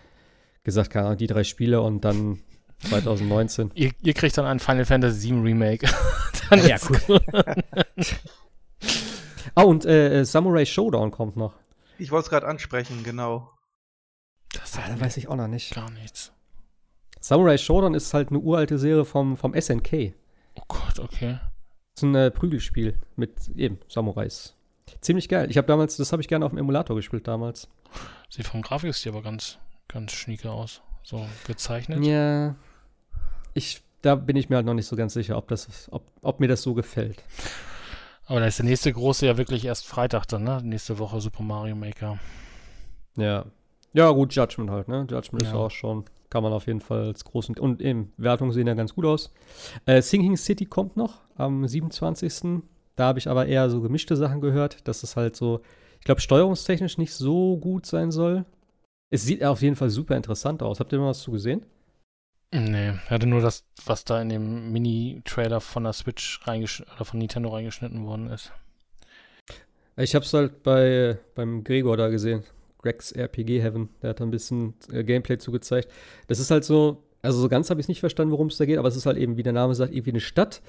gesagt, 0.63 0.89
keine 0.89 1.05
Ahnung, 1.05 1.17
die 1.19 1.27
drei 1.27 1.43
Spiele 1.43 1.81
und 1.81 2.03
dann 2.03 2.39
2019. 2.79 3.69
Ihr, 3.75 3.91
ihr 4.01 4.13
kriegt 4.15 4.35
dann 4.39 4.45
ein 4.47 4.57
Final 4.57 4.85
Fantasy 4.85 5.29
VII 5.29 5.41
Remake. 5.41 5.87
dann 6.49 6.67
Ja, 6.67 6.77
cool. 7.07 7.19
Ah, 9.55 9.63
und 9.63 9.85
äh, 9.85 10.19
äh, 10.19 10.25
Samurai 10.25 10.65
Showdown 10.65 11.11
kommt 11.11 11.37
noch. 11.37 11.53
Ich 11.97 12.11
wollte 12.11 12.25
es 12.25 12.29
gerade 12.29 12.47
ansprechen, 12.47 13.03
genau. 13.03 13.51
Das 14.53 14.77
Ah, 14.77 14.83
da 14.87 14.99
weiß 14.99 15.17
ich 15.17 15.27
auch 15.29 15.35
noch 15.35 15.47
nicht. 15.47 15.73
gar 15.73 15.89
nichts. 15.91 16.31
Samurai 17.21 17.57
Showdown 17.57 17.93
ist 17.93 18.13
halt 18.13 18.29
eine 18.29 18.39
uralte 18.39 18.77
Serie 18.77 19.05
vom, 19.05 19.37
vom 19.37 19.53
SNK. 19.59 20.13
Oh 20.55 20.63
Gott, 20.67 20.99
okay. 20.99 21.39
Das 21.95 22.03
ist 22.03 22.03
ein 22.03 22.15
äh, 22.15 22.31
Prügelspiel 22.31 22.99
mit 23.15 23.49
eben 23.55 23.79
Samurais. 23.87 24.55
Ziemlich 25.01 25.29
geil. 25.29 25.49
Ich 25.49 25.57
habe 25.57 25.67
damals, 25.67 25.97
das 25.97 26.11
habe 26.11 26.21
ich 26.21 26.27
gerne 26.27 26.45
auf 26.45 26.51
dem 26.51 26.57
Emulator 26.59 26.95
gespielt 26.95 27.27
damals. 27.27 27.67
Sieht 28.29 28.47
vom 28.47 28.61
Grafikstil 28.61 29.11
aber 29.13 29.23
ganz, 29.23 29.57
ganz 29.87 30.11
schnieke 30.11 30.51
aus. 30.51 30.81
So 31.03 31.25
gezeichnet. 31.47 32.03
Ja. 32.03 32.55
Ich, 33.53 33.81
da 34.01 34.15
bin 34.15 34.35
ich 34.35 34.49
mir 34.49 34.57
halt 34.57 34.65
noch 34.65 34.73
nicht 34.73 34.87
so 34.87 34.95
ganz 34.95 35.13
sicher, 35.13 35.37
ob, 35.37 35.47
das, 35.47 35.87
ob, 35.91 36.03
ob 36.21 36.39
mir 36.39 36.47
das 36.47 36.61
so 36.61 36.73
gefällt. 36.73 37.23
Aber 38.27 38.39
dann 38.39 38.49
ist 38.49 38.57
der 38.59 38.65
nächste 38.65 38.91
große 38.91 39.25
ja 39.25 39.37
wirklich 39.37 39.65
erst 39.65 39.85
Freitag 39.85 40.25
dann, 40.27 40.43
ne? 40.43 40.61
Nächste 40.63 40.97
Woche 40.99 41.21
Super 41.21 41.43
Mario 41.43 41.75
Maker. 41.75 42.17
Ja. 43.17 43.45
Ja, 43.93 44.09
gut, 44.11 44.33
Judgment 44.33 44.69
halt, 44.71 44.87
ne? 44.87 45.05
Judgment 45.09 45.43
ist 45.43 45.49
Ja. 45.51 45.55
auch 45.55 45.71
schon, 45.71 46.05
kann 46.29 46.43
man 46.43 46.51
auf 46.51 46.67
jeden 46.67 46.81
Fall 46.81 47.05
als 47.05 47.23
großen. 47.23 47.57
Und 47.57 47.81
eben, 47.81 48.11
Wertungen 48.17 48.51
sehen 48.51 48.67
ja 48.67 48.73
ganz 48.73 48.93
gut 48.95 49.05
aus. 49.05 49.31
Äh, 49.85 50.01
Sinking 50.01 50.37
City 50.37 50.65
kommt 50.65 50.97
noch 50.97 51.21
am 51.37 51.67
27. 51.67 52.61
Da 52.95 53.05
habe 53.05 53.19
ich 53.19 53.27
aber 53.29 53.45
eher 53.45 53.69
so 53.69 53.81
gemischte 53.81 54.15
Sachen 54.15 54.41
gehört, 54.41 54.87
dass 54.87 55.03
es 55.03 55.15
halt 55.15 55.35
so, 55.35 55.61
ich 55.99 56.05
glaube, 56.05 56.21
steuerungstechnisch 56.21 56.97
nicht 56.97 57.13
so 57.13 57.57
gut 57.57 57.85
sein 57.85 58.11
soll. 58.11 58.45
Es 59.11 59.23
sieht 59.23 59.43
auf 59.43 59.61
jeden 59.61 59.75
Fall 59.75 59.89
super 59.89 60.15
interessant 60.17 60.63
aus. 60.63 60.79
Habt 60.79 60.91
ihr 60.91 60.99
mal 60.99 61.09
was 61.09 61.21
zu 61.21 61.31
gesehen? 61.31 61.65
Nee, 62.51 62.91
ich 62.91 63.09
hatte 63.09 63.27
nur 63.27 63.41
das, 63.41 63.65
was 63.85 64.05
da 64.05 64.21
in 64.21 64.29
dem 64.29 64.71
Mini-Trailer 64.71 65.59
von 65.59 65.83
der 65.83 65.93
Switch 65.93 66.39
oder 66.47 67.05
von 67.05 67.19
Nintendo 67.19 67.49
reingeschnitten 67.49 68.05
worden 68.05 68.29
ist. 68.29 68.51
Ich 69.97 70.15
habe 70.15 70.25
es 70.25 70.33
halt 70.33 70.63
bei 70.63 71.17
beim 71.35 71.63
Gregor 71.63 71.97
da 71.97 72.09
gesehen. 72.09 72.43
Gregs 72.81 73.11
RPG 73.11 73.61
Heaven. 73.61 73.89
Der 74.01 74.11
hat 74.11 74.19
da 74.19 74.25
ein 74.25 74.31
bisschen 74.31 74.75
äh, 74.91 75.03
Gameplay 75.03 75.37
zugezeigt. 75.37 75.89
Das 76.27 76.39
ist 76.39 76.51
halt 76.51 76.63
so, 76.63 77.03
also 77.21 77.39
so 77.39 77.49
ganz 77.49 77.69
habe 77.69 77.81
ich 77.81 77.87
nicht 77.87 77.99
verstanden, 77.99 78.31
worum 78.31 78.47
es 78.47 78.57
da 78.57 78.65
geht, 78.65 78.77
aber 78.77 78.87
es 78.87 78.95
ist 78.95 79.05
halt 79.05 79.17
eben, 79.17 79.37
wie 79.37 79.43
der 79.43 79.53
Name 79.53 79.73
sagt, 79.73 79.93
irgendwie 79.93 80.11
eine 80.11 80.19
Stadt, 80.19 80.61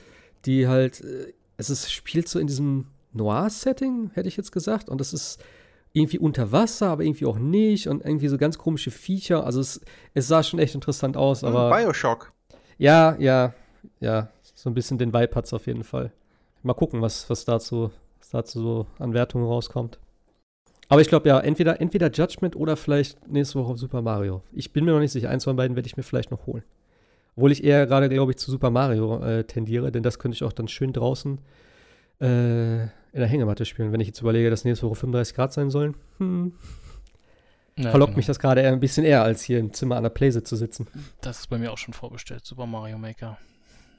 die 0.47 0.66
halt, 0.66 1.03
äh, 1.03 1.32
es 1.57 1.70
ist, 1.70 1.93
spielt 1.93 2.28
so 2.28 2.39
in 2.39 2.47
diesem 2.47 2.86
Noir-Setting, 3.12 4.11
hätte 4.15 4.28
ich 4.28 4.36
jetzt 4.36 4.53
gesagt. 4.53 4.89
Und 4.89 5.01
das 5.01 5.12
ist 5.12 5.43
irgendwie 5.97 6.18
unter 6.18 6.52
Wasser, 6.52 6.89
aber 6.89 7.05
irgendwie 7.05 7.24
auch 7.24 7.39
nicht. 7.39 7.89
Und 7.89 8.05
irgendwie 8.05 8.28
so 8.28 8.36
ganz 8.36 8.59
komische 8.59 8.90
Viecher. 8.90 9.44
Also 9.44 9.60
es, 9.60 9.81
es 10.12 10.28
sah 10.28 10.43
schon 10.43 10.60
echt 10.60 10.74
interessant 10.74 11.16
aus, 11.16 11.43
Hm, 11.43 11.48
aber. 11.48 11.74
Bioshock. 11.77 12.32
Ja, 12.77 13.16
ja, 13.18 13.55
ja. 14.01 14.28
So 14.55 14.68
ein 14.68 14.74
bisschen 14.74 14.98
den 14.98 15.14
Vibe 15.14 15.35
hat's 15.35 15.55
auf 15.55 15.66
jeden 15.66 15.85
Fall. 15.85 16.12
Mal 16.62 16.74
gucken, 16.74 17.01
was, 17.01 17.28
was 17.31 17.44
dazu, 17.44 17.90
was 18.18 18.31
dazu 18.31 18.60
so 18.60 18.86
an 18.98 19.14
Wertungen 19.14 19.47
rauskommt. 19.47 19.98
Aber 20.89 21.01
ich 21.01 21.09
glaube 21.09 21.28
ja, 21.28 21.40
entweder, 21.40 21.81
entweder 21.81 22.10
Judgment 22.10 22.56
oder 22.56 22.77
vielleicht 22.77 23.27
nächste 23.27 23.59
Woche 23.59 23.77
Super 23.77 24.02
Mario. 24.02 24.43
Ich 24.52 24.73
bin 24.73 24.85
mir 24.85 24.93
noch 24.93 25.01
nicht 25.01 25.12
sicher. 25.12 25.31
Eins 25.31 25.44
von 25.44 25.56
beiden 25.56 25.77
werde 25.77 25.86
ich 25.86 25.97
mir 25.97 26.02
vielleicht 26.02 26.31
noch 26.31 26.47
holen. 26.47 26.62
Obwohl 27.36 27.52
ich 27.52 27.64
eher 27.64 27.86
gerade, 27.86 28.09
glaube 28.09 28.32
ich, 28.32 28.39
zu 28.39 28.51
Super 28.51 28.70
Mario 28.70 29.23
äh, 29.23 29.44
tendiere, 29.44 29.90
denn 29.90 30.02
das 30.02 30.18
könnte 30.18 30.36
ich 30.36 30.44
auch 30.44 30.52
dann 30.52 30.68
schön 30.68 30.93
draußen 30.93 31.39
äh, 32.20 32.82
in 32.82 33.20
der 33.20 33.26
Hängematte 33.26 33.64
spielen. 33.64 33.93
Wenn 33.93 34.01
ich 34.01 34.09
jetzt 34.09 34.20
überlege, 34.20 34.51
dass 34.51 34.64
nächste 34.64 34.86
Woche 34.86 34.97
35 34.97 35.34
Grad 35.34 35.52
sein 35.52 35.70
sollen, 35.70 35.97
hm, 36.18 36.52
Ja, 37.78 37.90
verlockt 37.90 38.10
genau. 38.10 38.16
mich 38.18 38.26
das 38.26 38.38
gerade 38.38 38.60
eher 38.62 38.72
ein 38.72 38.80
bisschen 38.80 39.05
eher, 39.05 39.22
als 39.22 39.43
hier 39.43 39.59
im 39.59 39.72
Zimmer 39.72 39.97
an 39.97 40.02
der 40.02 40.10
Playse 40.10 40.43
zu 40.43 40.56
sitzen. 40.56 40.86
Das 41.20 41.40
ist 41.40 41.47
bei 41.48 41.59
mir 41.59 41.72
auch 41.72 41.78
schon 41.78 41.94
vorbestellt, 41.94 42.44
Super 42.44 42.66
Mario 42.66 42.98
Maker. 42.98 43.38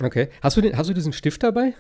Okay. 0.02 0.30
Hast 0.42 0.56
du, 0.58 0.62
den, 0.62 0.78
hast 0.78 0.90
du 0.90 0.94
diesen 0.94 1.12
Stift 1.12 1.42
dabei? 1.42 1.74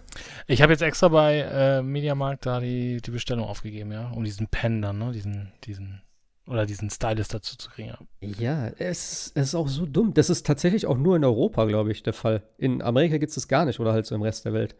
Ich 0.47 0.63
habe 0.63 0.73
jetzt 0.73 0.81
extra 0.81 1.07
bei 1.09 1.39
äh, 1.39 1.81
Mediamarkt 1.83 2.47
da 2.47 2.59
die, 2.59 2.99
die 2.99 3.11
Bestellung 3.11 3.45
aufgegeben, 3.45 3.91
ja, 3.91 4.09
um 4.09 4.23
diesen 4.23 4.47
Pen 4.47 4.81
dann, 4.81 4.97
ne, 4.97 5.11
diesen, 5.11 5.51
diesen, 5.65 6.01
oder 6.47 6.65
diesen 6.65 6.89
Stylus 6.89 7.27
dazu 7.27 7.57
zu 7.57 7.69
kriegen. 7.69 7.89
Ja. 7.89 8.29
Ja, 8.39 8.67
es, 8.79 9.31
es 9.35 9.49
ist 9.49 9.55
auch 9.55 9.67
so 9.67 9.85
dumm. 9.85 10.15
Das 10.15 10.31
ist 10.31 10.47
tatsächlich 10.47 10.87
auch 10.87 10.97
nur 10.97 11.15
in 11.15 11.23
Europa, 11.23 11.65
glaube 11.65 11.91
ich, 11.91 12.01
der 12.01 12.13
Fall. 12.13 12.41
In 12.57 12.81
Amerika 12.81 13.17
gibt 13.17 13.29
es 13.29 13.35
das 13.35 13.47
gar 13.47 13.65
nicht 13.65 13.79
oder 13.79 13.93
halt 13.93 14.07
so 14.07 14.15
im 14.15 14.23
Rest 14.23 14.45
der 14.45 14.53
Welt. 14.53 14.75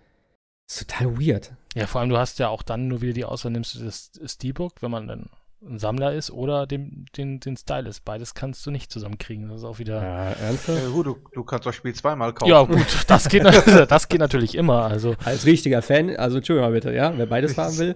Das 0.68 0.82
ist 0.82 0.90
total 0.90 1.18
weird. 1.20 1.52
ja, 1.76 1.88
vor 1.88 2.02
allem 2.02 2.10
du 2.10 2.18
hast 2.18 2.40
ja 2.40 2.50
auch 2.50 2.62
dann 2.64 2.88
nur 2.88 3.02
wieder 3.02 3.14
die 3.14 3.26
Auswahl, 3.26 3.52
nimmst 3.52 3.76
du 3.76 3.80
das 3.86 4.12
Steelbook, 4.26 4.74
wenn 4.82 4.92
man 4.92 5.08
dann 5.08 5.30
ein 5.68 5.80
Sammler 5.80 6.14
ist, 6.14 6.30
oder 6.30 6.68
den, 6.68 7.08
den, 7.18 7.40
den 7.40 7.58
Stylus. 7.58 8.00
Beides 8.00 8.36
kannst 8.36 8.64
du 8.66 8.70
nicht 8.72 8.92
zusammenkriegen. 8.92 9.48
Das 9.50 9.60
ist 9.60 9.64
auch 9.64 9.80
wieder. 9.80 10.04
Ja, 10.04 10.30
ernsthaft? 10.34 10.84
Äh, 10.84 10.90
gut, 10.92 11.08
du, 11.08 11.18
du 11.34 11.44
kannst 11.44 11.66
das 11.66 11.76
Spiel 11.76 11.96
zweimal 11.96 12.34
kaufen. 12.34 12.50
Ja, 12.52 12.62
gut, 12.64 12.86
das 13.08 13.28
geht, 13.28 13.44
das 13.44 14.08
geht 14.08 14.20
natürlich 14.20 14.54
immer. 14.56 14.84
Also, 14.84 15.16
Als 15.26 15.46
richtiger 15.48 15.82
Fan, 15.82 16.16
also 16.16 16.38
Entschuldigung 16.38 16.70
mal 16.70 16.74
bitte, 16.76 16.94
ja, 16.94 17.18
wer 17.18 17.26
beides 17.26 17.58
haben 17.58 17.76
will. 17.80 17.96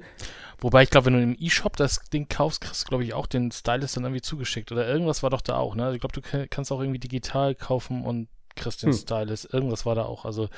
wobei 0.60 0.82
ich 0.82 0.90
glaube, 0.90 1.06
wenn 1.08 1.14
du 1.14 1.22
im 1.22 1.36
E-Shop 1.38 1.78
das 1.78 2.00
Ding 2.10 2.28
kaufst, 2.30 2.62
kriegst 2.62 2.84
du, 2.86 2.88
glaube 2.90 3.04
ich, 3.04 3.14
auch 3.14 3.28
den 3.28 3.52
Stylus 3.52 3.94
dann 3.94 4.06
irgendwie 4.06 4.22
zugeschickt. 4.22 4.72
Oder 4.72 4.88
irgendwas 4.88 5.22
war 5.22 5.30
doch 5.30 5.42
da 5.42 5.58
auch, 5.58 5.76
ne? 5.76 5.84
Also 5.84 5.96
ich 5.96 6.02
glaube, 6.02 6.14
du 6.14 6.22
ka- 6.22 6.48
kannst 6.50 6.72
auch 6.72 6.80
irgendwie 6.82 7.00
digital 7.00 7.54
kaufen 7.54 8.04
und 8.06 8.28
kriegst 8.56 8.82
den 8.82 8.92
Hm. 8.92 8.98
Stylus. 8.98 9.46
Irgendwas 9.46 9.86
war 9.86 9.94
da 9.94 10.06
auch. 10.06 10.26
Also, 10.26 10.50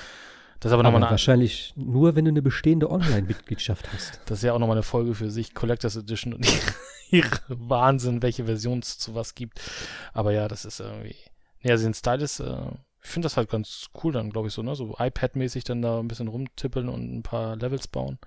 das 0.63 0.69
ist 0.69 0.73
aber 0.75 0.85
Aber 0.85 0.93
nochmal 0.93 1.11
wahrscheinlich 1.11 1.73
nur, 1.75 2.15
wenn 2.15 2.23
du 2.23 2.29
eine 2.29 2.41
bestehende 2.41 2.89
Online-Mitgliedschaft 2.89 3.91
hast. 3.91 4.21
Das 4.27 4.37
ist 4.37 4.43
ja 4.45 4.53
auch 4.53 4.59
nochmal 4.59 4.77
eine 4.77 4.83
Folge 4.83 5.13
für 5.13 5.29
sich, 5.29 5.53
Collectors 5.53 5.97
Edition 5.97 6.33
und 6.33 6.47
ihre 7.11 7.37
Wahnsinn, 7.49 8.21
welche 8.21 8.45
Version 8.45 8.79
es 8.79 8.97
zu 8.97 9.13
was 9.13 9.35
gibt. 9.35 9.59
Aber 10.13 10.31
ja, 10.31 10.47
das 10.47 10.63
ist 10.63 10.79
irgendwie. 10.79 11.17
Nee, 11.63 11.71
also 11.71 11.83
den 11.83 11.93
Stylus, 11.93 12.39
äh, 12.39 12.55
ich 13.03 13.09
finde 13.09 13.25
das 13.25 13.35
halt 13.35 13.49
ganz 13.49 13.89
cool 14.01 14.13
dann, 14.13 14.29
glaube 14.29 14.47
ich, 14.47 14.53
so, 14.53 14.63
ne? 14.63 14.73
So 14.73 14.95
iPad-mäßig 14.97 15.65
dann 15.65 15.81
da 15.81 15.99
ein 15.99 16.07
bisschen 16.07 16.29
rumtippeln 16.29 16.87
und 16.87 17.13
ein 17.13 17.23
paar 17.23 17.57
Levels 17.57 17.89
bauen. 17.89 18.17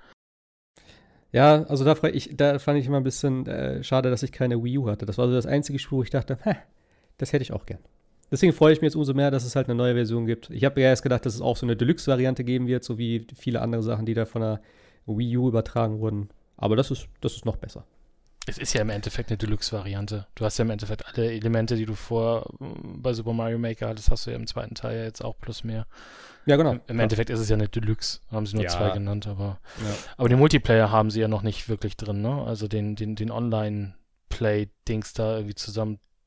Ja, 1.32 1.62
also 1.64 1.86
da, 1.86 1.96
ich, 2.08 2.36
da 2.36 2.58
fand 2.58 2.78
ich 2.78 2.86
immer 2.86 2.98
ein 2.98 3.02
bisschen 3.02 3.46
äh, 3.46 3.82
schade, 3.82 4.10
dass 4.10 4.22
ich 4.22 4.30
keine 4.30 4.62
Wii 4.62 4.76
U 4.76 4.90
hatte. 4.90 5.06
Das 5.06 5.16
war 5.16 5.26
so 5.26 5.32
das 5.32 5.46
einzige 5.46 5.78
Spiel, 5.78 5.96
wo 5.96 6.02
ich 6.02 6.10
dachte, 6.10 6.38
hä, 6.42 6.56
das 7.16 7.32
hätte 7.32 7.44
ich 7.44 7.54
auch 7.54 7.64
gern. 7.64 7.80
Deswegen 8.30 8.52
freue 8.52 8.72
ich 8.72 8.80
mich 8.80 8.88
jetzt 8.88 8.96
umso 8.96 9.14
mehr, 9.14 9.30
dass 9.30 9.44
es 9.44 9.54
halt 9.56 9.68
eine 9.68 9.74
neue 9.76 9.94
Version 9.94 10.26
gibt. 10.26 10.50
Ich 10.50 10.64
habe 10.64 10.80
ja 10.80 10.88
erst 10.88 11.02
gedacht, 11.02 11.24
dass 11.26 11.34
es 11.34 11.40
auch 11.40 11.56
so 11.56 11.64
eine 11.66 11.76
Deluxe-Variante 11.76 12.42
geben 12.44 12.66
wird, 12.66 12.82
so 12.84 12.98
wie 12.98 13.26
viele 13.36 13.60
andere 13.62 13.82
Sachen, 13.82 14.04
die 14.06 14.14
da 14.14 14.24
von 14.24 14.42
der 14.42 14.60
Wii 15.06 15.36
U 15.36 15.48
übertragen 15.48 16.00
wurden. 16.00 16.28
Aber 16.56 16.74
das 16.74 16.90
ist, 16.90 17.06
das 17.20 17.34
ist 17.34 17.44
noch 17.44 17.56
besser. 17.56 17.84
Es 18.48 18.58
ist 18.58 18.72
ja 18.74 18.80
im 18.80 18.90
Endeffekt 18.90 19.30
eine 19.30 19.38
Deluxe-Variante. 19.38 20.26
Du 20.36 20.44
hast 20.44 20.58
ja 20.58 20.64
im 20.64 20.70
Endeffekt 20.70 21.04
alle 21.06 21.32
Elemente, 21.32 21.74
die 21.76 21.84
du 21.86 21.94
vor 21.94 22.46
äh, 22.60 22.64
bei 22.96 23.12
Super 23.12 23.32
Mario 23.32 23.58
Maker 23.58 23.88
hattest, 23.88 24.10
hast 24.10 24.26
du 24.26 24.30
ja 24.30 24.36
im 24.36 24.46
zweiten 24.46 24.74
Teil 24.76 24.96
ja 24.98 25.04
jetzt 25.04 25.24
auch 25.24 25.36
plus 25.40 25.64
mehr. 25.64 25.86
Ja, 26.46 26.54
genau. 26.56 26.72
Im, 26.72 26.80
Im 26.86 27.00
Endeffekt 27.00 27.28
ist 27.30 27.40
es 27.40 27.48
ja 27.48 27.54
eine 27.56 27.68
Deluxe, 27.68 28.20
haben 28.30 28.46
sie 28.46 28.54
nur 28.54 28.64
Ja. 28.64 28.70
zwei 28.70 28.90
genannt, 28.90 29.26
aber. 29.26 29.58
Ja. 29.84 29.94
Aber 30.16 30.28
den 30.28 30.38
Multiplayer 30.38 30.92
haben 30.92 31.10
sie 31.10 31.20
ja 31.20 31.26
noch 31.26 31.42
nicht 31.42 31.68
wirklich 31.68 31.96
drin, 31.96 32.22
ne? 32.22 32.44
Also 32.44 32.68
den, 32.68 32.94
den, 32.94 33.16
den 33.16 33.32
Online-Play-Dings 33.32 35.12
da 35.14 35.36
irgendwie 35.38 35.54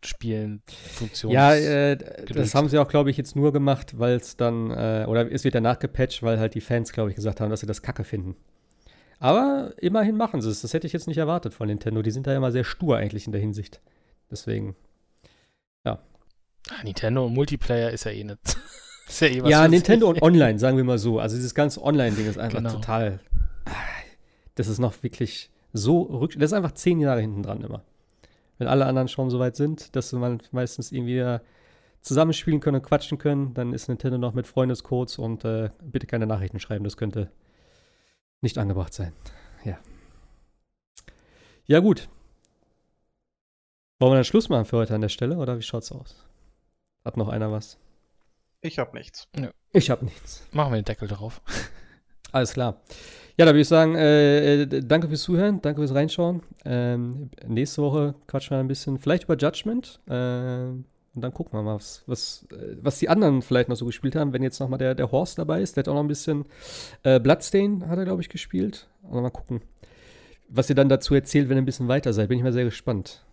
zusammenspielen, 0.02 0.62
Funktions. 0.94 1.34
Ja, 1.34 1.56
äh, 1.56 1.98
das 2.26 2.56
haben 2.56 2.70
sie 2.70 2.78
auch, 2.80 2.88
glaube 2.88 3.10
ich, 3.10 3.18
jetzt 3.18 3.36
nur 3.36 3.52
gemacht, 3.54 4.00
weil 4.00 4.16
es 4.16 4.38
dann, 4.38 4.72
äh, 4.72 5.06
oder 5.08 5.32
es 5.32 5.44
wird 5.44 5.56
danach 5.56 5.80
gepatcht, 5.80 6.24
weil 6.24 6.40
halt 6.40 6.56
die 6.56 6.62
Fans, 6.62 6.92
glaube 6.92 7.10
ich, 7.10 7.16
gesagt 7.16 7.42
haben, 7.42 7.50
dass 7.50 7.60
sie 7.60 7.68
das 7.68 7.82
kacke 7.82 8.04
finden. 8.04 8.36
Aber 9.20 9.74
immerhin 9.78 10.16
machen 10.16 10.42
sie 10.42 10.50
es. 10.50 10.62
Das 10.62 10.74
hätte 10.74 10.88
ich 10.88 10.94
jetzt 10.94 11.08
nicht 11.08 11.18
erwartet 11.18 11.54
von 11.54 11.68
Nintendo. 11.68 12.02
Die 12.02 12.12
sind 12.12 12.26
da 12.26 12.36
immer 12.36 12.52
sehr 12.52 12.64
stur 12.64 12.96
eigentlich 12.98 13.26
in 13.26 13.34
der 13.34 13.42
Hinsicht. 13.42 13.82
Deswegen. 14.32 14.76
Ah, 16.70 16.84
Nintendo 16.84 17.26
und 17.26 17.34
Multiplayer 17.34 17.90
ist 17.92 18.04
ja 18.04 18.12
eh 18.12 18.24
nicht. 18.24 18.38
ist 19.08 19.22
ja 19.22 19.28
eh 19.28 19.42
was 19.42 19.50
ja, 19.50 19.68
Nintendo 19.68 20.10
und 20.10 20.22
Online, 20.22 20.60
sagen 20.60 20.78
wir 20.78 20.84
mal 20.84 20.98
so. 20.98 21.20
Also 21.20 21.36
dieses 21.36 21.56
ganze 21.56 21.82
Online-Ding 21.82 22.28
ist 22.28 22.38
einfach 22.38 22.58
Genau. 22.60 22.74
total. 22.74 23.20
ah, 23.66 23.72
Das 24.56 24.68
ist 24.68 24.80
noch 24.80 25.02
wirklich 25.04 25.50
so 25.74 26.02
rück. 26.02 26.34
Das 26.38 26.52
ist 26.52 26.54
einfach 26.54 26.74
zehn 26.74 27.00
Jahre 27.00 27.22
hinten 27.22 27.44
dran 27.44 27.62
immer. 27.62 27.84
Wenn 28.60 28.68
alle 28.68 28.86
anderen 28.86 29.08
schon 29.08 29.30
so 29.30 29.40
weit 29.40 29.56
sind, 29.56 29.96
dass 29.96 30.12
man 30.14 30.44
meistens 30.52 30.92
irgendwie 30.92 31.16
wieder 31.16 31.42
zusammenspielen 32.02 32.60
können 32.60 32.76
und 32.76 32.84
quatschen 32.84 33.18
können, 33.18 33.54
dann 33.54 33.74
ist 33.74 33.88
Nintendo 33.88 34.18
noch 34.18 34.34
mit 34.34 34.48
Freundescodes 34.48 35.18
und 35.18 35.44
äh, 35.46 35.72
bitte 35.82 36.08
keine 36.08 36.28
Nachrichten 36.28 36.60
schreiben. 36.60 36.84
Das 36.84 36.98
könnte 36.98 37.32
nicht 38.42 38.58
angebracht 38.58 38.94
sein. 38.94 39.14
Ja. 39.64 39.80
Ja, 41.66 41.80
gut. 41.80 42.10
Wollen 44.00 44.12
wir 44.12 44.16
dann 44.16 44.24
Schluss 44.24 44.50
machen 44.50 44.66
für 44.66 44.78
heute 44.78 44.96
an 44.96 45.02
der 45.02 45.10
Stelle 45.10 45.38
oder 45.38 45.58
wie 45.58 45.64
schaut's 45.64 45.92
aus? 45.92 46.26
Hat 47.04 47.18
noch 47.18 47.30
einer 47.30 47.52
was? 47.52 47.78
Ich 48.62 48.78
habe 48.78 48.98
nichts. 48.98 49.28
Ich 49.72 49.90
habe 49.90 50.06
nichts. 50.06 50.48
Machen 50.52 50.74
wir 50.74 50.82
den 50.82 50.86
Deckel 50.86 51.08
drauf. 51.08 51.42
Alles 52.32 52.54
klar. 52.54 52.82
Ja, 53.38 53.46
da 53.46 53.52
würde 53.52 53.62
ich 53.62 53.68
sagen, 53.68 53.96
äh, 53.96 54.64
äh, 54.64 54.82
danke 54.84 55.08
fürs 55.08 55.24
Zuhören, 55.24 55.62
danke 55.62 55.82
fürs 55.82 55.94
Reinschauen. 55.94 56.42
Ähm, 56.66 57.30
nächste 57.48 57.82
Woche 57.82 58.16
quatschen 58.28 58.52
wir 58.58 58.60
ein 58.60 58.68
bisschen, 58.68 59.00
vielleicht 59.00 59.24
über 59.24 59.38
Judgment. 59.38 60.00
Äh, 60.10 60.72
Und 61.16 61.22
dann 61.24 61.34
gucken 61.34 61.58
wir 61.58 61.64
mal, 61.64 61.76
was, 61.76 62.04
was, 62.06 62.46
äh, 62.52 62.76
was 62.82 63.00
die 63.00 63.10
anderen 63.10 63.42
vielleicht 63.42 63.70
noch 63.70 63.76
so 63.78 63.86
gespielt 63.86 64.16
haben. 64.16 64.34
Wenn 64.34 64.44
jetzt 64.44 64.60
nochmal 64.60 64.78
der, 64.78 64.94
der 64.94 65.12
Horst 65.12 65.40
dabei 65.40 65.62
ist, 65.62 65.76
der 65.76 65.82
hat 65.84 65.88
auch 65.88 65.94
noch 65.94 66.04
ein 66.04 66.08
bisschen 66.08 66.46
äh, 67.04 67.20
Bloodstain, 67.20 67.88
hat 67.90 67.98
er, 67.98 68.06
glaube 68.06 68.22
ich, 68.22 68.30
gespielt. 68.30 68.88
Und 69.04 69.22
mal 69.22 69.30
gucken, 69.32 69.62
was 70.50 70.70
ihr 70.70 70.76
dann 70.76 70.90
dazu 70.90 71.16
erzählt, 71.16 71.50
wenn 71.50 71.58
ihr 71.58 71.62
ein 71.62 71.66
bisschen 71.66 71.88
weiter 71.88 72.12
seid. 72.14 72.28
Bin 72.30 72.38
ich 72.38 72.44
mal 72.44 72.54
sehr 72.54 72.66
gespannt, 72.66 73.24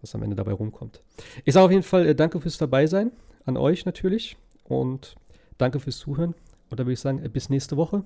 was 0.00 0.14
am 0.14 0.22
Ende 0.22 0.36
dabei 0.36 0.52
rumkommt. 0.52 1.02
Ich 1.44 1.54
sage 1.54 1.64
auf 1.64 1.70
jeden 1.72 1.82
Fall 1.82 2.06
äh, 2.06 2.14
danke 2.14 2.40
fürs 2.40 2.58
Dabeisein. 2.58 3.12
An 3.46 3.56
euch 3.56 3.84
natürlich. 3.86 4.36
Und 4.64 5.14
danke 5.58 5.80
fürs 5.80 5.98
Zuhören. 5.98 6.34
Und 6.70 6.78
dann 6.80 6.86
würde 6.86 6.94
ich 6.94 7.00
sagen, 7.00 7.20
bis 7.32 7.48
nächste 7.50 7.76
Woche. 7.76 8.04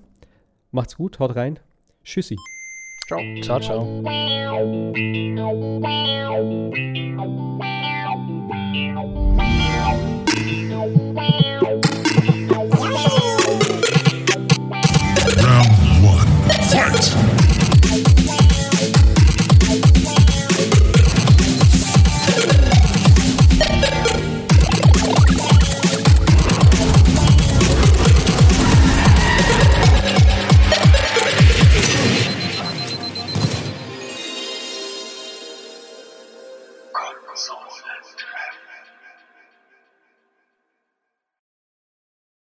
Macht's 0.71 0.95
gut, 0.95 1.19
haut 1.19 1.35
rein. 1.35 1.59
Tschüssi. 2.03 2.37
Ciao. 3.07 3.19
Ciao, 3.41 3.59
ciao. 3.59 4.03